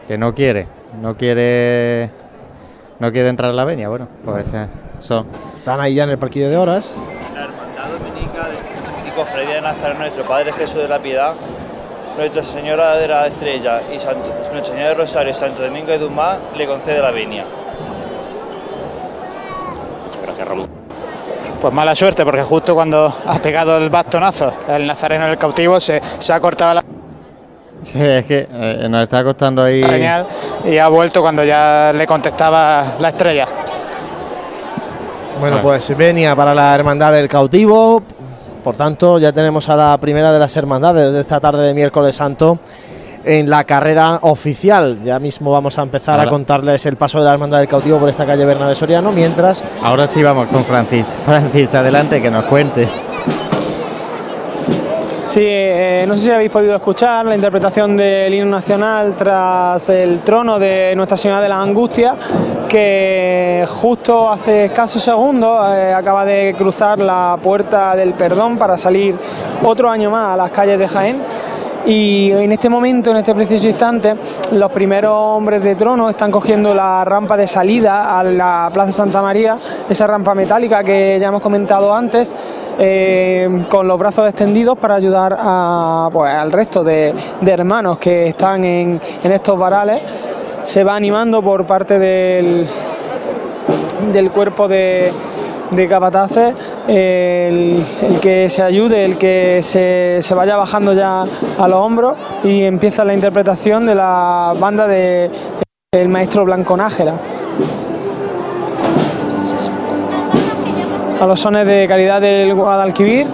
que 0.08 0.16
no 0.16 0.36
quiere. 0.36 0.68
No 1.02 1.18
quiere. 1.18 2.12
No 3.00 3.12
quiere 3.12 3.30
entrar 3.30 3.50
a 3.50 3.54
la 3.54 3.66
venia. 3.66 3.90
Bueno, 3.90 4.08
pues 4.24 4.54
eh, 4.54 4.68
eso. 5.00 5.26
Están 5.56 5.80
ahí 5.80 5.96
ya 5.96 6.04
en 6.04 6.12
el 6.12 6.20
parquillo 6.20 6.48
de 6.48 6.56
horas. 6.56 6.88
La 7.34 7.46
Hermandad 7.46 7.98
Dominica 7.98 8.48
de 9.04 9.12
Cofradía 9.16 9.56
de 9.56 9.62
Nazaret, 9.64 9.98
nuestro 9.98 10.24
Padre 10.26 10.54
Jesús 10.54 10.84
de 10.84 10.88
la 10.88 11.02
Piedad, 11.02 11.34
Nuestra 12.16 12.44
Señora 12.44 12.96
de 12.98 13.08
la 13.08 13.26
Estrella 13.26 13.82
y 13.92 14.00
Santo, 14.00 14.30
Nuestra 14.52 14.66
Señora 14.66 14.90
de 14.90 14.96
Rosario 14.96 15.32
y 15.32 15.34
Santo 15.34 15.64
Domingo 15.64 15.88
de 15.88 15.98
Dumás 15.98 16.40
le 16.56 16.68
concede 16.68 17.02
la 17.02 17.10
venia. 17.10 17.44
Gracias, 20.22 20.48
Raúl. 20.48 20.70
Pues 21.60 21.74
mala 21.74 21.96
suerte, 21.96 22.24
porque 22.24 22.44
justo 22.44 22.76
cuando 22.76 23.12
ha 23.26 23.40
pegado 23.40 23.78
el 23.78 23.90
bastonazo 23.90 24.54
el 24.68 24.86
nazareno 24.86 25.26
del 25.26 25.38
cautivo 25.38 25.80
se, 25.80 26.00
se 26.20 26.34
ha 26.34 26.40
cortado 26.40 26.76
la 26.76 26.81
Sí, 27.84 28.00
es 28.00 28.26
que 28.26 28.48
eh, 28.52 28.88
nos 28.90 29.04
está 29.04 29.24
costando 29.24 29.64
ahí. 29.64 29.84
señal 29.84 30.28
y 30.66 30.78
ha 30.78 30.88
vuelto 30.88 31.22
cuando 31.22 31.44
ya 31.44 31.92
le 31.96 32.06
contestaba 32.06 32.96
la 33.00 33.10
estrella. 33.10 33.48
Bueno, 35.40 35.58
Bueno. 35.58 35.62
pues 35.62 35.98
venia 35.98 36.36
para 36.36 36.54
la 36.54 36.76
Hermandad 36.76 37.12
del 37.14 37.28
Cautivo. 37.28 38.04
Por 38.64 38.76
tanto, 38.76 39.18
ya 39.18 39.32
tenemos 39.32 39.68
a 39.70 39.76
la 39.76 39.98
primera 39.98 40.32
de 40.32 40.38
las 40.38 40.56
hermandades 40.56 41.12
de 41.12 41.20
esta 41.22 41.40
tarde 41.40 41.66
de 41.66 41.74
miércoles 41.74 42.16
santo 42.16 42.60
en 43.26 43.50
la 43.50 43.64
carrera 43.64 44.20
oficial. 44.22 45.00
Ya 45.04 45.18
mismo 45.18 45.52
vamos 45.52 45.80
a 45.80 45.82
empezar 45.82 46.20
Ahora. 46.20 46.30
a 46.30 46.32
contarles 46.32 46.86
el 46.86 46.96
paso 46.96 47.18
de 47.18 47.26
la 47.26 47.32
Hermandad 47.34 47.58
del 47.58 47.68
Cautivo 47.68 47.98
por 47.98 48.10
esta 48.10 48.26
calle 48.28 48.46
Bernabé 48.46 48.76
Soriano, 48.76 49.12
mientras 49.12 49.64
Ahora 49.84 50.08
sí 50.08 50.22
vamos 50.22 50.48
con 50.50 50.64
Francis. 50.64 51.08
Francis, 51.26 51.74
adelante, 51.74 52.22
que 52.22 52.30
nos 52.30 52.46
cuente. 52.46 52.88
Sí, 55.24 55.44
eh, 55.44 56.04
no 56.08 56.16
sé 56.16 56.22
si 56.24 56.32
habéis 56.32 56.52
podido 56.52 56.76
escuchar 56.76 57.26
la 57.26 57.36
interpretación 57.36 57.96
del 57.96 58.34
himno 58.34 58.50
nacional 58.50 59.16
tras 59.16 59.88
el 59.90 60.22
trono 60.22 60.58
de 60.58 60.96
Nuestra 60.96 61.16
Señora 61.16 61.40
de 61.40 61.48
la 61.48 61.62
Angustia, 61.62 62.16
que 62.68 63.64
justo 63.68 64.30
hace 64.32 64.66
escasos 64.66 65.02
segundos 65.02 65.68
eh, 65.70 65.94
acaba 65.94 66.26
de 66.26 66.56
cruzar 66.58 67.00
la 67.00 67.38
puerta 67.42 67.96
del 67.96 68.16
perdón 68.16 68.58
para 68.58 68.78
salir 68.78 69.16
otro 69.64 69.92
año 69.92 70.10
más 70.10 70.34
a 70.34 70.38
las 70.38 70.52
calles 70.52 70.80
de 70.80 70.88
Jaén. 70.88 71.22
Y 71.86 72.32
en 72.32 72.52
este 72.52 72.70
momento, 72.70 73.10
en 73.10 73.18
este 73.18 73.34
preciso 73.34 73.68
instante, 73.68 74.16
los 74.52 74.72
primeros 74.72 75.14
hombres 75.16 75.64
de 75.64 75.76
trono 75.76 76.10
están 76.10 76.30
cogiendo 76.30 76.76
la 76.76 77.04
rampa 77.04 77.36
de 77.36 77.48
salida 77.48 78.20
a 78.20 78.24
la 78.24 78.70
Plaza 78.72 78.92
Santa 78.92 79.22
María, 79.22 79.58
esa 79.90 80.06
rampa 80.06 80.36
metálica 80.36 80.84
que 80.84 81.18
ya 81.20 81.30
hemos 81.30 81.42
comentado 81.42 81.94
antes, 81.94 82.36
eh, 82.78 83.66
con 83.68 83.88
los 83.88 83.98
brazos 83.98 84.30
extendidos 84.30 84.78
para 84.78 84.96
ayudar 84.96 85.36
a, 85.40 86.10
pues, 86.14 86.32
al 86.32 86.52
resto 86.52 86.84
de, 86.84 87.16
de 87.42 87.52
hermanos 87.52 87.98
que 87.98 88.28
están 88.28 88.64
en, 88.64 89.02
en 89.24 89.32
estos 89.32 89.58
varales. 89.58 90.04
Se 90.64 90.84
va 90.84 90.96
animando 90.96 91.42
por 91.42 91.66
parte 91.66 91.98
del, 91.98 92.68
del 94.14 94.32
cuerpo 94.32 94.68
de, 94.68 95.12
de 95.72 95.88
capataces, 95.88 96.54
el, 96.88 97.84
que 98.22 98.50
se 98.50 98.62
ayude, 98.62 99.06
el 99.06 99.18
que 99.18 99.62
se, 99.64 100.20
se 100.22 100.36
vaya 100.36 100.58
bajando 100.58 100.94
ya 100.94 101.24
a 101.24 101.68
los 101.68 101.80
hombros 101.80 102.18
y 102.44 102.64
empieza 102.64 103.04
la 103.04 103.14
interpretación 103.14 103.86
de 103.86 103.96
la 103.96 104.54
banda 104.60 104.88
de 104.88 105.32
el 105.92 106.10
maestro 106.10 106.46
Blanco 106.46 106.78
Nájera. 106.78 107.20
A 111.20 111.28
los 111.28 111.40
sones 111.40 111.68
de 111.68 111.88
caridad 111.88 112.22
del 112.22 112.56
Guadalquivir 112.56 113.28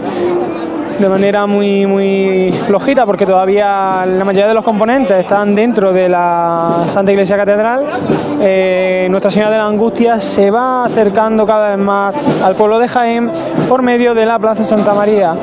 de 1.00 1.10
manera 1.10 1.46
muy 1.46 1.86
muy 1.86 2.52
flojita 2.66 3.06
porque 3.06 3.26
todavía 3.26 4.06
la 4.06 4.26
mayoría 4.26 4.48
de 4.48 4.54
los 4.54 4.64
componentes 4.64 5.18
están 5.18 5.54
dentro 5.54 5.94
de 5.94 6.10
la 6.10 6.86
Santa 6.88 7.12
Iglesia 7.12 7.38
Catedral. 7.38 7.86
Eh, 8.42 9.08
Nuestra 9.10 9.30
Señora 9.30 9.52
de 9.52 9.58
la 9.58 9.68
Angustia 9.68 10.20
se 10.20 10.50
va 10.50 10.86
acercando 10.86 11.46
cada 11.46 11.76
vez 11.76 11.86
más 11.86 12.16
al 12.44 12.56
pueblo 12.56 12.80
de 12.80 12.88
Jaén 12.88 13.32
por 13.70 13.84
medio 13.84 14.16
de 14.16 14.26
la 14.26 14.40
Plaza 14.40 14.64
Santa 14.64 14.94
María. 14.94 15.36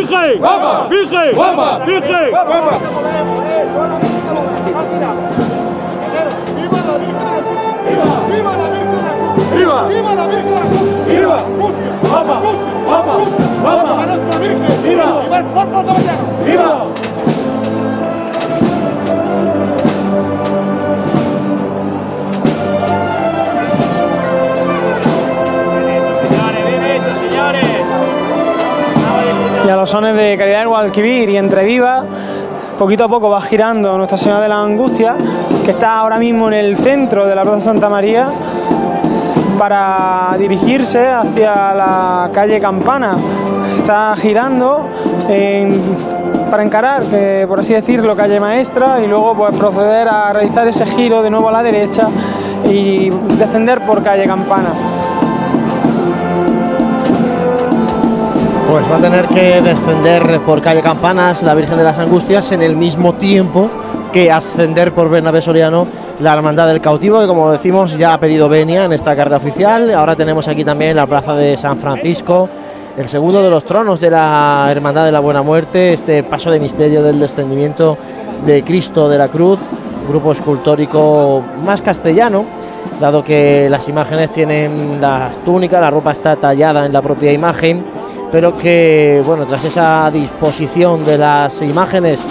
¡Viva! 0.00 0.08
¡Virgen! 0.08 0.40
¡Guapa! 0.40 0.88
¡Virgen! 0.88 1.34
¡Guapa! 1.34 1.84
¡Virgen! 1.84 2.30
¡Guapa! 2.30 2.78
¡Viva! 9.54 9.88
¡Viva 9.88 10.14
la 10.14 10.26
Virgen 10.26 10.46
de 10.46 10.54
la 10.54 10.62
Angustia! 10.62 11.04
¡Viva! 11.06 11.36
¡Guapa! 12.08 12.40
¡Guapa! 12.86 13.12
¡Guapa! 13.62 14.02
¡A 14.02 14.06
nuestra 14.06 14.38
Virgen! 14.38 14.82
¡Viva! 14.82 15.20
¡Viva 15.20 15.38
el 15.38 15.44
pueblo 15.46 15.78
de 15.82 15.92
Vallejo! 15.92 16.26
¡Viva! 16.46 17.09
Y 29.80 29.82
a 29.82 29.84
los 29.84 29.90
sones 29.90 30.14
de 30.14 30.36
Caridad 30.36 30.58
del 30.58 30.68
Guadalquivir 30.68 31.30
y 31.30 31.36
entre 31.38 31.64
vivas, 31.64 32.04
poquito 32.78 33.04
a 33.04 33.08
poco 33.08 33.30
va 33.30 33.40
girando 33.40 33.96
Nuestra 33.96 34.18
Señora 34.18 34.42
de 34.42 34.48
la 34.48 34.60
Angustia, 34.60 35.16
que 35.64 35.70
está 35.70 36.00
ahora 36.00 36.18
mismo 36.18 36.48
en 36.48 36.54
el 36.54 36.76
centro 36.76 37.26
de 37.26 37.34
la 37.34 37.42
Plaza 37.44 37.60
Santa 37.60 37.88
María, 37.88 38.30
para 39.58 40.36
dirigirse 40.38 41.06
hacia 41.06 41.72
la 41.72 42.30
calle 42.30 42.60
Campana. 42.60 43.16
Está 43.76 44.14
girando 44.18 44.86
para 46.50 46.62
encarar, 46.62 47.02
eh, 47.12 47.46
por 47.48 47.60
así 47.60 47.72
decirlo, 47.72 48.14
calle 48.14 48.38
Maestra 48.38 49.00
y 49.00 49.06
luego 49.06 49.34
pues 49.34 49.56
proceder 49.56 50.08
a 50.08 50.30
realizar 50.34 50.68
ese 50.68 50.84
giro 50.84 51.22
de 51.22 51.30
nuevo 51.30 51.48
a 51.48 51.52
la 51.52 51.62
derecha 51.62 52.06
y 52.64 53.08
descender 53.38 53.86
por 53.86 54.02
calle 54.02 54.26
Campana. 54.26 54.74
Pues 58.70 58.88
va 58.88 58.98
a 58.98 59.00
tener 59.00 59.26
que 59.26 59.60
descender 59.62 60.40
por 60.42 60.62
calle 60.62 60.80
Campanas 60.80 61.42
la 61.42 61.54
Virgen 61.56 61.76
de 61.76 61.82
las 61.82 61.98
Angustias 61.98 62.52
en 62.52 62.62
el 62.62 62.76
mismo 62.76 63.14
tiempo 63.14 63.68
que 64.12 64.30
ascender 64.30 64.92
por 64.92 65.10
Bernabé 65.10 65.42
Soriano 65.42 65.88
la 66.20 66.34
Hermandad 66.34 66.68
del 66.68 66.80
Cautivo, 66.80 67.20
que 67.20 67.26
como 67.26 67.50
decimos 67.50 67.98
ya 67.98 68.14
ha 68.14 68.20
pedido 68.20 68.48
venia 68.48 68.84
en 68.84 68.92
esta 68.92 69.16
carrera 69.16 69.38
oficial. 69.38 69.92
Ahora 69.92 70.14
tenemos 70.14 70.46
aquí 70.46 70.64
también 70.64 70.94
la 70.94 71.08
plaza 71.08 71.34
de 71.34 71.56
San 71.56 71.78
Francisco, 71.78 72.48
el 72.96 73.08
segundo 73.08 73.42
de 73.42 73.50
los 73.50 73.64
tronos 73.64 73.98
de 73.98 74.10
la 74.10 74.68
Hermandad 74.70 75.04
de 75.04 75.12
la 75.12 75.20
Buena 75.20 75.42
Muerte, 75.42 75.92
este 75.92 76.22
paso 76.22 76.52
de 76.52 76.60
misterio 76.60 77.02
del 77.02 77.18
descendimiento 77.18 77.98
de 78.46 78.62
Cristo 78.62 79.08
de 79.08 79.18
la 79.18 79.26
Cruz 79.26 79.58
grupo 80.08 80.32
escultórico 80.32 81.42
más 81.64 81.82
castellano, 81.82 82.44
dado 83.00 83.22
que 83.22 83.68
las 83.70 83.88
imágenes 83.88 84.30
tienen 84.30 85.00
las 85.00 85.38
túnicas, 85.44 85.80
la 85.80 85.90
ropa 85.90 86.12
está 86.12 86.36
tallada 86.36 86.86
en 86.86 86.92
la 86.92 87.02
propia 87.02 87.32
imagen, 87.32 87.84
pero 88.30 88.56
que, 88.56 89.22
bueno, 89.24 89.46
tras 89.46 89.64
esa 89.64 90.10
disposición 90.10 91.04
de 91.04 91.18
las 91.18 91.62
imágenes 91.62 92.24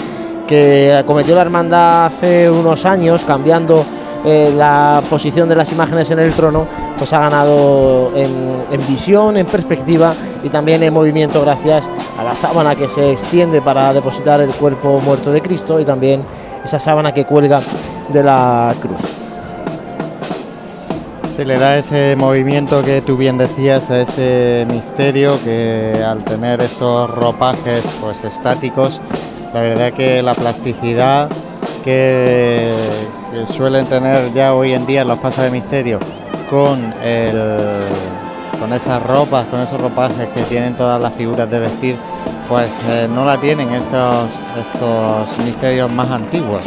que 0.48 0.94
acometió 0.94 1.36
la 1.36 1.42
hermandad 1.42 2.06
hace 2.08 2.50
unos 2.50 2.86
años, 2.86 3.24
cambiando 3.24 3.86
eh, 4.26 4.54
la 4.56 5.02
posición 5.10 5.48
de 5.48 5.56
las 5.56 5.72
imágenes 5.72 6.10
en 6.12 6.20
el 6.20 6.34
trono, 6.34 6.66
pues 6.98 7.14
ha 7.14 7.20
ganado 7.20 8.12
en, 8.16 8.64
en 8.72 8.88
visión, 8.88 9.38
en 9.38 9.46
perspectiva 9.46 10.14
y 10.44 10.50
también 10.50 10.84
en 10.84 10.94
movimiento 10.94 11.42
gracias 11.42 11.90
a 12.18 12.24
la 12.24 12.36
sábana 12.36 12.76
que 12.76 12.90
se 12.90 13.12
extiende 13.12 13.62
para 13.62 13.94
depositar 13.94 14.42
el 14.42 14.52
cuerpo 14.52 15.00
muerto 15.00 15.32
de 15.32 15.42
Cristo 15.42 15.80
y 15.80 15.86
también 15.86 16.24
esa 16.66 16.80
sábana 16.80 17.14
que 17.14 17.26
cuelga 17.26 17.62
de 18.12 18.24
la 18.24 18.74
cruz. 18.82 19.19
Se 21.40 21.46
le 21.46 21.58
da 21.58 21.78
ese 21.78 22.18
movimiento 22.18 22.84
que 22.84 23.02
tú 23.02 23.16
bien 23.16 23.38
decías, 23.38 23.90
a 23.92 24.02
ese 24.02 24.68
misterio 24.70 25.42
que 25.42 26.04
al 26.06 26.26
tener 26.26 26.62
esos 26.62 27.10
ropajes 27.10 27.82
pues 28.02 28.22
estáticos, 28.26 29.00
la 29.54 29.62
verdad 29.62 29.94
que 29.94 30.22
la 30.22 30.34
plasticidad 30.34 31.30
que, 31.82 32.74
suelen 33.48 33.86
tener 33.86 34.34
ya 34.34 34.54
hoy 34.54 34.74
en 34.74 34.86
día 34.86 35.06
los 35.06 35.18
pasos 35.20 35.46
de 35.46 35.52
misterio 35.52 36.00
con 36.50 36.94
con 38.60 38.74
esas 38.74 39.02
ropas, 39.02 39.48
con 39.48 39.62
esos 39.62 39.80
ropajes 39.80 40.28
que 40.36 40.42
tienen 40.42 40.76
todas 40.76 41.02
las 41.02 41.14
figuras 41.14 41.50
de 41.50 41.60
vestir, 41.60 41.96
pues 42.50 42.70
eh, 42.90 43.08
no 43.10 43.24
la 43.24 43.40
tienen 43.40 43.70
estos 43.70 44.28
estos 44.58 45.46
misterios 45.46 45.90
más 45.90 46.12
antiguos. 46.12 46.66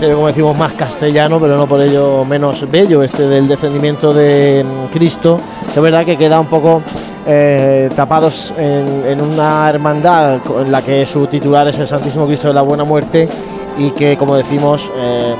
Como 0.00 0.28
decimos, 0.28 0.56
más 0.56 0.74
castellano, 0.74 1.40
pero 1.40 1.56
no 1.56 1.66
por 1.66 1.80
ello 1.80 2.24
menos 2.24 2.70
bello, 2.70 3.02
este 3.02 3.26
del 3.26 3.48
descendimiento 3.48 4.14
de 4.14 4.64
mm, 4.64 4.92
Cristo, 4.92 5.40
es 5.74 5.82
verdad 5.82 6.04
que 6.04 6.16
queda 6.16 6.38
un 6.38 6.46
poco 6.46 6.82
eh, 7.26 7.90
tapados 7.96 8.54
en, 8.56 9.20
una 9.20 9.68
hermandad 9.68 10.38
en 10.60 10.70
la 10.70 10.82
que 10.82 11.04
su 11.04 11.26
titular 11.26 11.66
es 11.66 11.78
el 11.78 11.86
Santísimo 11.88 12.26
Cristo 12.26 12.46
de 12.46 12.54
la 12.54 12.62
Buena 12.62 12.84
Muerte 12.84 13.28
y 13.76 13.90
que, 13.90 14.16
como 14.16 14.36
decimos, 14.36 14.88
eh, 14.96 15.34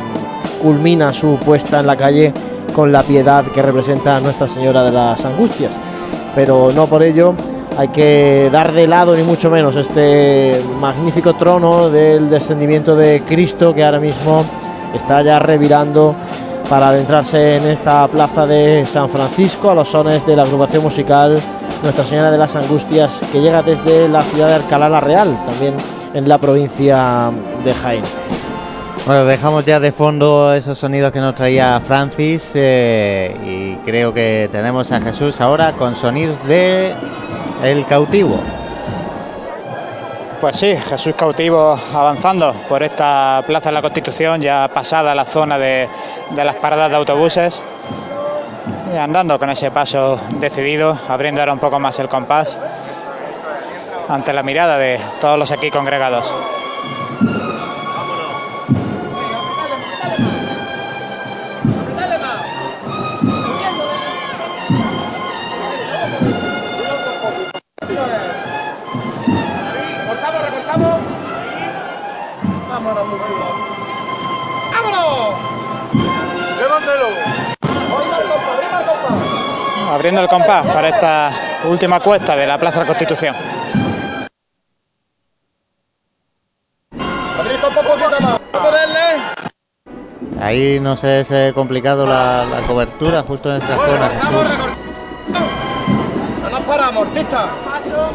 culmina 0.61 1.13
su 1.13 1.37
puesta 1.37 1.79
en 1.79 1.87
la 1.87 1.95
calle 1.95 2.33
con 2.75 2.91
la 2.91 3.05
piedad 3.05 3.45
que 3.45 3.63
representa 3.63 4.19
Nuestra 4.21 4.49
Señora 4.49 4.83
de 4.83 4.91
las 4.91 5.25
Angustias. 5.25 5.73
Pero 6.35 6.73
no 6.75 6.89
por 6.89 7.05
ello 7.05 7.35
hay 7.79 7.89
que 7.89 8.51
dar 8.51 8.73
de 8.73 8.89
lado 8.89 9.15
ni 9.15 9.23
mucho 9.23 9.49
menos 9.51 9.77
este 9.77 10.61
magnífico 10.81 11.35
trono 11.35 11.89
del 11.89 12.29
descendimiento 12.29 12.97
de 12.97 13.23
Cristo 13.23 13.73
que 13.73 13.85
ahora 13.85 14.01
mismo 14.01 14.45
está 14.93 15.23
ya 15.23 15.39
revirando 15.39 16.13
para 16.69 16.89
adentrarse 16.89 17.57
en 17.57 17.67
esta 17.67 18.09
plaza 18.09 18.47
de 18.47 18.85
San 18.85 19.09
Francisco 19.09 19.71
a 19.71 19.77
los 19.77 19.89
sones 19.89 20.27
de 20.27 20.35
la 20.35 20.43
agrupación 20.43 20.83
musical 20.83 21.39
Nuestra 21.85 22.05
Señora 22.05 22.33
de 22.33 22.39
las 22.39 22.57
Angustias 22.57 23.23
que 23.31 23.41
llega 23.41 23.63
desde 23.63 24.09
la 24.09 24.23
ciudad 24.23 24.49
de 24.49 24.55
Alcalá 24.57 24.89
la 24.89 24.99
Real, 24.99 25.39
también 25.47 25.75
en 26.15 26.29
la 26.29 26.39
provincia 26.39 27.31
de 27.65 27.75
Jaén. 27.75 28.03
Bueno, 29.07 29.25
dejamos 29.25 29.65
ya 29.65 29.79
de 29.79 29.93
fondo 29.93 30.53
esos 30.53 30.77
sonidos 30.79 31.13
que 31.13 31.21
nos 31.21 31.37
traía 31.37 31.81
Francis 31.81 32.51
eh, 32.57 33.37
y 33.47 33.77
creo 33.85 34.13
que 34.13 34.49
tenemos 34.51 34.91
a 34.91 35.01
Jesús 35.01 35.41
ahora 35.41 35.75
con 35.75 35.95
sonidos 35.95 36.37
de 36.49 36.93
El 37.63 37.85
cautivo. 37.87 38.39
Pues 40.41 40.57
sí, 40.57 40.77
Jesús 40.77 41.15
cautivo 41.17 41.77
avanzando 41.93 42.53
por 42.69 42.85
esta 42.85 43.43
plaza 43.45 43.71
de 43.71 43.75
la 43.75 43.83
Constitución, 43.83 44.41
ya 44.41 44.71
pasada 44.73 45.13
la 45.13 45.25
zona 45.25 45.59
de, 45.59 45.89
las 46.37 46.55
paradas 46.57 46.89
de 46.89 46.97
autobuses, 46.97 47.65
y 48.95 48.97
andando 48.97 49.37
con 49.41 49.51
ese 49.51 49.73
paso 49.73 50.17
decidido, 50.39 50.97
abriendo 51.09 51.41
ahora 51.41 51.53
un 51.53 51.59
poco 51.59 51.81
más 51.81 51.99
el 51.99 52.09
compás 52.09 52.57
ante 54.09 54.33
la 54.33 54.45
mirada 54.45 54.79
de 54.79 55.01
todos 55.21 55.37
los 55.37 55.51
aquí 55.51 55.71
congregados. 55.73 56.33
Abriendo 79.91 80.21
el 80.21 80.29
compás 80.29 80.67
para 80.67 80.89
esta 80.89 81.33
última 81.65 82.01
cuesta 82.01 82.37
de 82.37 82.47
la 82.47 82.59
Plaza 82.59 82.81
de 82.81 82.85
la 82.85 82.87
Constitución. 82.87 83.35
Ahí 90.41 90.79
no 90.81 90.97
sé 90.97 91.25
si 91.25 91.35
es 91.35 91.53
complicado 91.53 92.07
la, 92.07 92.45
la 92.45 92.61
cobertura 92.67 93.23
justo 93.23 93.51
en 93.51 93.57
esta 93.61 93.75
zona, 93.77 94.09
Jesús. 94.09 94.59
No 96.43 96.51
nos 96.51 96.61
paramos, 96.61 97.09
artista. 97.09 97.49
Paso. 97.65 98.11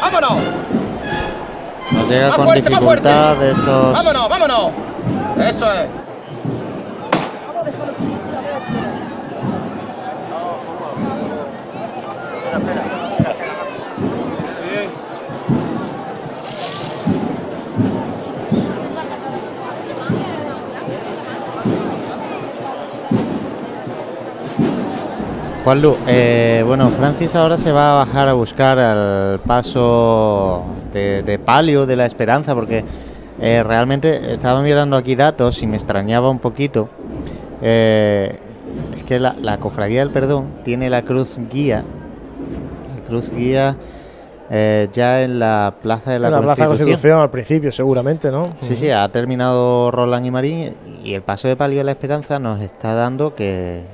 ¡Vámonos! 0.00 0.32
Nos 1.92 2.08
llega 2.08 2.28
Más 2.28 2.36
con 2.36 2.44
fuerte, 2.46 2.70
más 2.70 2.84
fuerte. 2.84 3.08
dificultad 3.08 3.36
de 3.36 3.50
esos 3.52 3.92
¡Vámonos, 3.92 4.28
vámonos! 4.28 4.93
Eso 5.36 5.72
es. 5.72 5.88
Juanlu, 25.64 25.96
eh, 26.06 26.62
bueno, 26.66 26.90
Francis 26.90 27.34
ahora 27.34 27.56
se 27.56 27.72
va 27.72 27.92
a 27.92 28.04
bajar 28.04 28.28
a 28.28 28.34
buscar 28.34 28.78
al 28.78 29.40
paso 29.40 30.62
de, 30.92 31.22
de 31.22 31.38
palio 31.38 31.86
de 31.86 31.96
la 31.96 32.04
esperanza, 32.04 32.54
porque 32.54 32.84
eh, 33.40 33.62
realmente 33.64 34.32
estaba 34.34 34.62
mirando 34.62 34.96
aquí 34.96 35.14
datos 35.16 35.62
y 35.62 35.66
me 35.66 35.76
extrañaba 35.76 36.28
un 36.30 36.38
poquito. 36.38 36.88
Eh, 37.62 38.36
es 38.92 39.02
que 39.04 39.18
la, 39.18 39.34
la 39.40 39.58
cofradía 39.58 40.00
del 40.00 40.10
perdón 40.10 40.48
tiene 40.64 40.90
la 40.90 41.02
cruz 41.02 41.38
guía, 41.50 41.84
la 42.96 43.02
cruz 43.06 43.30
guía 43.32 43.76
eh, 44.50 44.88
ya 44.92 45.22
en 45.22 45.38
la 45.38 45.74
plaza 45.82 46.12
de 46.12 46.18
la, 46.18 46.30
la 46.30 46.40
Plaza 46.42 46.62
de 46.62 46.68
Constitución. 46.68 46.94
Constitución 46.96 47.20
al 47.20 47.30
principio, 47.30 47.72
seguramente, 47.72 48.30
¿no? 48.30 48.54
Sí, 48.60 48.76
sí, 48.76 48.90
ha 48.90 49.08
terminado 49.10 49.90
Roland 49.90 50.26
y 50.26 50.30
Marín 50.30 50.74
y 51.02 51.14
el 51.14 51.22
paso 51.22 51.48
de 51.48 51.56
palio 51.56 51.78
de 51.78 51.84
la 51.84 51.92
esperanza 51.92 52.38
nos 52.38 52.60
está 52.60 52.94
dando 52.94 53.34
que 53.34 53.84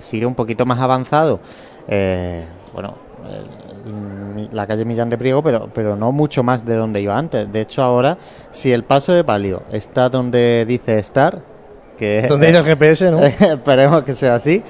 sigue 0.00 0.26
un 0.26 0.34
poquito 0.34 0.66
más 0.66 0.78
avanzado. 0.80 1.40
eh, 1.88 2.44
bueno, 2.72 2.94
el- 3.30 3.73
la 4.52 4.66
calle 4.66 4.84
Millán 4.84 5.10
de 5.10 5.18
Priego, 5.18 5.42
pero, 5.42 5.68
pero 5.74 5.96
no 5.96 6.12
mucho 6.12 6.42
más 6.42 6.64
de 6.64 6.74
donde 6.74 7.00
iba 7.00 7.16
antes. 7.18 7.50
De 7.52 7.60
hecho, 7.60 7.82
ahora, 7.82 8.18
si 8.50 8.72
el 8.72 8.84
paso 8.84 9.12
de 9.12 9.24
palio 9.24 9.62
está 9.70 10.08
donde 10.08 10.64
dice 10.66 10.98
estar, 10.98 11.42
que 11.98 12.26
Donde 12.28 12.46
dice 12.48 12.58
el 12.58 12.64
GPS, 12.64 13.10
¿no? 13.10 13.18
esperemos 13.22 14.02
que 14.04 14.14
sea 14.14 14.34
así. 14.36 14.62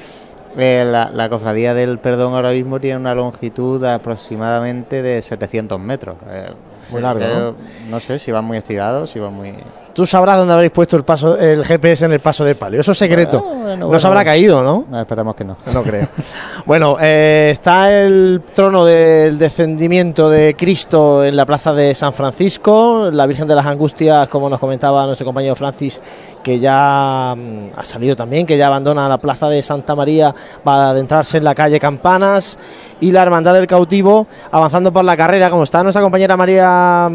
eh, 0.57 0.84
la, 0.86 1.10
la 1.10 1.28
cofradía 1.28 1.75
del 1.75 1.99
perdón 1.99 2.34
ahora 2.34 2.51
mismo 2.51 2.81
tiene 2.81 2.99
una 2.99 3.15
longitud 3.15 3.81
de 3.81 3.91
aproximadamente 3.93 5.02
de 5.02 5.23
700 5.23 5.81
metros. 5.81 6.17
eh, 6.28 6.52
Muy 6.91 7.01
largo, 7.01 7.25
eh, 7.25 7.34
¿no? 7.34 7.57
no 7.91 8.01
sé 8.01 8.18
si 8.18 8.31
van 8.33 8.44
muy 8.44 8.59
estirados, 8.59 9.10
si 9.10 9.18
van 9.18 9.33
muy... 9.34 9.55
Tú 9.95 10.05
sabrás 10.07 10.39
dónde 10.39 10.53
habréis 10.53 10.73
puesto 10.73 10.97
el 10.97 11.05
paso, 11.05 11.39
el 11.39 11.65
GPS 11.65 12.05
en 12.05 12.13
el 12.13 12.19
paso 12.19 12.45
de 12.45 12.57
palio. 12.57 12.81
Eso 12.81 12.91
es 12.91 12.99
secreto. 12.99 13.41
Bueno, 13.41 13.77
no 13.77 13.87
bueno, 13.87 14.01
se 14.01 14.07
habrá 14.09 14.25
caído, 14.25 14.61
¿no? 14.61 14.87
No, 14.91 15.01
esperamos 15.01 15.37
que 15.37 15.45
no. 15.45 15.57
No 15.73 15.85
creo. 15.85 16.09
bueno, 16.67 16.97
eh, 17.01 17.51
está 17.53 17.93
el 17.93 18.43
trono 18.55 18.85
del 18.85 19.39
descendimiento 19.39 20.29
de 20.29 20.57
Cristo 20.59 21.23
en 21.23 21.37
la 21.37 21.47
plaza 21.47 21.73
de 21.73 21.95
San 21.95 22.13
Francisco. 22.13 23.09
La 23.13 23.25
Virgen 23.27 23.47
de 23.47 23.55
las 23.55 23.67
Angustias, 23.67 24.29
como 24.29 24.51
nos 24.51 24.59
comentaba 24.59 25.07
nuestro 25.07 25.27
compañero 25.27 25.55
Francis, 25.55 26.01
que 26.43 26.59
ya 26.59 27.33
mm, 27.37 27.69
ha 27.77 27.85
salido 27.85 28.17
también, 28.17 28.47
que 28.47 28.57
ya 28.57 28.67
abandona 28.67 29.09
la 29.09 29.19
plaza 29.19 29.49
de 29.49 29.63
Santa 29.63 29.95
María, 29.95 30.35
va 30.67 30.87
a 30.87 30.91
adentrarse 30.91 31.39
en 31.39 31.45
la 31.45 31.55
calle 31.55 31.79
Campanas. 31.79 32.59
Y 33.01 33.13
la 33.13 33.23
Hermandad 33.23 33.55
del 33.55 33.69
Cautivo 33.69 34.27
avanzando 34.51 34.93
por 34.93 35.05
la 35.05 35.17
carrera, 35.17 35.51
como 35.51 35.63
está 35.63 35.85
nuestra 35.85 36.03
compañera 36.03 36.37
María. 36.37 37.09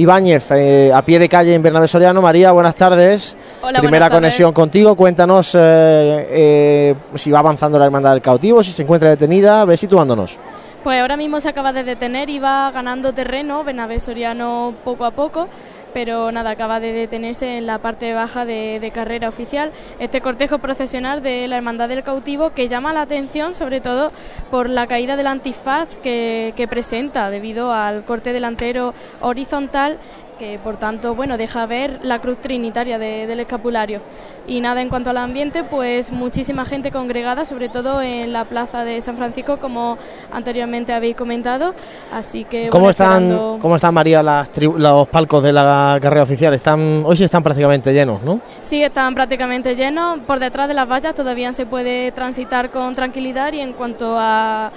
Ibáñez, 0.00 0.50
eh, 0.52 0.90
a 0.94 1.02
pie 1.02 1.18
de 1.18 1.28
calle 1.28 1.52
en 1.54 1.62
Bernabé 1.62 1.86
Soriano. 1.86 2.22
María, 2.22 2.52
buenas 2.52 2.74
tardes. 2.74 3.36
Hola, 3.60 3.80
Primera 3.80 4.06
buenas 4.06 4.08
tardes. 4.08 4.16
conexión 4.16 4.52
contigo. 4.54 4.94
Cuéntanos 4.94 5.54
eh, 5.54 5.58
eh, 5.60 6.94
si 7.16 7.30
va 7.30 7.40
avanzando 7.40 7.78
la 7.78 7.84
hermandad 7.84 8.12
del 8.12 8.22
cautivo, 8.22 8.64
si 8.64 8.72
se 8.72 8.82
encuentra 8.82 9.10
detenida. 9.10 9.62
Ve 9.66 9.76
situándonos. 9.76 10.38
Pues 10.82 10.98
ahora 10.98 11.18
mismo 11.18 11.38
se 11.38 11.50
acaba 11.50 11.74
de 11.74 11.84
detener 11.84 12.30
y 12.30 12.38
va 12.38 12.70
ganando 12.70 13.12
terreno 13.12 13.62
Bernabé 13.62 14.00
Soriano 14.00 14.72
poco 14.82 15.04
a 15.04 15.10
poco 15.10 15.48
pero 15.92 16.32
nada, 16.32 16.50
acaba 16.50 16.80
de 16.80 16.92
detenerse 16.92 17.58
en 17.58 17.66
la 17.66 17.78
parte 17.78 18.12
baja 18.14 18.44
de, 18.44 18.90
carrera 18.92 19.28
oficial. 19.28 19.72
Este 19.98 20.20
cortejo 20.20 20.58
procesional 20.58 21.22
de 21.22 21.46
la 21.46 21.56
Hermandad 21.56 21.88
del 21.88 22.02
Cautivo 22.02 22.50
que 22.50 22.68
llama 22.68 22.92
la 22.92 23.02
atención 23.02 23.54
sobre 23.54 23.80
todo 23.80 24.10
por 24.50 24.68
la 24.68 24.86
caída 24.86 25.16
del 25.16 25.26
antifaz 25.26 25.94
que, 25.96 26.66
presenta 26.68 27.30
debido 27.30 27.72
al 27.72 28.04
corte 28.04 28.32
delantero 28.32 28.94
horizontal 29.20 29.98
que 30.40 30.58
por 30.58 30.78
tanto 30.78 31.14
bueno 31.14 31.36
deja 31.36 31.66
ver 31.66 31.98
la 32.02 32.18
cruz 32.18 32.38
trinitaria 32.38 32.98
del 32.98 33.40
escapulario. 33.40 34.00
Y 34.46 34.62
nada 34.62 34.80
en 34.80 34.88
cuanto 34.88 35.10
al 35.10 35.18
ambiente 35.18 35.64
pues 35.64 36.10
muchísima 36.10 36.64
gente 36.64 36.90
congregada 36.90 37.44
sobre 37.44 37.68
todo 37.68 38.00
en 38.00 38.32
la 38.32 38.46
plaza 38.46 38.82
de 38.82 39.02
San 39.02 39.18
Francisco 39.18 39.58
como 39.58 39.98
anteriormente 40.32 40.94
habéis 40.94 41.14
comentado. 41.14 41.74
Así 42.10 42.44
que 42.44 42.70
cómo 42.70 42.88
están 42.88 43.58
cómo 43.60 43.76
están 43.76 43.92
María 43.92 44.22
las 44.22 44.50
los 44.56 45.08
palcos 45.08 45.42
de 45.42 45.52
la 45.52 45.98
carrera 46.00 46.22
oficial 46.22 46.54
están 46.54 47.02
hoy 47.04 47.16
sí 47.16 47.24
están 47.24 47.42
prácticamente 47.42 47.92
llenos 47.92 48.22
no 48.22 48.40
sí 48.62 48.82
están 48.82 49.14
prácticamente 49.14 49.74
llenos. 49.74 50.20
Por 50.20 50.38
detrás 50.38 50.68
de 50.68 50.74
las 50.74 50.88
vallas 50.88 51.14
todavía 51.14 51.52
se 51.52 51.66
puede 51.66 52.12
transitar 52.12 52.70
con 52.70 52.94
tranquilidad 52.94 53.52
y 53.52 53.60
en 53.60 53.74
cuanto 53.74 54.16
a 54.18 54.72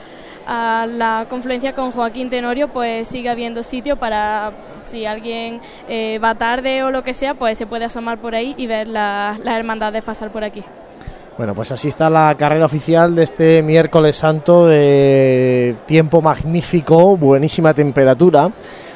a 0.46 0.86
la 0.88 1.26
confluencia 1.30 1.74
con 1.74 1.92
Joaquín 1.92 2.30
Tenorio, 2.30 2.68
pues 2.70 3.08
sigue 3.08 3.30
habiendo 3.30 3.64
sitio 3.64 3.98
para 3.98 4.52
si 4.86 5.06
alguien 5.06 5.62
eh, 5.88 6.20
va 6.24 6.36
tarde 6.36 6.84
o 6.84 6.92
lo 6.92 7.04
que 7.04 7.14
sea, 7.14 7.34
pues 7.34 7.58
se 7.58 7.66
puede 7.66 7.86
asomar 7.86 8.18
por 8.18 8.36
ahí 8.36 8.54
y 8.58 8.68
ver 8.68 8.88
las 8.88 9.40
hermandades 9.46 10.04
pasar 10.04 10.32
por 10.32 10.44
aquí. 10.44 10.62
Bueno, 11.38 11.56
pues 11.56 11.72
así 11.72 11.88
está 11.88 12.10
la 12.12 12.36
carrera 12.38 12.66
oficial 12.66 13.16
de 13.16 13.24
este 13.24 13.64
miércoles 13.64 14.16
santo 14.16 14.68
de 14.68 15.76
tiempo 15.88 16.22
magnífico, 16.22 17.18
buenísima 17.18 17.74
temperatura. 17.74 18.52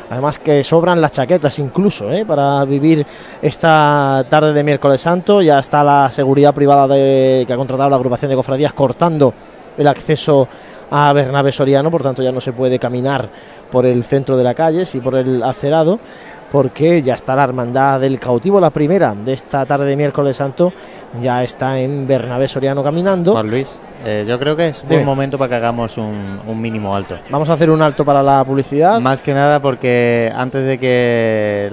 Además 0.09 0.40
que 0.40 0.64
sobran 0.64 1.01
las 1.01 1.11
chaquetas 1.11 1.58
incluso 1.59 2.11
¿eh? 2.11 2.26
para 2.26 2.64
vivir 2.64 3.06
esta 3.42 4.26
tarde 4.30 4.53
de 4.53 4.64
miércoles 4.64 5.01
santo. 5.01 5.42
Ya 5.42 5.59
está 5.59 5.84
la 5.84 6.09
seguridad 6.11 6.53
privada 6.53 6.95
que 6.95 7.51
ha 7.51 7.58
contratado 7.58 7.90
la 7.90 7.98
agrupación 7.98 8.30
de 8.30 8.35
cofradías 8.35 8.72
cortando 8.72 9.34
el 9.77 9.88
acceso 9.88 10.48
a 10.92 11.12
Bernabé 11.14 11.52
Soriano, 11.52 11.92
por 11.92 12.04
tanto 12.04 12.22
ya 12.24 12.32
no 12.32 12.42
se 12.42 12.54
puede 12.54 12.80
caminar 12.80 13.30
por 13.72 13.86
el 13.86 14.04
centro 14.04 14.38
de 14.38 14.44
la 14.44 14.54
calle, 14.54 14.86
sí 14.86 15.00
por 15.00 15.16
el 15.16 15.44
acerado, 15.44 16.00
porque 16.52 17.02
ya 17.02 17.14
está 17.14 17.36
la 17.36 17.44
Hermandad 17.44 18.00
del 18.00 18.20
Cautivo, 18.20 18.60
la 18.62 18.70
primera 18.70 19.14
de 19.14 19.34
esta 19.34 19.66
tarde 19.66 19.86
de 19.86 19.96
miércoles 19.98 20.38
santo, 20.38 20.72
ya 21.22 21.44
está 21.44 21.80
en 21.80 22.08
Bernabé 22.08 22.48
Soriano 22.48 22.84
caminando. 22.84 23.34
Juan 23.34 23.50
Luis, 23.50 23.80
eh, 24.06 24.26
yo 24.28 24.40
creo 24.40 24.56
que 24.56 24.70
es 24.70 24.82
un 24.84 24.90
buen 24.90 25.06
momento 25.06 25.38
para 25.38 25.50
que 25.50 25.56
hagamos 25.56 25.98
un, 25.98 26.62
mínimo 26.62 26.96
alto. 26.96 27.18
Vamos 27.30 27.50
a 27.50 27.54
hacer 27.54 27.70
un 27.70 27.82
alto 27.82 28.06
para 28.06 28.24
la 28.24 28.44
publicidad. 28.46 29.00
Más 29.00 29.22
que 29.22 29.34
nada 29.34 29.62
porque 29.62 30.32
antes 30.34 30.64
de 30.64 30.78
que 30.78 31.70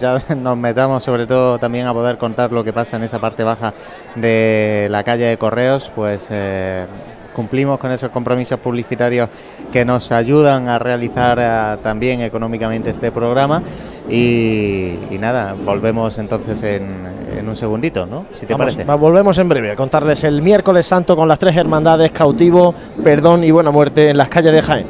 ya 0.00 0.18
nos 0.36 0.56
metamos 0.56 1.02
sobre 1.02 1.26
todo 1.26 1.58
también 1.58 1.86
a 1.86 1.92
poder 1.92 2.16
contar 2.16 2.52
lo 2.52 2.62
que 2.62 2.72
pasa 2.72 2.96
en 2.96 3.02
esa 3.02 3.18
parte 3.18 3.42
baja 3.42 3.74
de 4.14 4.86
la 4.90 5.02
calle 5.02 5.24
de 5.24 5.36
Correos, 5.36 5.90
pues... 5.94 6.28
Eh, 6.30 6.86
cumplimos 7.36 7.78
con 7.78 7.92
esos 7.92 8.08
compromisos 8.08 8.58
publicitarios 8.58 9.28
que 9.70 9.84
nos 9.84 10.10
ayudan 10.10 10.68
a 10.68 10.78
realizar 10.78 11.38
eh, 11.38 11.78
también 11.82 12.22
económicamente 12.22 12.88
este 12.88 13.12
programa. 13.12 13.62
Y, 14.08 14.94
nada, 15.20 15.52
volvemos 15.52 16.16
entonces 16.16 16.62
en, 16.62 17.14
un 17.46 17.56
segundito, 17.56 18.06
¿no? 18.06 18.26
Si 18.32 18.46
te 18.46 18.56
parece. 18.56 18.84
volvemos 18.84 19.36
en 19.38 19.48
breve 19.48 19.72
a 19.72 19.76
contarles 19.76 20.24
el 20.24 20.40
miércoles 20.40 20.86
santo 20.86 21.14
con 21.14 21.28
las 21.28 21.38
tres 21.38 21.54
hermandades 21.56 22.10
cautivo, 22.10 22.74
perdón 23.04 23.44
y 23.44 23.50
buena 23.50 23.70
muerte 23.70 24.08
en 24.10 24.16
las 24.16 24.28
calles 24.28 24.52
de 24.52 24.62
Jaén. 24.62 24.86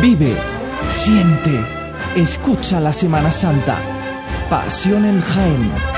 Vive, 0.00 0.32
siente, 0.88 1.60
escucha 2.16 2.80
la 2.80 2.92
Semana 2.92 3.30
Santa. 3.30 3.76
Pasión 4.48 5.04
en 5.04 5.20
Jaén. 5.20 5.97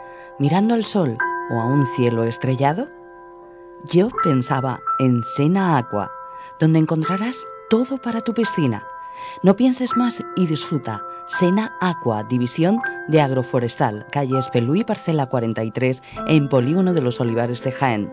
mirando 0.41 0.73
al 0.73 0.85
sol 0.85 1.19
o 1.51 1.61
a 1.61 1.65
un 1.65 1.85
cielo 1.95 2.23
estrellado? 2.23 2.89
Yo 3.85 4.09
pensaba 4.23 4.79
en 4.97 5.21
Sena 5.23 5.77
Aqua, 5.77 6.11
donde 6.59 6.79
encontrarás 6.79 7.45
todo 7.69 7.99
para 7.99 8.21
tu 8.21 8.33
piscina. 8.33 8.83
No 9.43 9.55
pienses 9.55 9.95
más 9.95 10.23
y 10.35 10.47
disfruta. 10.47 11.05
Sena 11.27 11.77
Aqua, 11.79 12.23
división 12.23 12.81
de 13.07 13.21
agroforestal, 13.21 14.07
calle 14.11 14.39
Espelú 14.39 14.83
parcela 14.83 15.27
43, 15.27 16.01
en 16.27 16.49
Polígono 16.49 16.93
de 16.93 17.01
los 17.01 17.19
Olivares 17.21 17.63
de 17.63 17.71
Jaén. 17.71 18.11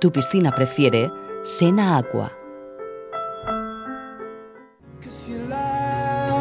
Tu 0.00 0.10
piscina 0.10 0.50
prefiere 0.50 1.12
Sena 1.44 1.96
Aqua. 1.96 2.32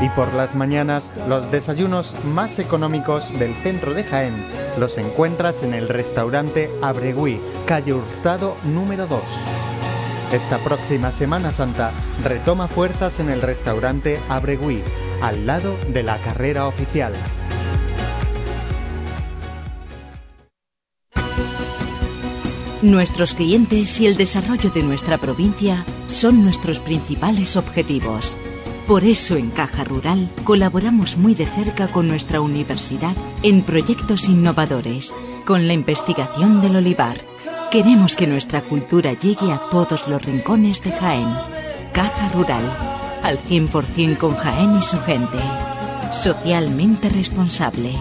Y 0.00 0.08
por 0.10 0.32
las 0.32 0.54
mañanas, 0.54 1.12
los 1.26 1.50
desayunos 1.50 2.14
más 2.24 2.58
económicos 2.58 3.36
del 3.38 3.54
centro 3.62 3.94
de 3.94 4.04
Jaén 4.04 4.44
los 4.78 4.96
encuentras 4.96 5.62
en 5.62 5.74
el 5.74 5.88
restaurante 5.88 6.70
Abregui, 6.82 7.40
calle 7.66 7.94
Hurtado 7.94 8.56
número 8.64 9.06
2. 9.06 9.20
Esta 10.32 10.58
próxima 10.58 11.10
Semana 11.10 11.50
Santa 11.50 11.90
retoma 12.22 12.68
fuerzas 12.68 13.18
en 13.18 13.30
el 13.30 13.42
restaurante 13.42 14.20
Abregui, 14.28 14.82
al 15.20 15.46
lado 15.46 15.76
de 15.88 16.02
la 16.02 16.18
carrera 16.18 16.66
oficial. 16.66 17.12
Nuestros 22.82 23.34
clientes 23.34 24.00
y 24.00 24.06
el 24.06 24.16
desarrollo 24.16 24.70
de 24.70 24.84
nuestra 24.84 25.18
provincia 25.18 25.84
son 26.06 26.44
nuestros 26.44 26.78
principales 26.78 27.56
objetivos. 27.56 28.38
Por 28.88 29.04
eso 29.04 29.36
en 29.36 29.50
Caja 29.50 29.84
Rural 29.84 30.30
colaboramos 30.44 31.18
muy 31.18 31.34
de 31.34 31.44
cerca 31.44 31.88
con 31.88 32.08
nuestra 32.08 32.40
universidad 32.40 33.14
en 33.42 33.60
proyectos 33.60 34.30
innovadores, 34.30 35.14
con 35.44 35.68
la 35.68 35.74
investigación 35.74 36.62
del 36.62 36.76
olivar. 36.76 37.18
Queremos 37.70 38.16
que 38.16 38.26
nuestra 38.26 38.62
cultura 38.62 39.12
llegue 39.12 39.52
a 39.52 39.60
todos 39.68 40.08
los 40.08 40.24
rincones 40.24 40.82
de 40.82 40.92
Jaén. 40.92 41.28
Caja 41.92 42.30
Rural, 42.30 42.64
al 43.22 43.36
100% 43.38 44.16
con 44.16 44.34
Jaén 44.36 44.78
y 44.78 44.80
su 44.80 44.98
gente. 45.00 45.38
Socialmente 46.10 47.10
responsable. 47.10 47.92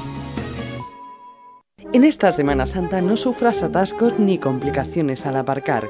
En 1.92 2.06
esta 2.06 2.32
Semana 2.32 2.66
Santa 2.66 3.02
no 3.02 3.18
sufras 3.18 3.62
atascos 3.62 4.20
ni 4.20 4.38
complicaciones 4.38 5.26
al 5.26 5.36
aparcar. 5.36 5.90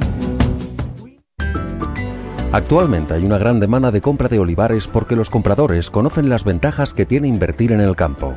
Actualmente 2.53 3.15
hay 3.15 3.25
una 3.25 3.39
gran 3.39 3.59
demanda 3.61 3.91
de 3.91 4.03
compra 4.03 4.29
de 4.29 4.39
olivares 4.39 4.87
porque 4.87 5.17
los 5.17 5.31
compradores 5.31 5.91
conocen 5.91 6.29
las 6.29 6.45
ventajas 6.45 6.93
que 6.93 7.07
tiene 7.07 7.27
invertir 7.27 7.73
en 7.73 7.81
el 7.81 7.97
campo. 7.97 8.37